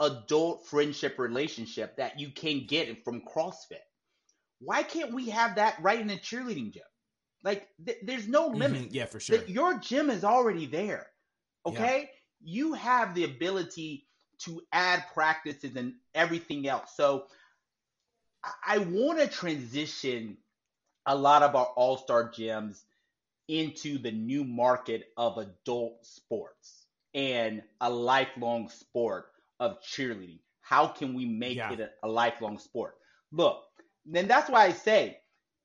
adult 0.04 0.68
friendship 0.68 1.20
relationship 1.20 1.98
that 1.98 2.20
you 2.20 2.32
can 2.32 2.66
get 2.68 3.04
from 3.04 3.22
CrossFit. 3.22 3.86
Why 4.60 4.84
can't 4.84 5.14
we 5.14 5.30
have 5.30 5.56
that 5.56 5.82
right 5.82 6.00
in 6.00 6.10
a 6.10 6.18
cheerleading 6.18 6.74
gym? 6.74 6.84
Like, 7.44 7.68
th- 7.86 8.00
there's 8.04 8.28
no 8.28 8.48
limit. 8.48 8.84
Mhm, 8.84 8.94
Yeah, 8.94 9.06
for 9.06 9.20
sure. 9.20 9.44
Your 9.48 9.80
gym 9.80 10.10
is 10.10 10.24
already 10.24 10.66
there. 10.68 11.08
Yeah. 11.66 11.72
Okay? 11.72 12.12
You 12.44 12.74
have 12.74 13.16
the 13.16 13.26
ability 13.26 14.08
to 14.40 14.62
add 14.72 15.06
practices 15.14 15.76
and 15.76 15.96
everything 16.16 16.68
else. 16.68 16.96
So 16.96 17.28
I, 18.44 18.52
I 18.76 18.78
want 18.80 19.20
to 19.20 19.28
transition 19.28 20.38
a 21.06 21.16
lot 21.16 21.44
of 21.44 21.56
our 21.56 21.66
all 21.66 21.98
star 21.98 22.32
gyms 22.32 22.84
into 23.48 24.00
the 24.00 24.12
new 24.12 24.46
market 24.46 25.10
of 25.18 25.38
adult 25.38 26.06
sports 26.06 26.88
and 27.16 27.64
a 27.82 27.90
lifelong 27.90 28.70
sport 28.70 29.33
of 29.60 29.82
cheerleading. 29.82 30.40
How 30.62 30.88
can 30.88 31.14
we 31.14 31.26
make 31.26 31.58
Yeah. 31.58 31.72
it 31.72 31.80
a, 31.80 31.90
a 32.04 32.08
lifelong 32.08 32.58
sport? 32.60 32.98
Look, 33.32 33.64
then 34.06 34.28
that's 34.28 34.50
why 34.50 34.66
I 34.66 34.72
say, 34.72 35.20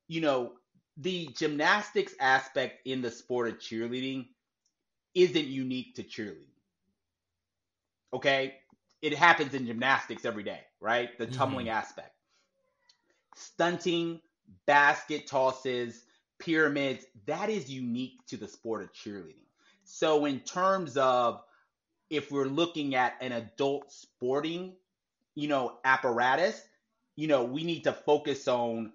you 0.07 0.21
know, 0.21 0.53
the 0.97 1.27
gymnastics 1.37 2.13
aspect 2.19 2.81
in 2.85 3.01
the 3.01 3.11
sport 3.11 3.49
of 3.49 3.59
cheerleading 3.59 4.27
isn't 5.15 5.47
unique 5.47 5.95
to 5.95 6.03
cheerleading. 6.03 6.47
Okay? 8.13 8.55
It 9.01 9.13
happens 9.13 9.53
in 9.53 9.65
gymnastics 9.65 10.25
every 10.25 10.43
day, 10.43 10.61
right? 10.79 11.17
The 11.17 11.27
Mhm. 11.27 11.27
tumbling 11.27 11.69
aspect. 11.69 12.13
stunting, 13.35 14.19
basket 14.65 15.27
tosses, 15.27 16.05
pyramids, 16.39 17.05
that 17.25 17.49
is 17.49 17.69
unique 17.69 18.25
to 18.27 18.37
the 18.37 18.47
sport 18.47 18.81
of 18.83 18.91
cheerleading. 18.93 19.45
So, 19.83 20.25
in 20.25 20.39
terms 20.41 20.97
of 20.97 21.41
if 22.09 22.31
we're 22.31 22.45
looking 22.45 22.95
at 22.95 23.15
an 23.21 23.31
adult 23.31 23.91
sporting, 23.91 24.73
you 25.35 25.47
know, 25.47 25.77
apparatus, 25.83 26.61
you 27.15 27.27
know, 27.27 27.43
we 27.43 27.63
need 27.63 27.83
to 27.83 27.93
focus 27.93 28.47
on 28.47 28.93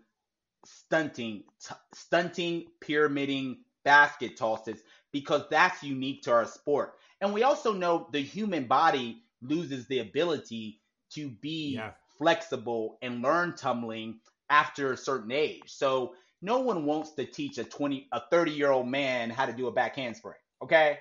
stunting, 0.65 1.45
t- 1.61 1.75
stunting, 1.95 2.67
pyramiding, 2.81 3.59
basket 3.85 4.37
tosses 4.37 4.83
because 5.13 5.43
that's 5.51 5.83
unique 5.83 6.23
to 6.23 6.33
our 6.33 6.45
sport. 6.47 6.95
And 7.21 7.33
we 7.33 7.43
also 7.43 7.73
know 7.73 8.09
the 8.13 8.21
human 8.21 8.67
body 8.67 9.23
loses 9.43 9.87
the 9.87 10.01
ability 10.01 10.81
to 11.11 11.29
be 11.31 11.77
Yeah. 11.77 11.93
flexible 12.19 12.99
and 13.03 13.23
learn 13.23 13.55
tumbling 13.57 14.21
after 14.51 14.93
a 14.93 14.97
certain 14.97 15.33
age. 15.33 15.65
So 15.67 16.15
no 16.43 16.61
one 16.61 16.85
wants 16.87 17.13
to 17.13 17.25
teach 17.25 17.59
a 17.59 17.65
20 17.65 18.09
a 18.13 18.23
30 18.31 18.53
year 18.53 18.71
old 18.71 18.89
man 18.89 19.31
how 19.31 19.47
to 19.47 19.53
do 19.53 19.67
a 19.69 19.73
back 19.73 19.97
handspring. 19.97 20.39
Okay? 20.63 20.99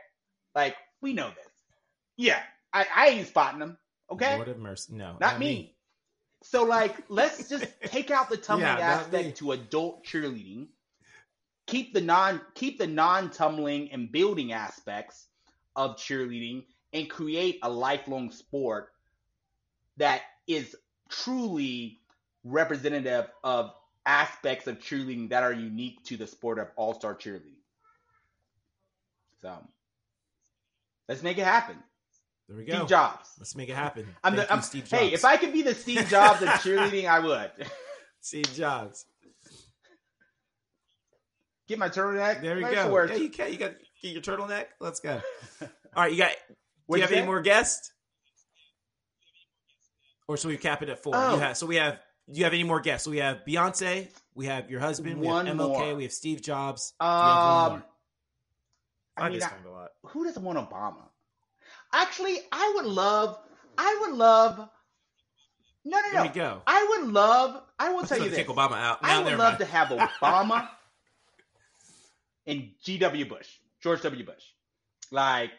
Like 0.55 0.75
we 1.01 1.13
know 1.13 1.29
this. 1.29 1.42
Yeah. 2.17 2.41
I, 2.73 2.85
I 2.95 3.07
ain't 3.09 3.27
spotting 3.27 3.59
them. 3.59 3.77
Okay? 4.11 4.35
Lord 4.35 4.47
have 4.47 4.57
mercy. 4.57 4.93
No, 4.93 5.15
not, 5.19 5.39
me. 5.39 5.75
So 6.43 6.63
like, 6.63 6.95
let's 7.09 7.47
just 7.49 7.65
take 7.85 8.11
out 8.11 8.29
the 8.29 8.37
tumbling 8.49 8.77
Yeah, 8.77 8.79
aspect 8.79 9.37
to 9.37 9.53
adult 9.53 10.05
cheerleading. 10.05 10.67
Keep 11.67 11.93
the 11.93 12.01
non 12.01 12.41
keep 12.55 12.77
the 12.77 12.87
non 12.87 13.29
tumbling 13.29 13.91
and 13.91 14.11
building 14.11 14.51
aspects 14.51 15.27
of 15.75 15.95
cheerleading 15.95 16.65
and 16.91 17.09
create 17.09 17.59
a 17.63 17.69
lifelong 17.69 18.29
sport 18.31 18.89
that 19.97 20.21
is 20.47 20.75
truly 21.09 21.99
representative 22.43 23.27
of 23.43 23.73
aspects 24.05 24.67
of 24.67 24.79
cheerleading 24.79 25.29
that 25.29 25.43
are 25.43 25.53
unique 25.53 26.03
to 26.03 26.17
the 26.17 26.27
sport 26.27 26.59
of 26.59 26.67
all 26.75 26.93
star 26.93 27.15
cheerleading. 27.15 27.55
So 29.41 29.53
let's 31.07 31.23
make 31.23 31.37
it 31.37 31.45
happen. 31.45 31.77
There 32.47 32.57
we 32.57 32.65
go. 32.65 32.77
Steve 32.79 32.89
Jobs. 32.89 33.29
Let's 33.39 33.55
make 33.55 33.69
it 33.69 33.75
happen. 33.75 34.05
I'm 34.23 34.35
Thank 34.35 34.47
the, 34.47 34.53
I'm, 34.53 34.61
Steve 34.61 34.83
Jobs. 34.89 35.01
hey, 35.01 35.13
if 35.13 35.23
I 35.25 35.37
could 35.37 35.53
be 35.53 35.61
the 35.61 35.73
Steve 35.73 36.07
Jobs 36.09 36.41
of 36.41 36.49
cheerleading, 36.49 37.07
I 37.09 37.19
would. 37.19 37.51
Steve 38.21 38.53
Jobs. 38.53 39.05
Get 41.67 41.79
my 41.79 41.89
turtleneck. 41.89 42.41
There 42.41 42.55
we 42.55 42.61
Nice 42.61 42.75
go. 42.75 42.91
work. 42.91 43.09
Yeah, 43.11 43.15
you 43.17 43.29
can. 43.29 43.51
You 43.51 43.57
got 43.57 43.71
get 44.01 44.11
your 44.11 44.21
turtleneck. 44.21 44.65
Let's 44.81 44.99
go. 44.99 45.21
All 45.61 45.69
right, 46.03 46.11
you 46.11 46.17
got. 46.17 46.31
Do 46.31 46.55
What'd 46.87 46.99
you 46.99 47.03
have 47.03 47.11
you 47.11 47.17
any 47.17 47.25
more 47.25 47.41
guests? 47.41 47.91
Or 50.27 50.35
should 50.37 50.49
we 50.49 50.57
cap 50.57 50.81
it 50.83 50.89
at 50.89 51.01
four? 51.01 51.13
Oh. 51.15 51.35
You 51.35 51.39
have, 51.39 51.55
so 51.57 51.65
we 51.65 51.77
have. 51.77 51.99
Do 52.31 52.37
you 52.37 52.43
have 52.43 52.53
any 52.53 52.63
more 52.63 52.79
guests? 52.81 53.05
So 53.05 53.11
we 53.11 53.17
have 53.17 53.39
Beyonce. 53.47 54.09
We 54.35 54.45
have 54.47 54.69
your 54.69 54.79
husband. 54.81 55.19
We 55.19 55.27
One 55.27 55.45
have 55.47 55.55
MLK. 55.55 55.67
more. 55.79 55.95
We 55.95 56.03
have 56.03 56.13
Steve 56.13 56.41
Jobs. 56.41 56.93
Do 56.99 57.05
Um. 57.07 57.83
I 59.15 59.25
I 59.25 59.29
mean, 59.29 59.39
just 59.39 59.51
I- 59.53 59.67
a 59.67 59.71
lot. 59.71 59.89
who 60.07 60.23
doesn't 60.25 60.43
want 60.43 60.57
Obama? 60.57 61.03
Actually, 61.93 62.37
I 62.51 62.73
would 62.75 62.85
love. 62.85 63.37
I 63.77 63.97
would 64.01 64.15
love. 64.17 64.69
No, 65.85 65.99
no, 65.99 66.11
no. 66.13 66.21
we 66.23 66.29
go. 66.29 66.61
I 66.65 66.85
would 66.89 67.11
love. 67.11 67.61
I 67.77 67.89
will 67.89 67.97
Let's 67.97 68.09
tell 68.09 68.19
you 68.23 68.29
this. 68.29 68.47
Obama 68.47 68.73
out. 68.73 68.99
I 69.01 69.21
would 69.21 69.33
love 69.33 69.39
mind. 69.53 69.57
to 69.59 69.65
have 69.65 69.87
Obama 69.89 70.69
and 72.47 72.69
G.W. 72.83 73.25
Bush, 73.29 73.47
George 73.81 74.01
W. 74.01 74.25
Bush. 74.25 74.43
Like, 75.11 75.51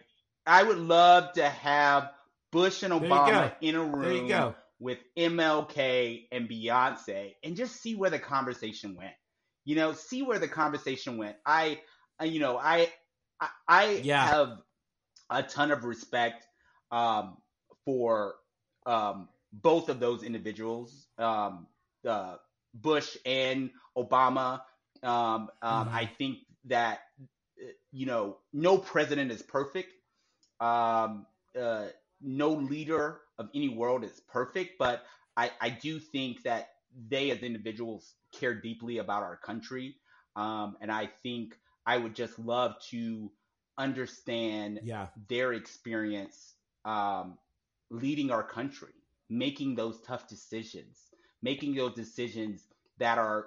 I 0.47 0.63
would 0.63 0.79
love 0.79 1.33
to 1.35 1.49
have 1.49 2.11
Bush 2.53 2.83
and 2.83 2.93
Obama 2.93 3.53
in 3.61 3.75
a 3.77 3.85
room 3.85 4.03
There 4.03 4.13
you 4.15 4.29
go. 4.29 4.55
with 4.81 4.99
MLK 5.17 6.27
and 6.33 6.49
Beyonce 6.49 7.35
and 7.43 7.57
just 7.57 7.81
see 7.81 7.95
where 7.95 8.11
the 8.11 8.19
conversation 8.19 8.97
went. 8.97 9.13
You 9.65 9.77
know, 9.77 9.93
see 9.93 10.23
where 10.23 10.39
the 10.39 10.49
conversation 10.49 11.17
went. 11.17 11.37
I, 11.47 11.81
I- 12.19 12.25
you 12.25 12.41
know, 12.41 12.57
I, 12.59 12.89
I, 13.41 13.49
I 13.69 13.91
Yeah. 14.03 14.27
have 14.27 14.59
a 15.31 15.43
ton 15.43 15.71
of 15.71 15.85
respect 15.85 16.47
um, 16.91 17.37
for 17.85 18.37
um, 18.87 19.29
both 19.53 19.89
of 19.89 20.01
those 20.01 20.23
individuals, 20.23 21.07
um, 21.19 21.67
uh, 22.07 22.37
Bush 22.75 23.17
and 23.25 23.71
Obama. 23.97 24.61
Um, 25.03 25.51
um, 25.63 25.89
Mhm. 25.89 25.91
I 25.93 26.07
think 26.19 26.39
that 26.67 27.01
uh, 27.61 27.67
you 27.93 28.07
know, 28.07 28.39
no 28.53 28.79
president 28.79 29.31
is 29.31 29.43
perfect. 29.43 29.93
Um, 30.61 31.27
uh, 31.59 31.87
no 32.21 32.51
leader 32.51 33.21
of 33.39 33.49
any 33.55 33.69
world 33.69 34.05
is 34.05 34.21
perfect, 34.21 34.79
but 34.79 35.05
I, 35.37 35.51
I 35.61 35.71
do 35.71 35.99
think 35.99 36.43
that 36.45 36.69
they 37.09 37.31
as 37.31 37.43
individuals 37.43 38.15
care 38.33 38.55
deeply 38.55 38.99
about 38.99 39.23
our 39.23 39.37
country. 39.37 39.97
Um, 40.37 40.77
and 40.81 40.91
I 40.91 41.07
think 41.23 41.59
I 41.87 41.97
would 41.99 42.15
just 42.15 42.39
love 42.39 42.75
to 42.91 43.31
understand 43.79 44.81
Yeah. 44.83 45.09
their 45.29 45.53
experience 45.53 46.55
um, 46.85 47.39
leading 47.91 48.31
our 48.31 48.43
country, 48.43 48.93
making 49.29 49.75
those 49.75 50.01
tough 50.03 50.29
decisions, 50.29 51.11
making 51.43 51.75
those 51.75 51.95
decisions 51.95 52.69
that 52.99 53.19
are 53.19 53.47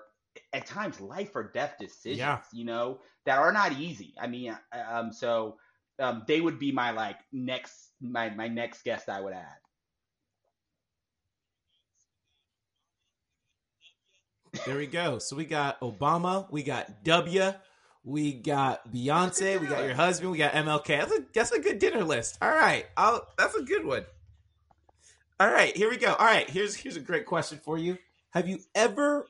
at 0.54 0.66
times 0.66 0.99
life 1.02 1.36
or 1.36 1.44
death 1.52 1.76
decisions, 1.80 2.20
Yeah. 2.20 2.40
you 2.52 2.66
know, 2.66 2.99
that 3.26 3.40
are 3.40 3.52
not 3.52 3.74
easy. 3.74 4.14
I 4.20 4.28
mean, 4.28 4.58
um, 4.72 5.12
so 5.12 5.58
um, 5.99 6.24
they 6.28 6.41
would 6.41 6.60
be 6.60 6.72
my 6.72 6.91
like 6.91 7.18
next 7.32 7.91
my 8.02 8.30
my 8.30 8.48
next 8.48 8.84
guest 8.84 9.10
I 9.10 9.22
would 9.22 9.34
add. 9.34 9.58
There 14.66 14.78
we 14.78 14.88
go. 14.88 15.20
So 15.20 15.36
we 15.36 15.45
got 15.45 15.80
Obama, 15.82 16.49
we 16.52 16.64
got 16.64 17.04
W, 17.04 17.54
we 18.08 18.32
got 18.32 18.90
Beyonce, 18.90 19.60
we 19.60 19.68
got 19.68 19.84
your 19.84 19.94
husband, 19.94 20.32
we 20.32 20.38
got 20.38 20.54
MLK. 20.54 20.88
That's 20.88 21.12
a 21.12 21.26
that's 21.34 21.52
a 21.52 21.60
good 21.60 21.78
dinner 21.78 22.06
list. 22.06 22.38
All 22.42 22.50
right, 22.50 22.86
I'll, 22.96 23.28
that's 23.38 23.54
a 23.54 23.62
good 23.64 23.86
one. 23.86 24.06
All 25.42 25.52
right, 25.52 25.76
here 25.76 25.90
we 25.90 25.98
go. 25.98 26.14
All 26.14 26.26
right, 26.26 26.50
here's 26.50 26.74
here's 26.74 26.96
a 26.96 27.02
great 27.02 27.26
question 27.26 27.60
for 27.62 27.78
you. 27.78 27.98
Have 28.32 28.48
you 28.48 28.60
ever 28.74 29.28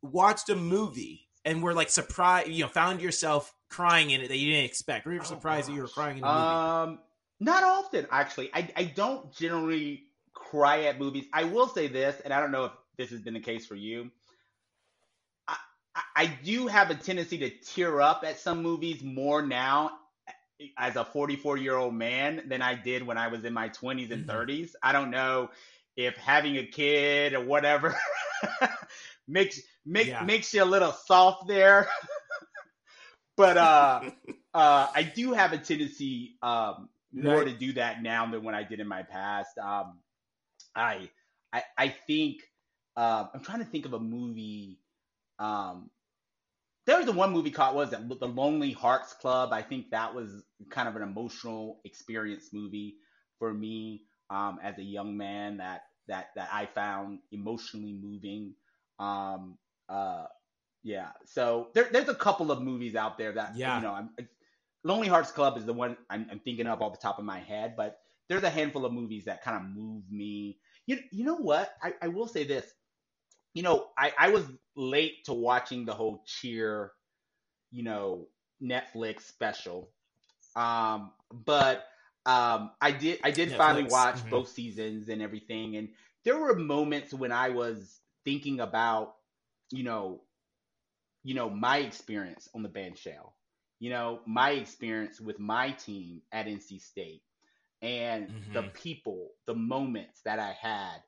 watched 0.00 0.48
a 0.48 0.54
movie 0.54 1.26
and 1.44 1.60
were 1.60 1.74
like 1.74 1.90
surprised, 1.90 2.48
you 2.48 2.62
know, 2.62 2.68
found 2.68 3.00
yourself 3.02 3.52
crying 3.68 4.10
in 4.10 4.20
it 4.20 4.28
that 4.28 4.38
you 4.38 4.52
didn't 4.52 4.66
expect, 4.66 5.04
or 5.04 5.12
you 5.12 5.18
were 5.18 5.24
Oh, 5.24 5.28
surprised 5.28 5.68
that 5.68 5.72
you 5.72 5.82
were 5.82 5.88
crying 5.88 6.18
in 6.18 6.24
a 6.24 6.26
movie? 6.26 6.38
Um, 6.38 6.98
not 7.40 7.64
often 7.64 8.06
actually. 8.12 8.48
I 8.54 8.68
I 8.76 8.84
don't 8.84 9.32
generally 9.34 10.04
cry 10.34 10.84
at 10.84 11.00
movies. 11.00 11.24
I 11.32 11.44
will 11.44 11.66
say 11.66 11.88
this, 11.88 12.20
and 12.24 12.32
I 12.32 12.38
don't 12.38 12.52
know 12.52 12.66
if 12.66 12.72
this 12.96 13.10
has 13.10 13.20
been 13.20 13.34
the 13.34 13.40
case 13.40 13.66
for 13.66 13.74
you. 13.74 14.12
I 16.18 16.26
do 16.26 16.68
have 16.68 16.90
a 16.90 16.96
tendency 16.96 17.38
to 17.40 17.50
tear 17.50 18.02
up 18.02 18.24
at 18.26 18.40
some 18.40 18.62
movies 18.62 19.04
more 19.04 19.42
now 19.42 19.92
as 20.78 20.96
a 20.96 21.04
44 21.04 21.58
year 21.58 21.76
old 21.76 21.94
man 21.94 22.44
than 22.48 22.62
I 22.62 22.74
did 22.74 23.06
when 23.06 23.18
I 23.18 23.28
was 23.28 23.44
in 23.44 23.54
my 23.54 23.68
20s 23.68 24.10
and 24.12 24.26
Mhm. 24.26 24.26
30s. 24.26 24.76
I 24.82 24.92
don't 24.92 25.10
know 25.10 25.50
if 25.96 26.16
having 26.16 26.56
a 26.58 26.66
kid 26.66 27.34
or 27.34 27.44
whatever 27.44 27.96
makes 29.28 29.60
make, 29.86 30.10
Yeah. 30.10 30.20
makes 30.20 30.54
you 30.54 30.62
a 30.62 30.66
little 30.66 30.92
soft 30.92 31.48
there. 31.48 31.88
but 33.36 33.56
uh 33.58 34.02
uh 34.54 34.88
I 34.94 35.02
do 35.02 35.32
have 35.32 35.52
a 35.52 35.58
tendency 35.58 36.36
um 36.42 36.88
more 37.12 37.44
Right. 37.44 37.46
to 37.46 37.52
do 37.52 37.72
that 37.74 38.02
now 38.02 38.30
than 38.30 38.44
when 38.44 38.54
I 38.54 38.64
did 38.64 38.80
in 38.80 38.88
my 38.88 39.02
past. 39.02 39.58
Um 39.58 40.00
I 40.74 41.10
I 41.52 41.62
I 41.78 41.88
think 41.88 42.42
uh, 42.96 43.26
I'm 43.34 43.42
trying 43.42 43.60
to 43.60 43.64
think 43.66 43.86
of 43.86 43.94
a 43.94 44.00
movie 44.00 44.80
um 45.38 45.90
there 46.88 46.96
was 46.96 47.04
the 47.04 47.12
one 47.12 47.32
movie 47.32 47.50
called 47.50 47.76
was 47.76 47.92
it 47.92 48.08
the 48.18 48.26
Lonely 48.26 48.72
Hearts 48.72 49.12
Club. 49.12 49.52
I 49.52 49.60
think 49.60 49.90
that 49.90 50.14
was 50.14 50.42
kind 50.70 50.88
of 50.88 50.96
an 50.96 51.02
emotional 51.02 51.80
experience 51.84 52.48
movie 52.50 52.96
for 53.38 53.52
me 53.52 54.04
um, 54.30 54.58
as 54.62 54.78
a 54.78 54.82
young 54.82 55.14
man 55.14 55.58
that 55.58 55.82
that 56.08 56.30
that 56.34 56.48
I 56.50 56.64
found 56.64 57.18
emotionally 57.30 57.92
moving. 57.92 58.54
Um, 58.98 59.58
uh, 59.90 60.24
yeah, 60.82 61.10
so 61.26 61.68
there, 61.74 61.90
there's 61.92 62.08
a 62.08 62.14
couple 62.14 62.50
of 62.50 62.62
movies 62.62 62.94
out 62.96 63.18
there 63.18 63.32
that 63.32 63.54
Yeah. 63.54 63.76
you 63.76 63.82
know. 63.82 63.92
I'm, 63.92 64.10
Lonely 64.84 65.08
Hearts 65.08 65.32
Club 65.32 65.58
is 65.58 65.66
the 65.66 65.74
one 65.74 65.96
I'm, 66.08 66.26
I'm 66.30 66.40
thinking 66.40 66.66
of 66.66 66.80
off 66.80 66.92
the 66.92 66.98
top 66.98 67.18
of 67.18 67.24
my 67.26 67.40
head, 67.40 67.74
but 67.76 67.98
there's 68.30 68.44
a 68.44 68.50
handful 68.50 68.86
of 68.86 68.94
movies 68.94 69.26
that 69.26 69.42
kind 69.42 69.56
of 69.58 69.64
move 69.76 70.04
me. 70.10 70.58
You 70.86 71.00
you 71.12 71.24
know 71.24 71.36
what? 71.36 71.70
I, 71.82 71.92
I 72.00 72.08
will 72.08 72.28
say 72.28 72.44
this 72.44 72.72
you 73.58 73.66
know, 73.66 73.88
I, 73.98 74.28
I 74.28 74.38
was 74.38 74.58
late 74.76 75.26
to 75.26 75.34
watching 75.34 75.86
the 75.86 75.94
whole 75.94 76.24
cheer, 76.26 76.92
you 77.70 77.82
know, 77.84 78.28
Netflix 78.62 79.22
special. 79.22 79.90
Um, 80.56 81.12
but 81.32 81.84
um, 82.26 82.70
I 82.80 82.92
did 82.92 83.20
I 83.24 83.30
did 83.32 83.52
finally 83.52 83.84
Netflix, 83.84 84.06
watch 84.06 84.20
mhm. 84.24 84.44
both 84.44 84.48
seasons 84.48 85.08
and 85.08 85.22
everything, 85.22 85.76
and 85.76 85.88
there 86.24 86.38
were 86.38 86.54
moments 86.54 87.14
when 87.14 87.32
I 87.32 87.50
was 87.50 88.00
thinking 88.24 88.60
about, 88.60 89.14
you 89.70 89.84
know, 89.84 90.22
you 91.24 91.34
know, 91.34 91.50
my 91.50 91.78
experience 91.78 92.48
on 92.54 92.62
the 92.62 92.68
band 92.68 92.96
shell, 92.98 93.34
you 93.80 93.90
know, 93.90 94.20
my 94.26 94.52
experience 94.52 95.20
with 95.20 95.38
my 95.40 95.70
team 95.72 96.22
at 96.32 96.48
NC 96.48 96.78
State, 96.78 97.22
and 97.82 98.32
the 98.52 98.62
Mhm. 98.62 98.74
people, 98.74 99.30
the 99.46 99.54
moments 99.54 100.22
that 100.22 100.40
I 100.40 100.52
had 100.52 101.02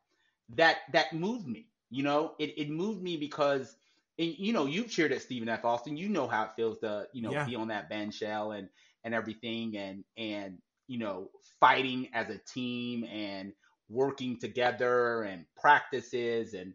that 0.56 0.78
that 0.92 1.14
moved 1.14 1.46
me 1.48 1.69
You 1.90 2.02
know, 2.04 2.34
it, 2.38 2.54
it 2.58 2.70
moved 2.70 3.02
me 3.02 3.16
because, 3.16 3.76
and, 4.18 4.34
you 4.38 4.52
know, 4.52 4.66
you've 4.66 4.90
cheered 4.90 5.12
at 5.12 5.22
Stephen 5.22 5.48
F. 5.48 5.64
Austin. 5.64 5.96
You 5.96 6.08
know 6.08 6.28
how 6.28 6.44
it 6.44 6.50
feels 6.56 6.78
to, 6.80 7.08
you 7.12 7.22
know, 7.22 7.34
Yeah. 7.34 7.44
be 7.44 7.56
on 7.56 7.68
that 7.68 7.88
band 7.88 8.14
shell 8.14 8.52
and 8.52 8.68
and 9.04 9.14
everything, 9.14 9.76
and 9.76 10.04
and 10.16 10.58
you 10.86 10.98
know, 10.98 11.30
fighting 11.60 12.08
as 12.14 12.28
a 12.30 12.38
team 12.38 13.04
and 13.04 13.52
working 13.88 14.38
together 14.38 15.22
and 15.22 15.46
practices 15.56 16.54
and 16.54 16.74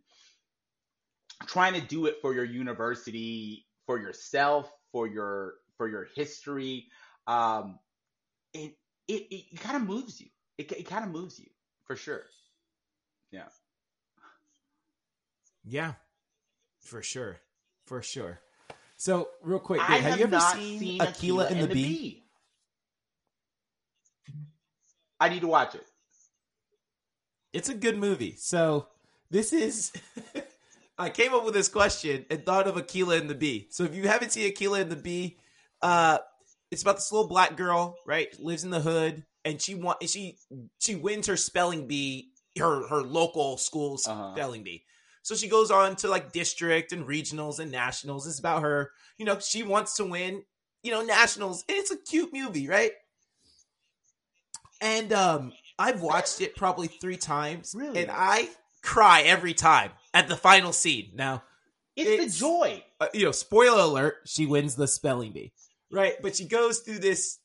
trying 1.48 1.74
to 1.74 1.82
do 1.82 2.06
it 2.06 2.18
for 2.22 2.34
your 2.34 2.46
university, 2.46 3.66
for 3.86 4.00
yourself, 4.00 4.72
for 4.92 5.08
your 5.08 5.56
for 5.78 5.88
your 5.88 6.08
history. 6.16 6.88
Um, 7.28 7.80
it 8.54 8.78
it, 9.08 9.28
it 9.54 9.60
kind 9.60 9.78
of 9.78 9.84
moves 9.84 10.20
you. 10.22 10.30
It, 10.58 10.72
it 10.72 10.88
kind 10.88 11.06
of 11.06 11.12
moves 11.12 11.40
you 11.40 11.48
for 11.86 11.96
sure. 11.96 12.24
Yeah. 13.32 13.50
Yeah, 15.68 15.94
for 16.82 17.02
sure, 17.02 17.38
for 17.86 18.02
sure. 18.02 18.40
So, 18.98 19.30
real 19.42 19.60
quick, 19.60 19.82
I 19.82 19.96
Dave, 19.96 20.04
have, 20.04 20.18
you 20.20 20.24
ever 20.26 20.32
not 20.38 20.56
seen, 20.56 21.00
Akeelah, 21.00 21.52
and 21.52 21.62
the, 21.62 21.68
Bee? 21.68 22.24
I 25.20 25.30
need 25.30 25.42
to 25.42 25.48
watch 25.48 25.76
it. 25.76 25.86
It's 27.52 27.70
a 27.70 27.74
good 27.74 27.98
movie. 27.98 28.36
So, 28.38 28.88
this 29.30 29.54
is. 29.54 29.92
I 30.98 31.10
came 31.10 31.34
up 31.34 31.44
with 31.44 31.54
this 31.54 31.68
question 31.68 32.26
and 32.30 32.46
thought 32.46 32.68
of 32.68 32.76
Akeelah 32.76 33.20
and 33.20 33.30
the 33.30 33.36
Bee. 33.36 33.68
So, 33.70 33.84
if 33.84 33.96
you 33.96 34.08
haven't 34.08 34.32
seen 34.32 34.50
Akeelah 34.52 34.82
and 34.82 34.92
the 34.92 34.96
Bee, 34.96 35.38
uh, 35.82 36.20
it's 36.72 36.82
about 36.84 36.96
this 36.96 37.12
little 37.12 37.28
black 37.28 37.58
girl, 37.58 37.98
right? 38.06 38.28
Lives 38.40 38.64
in 38.64 38.70
the 38.70 38.80
hood, 38.80 39.26
and 39.44 39.62
she 39.62 39.76
want 39.76 40.08
she 40.08 40.38
she 40.80 40.96
wins 40.96 41.28
her 41.28 41.38
spelling 41.38 41.88
bee, 41.88 42.32
her 42.58 42.88
her 42.88 43.02
local 43.02 43.58
school's 43.58 44.08
Uh-huh. 44.08 44.34
spelling 44.36 44.64
bee. 44.64 44.84
So 45.26 45.34
she 45.34 45.47
goes 45.47 45.72
on 45.72 45.95
to 45.97 46.07
like 46.07 46.31
district 46.31 46.91
and 46.91 47.07
regionals 47.07 47.57
and 47.57 47.72
nationals. 47.72 48.27
It's 48.27 48.38
about 48.38 48.61
her, 48.61 48.91
you 49.18 49.26
know, 49.26 49.39
she 49.39 49.64
wants 49.64 49.95
to 49.95 50.06
win, 50.06 50.43
you 50.84 50.91
know, 50.91 51.02
nationals. 51.03 51.65
And 51.68 51.76
it's 51.80 51.89
a 51.89 51.97
cute 51.97 52.31
movie, 52.31 52.68
right? 52.68 52.91
And 54.81 55.11
um 55.14 55.52
I've 55.80 56.02
watched 56.03 56.41
it 56.41 56.56
probably 56.56 56.88
three 56.88 57.18
times. 57.18 57.73
Really? 57.76 58.03
And 58.03 58.11
I 58.14 58.49
cry 58.84 59.22
every 59.23 59.56
time 59.56 59.91
at 60.14 60.27
the 60.27 60.35
final 60.38 60.72
scene. 60.72 61.10
Now, 61.15 61.41
It's, 61.95 62.07
It's- 62.10 62.34
the 62.34 62.39
joy. 62.39 62.84
uh, 62.99 63.07
you 63.11 63.26
know, 63.26 63.31
spoiler 63.31 63.81
alert, 63.81 64.18
she 64.27 64.45
wins 64.45 64.76
the 64.76 64.88
spelling 64.88 65.31
bee, 65.31 65.53
right? 65.91 66.14
But 66.22 66.35
she 66.35 66.45
goes 66.45 66.80
through 66.81 66.99
this. 66.99 67.39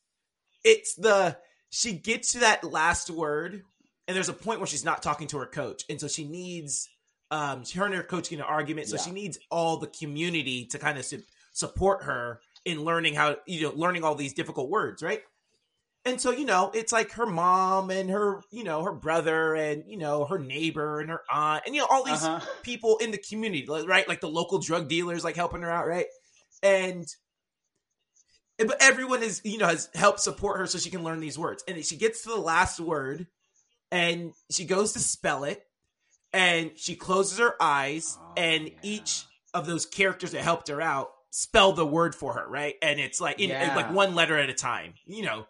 It's 0.65 0.95
the 0.97 1.39
she 1.71 1.95
gets 1.95 2.33
to 2.33 2.41
that 2.41 2.63
last 2.63 3.09
word, 3.09 3.63
and 4.07 4.15
there's 4.15 4.29
a 4.29 4.35
point 4.35 4.61
where 4.61 4.67
she's 4.67 4.85
not 4.85 5.03
talking 5.03 5.29
to 5.29 5.39
her 5.39 5.47
coach, 5.47 5.85
and 5.89 5.99
so 5.99 6.09
she 6.09 6.29
needs 6.29 6.89
um 7.31 7.65
her 7.75 7.85
and 7.87 7.95
her 7.95 8.03
coach 8.03 8.31
get 8.31 8.39
an 8.39 8.45
argument, 8.45 8.89
so 8.89 8.97
Yeah. 8.97 9.03
she 9.03 9.11
needs 9.13 9.39
all 9.51 9.77
the 9.77 9.87
community 9.87 10.67
to 10.67 10.79
kind 10.79 10.99
of 10.99 11.05
su- 11.05 11.23
support 11.53 12.05
her 12.05 12.41
in 12.65 12.85
learning 12.85 13.15
how 13.15 13.37
you 13.47 13.63
know 13.63 13.73
learning 13.75 14.05
all 14.05 14.15
these 14.15 14.33
difficult 14.35 14.69
words, 14.71 15.03
right? 15.03 15.23
And 16.07 16.19
so, 16.19 16.31
you 16.31 16.47
know, 16.47 16.71
it's 16.73 16.93
like 16.93 17.11
her 17.13 17.27
mom 17.27 17.91
and 17.91 18.09
her, 18.09 18.41
you 18.51 18.65
know, 18.65 18.83
her 18.85 18.93
brother 18.95 19.55
and, 19.55 19.85
you 19.87 19.99
know, 19.99 20.25
her 20.25 20.39
neighbor 20.39 20.99
and 20.99 21.11
her 21.11 21.21
aunt 21.31 21.65
and, 21.67 21.75
you 21.75 21.83
know, 21.83 21.87
all 21.91 22.03
these 22.05 22.25
Uh-huh. 22.25 22.41
people 22.63 22.97
in 23.03 23.11
the 23.11 23.19
community, 23.19 23.67
right? 23.69 24.09
Like 24.09 24.23
the 24.23 24.29
local 24.31 24.61
drug 24.61 24.89
dealers, 24.89 25.25
like 25.25 25.37
helping 25.37 25.61
her 25.61 25.71
out, 25.71 25.87
right? 25.87 26.07
And, 26.63 27.07
and- 28.59 28.67
but 28.69 28.79
everyone 28.81 29.23
is, 29.23 29.43
you 29.45 29.59
know, 29.59 29.67
has 29.67 29.91
helped 29.95 30.21
support 30.21 30.59
her 30.59 30.67
so 30.67 30.79
she 30.79 30.89
can 30.89 31.03
learn 31.05 31.21
these 31.21 31.39
words. 31.39 31.63
And 31.69 31.85
she 31.85 31.97
gets 31.99 32.23
to 32.23 32.31
the 32.31 32.37
last 32.41 32.81
word 32.81 33.27
and 33.91 34.33
she 34.51 34.65
goes 34.65 34.95
to 34.95 35.01
spell 35.01 35.45
it 35.45 35.63
and 36.33 36.73
she 36.77 36.95
closes 36.97 37.39
her 37.39 37.55
eyes 37.61 38.19
Oh, 38.37 38.41
and 38.43 38.65
yeah. 38.69 38.75
each 38.83 39.27
of 39.53 39.67
those 39.67 39.87
characters 39.87 40.33
that 40.33 40.43
helped 40.43 40.69
her 40.69 40.81
out 40.81 41.11
spell 41.31 41.73
the 41.73 41.87
word 41.87 42.15
for 42.15 42.35
her, 42.35 42.49
right? 42.49 42.75
And 42.83 43.01
it's 43.01 43.21
like, 43.21 43.41
in, 43.41 43.51
Yeah. 43.51 43.75
like 43.75 43.91
one 43.91 44.15
letter 44.15 44.39
at 44.39 44.49
a 44.51 44.55
time, 44.55 44.95
you 45.07 45.25
know, 45.25 45.47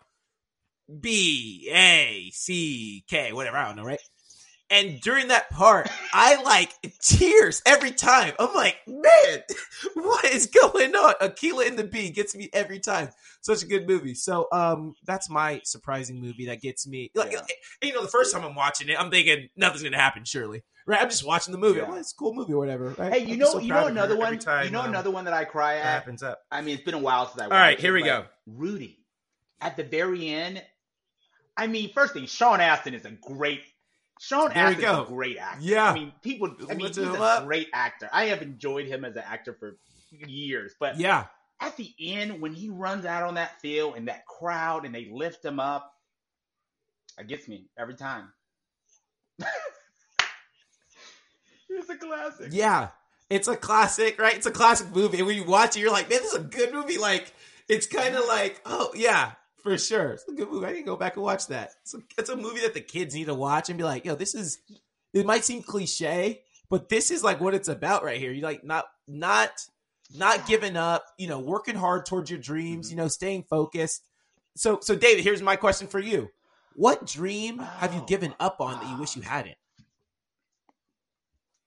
B 1.01 1.71
A 1.73 2.31
C 2.33 3.05
K, 3.09 3.33
whatever. 3.33 3.57
I 3.57 3.67
don't 3.67 3.77
know, 3.77 3.85
right? 3.85 4.01
And 4.71 5.01
during 5.01 5.29
that 5.29 5.51
part, 5.51 5.89
I 6.13 6.41
like 6.43 6.71
tears 7.03 7.61
every 7.67 7.91
time. 7.91 8.35
I'm 8.39 8.55
like, 8.55 8.77
man, 8.87 9.41
what 9.95 10.25
is 10.27 10.47
going 10.47 10.95
on? 10.95 11.15
Akeelah 11.21 11.67
and 11.67 11.79
the 11.79 11.85
Bee 11.85 12.11
gets 12.11 12.37
me 12.37 12.49
every 12.53 12.79
time. 12.79 13.09
Such 13.41 13.63
a 13.63 13.67
good 13.67 13.89
movie. 13.89 14.15
So, 14.15 14.47
um, 14.53 14.95
that's 15.07 15.29
my 15.29 15.61
surprising 15.65 16.21
movie 16.21 16.47
that 16.47 16.61
gets 16.61 16.87
me. 16.87 17.11
Like, 17.15 17.33
Yeah. 17.33 17.41
you 17.83 17.93
know, 17.93 18.03
the 18.03 18.09
first 18.09 18.33
time 18.33 18.45
I'm 18.45 18.55
watching 18.55 18.89
it, 18.89 18.97
I'm 19.01 19.11
thinking 19.11 19.49
nothing's 19.57 19.83
gonna 19.83 19.97
happen. 19.97 20.25
Surely, 20.25 20.63
right? 20.87 21.01
I'm 21.01 21.09
just 21.11 21.27
watching 21.27 21.53
the 21.53 21.59
movie. 21.59 21.81
Yeah. 21.81 21.89
Like, 21.89 22.01
it's 22.01 22.13
a 22.13 22.17
cool 22.17 22.35
movie 22.35 22.53
or 22.53 22.59
whatever. 22.59 22.91
Right? 22.99 23.13
Hey, 23.15 23.25
you 23.27 23.33
I'm 23.35 23.39
know, 23.41 23.47
so 23.53 23.59
you 23.59 23.69
know 23.69 23.87
another 23.87 24.17
one. 24.17 24.39
time, 24.39 24.67
you 24.67 24.71
know 24.71 24.83
um, 24.83 24.89
another 24.91 25.11
one 25.11 25.25
that 25.25 25.35
I 25.35 25.45
cry 25.45 25.77
at. 25.79 25.85
happens 25.85 26.23
up. 26.23 26.41
I 26.53 26.61
mean, 26.61 26.75
it's 26.77 26.85
been 26.85 26.95
a 26.95 26.99
while 26.99 27.27
since 27.27 27.41
I. 27.41 27.45
Watched. 27.47 27.53
All 27.55 27.59
right, 27.59 27.81
here 27.81 27.93
we 27.93 28.03
go. 28.03 28.27
Rudy, 28.47 28.99
at 29.61 29.77
the 29.77 29.85
very 29.85 30.29
end. 30.29 30.63
I 31.57 31.67
mean, 31.67 31.93
first 31.93 32.13
thing, 32.13 32.27
Sean 32.27 32.61
Astin 32.61 32.95
is 32.95 33.05
a 33.05 33.11
great. 33.11 33.63
Sean 34.21 34.53
There 34.53 34.71
is 34.71 34.85
a 34.85 35.05
great 35.09 35.39
actor. 35.39 35.63
Yeah. 35.63 35.93
I 35.93 35.95
mean, 35.95 36.13
people. 36.21 36.55
I 36.69 36.75
mean, 36.75 36.81
Lift 36.81 36.97
he's 36.97 37.07
a 37.09 37.13
up. 37.23 37.47
great 37.47 37.69
actor. 37.73 38.11
I 38.13 38.27
have 38.27 38.43
enjoyed 38.43 38.87
him 38.87 39.03
as 39.07 39.17
an 39.17 39.23
actor 39.27 39.55
for 39.59 39.79
years, 40.11 40.75
but 40.79 41.01
Yeah, 41.01 41.25
at 41.59 41.75
the 41.79 41.91
end 41.99 42.39
when 42.43 42.53
he 42.53 42.69
runs 42.69 43.07
out 43.07 43.23
on 43.23 43.35
that 43.35 43.59
field 43.63 43.95
and 43.97 44.09
that 44.09 44.27
crowd 44.27 44.85
and 44.85 44.95
they 44.95 45.09
lift 45.11 45.43
him 45.43 45.59
up, 45.59 45.95
it 47.19 47.29
gets 47.29 47.49
me 47.49 47.71
every 47.79 47.95
time. 47.95 48.31
it's 51.71 51.89
a 51.89 51.97
classic. 51.97 52.49
Yeah, 52.51 52.89
it's 53.31 53.49
a 53.49 53.57
classic, 53.57 54.21
right? 54.21 54.37
It's 54.37 54.45
a 54.45 54.51
classic 54.51 54.95
movie, 54.95 55.17
and 55.17 55.27
when 55.27 55.37
you 55.37 55.45
watch 55.45 55.79
it, 55.79 55.81
you're 55.81 55.91
like, 55.93 56.11
man, 56.11 56.19
this 56.21 56.35
is 56.35 56.41
a 56.41 56.45
good 56.45 56.75
movie. 56.75 56.99
Like, 56.99 57.33
it's 57.69 57.87
kind 57.87 58.15
of 58.15 58.27
like, 58.27 58.61
oh 58.67 58.91
yeah, 58.95 59.33
for 59.63 59.77
sure, 59.79 60.13
it's 60.13 60.29
a 60.29 60.33
good 60.33 60.51
movie. 60.51 60.67
I 60.67 60.73
need 60.73 60.79
to 60.79 60.85
go 60.85 60.97
back 60.97 61.17
and 61.17 61.25
watch 61.25 61.47
that. 61.49 61.73
It's 61.83 61.95
a, 61.95 61.99
it's 62.19 62.31
a 62.31 62.37
movie 62.37 62.61
that 62.61 62.75
the 62.75 62.81
kids 62.81 63.15
need 63.15 63.27
to 63.27 63.35
watch 63.35 63.69
and 63.69 63.79
be 63.79 63.85
like, 63.85 64.05
yo, 64.05 64.15
this 64.15 64.35
is. 64.35 64.59
It 65.13 65.27
might 65.27 65.45
seem 65.45 65.63
cliche, 65.63 66.43
but 66.69 66.89
this 66.89 67.11
is 67.11 67.25
like 67.25 67.41
what 67.41 67.55
it's 67.55 67.69
about 67.69 68.05
right 68.05 68.19
here. 68.19 68.33
You 68.33 68.43
like 68.43 68.63
not 68.65 68.87
not 69.09 69.51
not 70.17 70.47
giving 70.47 70.77
up. 70.77 71.05
You 71.19 71.29
know, 71.29 71.41
working 71.41 71.75
hard 71.75 72.07
towards 72.07 72.31
your 72.31 72.39
dreams. 72.39 72.91
You 72.91 72.97
know, 72.97 73.09
staying 73.09 73.45
focused. 73.51 74.05
So, 74.57 74.79
so 74.81 74.95
David, 74.97 75.25
here's 75.25 75.43
my 75.43 75.57
question 75.57 75.89
for 75.89 75.99
you: 75.99 76.31
What 76.75 77.07
dream 77.07 77.59
have 77.59 77.95
you 77.95 78.01
Oh, 78.01 78.07
given 78.07 78.35
up 78.39 78.61
on 78.61 78.81
that 78.81 78.89
you 78.89 78.99
wish 78.99 79.17
you 79.17 79.23
hadn't? 79.23 79.57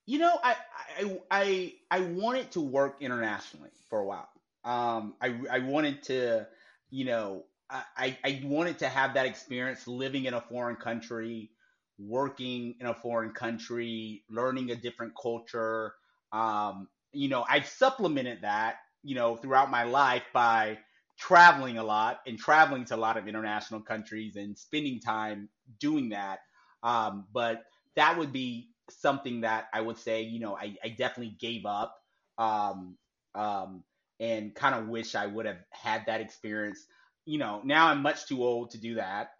You 0.06 0.18
know, 0.18 0.38
I 0.42 0.56
I 0.98 1.18
I 1.30 1.74
I 1.90 2.00
wanted 2.00 2.50
to 2.52 2.60
work 2.60 2.96
internationally 3.00 3.70
for 3.88 4.00
a 4.00 4.04
while. 4.04 4.28
Um, 4.64 5.14
I 5.20 5.38
I 5.50 5.58
wanted 5.60 6.02
to, 6.04 6.46
you 6.90 7.04
know, 7.04 7.44
I 7.70 8.18
I 8.24 8.40
wanted 8.44 8.78
to 8.80 8.88
have 8.88 9.14
that 9.14 9.26
experience 9.26 9.86
living 9.88 10.26
in 10.26 10.34
a 10.34 10.40
foreign 10.40 10.76
country, 10.76 11.50
working 11.98 12.74
in 12.80 12.86
a 12.86 12.94
foreign 12.94 13.32
country, 13.32 14.24
learning 14.30 14.70
a 14.70 14.76
different 14.76 15.14
culture. 15.20 15.94
Um, 16.32 16.88
you 17.12 17.28
know, 17.28 17.44
I've 17.48 17.66
supplemented 17.66 18.42
that, 18.42 18.76
you 19.02 19.14
know, 19.14 19.36
throughout 19.36 19.70
my 19.70 19.84
life 19.84 20.24
by 20.32 20.78
traveling 21.18 21.78
a 21.78 21.84
lot 21.84 22.20
and 22.26 22.38
traveling 22.38 22.84
to 22.86 22.96
a 22.96 22.96
lot 22.96 23.16
of 23.16 23.28
international 23.28 23.80
countries 23.80 24.36
and 24.36 24.58
spending 24.58 25.00
time 25.00 25.48
doing 25.78 26.10
that. 26.10 26.40
Um, 26.82 27.26
but 27.32 27.64
that 27.96 28.18
would 28.18 28.32
be 28.32 28.70
something 28.90 29.40
that 29.42 29.66
I 29.72 29.80
would 29.80 29.96
say, 29.96 30.22
you 30.22 30.40
know, 30.40 30.56
I, 30.56 30.76
I 30.82 30.88
definitely 30.88 31.36
gave 31.38 31.64
up 31.66 31.96
um, 32.36 32.98
um, 33.34 33.84
and 34.20 34.54
kind 34.54 34.74
of 34.74 34.88
wish 34.88 35.14
I 35.14 35.26
would 35.26 35.46
have 35.46 35.58
had 35.70 36.06
that 36.06 36.20
experience. 36.20 36.86
You 37.26 37.38
know, 37.38 37.60
now 37.64 37.88
I'm 37.88 38.02
much 38.02 38.26
too 38.26 38.42
old 38.42 38.70
to 38.72 38.78
do 38.78 38.96
that. 38.96 39.30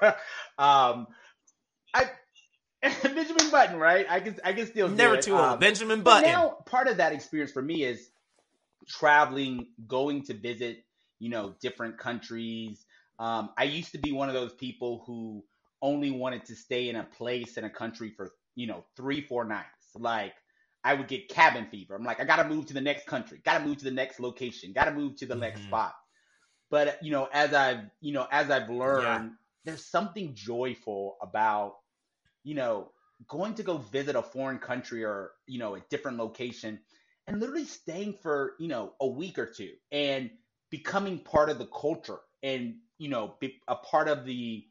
um, 0.58 1.06
I 1.92 2.10
Benjamin 3.02 3.50
Button, 3.50 3.78
right? 3.78 4.06
I 4.08 4.20
can 4.20 4.36
I 4.44 4.52
can 4.52 4.66
still 4.66 4.88
do 4.88 4.94
Never 4.94 5.16
too 5.16 5.32
old. 5.32 5.54
Um, 5.54 5.60
Benjamin 5.60 6.02
Button. 6.02 6.30
now 6.30 6.56
part 6.66 6.88
of 6.88 6.98
that 6.98 7.12
experience 7.12 7.52
for 7.52 7.62
me 7.62 7.84
is 7.84 8.10
traveling, 8.88 9.68
going 9.86 10.22
to 10.24 10.34
visit, 10.34 10.84
you 11.18 11.30
know, 11.30 11.54
different 11.60 11.98
countries. 11.98 12.84
Um, 13.18 13.50
I 13.56 13.64
used 13.64 13.92
to 13.92 13.98
be 13.98 14.12
one 14.12 14.28
of 14.28 14.34
those 14.34 14.52
people 14.54 15.02
who 15.06 15.44
only 15.80 16.10
wanted 16.10 16.44
to 16.46 16.56
stay 16.56 16.88
in 16.88 16.96
a 16.96 17.04
place 17.04 17.56
in 17.56 17.64
a 17.64 17.70
country 17.70 18.12
for, 18.16 18.32
you 18.54 18.66
know, 18.66 18.84
three, 18.96 19.20
four 19.22 19.44
nights. 19.44 19.68
Like 19.94 20.34
I 20.82 20.94
would 20.94 21.08
get 21.08 21.28
cabin 21.28 21.66
fever. 21.70 21.94
I'm 21.94 22.04
like, 22.04 22.20
I 22.20 22.24
gotta 22.24 22.48
move 22.48 22.66
to 22.66 22.74
the 22.74 22.80
next 22.80 23.06
country, 23.06 23.40
gotta 23.44 23.64
move 23.64 23.78
to 23.78 23.84
the 23.84 23.90
next 23.90 24.20
location, 24.20 24.72
gotta 24.74 24.92
move 24.92 25.16
to 25.16 25.26
the 25.26 25.34
next 25.34 25.60
Mhm. 25.60 25.64
spot. 25.64 25.94
But 26.70 27.02
you 27.02 27.10
know, 27.12 27.28
as 27.32 27.54
I've 27.54 27.90
you 28.00 28.12
know, 28.12 28.26
as 28.30 28.50
I've 28.50 28.70
learned, 28.70 29.32
there's 29.64 29.84
something 29.84 30.34
joyful 30.34 31.16
about, 31.22 31.76
you 32.42 32.54
know, 32.54 32.92
going 33.28 33.54
to 33.54 33.62
go 33.62 33.78
visit 33.78 34.16
a 34.16 34.22
foreign 34.22 34.58
country 34.58 35.04
or, 35.04 35.32
you 35.46 35.58
know, 35.58 35.74
a 35.76 35.80
different 35.90 36.18
location 36.18 36.80
and 37.26 37.40
literally 37.40 37.64
staying 37.64 38.14
for, 38.22 38.54
you 38.58 38.68
know, 38.68 38.94
a 39.00 39.06
week 39.06 39.38
or 39.38 39.46
two 39.46 39.74
and 39.92 40.30
becoming 40.70 41.20
part 41.20 41.50
of 41.50 41.58
the 41.58 41.66
culture 41.68 42.18
and, 42.42 42.76
you 42.98 43.08
know, 43.08 43.36
be 43.40 43.60
a 43.68 43.76
part 43.76 44.08
of 44.08 44.24
the 44.24 44.64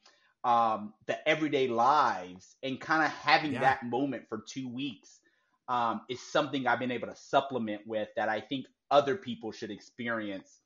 um 0.43 0.93
the 1.07 1.27
everyday 1.27 1.67
lives 1.69 2.57
and 2.63 2.81
kind 2.81 3.03
of 3.03 3.11
having 3.11 3.59
Yeah. 3.59 3.61
that 3.61 3.83
moment 3.83 4.27
for 4.27 4.43
2 4.47 4.67
weeks 4.67 5.21
um, 5.69 6.01
is 6.09 6.21
something 6.21 6.67
I've 6.67 6.79
been 6.79 6.91
able 6.91 7.07
to 7.07 7.15
supplement 7.15 7.87
with 7.87 8.09
that 8.17 8.27
I 8.27 8.41
think 8.41 8.65
other 8.91 9.15
people 9.15 9.53
should 9.53 9.71
experience 9.71 10.59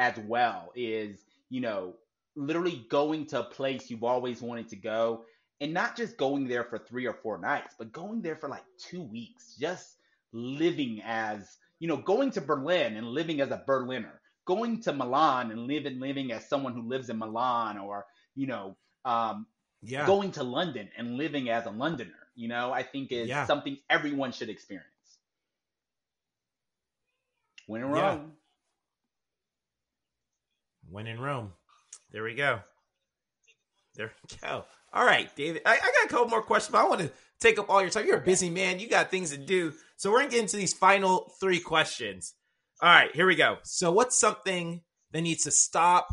as 0.00 0.16
well. 0.18 0.72
Is 0.74 1.24
you 1.50 1.60
know 1.60 1.94
literally 2.34 2.84
going 2.88 3.26
to 3.26 3.40
a 3.40 3.44
place 3.44 3.90
you've 3.90 4.04
always 4.04 4.40
wanted 4.40 4.68
to 4.70 4.76
go 4.76 5.24
and 5.60 5.74
not 5.74 5.96
just 5.96 6.16
going 6.16 6.48
there 6.48 6.64
for 6.64 6.78
three 6.78 7.06
or 7.06 7.12
four 7.12 7.38
nights, 7.38 7.74
but 7.78 7.92
going 7.92 8.22
there 8.22 8.36
for 8.36 8.48
like 8.48 8.64
two 8.78 9.02
weeks, 9.02 9.56
just 9.60 9.96
living 10.32 11.02
as, 11.04 11.58
you 11.78 11.88
know, 11.88 11.98
going 11.98 12.30
to 12.32 12.40
Berlin 12.40 12.96
and 12.96 13.06
living 13.08 13.40
as 13.40 13.50
a 13.50 13.62
Berliner, 13.66 14.20
going 14.46 14.80
to 14.82 14.92
Milan 14.92 15.50
and 15.50 15.66
living 15.66 16.00
living 16.00 16.32
as 16.32 16.48
someone 16.48 16.72
who 16.72 16.82
lives 16.82 17.10
in 17.10 17.18
Milan, 17.18 17.78
or 17.78 18.06
you 18.34 18.46
know, 18.46 18.76
um, 19.04 19.46
yeah. 19.82 20.06
going 20.06 20.32
to 20.32 20.42
London 20.42 20.88
and 20.96 21.16
living 21.16 21.50
as 21.50 21.66
a 21.66 21.70
Londoner. 21.70 22.12
You 22.34 22.48
know, 22.48 22.72
I 22.72 22.82
think 22.82 23.12
is 23.12 23.28
yeah. 23.28 23.44
something 23.44 23.76
everyone 23.90 24.32
should 24.32 24.48
experience. 24.48 24.86
When 27.66 27.82
in 27.82 27.88
Rome. 27.88 27.94
Yeah. 27.96 28.39
When 30.90 31.06
in 31.06 31.20
Rome. 31.20 31.52
There 32.10 32.24
we 32.24 32.34
go. 32.34 32.60
There 33.94 34.10
we 34.30 34.38
go. 34.42 34.64
All 34.92 35.04
right, 35.04 35.34
David. 35.36 35.62
I, 35.64 35.74
I 35.74 35.76
got 35.76 36.06
a 36.06 36.08
couple 36.08 36.28
more 36.28 36.42
questions, 36.42 36.72
but 36.72 36.84
I 36.84 36.88
want 36.88 37.00
to 37.02 37.10
take 37.40 37.58
up 37.58 37.70
all 37.70 37.80
your 37.80 37.90
time. 37.90 38.06
You're 38.06 38.18
a 38.18 38.24
busy 38.24 38.50
man. 38.50 38.80
You 38.80 38.88
got 38.88 39.10
things 39.10 39.30
to 39.30 39.36
do. 39.36 39.72
So 39.96 40.10
we're 40.10 40.20
gonna 40.20 40.30
get 40.30 40.40
into 40.40 40.56
these 40.56 40.72
final 40.72 41.32
three 41.40 41.60
questions. 41.60 42.34
All 42.82 42.88
right, 42.88 43.14
here 43.14 43.26
we 43.26 43.36
go. 43.36 43.58
So 43.62 43.92
what's 43.92 44.18
something 44.18 44.80
that 45.12 45.20
needs 45.20 45.44
to 45.44 45.50
stop, 45.50 46.08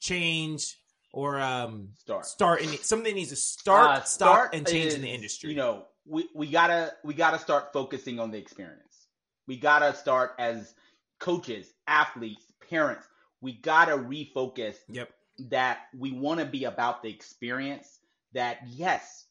change, 0.00 0.76
or 1.12 1.40
um 1.40 1.88
start 1.98 2.26
start 2.26 2.60
in 2.62 2.68
something 2.78 3.04
that 3.04 3.14
needs 3.14 3.30
to 3.30 3.36
start, 3.36 3.90
uh, 3.90 4.02
stop, 4.04 4.06
start 4.06 4.54
and 4.54 4.66
change 4.66 4.86
is, 4.86 4.94
in 4.94 5.02
the 5.02 5.08
industry? 5.08 5.50
You 5.50 5.56
know, 5.56 5.84
we, 6.06 6.28
we 6.34 6.46
gotta 6.46 6.92
we 7.04 7.12
gotta 7.12 7.38
start 7.38 7.72
focusing 7.72 8.18
on 8.18 8.30
the 8.30 8.38
experience. 8.38 9.08
We 9.46 9.58
gotta 9.58 9.94
start 9.94 10.32
as 10.38 10.74
coaches, 11.18 11.72
athletes, 11.86 12.44
parents. 12.70 13.06
We 13.40 13.52
gotta 13.52 13.92
refocus. 13.92 14.76
Yep. 14.88 15.10
That 15.50 15.80
we 15.96 16.12
want 16.12 16.40
to 16.40 16.46
be 16.46 16.64
about 16.64 17.02
the 17.02 17.10
experience 17.10 17.98
that 18.32 18.58
yes, 18.66 19.26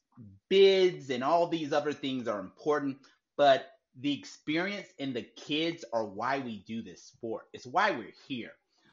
bids 0.50 1.10
and 1.10 1.24
all 1.24 1.48
these 1.48 1.74
other 1.74 1.94
things 1.94 2.28
are 2.28 2.40
important, 2.40 2.98
but 3.38 3.68
the 4.00 4.14
experience 4.14 4.88
and 5.00 5.14
the 5.14 5.24
kids 5.24 5.86
are 5.94 6.06
why 6.06 6.40
we 6.40 6.60
do 6.68 6.82
this 6.82 7.04
sport. 7.04 7.46
It's 7.54 7.66
why 7.66 7.92
we're 7.92 8.14
here. 8.28 8.52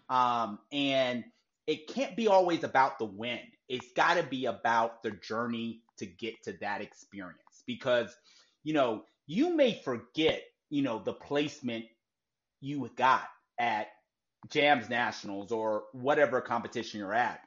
Um, 0.08 0.58
and 0.70 1.24
it 1.66 1.88
can't 1.88 2.16
be 2.16 2.28
always 2.28 2.64
about 2.64 2.98
the 2.98 3.04
win. 3.04 3.40
It's 3.68 3.92
got 3.92 4.14
to 4.14 4.22
be 4.22 4.46
about 4.46 5.02
the 5.02 5.12
journey 5.12 5.80
to 5.98 6.06
get 6.06 6.42
to 6.44 6.52
that 6.60 6.80
experience 6.80 7.62
because, 7.66 8.14
you 8.64 8.74
know, 8.74 9.04
you 9.26 9.56
may 9.56 9.80
forget, 9.82 10.42
you 10.70 10.82
know, 10.82 10.98
the 10.98 11.12
placement 11.12 11.84
you 12.60 12.90
got 12.96 13.28
at 13.58 13.88
JAMZ 14.48 14.88
Nationals 14.88 15.52
or 15.52 15.84
whatever 15.92 16.40
competition 16.40 17.00
you're 17.00 17.14
at. 17.14 17.40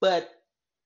But 0.00 0.30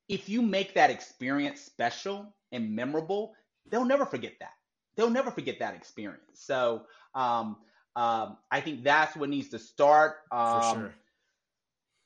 if 0.08 0.28
you 0.28 0.42
make 0.42 0.74
that 0.74 0.90
experience 0.90 1.60
special 1.60 2.34
and 2.50 2.74
memorable, 2.74 3.34
they'll 3.70 3.84
never 3.84 4.06
forget 4.06 4.34
that. 4.40 4.52
They'll 4.96 5.10
never 5.10 5.30
forget 5.30 5.60
that 5.60 5.74
experience. 5.74 6.22
So 6.34 6.82
um, 7.14 7.56
um, 7.96 8.36
I 8.50 8.60
think 8.60 8.84
that's 8.84 9.16
what 9.16 9.28
needs 9.28 9.50
to 9.50 9.58
start. 9.58 10.16
Um, 10.30 10.60
For 10.60 10.74
sure. 10.74 10.94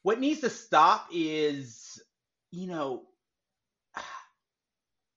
What 0.02 0.20
needs 0.20 0.40
to 0.40 0.50
stop 0.50 1.08
is, 1.12 2.00
you 2.52 2.66
know, 2.66 3.02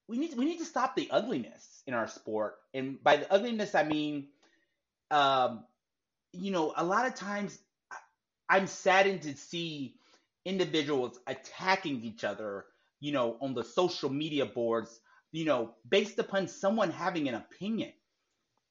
we 0.08 0.18
need 0.18 0.36
we 0.36 0.44
need 0.44 0.58
to 0.58 0.64
stop 0.64 0.96
the 0.96 1.08
ugliness 1.12 1.84
in 1.86 1.94
our 1.94 2.08
sport, 2.08 2.56
and 2.74 3.00
by 3.02 3.18
the 3.18 3.32
ugliness 3.32 3.76
I 3.76 3.84
mean, 3.84 4.26
um, 5.12 5.64
you 6.32 6.50
know, 6.50 6.72
a 6.76 6.84
lot 6.84 7.06
of 7.06 7.14
times 7.14 7.58
I'm 8.48 8.66
saddened 8.66 9.22
to 9.22 9.36
see 9.36 9.94
individuals 10.44 11.18
attacking 11.26 12.02
each 12.02 12.24
other 12.24 12.64
you 13.00 13.12
know, 13.12 13.36
on 13.40 13.54
the 13.54 13.64
social 13.64 14.10
media 14.10 14.46
boards, 14.46 15.00
you 15.32 15.44
know, 15.44 15.74
based 15.88 16.18
upon 16.18 16.46
someone 16.46 16.90
having 16.90 17.28
an 17.28 17.34
opinion. 17.34 17.92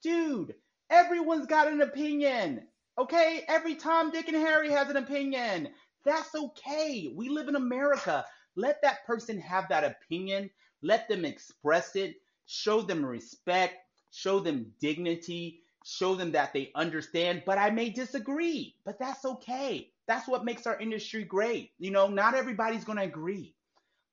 Dude, 0.04 0.56
everyone's 0.90 1.48
got 1.48 1.68
an 1.68 1.82
opinion. 1.82 2.68
Okay? 2.98 3.44
Every 3.48 3.76
Tom, 3.76 4.12
Dick, 4.12 4.28
and 4.28 4.38
Harry 4.38 4.70
has 4.72 4.90
an 4.90 4.98
opinion. 4.98 5.70
That's 6.06 6.34
okay. 6.36 7.12
We 7.14 7.30
live 7.30 7.48
in 7.48 7.56
America. 7.56 8.26
Let 8.56 8.82
that 8.84 9.06
person 9.06 9.40
have 9.42 9.68
that 9.70 9.84
opinion. 9.84 10.50
Let 10.82 11.10
them 11.10 11.26
express 11.26 11.96
it. 11.96 12.16
Show 12.46 12.82
them 12.82 13.06
respect. 13.06 13.76
Show 14.12 14.40
them 14.40 14.74
dignity. 14.80 15.62
Show 15.90 16.16
them 16.16 16.34
that 16.34 16.54
they 16.54 16.72
understand. 16.76 17.44
But 17.46 17.58
I 17.58 17.72
may 17.72 17.90
disagree. 17.90 18.76
But 18.86 19.00
that's 19.00 19.26
okay. 19.26 19.92
That's 20.08 20.28
what 20.28 20.46
makes 20.46 20.68
our 20.68 20.80
industry 20.80 21.24
great. 21.24 21.72
You 21.80 21.92
know, 21.92 22.08
not 22.08 22.36
everybody's 22.36 22.84
going 22.84 22.98
to 23.00 23.04
agree. 23.04 23.56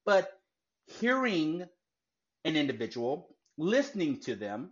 But 0.05 0.41
hearing 0.87 1.67
an 2.45 2.57
individual, 2.57 3.37
listening 3.59 4.21
to 4.21 4.37
them, 4.37 4.71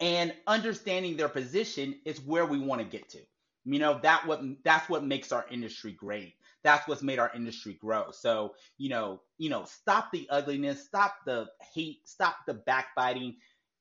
and 0.00 0.34
understanding 0.46 1.16
their 1.16 1.28
position 1.28 2.00
is 2.04 2.20
where 2.20 2.44
we 2.44 2.58
want 2.58 2.80
to 2.80 2.86
get 2.86 3.08
to. 3.10 3.20
You 3.64 3.78
know, 3.78 4.00
that 4.02 4.26
what 4.26 4.42
that's 4.64 4.88
what 4.88 5.04
makes 5.04 5.32
our 5.32 5.46
industry 5.50 5.92
great. 5.92 6.34
That's 6.64 6.86
what's 6.88 7.02
made 7.02 7.18
our 7.18 7.30
industry 7.34 7.74
grow. 7.74 8.10
So, 8.10 8.54
you 8.78 8.88
know, 8.88 9.20
you 9.38 9.50
know, 9.50 9.64
stop 9.64 10.10
the 10.12 10.28
ugliness, 10.30 10.84
stop 10.84 11.14
the 11.26 11.48
hate, 11.74 12.08
stop 12.08 12.36
the 12.46 12.54
backbiting, 12.54 13.36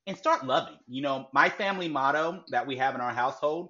and 0.08 0.18
start 0.18 0.46
loving. 0.46 0.78
You 0.88 1.02
know, 1.02 1.28
my 1.34 1.50
family 1.50 1.88
motto 1.88 2.44
that 2.50 2.66
we 2.66 2.78
have 2.78 2.96
in 2.96 3.02
our 3.02 3.14
household 3.14 3.70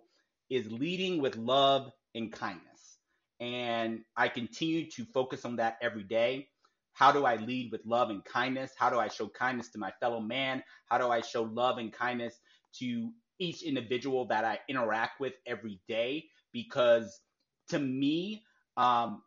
is 0.50 0.72
leading 0.72 1.22
with 1.22 1.36
love 1.36 1.92
and 2.16 2.32
kindness. 2.32 2.98
And 3.40 4.02
I 4.16 4.28
continue 4.28 4.90
to 4.92 5.06
focus 5.06 5.46
on 5.46 5.56
that 5.58 5.78
every 5.82 6.04
day. 6.04 6.48
How 6.94 7.12
do 7.12 7.26
I 7.26 7.38
lead 7.38 7.72
with 7.72 7.82
love 7.86 8.10
and 8.10 8.24
kindness? 8.24 8.72
How 8.78 8.90
do 8.90 9.00
I 9.00 9.08
show 9.08 9.28
kindness 9.30 9.70
to 9.70 9.80
my 9.80 9.92
fellow 10.00 10.20
man? 10.20 10.64
How 10.88 10.98
do 10.98 11.10
I 11.10 11.22
show 11.22 11.44
love 11.44 11.78
and 11.78 11.92
kindness 11.92 12.40
to 12.80 13.12
each 13.40 13.64
individual 13.64 14.26
that 14.28 14.46
I 14.46 14.60
interact 14.70 15.20
with 15.20 15.34
every 15.48 15.80
day? 15.88 16.26
Because 16.54 17.22
to 17.70 17.80
me, 17.80 18.44
um, 18.78 19.24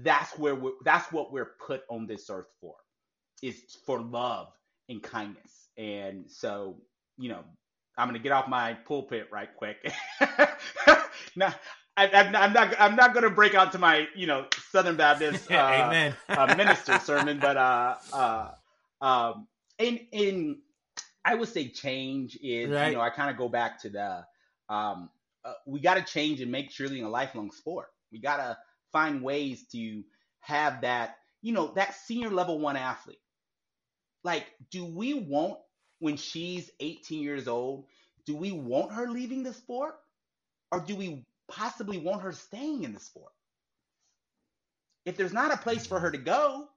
that's 0.00 0.38
where 0.38 0.54
we're, 0.54 0.72
that's 0.84 1.10
what 1.12 1.32
we're 1.32 1.54
put 1.66 1.82
on 1.90 2.06
this 2.06 2.30
earth 2.30 2.52
for, 2.60 2.74
is 3.42 3.60
for 3.84 4.00
love 4.00 4.48
and 4.88 5.02
kindness. 5.02 5.61
And 5.76 6.30
so, 6.30 6.76
you 7.18 7.28
know, 7.28 7.40
I'm 7.96 8.08
gonna 8.08 8.18
get 8.18 8.32
off 8.32 8.48
my 8.48 8.74
pulpit 8.74 9.28
right 9.32 9.48
quick. 9.56 9.76
now, 11.36 11.54
I, 11.96 12.06
am 12.06 12.32
not, 12.32 12.42
I'm 12.42 12.52
not, 12.52 12.74
I'm 12.80 12.96
not 12.96 13.12
going 13.12 13.24
to 13.24 13.30
break 13.30 13.54
out 13.54 13.72
to 13.72 13.78
my, 13.78 14.08
you 14.14 14.26
know, 14.26 14.46
Southern 14.70 14.96
Baptist 14.96 15.50
uh, 15.50 15.54
Amen. 15.54 16.14
uh, 16.28 16.54
minister 16.56 16.98
sermon, 16.98 17.38
but 17.38 17.56
uh, 17.58 17.96
uh, 18.12 18.50
um, 19.02 19.46
in 19.78 19.98
in 20.10 20.58
I 21.24 21.34
would 21.34 21.48
say 21.48 21.68
change 21.68 22.38
is, 22.42 22.70
right. 22.70 22.88
you 22.88 22.96
know, 22.96 23.00
I 23.00 23.10
kind 23.10 23.30
of 23.30 23.36
go 23.36 23.48
back 23.48 23.80
to 23.82 23.90
the, 23.90 24.24
um, 24.68 25.10
uh, 25.44 25.52
we 25.66 25.80
got 25.80 25.94
to 25.94 26.02
change 26.02 26.40
and 26.40 26.50
make 26.50 26.70
cheerleading 26.70 27.04
a 27.04 27.08
lifelong 27.08 27.50
sport. 27.50 27.88
We 28.10 28.18
got 28.18 28.38
to 28.38 28.58
find 28.90 29.22
ways 29.22 29.64
to 29.72 30.02
have 30.40 30.80
that, 30.80 31.16
you 31.40 31.52
know, 31.52 31.72
that 31.74 31.94
senior 31.94 32.30
level 32.30 32.58
one 32.58 32.76
athlete. 32.76 33.20
Like, 34.24 34.46
do 34.70 34.84
we 34.84 35.14
want 35.14 35.58
when 35.98 36.16
she's 36.16 36.70
18 36.80 37.22
years 37.22 37.48
old? 37.48 37.86
Do 38.26 38.36
we 38.36 38.52
want 38.52 38.92
her 38.92 39.08
leaving 39.08 39.42
the 39.42 39.52
sport, 39.52 39.94
or 40.70 40.80
do 40.80 40.94
we 40.94 41.24
possibly 41.52 41.98
want 41.98 42.22
her 42.22 42.32
staying 42.32 42.84
in 42.84 42.92
the 42.92 43.00
sport. 43.00 43.32
If 45.04 45.16
there's 45.16 45.32
not 45.32 45.52
a 45.52 45.56
place 45.56 45.86
for 45.86 45.98
her 45.98 46.10
to 46.10 46.18
go, 46.18 46.68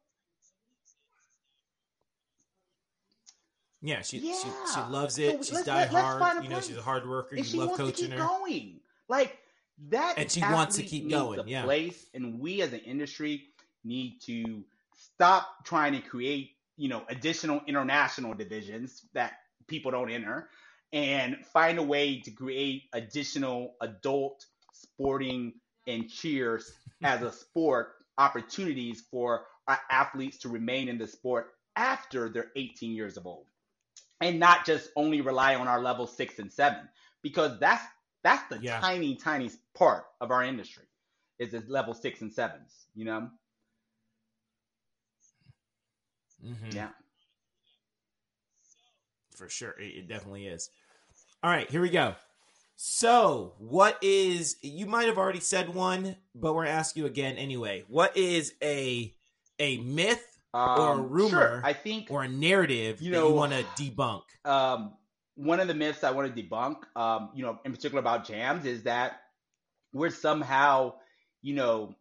yeah, 3.81 4.01
she 4.01 4.17
yeah. 4.17 4.33
She, 4.33 4.47
she 4.73 4.79
loves 4.89 5.19
it. 5.19 5.45
So 5.45 5.57
she's 5.57 5.65
die 5.65 5.85
hard. 5.85 6.43
You 6.43 6.49
know, 6.49 6.59
she's 6.59 6.77
a 6.77 6.81
hard 6.81 7.07
worker. 7.07 7.35
And 7.35 7.45
you 7.45 7.59
love 7.59 7.77
coaching 7.77 8.11
her. 8.11 8.17
Going 8.17 8.79
like 9.07 9.37
that, 9.89 10.15
and 10.17 10.31
she 10.31 10.41
wants 10.41 10.77
to 10.77 10.83
keep 10.83 11.09
going. 11.09 11.47
Yeah, 11.47 11.63
place, 11.63 12.07
and 12.13 12.39
we 12.39 12.61
as 12.61 12.73
an 12.73 12.79
industry 12.79 13.43
need 13.83 14.19
to 14.25 14.63
stop 14.97 15.47
trying 15.63 15.93
to 15.93 16.01
create 16.01 16.54
you 16.77 16.89
know 16.89 17.03
additional 17.09 17.61
international 17.67 18.33
divisions 18.33 19.05
that 19.13 19.33
people 19.67 19.91
don't 19.91 20.11
enter 20.11 20.49
and 20.93 21.37
find 21.45 21.77
a 21.79 21.83
way 21.83 22.19
to 22.19 22.31
create 22.31 22.83
additional 22.93 23.75
adult 23.81 24.45
sporting 24.73 25.53
and 25.87 26.09
cheers 26.09 26.71
as 27.03 27.21
a 27.21 27.31
sport 27.31 27.93
opportunities 28.17 29.03
for 29.11 29.45
our 29.67 29.79
athletes 29.89 30.37
to 30.37 30.49
remain 30.49 30.87
in 30.87 30.97
the 30.97 31.07
sport 31.07 31.53
after 31.75 32.29
they're 32.29 32.51
18 32.55 32.91
years 32.91 33.17
of 33.17 33.25
old 33.25 33.45
and 34.21 34.39
not 34.39 34.65
just 34.65 34.89
only 34.95 35.21
rely 35.21 35.55
on 35.55 35.67
our 35.67 35.81
level 35.81 36.07
six 36.07 36.39
and 36.39 36.51
seven 36.51 36.87
because 37.21 37.59
that's 37.59 37.83
that's 38.23 38.47
the 38.49 38.59
yeah. 38.61 38.79
tiny 38.79 39.15
tiny 39.15 39.49
part 39.75 40.05
of 40.21 40.31
our 40.31 40.43
industry 40.43 40.85
is 41.39 41.51
this 41.51 41.67
level 41.67 41.93
six 41.93 42.21
and 42.21 42.31
sevens 42.31 42.87
you 42.95 43.05
know 43.05 43.29
mm-hmm. 46.45 46.75
yeah 46.75 46.89
For 49.35 49.49
sure. 49.49 49.71
It, 49.79 49.97
it 49.97 50.07
definitely 50.07 50.47
is. 50.47 50.69
All 51.43 51.49
right, 51.51 51.69
here 51.69 51.81
we 51.81 51.89
go. 51.89 52.15
So, 52.77 53.53
what 53.57 53.97
is 54.01 54.57
you 54.61 54.85
might 54.85 55.07
have 55.07 55.17
already 55.17 55.39
said 55.39 55.73
one, 55.73 56.15
but 56.33 56.53
we're 56.53 56.65
gonna 56.65 56.75
ask 56.75 56.95
you 56.97 57.05
again 57.05 57.37
anyway. 57.37 57.83
What 57.87 58.15
is 58.17 58.53
a 58.61 59.13
a 59.59 59.77
myth 59.77 60.25
Um, 60.53 60.79
or 60.79 60.93
a 60.93 61.01
rumor 61.01 61.29
Sure. 61.29 61.61
I 61.63 61.73
think 61.73 62.07
or 62.11 62.23
a 62.23 62.27
narrative 62.27 63.01
You 63.01 63.11
that 63.11 63.17
know- 63.19 63.29
you 63.29 63.33
want 63.35 63.53
to 63.53 63.63
debunk? 63.81 64.23
um, 64.45 64.93
one 65.35 65.59
of 65.59 65.67
the 65.67 65.73
myths 65.73 66.03
I 66.03 66.11
want 66.11 66.33
to 66.33 66.43
debunk, 66.43 66.83
um, 66.95 67.29
you 67.35 67.43
know, 67.43 67.59
in 67.65 67.71
particular 67.73 67.99
about 67.99 68.25
JAMZ, 68.25 68.65
is 68.65 68.83
that 68.83 69.21
we're 69.93 70.09
somehow, 70.09 70.93
you 71.41 71.55
know, 71.55 71.95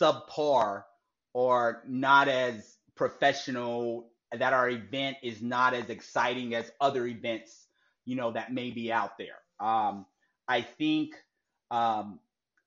subpar 0.00 0.84
or 1.32 1.82
not 1.86 2.28
as 2.28 2.76
professional. 3.00 4.10
That 4.32 4.52
our 4.52 4.68
event 4.70 5.16
is 5.24 5.42
not 5.42 5.74
as 5.74 5.90
exciting 5.90 6.54
as 6.54 6.70
other 6.80 7.06
events, 7.06 7.66
you 8.04 8.14
know, 8.16 8.30
that 8.32 8.52
may 8.52 8.70
be 8.70 8.92
out 8.92 9.18
there. 9.18 9.38
Um, 9.58 10.06
I 10.46 10.62
think 10.62 11.14
um, 11.70 12.20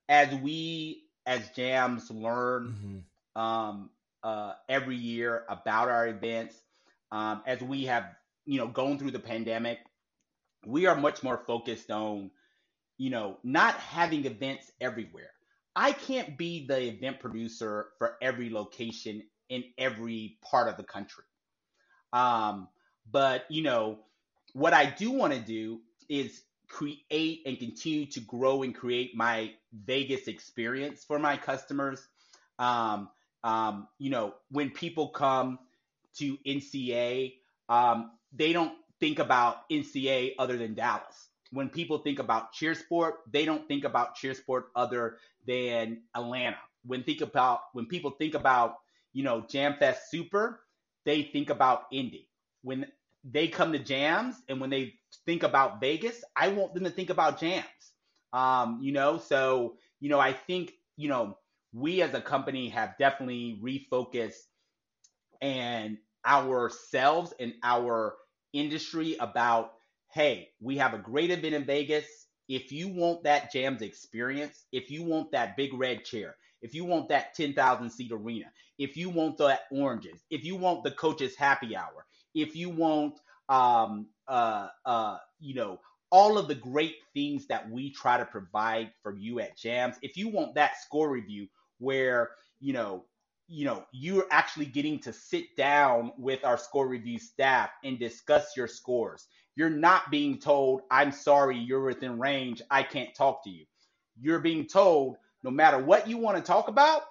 as 0.08 0.34
we 0.34 1.04
as 1.26 1.48
JAMZ 1.56 2.10
learn 2.10 3.04
Mhm. 3.36 3.40
um, 3.40 3.90
uh, 4.22 4.54
every 4.68 4.96
year 4.96 5.44
about 5.48 5.88
our 5.88 6.08
events. 6.08 6.56
Um, 7.12 7.42
as 7.46 7.60
we 7.60 7.84
have, 7.84 8.04
you 8.46 8.58
know, 8.58 8.68
gone 8.68 8.98
through 8.98 9.12
the 9.12 9.20
pandemic, 9.20 9.78
we 10.66 10.86
are 10.86 10.96
much 10.96 11.22
more 11.22 11.38
focused 11.46 11.90
on, 11.90 12.30
you 12.98 13.10
know, 13.10 13.38
not 13.44 13.74
having 13.76 14.24
events 14.24 14.72
everywhere. 14.80 15.30
I 15.76 15.92
can't 15.92 16.36
be 16.38 16.66
the 16.66 16.80
event 16.80 17.20
producer 17.20 17.88
for 17.98 18.16
every 18.22 18.50
location 18.50 19.22
in 19.54 19.64
every 19.78 20.38
part 20.42 20.68
of 20.68 20.76
the 20.76 20.82
country. 20.84 21.24
Um, 22.12 22.68
but 23.10 23.44
you 23.50 23.62
know, 23.62 24.00
what 24.52 24.72
I 24.72 24.86
do 24.86 25.10
want 25.10 25.32
to 25.32 25.40
do 25.40 25.80
is 26.08 26.42
create 26.68 27.42
and 27.46 27.58
continue 27.58 28.06
to 28.06 28.20
grow 28.20 28.62
and 28.62 28.74
create 28.74 29.16
my 29.16 29.52
Vegas 29.72 30.28
experience 30.28 31.04
for 31.04 31.18
my 31.18 31.36
customers. 31.36 32.06
Um, 32.58 33.10
um, 33.42 33.88
you 33.98 34.10
know, 34.10 34.34
when 34.50 34.70
people 34.70 35.08
come 35.08 35.58
to 36.16 36.38
NCA, 36.46 37.34
um, 37.68 38.12
they 38.32 38.52
don't 38.52 38.72
think 39.00 39.18
about 39.18 39.68
NCA 39.70 40.34
other 40.38 40.56
than 40.56 40.74
Dallas. 40.74 41.28
When 41.52 41.68
people 41.68 41.98
think 41.98 42.18
about 42.18 42.52
Cheersport, 42.52 43.20
they 43.30 43.44
don't 43.44 43.68
think 43.68 43.84
about 43.84 44.16
Cheersport 44.16 44.68
other 44.74 45.18
than 45.46 46.02
Atlanta. 46.14 46.58
When 46.84 47.02
think 47.04 47.20
about 47.20 47.60
when 47.72 47.86
people 47.86 48.10
think 48.10 48.34
about 48.34 48.76
you 49.14 49.24
know 49.24 49.42
Jamfest 49.42 49.98
Super, 50.10 50.60
they 51.06 51.22
think 51.22 51.50
about 51.50 51.84
Indy. 51.92 52.28
When 52.62 52.86
they 53.24 53.48
come 53.48 53.72
to 53.72 53.80
JAMZ 53.80 54.36
and 54.48 54.60
when 54.60 54.70
they 54.70 54.94
think 55.26 55.44
about 55.44 55.80
Vegas, 55.80 56.22
I 56.36 56.50
want 56.50 56.74
them 56.74 56.84
to 56.84 56.90
think 56.90 57.10
about 57.10 57.40
JAMZ. 57.40 57.64
Um, 58.34 58.80
you 58.82 58.92
know, 58.92 59.18
so 59.18 59.76
you 60.00 60.10
know, 60.10 60.20
I 60.20 60.34
think 60.34 60.74
you 60.98 61.08
know 61.08 61.38
we 61.72 62.02
as 62.02 62.14
a 62.14 62.20
company 62.20 62.68
have 62.70 62.98
definitely 62.98 63.58
refocused 63.62 64.42
and 65.40 65.98
ourselves 66.26 67.34
and 67.40 67.54
our 67.62 68.16
industry 68.52 69.16
about 69.20 69.72
hey, 70.12 70.50
we 70.60 70.76
have 70.78 70.94
a 70.94 70.98
great 70.98 71.30
event 71.30 71.54
in 71.54 71.64
Vegas. 71.64 72.06
If 72.48 72.72
you 72.72 72.88
want 72.88 73.24
that 73.24 73.52
JAMZ 73.52 73.82
experience, 73.82 74.66
if 74.72 74.90
you 74.90 75.02
want 75.02 75.32
that 75.32 75.56
big 75.56 75.74
red 75.74 76.04
chair, 76.04 76.36
if 76.64 76.74
you 76.74 76.84
want 76.84 77.08
that 77.10 77.34
10,000 77.34 77.90
seat 77.90 78.10
arena, 78.10 78.46
if 78.78 78.96
you 78.96 79.10
want 79.10 79.38
that 79.38 79.62
oranges, 79.70 80.24
if 80.30 80.44
you 80.44 80.56
want 80.56 80.82
the 80.82 80.90
coaches 80.92 81.36
happy 81.36 81.76
hour, 81.76 82.06
if 82.34 82.56
you 82.56 82.70
want 82.70 83.20
um 83.50 84.06
uh 84.26 84.68
uh 84.86 85.18
you 85.38 85.54
know 85.54 85.78
all 86.10 86.38
of 86.38 86.48
the 86.48 86.54
great 86.54 86.96
things 87.12 87.46
that 87.46 87.70
we 87.70 87.90
try 87.92 88.16
to 88.16 88.24
provide 88.24 88.90
for 89.02 89.12
you 89.12 89.38
at 89.40 89.58
JAMZ 89.58 89.96
if 90.00 90.16
you 90.16 90.28
want 90.28 90.54
that 90.54 90.80
score 90.80 91.10
review 91.10 91.46
where 91.78 92.30
you 92.60 92.72
know 92.72 93.04
you 93.48 93.66
know 93.66 93.84
you're 93.92 94.26
actually 94.30 94.64
getting 94.64 94.98
to 95.00 95.12
sit 95.12 95.54
down 95.58 96.12
with 96.16 96.42
our 96.44 96.56
score 96.56 96.88
review 96.88 97.18
staff 97.18 97.70
and 97.84 97.98
discuss 97.98 98.56
your 98.56 98.66
scores 98.66 99.28
you're 99.56 99.68
not 99.68 100.10
being 100.10 100.38
told 100.38 100.80
i'm 100.90 101.12
sorry 101.12 101.58
you're 101.58 101.84
within 101.84 102.18
range 102.18 102.62
i 102.70 102.82
can't 102.82 103.14
talk 103.14 103.44
to 103.44 103.50
you. 103.50 103.66
You're 104.20 104.40
being 104.40 104.66
told 104.66 105.16
no 105.44 105.50
matter 105.50 105.78
what 105.78 106.08
you 106.08 106.18
want 106.18 106.36
to 106.36 106.42
talk 106.42 106.66
about 106.68 107.02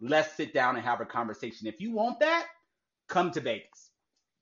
let's 0.00 0.34
sit 0.36 0.52
down 0.52 0.74
and 0.76 0.84
have 0.84 1.00
a 1.00 1.04
conversation 1.06 1.66
if 1.68 1.80
you 1.80 1.92
want 1.92 2.18
that 2.18 2.46
come 3.08 3.30
to 3.30 3.40
vegas 3.40 3.90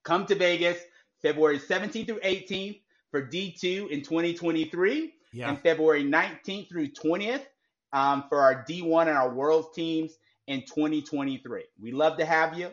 come 0.05 0.25
to 0.25 0.35
vegas 0.35 0.79
february 1.21 1.59
17th 1.59 2.07
through 2.07 2.21
18th 2.21 2.81
for 3.11 3.27
d2 3.27 3.91
in 3.91 4.01
2023 4.03 5.13
Yeah. 5.33 5.49
and 5.51 5.59
February 5.61 6.05
19th 6.05 6.69
through 6.69 6.89
20th 6.89 7.43
um, 7.93 8.25
for 8.29 8.41
our 8.41 8.65
D1 8.69 9.03
and 9.09 9.17
our 9.19 9.31
Worlds 9.35 9.69
teams 9.75 10.17
in 10.47 10.61
2023. 10.63 11.65
We 11.81 11.91
love 11.93 12.19
to 12.19 12.25
have 12.25 12.57
you. 12.59 12.71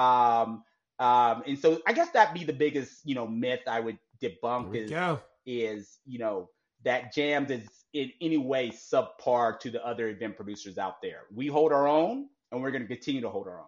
Um, 0.00 0.62
um, 1.00 1.42
and 1.46 1.58
so 1.58 1.80
I 1.86 1.92
guess 1.92 2.10
that'd 2.10 2.32
be 2.34 2.44
the 2.44 2.52
biggest, 2.52 3.00
you 3.04 3.14
know, 3.16 3.26
myth 3.26 3.60
I 3.66 3.80
would 3.80 3.98
debunk 4.22 4.74
is, 4.76 4.90
go. 4.90 5.20
is, 5.46 5.98
you 6.06 6.18
know, 6.20 6.48
that 6.84 7.12
JAMZ 7.14 7.50
is 7.50 7.68
in 7.92 8.10
any 8.20 8.38
way 8.38 8.70
subpar 8.70 9.58
to 9.60 9.70
the 9.70 9.84
other 9.86 10.08
event 10.08 10.36
producers 10.36 10.78
out 10.78 11.02
there. 11.02 11.22
We 11.34 11.46
hold 11.48 11.72
our 11.72 11.86
own 11.86 12.28
and 12.50 12.62
we're 12.62 12.70
going 12.70 12.82
to 12.82 12.88
continue 12.88 13.20
to 13.22 13.28
hold 13.28 13.46
our 13.48 13.60
own. 13.60 13.66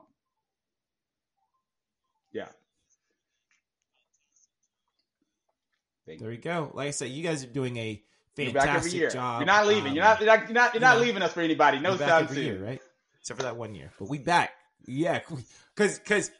Yeah. 2.32 2.48
Thank 6.06 6.20
There 6.20 6.28
we 6.28 6.36
go. 6.36 6.70
Like 6.74 6.88
I 6.88 6.90
said, 6.90 7.10
you 7.10 7.22
guys 7.22 7.44
are 7.44 7.48
doing 7.48 7.76
a 7.76 8.02
You're 8.36 8.52
back 8.52 8.62
every 8.68 8.72
fantastic 8.72 8.92
year. 9.00 9.10
job. 9.10 9.40
You're 9.40 9.46
not 9.46 9.66
leaving. 9.66 9.90
Um, 9.90 9.94
you're 9.94 10.04
not. 10.04 10.20
You're 10.20 10.26
not. 10.26 10.44
You're 10.44 10.52
not, 10.54 10.74
you're 10.74 10.80
not 10.80 11.00
leaving 11.00 11.22
us 11.22 11.32
for 11.32 11.40
anybody. 11.40 11.78
No 11.78 11.96
back 11.96 12.22
every 12.24 12.36
soon. 12.36 12.44
year, 12.44 12.64
right? 12.64 12.80
Except 13.20 13.38
for 13.38 13.44
that 13.44 13.56
one 13.56 13.74
year, 13.74 13.90
but 13.98 14.08
we 14.08 14.18
back. 14.18 14.50
Yeah, 14.86 15.20
because 15.74 15.98
because 15.98 16.30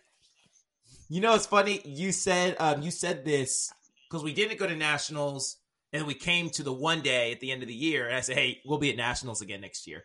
you 1.08 1.20
know 1.22 1.34
it's 1.34 1.46
funny. 1.46 1.80
You 1.84 2.12
said 2.12 2.56
um 2.58 2.82
you 2.82 2.90
said 2.90 3.24
this 3.24 3.72
because 4.08 4.22
we 4.22 4.34
didn't 4.34 4.58
go 4.58 4.66
to 4.66 4.76
nationals, 4.76 5.56
and 5.94 6.06
we 6.06 6.12
came 6.14 6.50
to 6.50 6.64
the 6.64 6.72
one 6.72 7.00
day 7.00 7.30
at 7.30 7.38
the 7.38 7.52
end 7.52 7.62
of 7.62 7.68
the 7.68 7.74
year, 7.74 8.06
and 8.06 8.16
I 8.16 8.20
said, 8.20 8.36
hey, 8.36 8.60
we'll 8.66 8.78
be 8.78 8.90
at 8.90 8.96
nationals 8.96 9.40
again 9.40 9.60
next 9.60 9.86
year. 9.86 10.02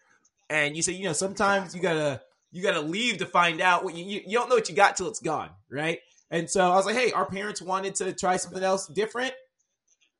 And 0.49 0.75
you 0.75 0.83
said, 0.83 0.93
you 0.93 1.03
know, 1.03 1.13
sometimes 1.13 1.75
you 1.75 1.81
gotta 1.81 2.21
you 2.51 2.63
gotta 2.63 2.81
leave 2.81 3.17
to 3.17 3.25
find 3.25 3.59
out 3.59 3.83
what 3.83 3.95
you 3.95 4.05
you, 4.05 4.21
you 4.25 4.37
don't 4.37 4.49
know 4.49 4.55
what 4.55 4.69
you 4.69 4.75
got 4.75 4.95
till 4.95 5.07
it's 5.07 5.19
gone, 5.19 5.49
right? 5.69 5.99
And 6.31 6.47
so 6.49 6.61
I 6.71 6.75
was 6.75 6.85
like, 6.85 6.95
hey, 6.95 7.11
our 7.11 7.25
parents 7.25 7.61
wanted 7.61 7.95
to 7.95 8.13
try 8.13 8.37
something 8.37 8.63
else 8.63 8.87
different. 8.87 9.33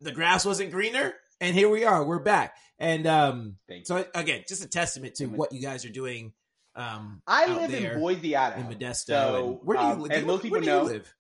The 0.02 0.12
grass 0.12 0.44
wasn't 0.44 0.72
greener, 0.72 1.14
and 1.40 1.56
here 1.56 1.70
we 1.70 1.86
are. 1.86 2.04
We're 2.04 2.20
back. 2.20 2.56
And 2.80 3.06
um, 3.06 3.58
so 3.84 4.04
again, 4.16 4.44
just 4.48 4.64
a 4.64 4.68
testament 4.68 5.16
to 5.16 5.28
what 5.28 5.54
you 5.54 5.62
guys 5.62 5.86
are 5.86 5.92
doing. 5.92 6.34
Um, 6.76 7.22
I 7.28 7.48
live 7.48 7.72
there 7.72 7.94
in 7.94 8.00
Boise, 8.00 8.36
Idaho. 8.36 8.62
in 8.70 8.76
Modesto. 8.76 9.06
So, 9.08 9.36
and 9.36 9.68
where 9.68 9.78
do 9.78 9.84
you 9.84 9.90
um, 9.90 10.02
live? 10.02 10.12
and 10.14 10.26
most 10.26 10.42
people 10.44 10.56
where 10.56 10.62
do 10.62 10.68
know- 10.68 10.82
you 10.84 10.90
live? 10.90 11.14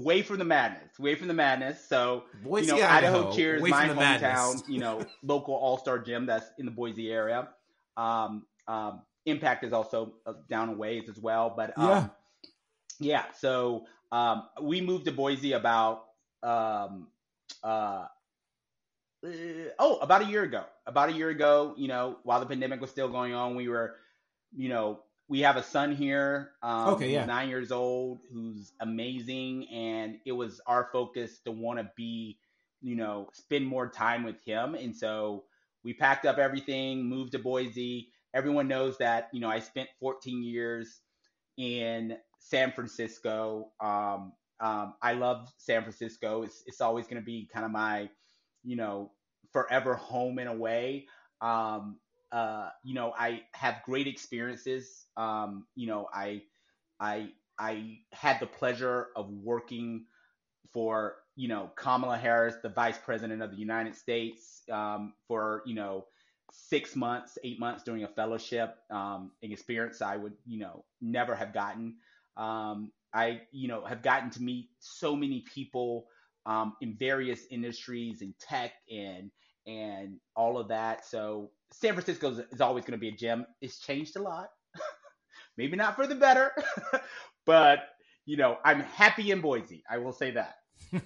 Way 0.00 0.22
from 0.22 0.38
the 0.38 0.44
madness. 0.44 0.98
Way 0.98 1.14
from 1.14 1.28
the 1.28 1.34
madness. 1.34 1.84
So 1.86 2.24
Boise, 2.42 2.66
you 2.66 2.72
know, 2.72 2.86
Idaho, 2.86 3.18
Idaho. 3.20 3.36
Cheers, 3.36 3.62
my 3.62 3.88
hometown. 3.88 3.96
madness. 3.96 4.62
You 4.68 4.78
know, 4.80 5.04
local 5.22 5.54
All 5.54 5.78
Star 5.78 5.98
gym 5.98 6.26
that's 6.26 6.46
in 6.58 6.64
the 6.66 6.72
Boise 6.72 7.10
area. 7.12 7.48
Um, 7.96 8.46
um, 8.68 9.02
Impact 9.26 9.64
is 9.64 9.72
also 9.72 10.14
uh, 10.26 10.34
down 10.50 10.68
a 10.68 10.72
ways 10.72 11.08
as 11.08 11.18
well. 11.18 11.52
But 11.56 11.76
um, 11.78 11.88
Yeah. 11.88 12.06
yeah. 13.00 13.24
So 13.38 13.86
um, 14.12 14.44
we 14.60 14.80
moved 14.80 15.06
to 15.06 15.12
Boise 15.12 15.52
about 15.52 16.04
um, 16.42 17.08
uh, 17.62 18.06
uh, 19.24 19.28
oh 19.78 19.96
about 19.98 20.22
a 20.22 20.26
year 20.26 20.42
ago. 20.42 20.64
About 20.86 21.08
a 21.08 21.12
year 21.12 21.30
ago, 21.30 21.74
you 21.76 21.88
know, 21.88 22.18
while 22.24 22.40
the 22.40 22.46
pandemic 22.46 22.80
was 22.80 22.90
still 22.90 23.08
going 23.08 23.32
on, 23.32 23.54
we 23.54 23.68
were, 23.68 23.96
you 24.54 24.68
know, 24.68 25.00
we 25.34 25.40
have 25.40 25.56
a 25.56 25.64
son 25.64 25.90
here. 25.96 26.52
Um, 26.62 26.90
Okay, 26.90 27.12
yeah. 27.12 27.24
nine 27.24 27.48
years 27.48 27.72
old, 27.72 28.20
who's 28.32 28.72
amazing, 28.80 29.66
and 29.68 30.18
it 30.24 30.30
was 30.30 30.60
our 30.64 30.88
focus 30.92 31.40
to 31.40 31.50
want 31.50 31.80
to 31.80 31.90
be, 31.96 32.38
you 32.80 32.94
know, 32.94 33.30
spend 33.32 33.66
more 33.66 33.88
time 33.90 34.22
with 34.22 34.40
him, 34.44 34.76
and 34.76 34.94
so 34.94 35.44
we 35.82 35.92
packed 35.92 36.24
up 36.24 36.38
everything, 36.38 37.04
moved 37.04 37.32
to 37.32 37.40
Boise. 37.40 38.10
Everyone 38.32 38.68
knows 38.68 38.96
that, 38.98 39.28
you 39.32 39.40
know, 39.40 39.48
I 39.48 39.58
spent 39.58 39.88
14 39.98 40.44
years 40.44 41.00
in 41.56 42.16
San 42.38 42.70
Francisco. 42.70 43.72
Um, 43.80 44.34
um, 44.60 44.94
I 45.02 45.14
love 45.14 45.52
San 45.58 45.82
Francisco. 45.82 46.44
It's 46.44 46.62
it's 46.66 46.80
always 46.80 47.06
going 47.08 47.20
to 47.20 47.26
be 47.26 47.50
kind 47.52 47.64
of 47.66 47.72
my, 47.72 48.08
you 48.62 48.76
know, 48.76 49.10
forever 49.52 49.94
home 49.94 50.38
in 50.38 50.46
a 50.46 50.54
way. 50.54 51.06
Um, 51.40 51.98
uh, 52.34 52.70
you 52.82 52.94
know, 52.94 53.14
I 53.16 53.42
have 53.54 53.82
great 53.84 54.08
experiences. 54.08 55.06
Um, 55.16 55.66
you 55.76 55.86
know, 55.86 56.08
I 56.12 56.42
I 57.00 57.28
I 57.58 57.98
had 58.12 58.40
the 58.40 58.46
pleasure 58.46 59.08
of 59.14 59.30
working 59.30 60.06
for 60.72 61.14
you 61.36 61.46
know 61.46 61.70
Kamala 61.76 62.18
Harris, 62.18 62.56
the 62.60 62.70
Vice 62.70 62.98
President 62.98 63.40
of 63.40 63.52
the 63.52 63.56
United 63.56 63.94
States, 63.94 64.62
um, 64.72 65.14
for 65.28 65.62
you 65.64 65.76
know 65.76 66.06
six 66.52 66.96
months, 66.96 67.38
eight 67.44 67.60
months 67.60 67.84
during 67.84 68.02
a 68.02 68.08
fellowship, 68.08 68.76
um, 68.90 69.30
an 69.44 69.52
experience 69.52 70.02
I 70.02 70.16
would 70.16 70.34
you 70.44 70.58
know 70.58 70.84
never 71.00 71.36
have 71.36 71.54
gotten. 71.54 71.94
Um, 72.36 72.90
I, 73.14 73.42
you 73.52 73.68
know, 73.68 73.84
have 73.84 74.02
gotten 74.02 74.30
to 74.30 74.42
meet 74.42 74.70
so 74.80 75.14
many 75.14 75.44
people 75.54 76.08
um, 76.46 76.74
in 76.80 76.96
various 76.98 77.46
industries 77.48 78.22
in 78.22 78.34
tech 78.40 78.72
and 78.90 79.30
and 79.66 80.18
all 80.36 80.58
of 80.58 80.68
that. 80.68 81.06
So 81.06 81.50
San 81.80 81.92
Francisco 81.94 82.30
is, 82.30 82.38
is 82.52 82.60
always 82.60 82.84
going 82.84 82.92
to 82.92 82.98
be 82.98 83.08
a 83.08 83.16
gem. 83.16 83.46
It's 83.60 83.78
changed 83.80 84.16
a 84.16 84.22
lot, 84.22 84.48
maybe 85.56 85.76
not 85.76 85.96
for 85.96 86.06
the 86.06 86.14
better, 86.14 86.52
but 87.46 87.80
you 88.26 88.36
know, 88.36 88.58
I'm 88.64 88.80
happy 88.80 89.30
in 89.30 89.40
Boise. 89.40 89.82
I 89.88 89.98
will 89.98 90.12
say 90.12 90.30
that. 90.32 90.56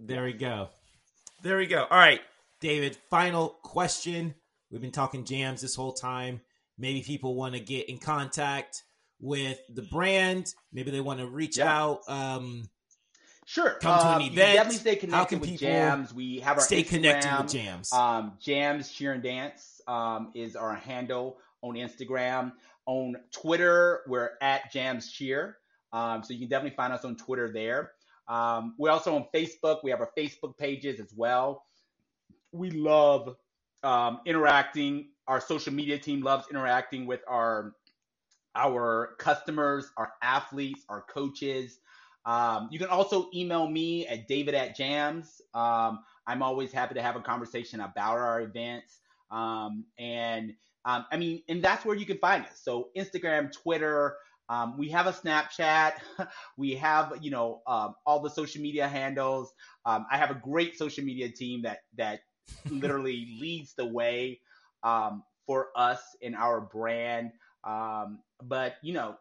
there 0.00 0.24
we 0.24 0.32
go. 0.32 0.68
There 1.42 1.58
we 1.58 1.66
go. 1.66 1.86
All 1.90 1.98
right, 1.98 2.20
David, 2.60 2.96
final 3.10 3.48
question. 3.62 4.34
We've 4.70 4.80
been 4.80 4.90
talking 4.92 5.24
JAMZ 5.24 5.60
this 5.60 5.74
whole 5.74 5.92
time. 5.92 6.40
Maybe 6.78 7.02
people 7.02 7.34
want 7.34 7.54
to 7.54 7.60
get 7.60 7.88
in 7.88 7.98
contact 7.98 8.82
with 9.20 9.58
the 9.68 9.82
brand. 9.82 10.54
Maybe 10.72 10.90
they 10.90 11.00
want 11.00 11.20
to 11.20 11.26
reach 11.26 11.58
Yeah. 11.58 11.76
out. 11.82 12.00
Um, 12.08 12.70
Sure. 13.52 13.74
Come 13.82 13.98
to 13.98 14.06
an 14.06 14.14
Um, 14.14 14.20
you 14.22 14.30
can 14.30 14.38
event. 14.38 14.54
definitely 14.54 14.78
stay 14.78 14.96
connected 14.96 15.40
with 15.42 15.60
JAMZ. 15.60 16.14
We 16.14 16.40
have 16.40 16.56
our 16.56 16.62
stay 16.62 16.82
connected 16.82 17.28
Instagram. 17.28 17.42
with 17.42 17.52
JAMZ. 17.52 17.92
Um, 17.92 18.32
JAMZ 18.40 18.94
Cheer 18.94 19.12
and 19.12 19.22
Dance 19.22 19.82
um, 19.86 20.30
is 20.34 20.56
our 20.56 20.74
handle 20.74 21.36
on 21.60 21.74
Instagram. 21.74 22.52
On 22.86 23.14
Twitter, 23.30 24.04
we're 24.06 24.30
at 24.40 24.72
JAMZ 24.72 25.12
Cheer. 25.12 25.58
Um, 25.92 26.22
so 26.24 26.32
you 26.32 26.38
can 26.40 26.48
definitely 26.48 26.74
find 26.76 26.94
us 26.94 27.04
on 27.04 27.14
Twitter 27.16 27.52
there. 27.52 27.92
Um, 28.26 28.74
we're 28.78 28.90
also 28.90 29.14
on 29.14 29.26
Facebook. 29.34 29.80
We 29.84 29.90
have 29.90 30.00
our 30.00 30.10
Facebook 30.16 30.56
pages 30.56 30.98
as 30.98 31.12
well. 31.14 31.66
We 32.52 32.70
love 32.70 33.36
um, 33.82 34.20
interacting. 34.24 35.10
Our 35.28 35.42
social 35.42 35.74
media 35.74 35.98
team 35.98 36.22
loves 36.22 36.46
interacting 36.50 37.04
with 37.04 37.20
our 37.28 37.74
our 38.54 39.14
customers, 39.18 39.90
our 39.98 40.12
athletes, 40.22 40.86
our 40.88 41.02
coaches. 41.02 41.80
Um, 42.24 42.68
you 42.70 42.78
can 42.78 42.88
also 42.88 43.28
email 43.34 43.66
me 43.68 44.06
at 44.06 44.28
david 44.28 44.54
at 44.54 44.76
JAMZ. 44.76 45.40
Um, 45.54 46.00
I'm 46.26 46.42
always 46.42 46.72
happy 46.72 46.94
to 46.94 47.02
have 47.02 47.16
a 47.16 47.20
conversation 47.20 47.80
about 47.80 48.18
our 48.18 48.42
events. 48.42 49.00
Um, 49.30 49.84
and 49.98 50.54
um, 50.84 51.06
I 51.10 51.16
mean, 51.16 51.42
and 51.48 51.62
that's 51.62 51.84
where 51.84 51.96
you 51.96 52.06
can 52.06 52.18
find 52.18 52.44
us. 52.44 52.60
So 52.62 52.90
Instagram, 52.96 53.52
Twitter. 53.52 54.16
Um, 54.48 54.76
we 54.76 54.88
have 54.90 55.06
a 55.06 55.12
Snapchat. 55.12 55.92
we 56.56 56.74
have, 56.74 57.18
you 57.20 57.30
know, 57.30 57.62
um, 57.66 57.94
all 58.04 58.20
the 58.20 58.30
social 58.30 58.60
media 58.60 58.86
handles. 58.88 59.52
Um, 59.86 60.06
I 60.10 60.18
have 60.18 60.30
a 60.30 60.34
great 60.34 60.76
social 60.76 61.04
media 61.04 61.28
team 61.28 61.62
that 61.62 61.78
that 61.96 62.20
literally 62.70 63.36
leads 63.40 63.74
the 63.74 63.86
way 63.86 64.40
um, 64.82 65.22
for 65.46 65.68
us 65.76 66.00
in 66.20 66.34
our 66.34 66.60
brand. 66.60 67.32
Um, 67.64 68.20
but 68.42 68.74
you 68.82 68.92
know, 68.92 69.16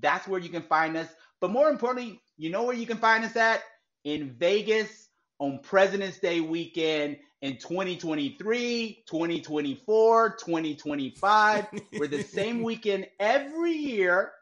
that's 0.00 0.26
where 0.26 0.40
you 0.40 0.48
can 0.48 0.62
find 0.62 0.96
us. 0.96 1.08
But 1.40 1.50
more 1.50 1.68
importantly, 1.68 2.20
you 2.36 2.50
know 2.50 2.64
where 2.64 2.74
you 2.74 2.86
can 2.86 2.98
find 2.98 3.24
us 3.24 3.36
at? 3.36 3.62
In 4.04 4.30
Vegas 4.38 5.08
on 5.38 5.60
President's 5.62 6.18
Day 6.18 6.40
weekend 6.40 7.16
in 7.42 7.56
2023, 7.58 9.04
2024, 9.06 10.36
2025. 10.36 11.66
We're 11.98 12.06
the 12.08 12.22
same 12.22 12.62
weekend 12.64 13.06
every 13.20 13.72
year. 13.72 14.32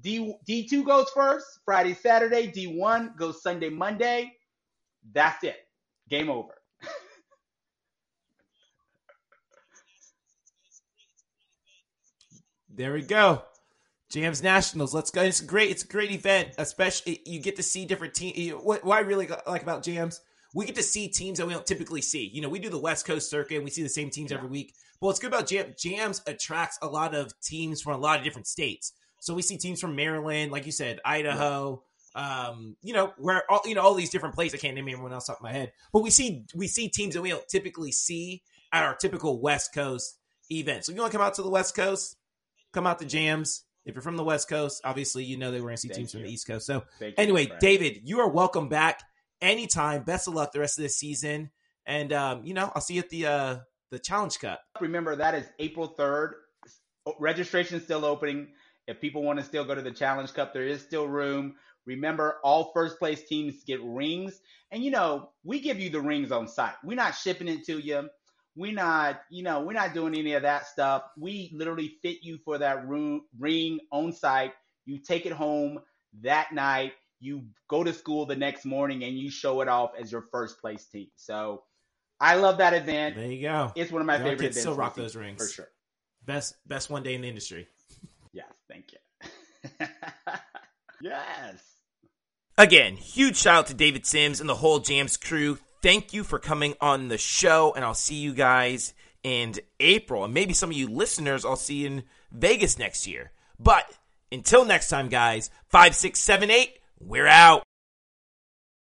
D, 0.00 0.34
D2 0.48 0.84
goes 0.84 1.10
first, 1.10 1.46
Friday, 1.64 1.94
Saturday. 1.94 2.50
D1 2.50 3.16
goes 3.16 3.42
Sunday, 3.42 3.68
Monday. 3.68 4.32
That's 5.12 5.44
it. 5.44 5.56
Game 6.08 6.30
over. 6.30 6.54
There 12.74 12.94
we 12.94 13.02
go. 13.02 13.42
JAMZ 14.12 14.42
Nationals. 14.42 14.94
Let's 14.94 15.10
go. 15.10 15.22
It's 15.22 15.40
great. 15.40 15.70
It's 15.70 15.84
a 15.84 15.86
great 15.86 16.10
event. 16.10 16.50
Especially 16.58 17.20
you 17.24 17.40
get 17.40 17.56
to 17.56 17.62
see 17.62 17.86
different 17.86 18.14
teams. 18.14 18.52
What, 18.62 18.84
what 18.84 18.98
I 18.98 19.00
really 19.00 19.28
like 19.46 19.62
about 19.62 19.82
JAMZ, 19.82 20.20
we 20.54 20.66
get 20.66 20.74
to 20.74 20.82
see 20.82 21.08
teams 21.08 21.38
that 21.38 21.46
we 21.46 21.54
don't 21.54 21.66
typically 21.66 22.02
see. 22.02 22.30
You 22.32 22.42
know, 22.42 22.50
we 22.50 22.58
do 22.58 22.68
the 22.68 22.78
West 22.78 23.06
Coast 23.06 23.30
circuit. 23.30 23.56
and 23.56 23.64
We 23.64 23.70
see 23.70 23.82
the 23.82 23.88
same 23.88 24.10
teams 24.10 24.30
every 24.30 24.48
week. 24.48 24.74
But 25.00 25.06
what's 25.06 25.18
good 25.18 25.32
about 25.32 25.48
Jam, 25.48 25.74
JAMZ 25.76 26.28
attracts 26.28 26.78
a 26.82 26.86
lot 26.86 27.14
of 27.14 27.32
teams 27.40 27.80
from 27.80 27.94
a 27.94 27.98
lot 27.98 28.18
of 28.18 28.24
different 28.24 28.46
states. 28.46 28.92
So 29.20 29.34
we 29.34 29.42
see 29.42 29.56
teams 29.56 29.80
from 29.80 29.96
Maryland, 29.96 30.52
like 30.52 30.66
you 30.66 30.72
said, 30.72 31.00
Idaho. 31.04 31.82
Um, 32.14 32.76
you 32.82 32.92
know, 32.92 33.14
where 33.16 33.50
all 33.50 33.62
you 33.64 33.74
know 33.74 33.80
all 33.80 33.94
these 33.94 34.10
different 34.10 34.34
places. 34.34 34.60
I 34.60 34.60
can't 34.60 34.74
name 34.74 34.86
everyone 34.88 35.14
else 35.14 35.30
off 35.30 35.40
my 35.40 35.50
head, 35.50 35.72
but 35.94 36.02
we 36.02 36.10
see 36.10 36.44
we 36.54 36.68
see 36.68 36.90
teams 36.90 37.14
that 37.14 37.22
we 37.22 37.30
don't 37.30 37.48
typically 37.48 37.90
see 37.90 38.42
at 38.70 38.82
our 38.84 38.94
typical 38.94 39.40
West 39.40 39.72
Coast 39.72 40.18
event. 40.50 40.84
So 40.84 40.92
if 40.92 40.96
you 40.96 41.00
want 41.00 41.12
to 41.12 41.18
come 41.18 41.26
out 41.26 41.34
to 41.34 41.42
the 41.42 41.48
West 41.48 41.74
Coast, 41.74 42.16
come 42.72 42.86
out 42.86 42.98
to 42.98 43.06
JAMZ. 43.06 43.62
If 43.84 43.94
you're 43.94 44.02
from 44.02 44.16
the 44.16 44.24
West 44.24 44.48
Coast, 44.48 44.80
obviously 44.84 45.24
you 45.24 45.36
know 45.36 45.50
that 45.50 45.58
we're 45.58 45.68
going 45.68 45.76
to 45.76 45.80
see 45.80 45.88
Thank 45.88 45.98
teams 45.98 46.12
from 46.12 46.22
the 46.22 46.30
East 46.30 46.46
Coast. 46.46 46.66
So 46.66 46.84
Thank 46.98 47.14
anyway, 47.18 47.46
Brad. 47.46 47.60
David, 47.60 48.00
you 48.04 48.20
are 48.20 48.28
welcome 48.28 48.68
back 48.68 49.02
anytime. 49.40 50.04
Best 50.04 50.28
of 50.28 50.34
luck 50.34 50.52
the 50.52 50.60
rest 50.60 50.78
of 50.78 50.82
this 50.82 50.96
season, 50.96 51.50
and 51.84 52.12
um, 52.12 52.44
you 52.44 52.54
know 52.54 52.70
I'll 52.74 52.82
see 52.82 52.94
you 52.94 53.00
at 53.00 53.10
the 53.10 53.26
uh, 53.26 53.56
the 53.90 53.98
Challenge 53.98 54.38
Cup. 54.38 54.60
remember 54.80 55.16
that 55.16 55.34
is 55.34 55.46
April 55.58 55.94
3rd. 55.98 56.32
Registration 57.18 57.76
is 57.76 57.84
still 57.84 58.04
opening. 58.04 58.48
If 58.88 59.00
people 59.00 59.22
want 59.22 59.38
to 59.38 59.44
still 59.44 59.64
go 59.64 59.74
to 59.74 59.82
the 59.82 59.90
Challenge 59.90 60.32
Cup, 60.32 60.52
there 60.52 60.66
is 60.66 60.80
still 60.80 61.06
room. 61.06 61.54
Remember, 61.84 62.38
all 62.44 62.72
first 62.72 62.98
place 62.98 63.24
teams 63.24 63.64
get 63.64 63.80
rings. 63.82 64.40
And, 64.70 64.82
you 64.82 64.90
know, 64.90 65.30
we 65.44 65.60
give 65.60 65.78
you 65.78 65.90
the 65.90 66.00
rings 66.00 66.32
on 66.32 66.48
site. 66.48 66.74
We're 66.84 66.96
not 66.96 67.14
shipping 67.14 67.48
it 67.48 67.64
to 67.66 67.78
you. 67.78 68.08
We're 68.54 68.72
not, 68.74 69.22
you 69.30 69.42
know, 69.42 69.62
we're 69.62 69.72
not 69.72 69.94
doing 69.94 70.14
any 70.14 70.34
of 70.34 70.42
that 70.42 70.66
stuff. 70.66 71.04
We 71.16 71.50
literally 71.54 71.96
fit 72.02 72.18
you 72.22 72.38
for 72.44 72.58
that 72.58 72.86
room, 72.86 73.22
ring 73.38 73.80
on 73.90 74.12
site. 74.12 74.52
You 74.84 74.98
take 74.98 75.24
it 75.26 75.32
home 75.32 75.80
that 76.20 76.52
night. 76.52 76.92
You 77.20 77.44
go 77.68 77.82
to 77.84 77.92
school 77.94 78.26
the 78.26 78.36
next 78.36 78.64
morning 78.64 79.04
and 79.04 79.16
you 79.16 79.30
show 79.30 79.60
it 79.62 79.68
off 79.68 79.92
as 79.98 80.12
your 80.12 80.22
first 80.32 80.60
place 80.60 80.84
team. 80.86 81.08
So 81.16 81.62
I 82.20 82.36
love 82.36 82.58
that 82.58 82.74
event. 82.74 83.16
There 83.16 83.26
you 83.26 83.42
go. 83.42 83.72
It's 83.74 83.90
one 83.90 84.02
of 84.02 84.06
my 84.06 84.14
Y'all 84.14 84.22
favorite 84.24 84.40
kids 84.40 84.56
events. 84.56 84.60
still 84.60 84.74
rock 84.74 84.94
those 84.96 85.16
rings. 85.16 85.42
for 85.42 85.48
sure. 85.50 85.68
Best 86.26 86.54
best 86.68 86.90
one 86.90 87.02
day 87.02 87.14
in 87.14 87.20
the 87.22 87.28
industry. 87.28 87.68
Yes, 88.34 88.46
thank 88.66 88.86
you. 88.92 89.86
yes. 91.02 91.62
Again, 92.56 92.96
huge 92.96 93.36
shout 93.36 93.56
out 93.56 93.66
to 93.66 93.74
David 93.74 94.06
Sims 94.06 94.40
and 94.40 94.48
the 94.48 94.54
whole 94.54 94.80
JAMZ 94.80 95.20
crew. 95.22 95.58
Thank 95.82 96.12
you 96.12 96.22
for 96.22 96.38
coming 96.38 96.74
on 96.80 97.08
the 97.08 97.18
show, 97.18 97.72
and 97.74 97.84
I'll 97.84 97.92
see 97.92 98.14
you 98.14 98.32
guys 98.32 98.94
in 99.24 99.54
April. 99.80 100.22
And 100.22 100.32
maybe 100.32 100.54
some 100.54 100.70
of 100.70 100.76
you 100.76 100.86
listeners 100.86 101.44
I'll 101.44 101.56
see 101.56 101.84
in 101.84 102.04
Vegas 102.30 102.78
next 102.78 103.08
year. 103.08 103.32
But 103.58 103.84
until 104.30 104.64
next 104.64 104.88
time, 104.88 105.08
guys, 105.08 105.50
5678, 105.70 106.78
we're 107.00 107.26
out. 107.26 107.64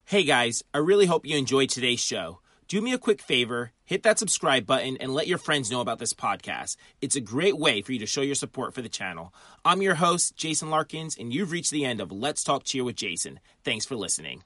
Hey 0.04 0.22
guys, 0.22 0.62
I 0.72 0.78
really 0.78 1.06
hope 1.06 1.26
you 1.26 1.36
enjoyed 1.36 1.70
today's 1.70 1.98
show. 1.98 2.38
Do 2.68 2.80
me 2.80 2.92
a 2.92 2.98
quick 2.98 3.20
favor, 3.20 3.72
hit 3.84 4.04
that 4.04 4.20
subscribe 4.20 4.64
button 4.64 4.96
and 4.98 5.12
let 5.12 5.26
your 5.26 5.38
friends 5.38 5.72
know 5.72 5.80
about 5.80 5.98
this 5.98 6.14
podcast. 6.14 6.76
It's 7.00 7.16
a 7.16 7.20
great 7.20 7.58
way 7.58 7.82
for 7.82 7.92
you 7.92 7.98
to 7.98 8.06
show 8.06 8.22
your 8.22 8.36
support 8.36 8.72
for 8.72 8.82
the 8.82 8.88
channel. 8.88 9.34
I'm 9.64 9.82
your 9.82 9.96
host, 9.96 10.36
Jason 10.36 10.70
Larkins, 10.70 11.16
and 11.18 11.34
you've 11.34 11.50
reached 11.50 11.72
the 11.72 11.84
end 11.84 12.00
of 12.00 12.12
Let's 12.12 12.44
Talk 12.44 12.62
Cheer 12.62 12.84
with 12.84 12.96
Jason. 12.96 13.40
Thanks 13.64 13.84
for 13.84 13.96
listening. 13.96 14.44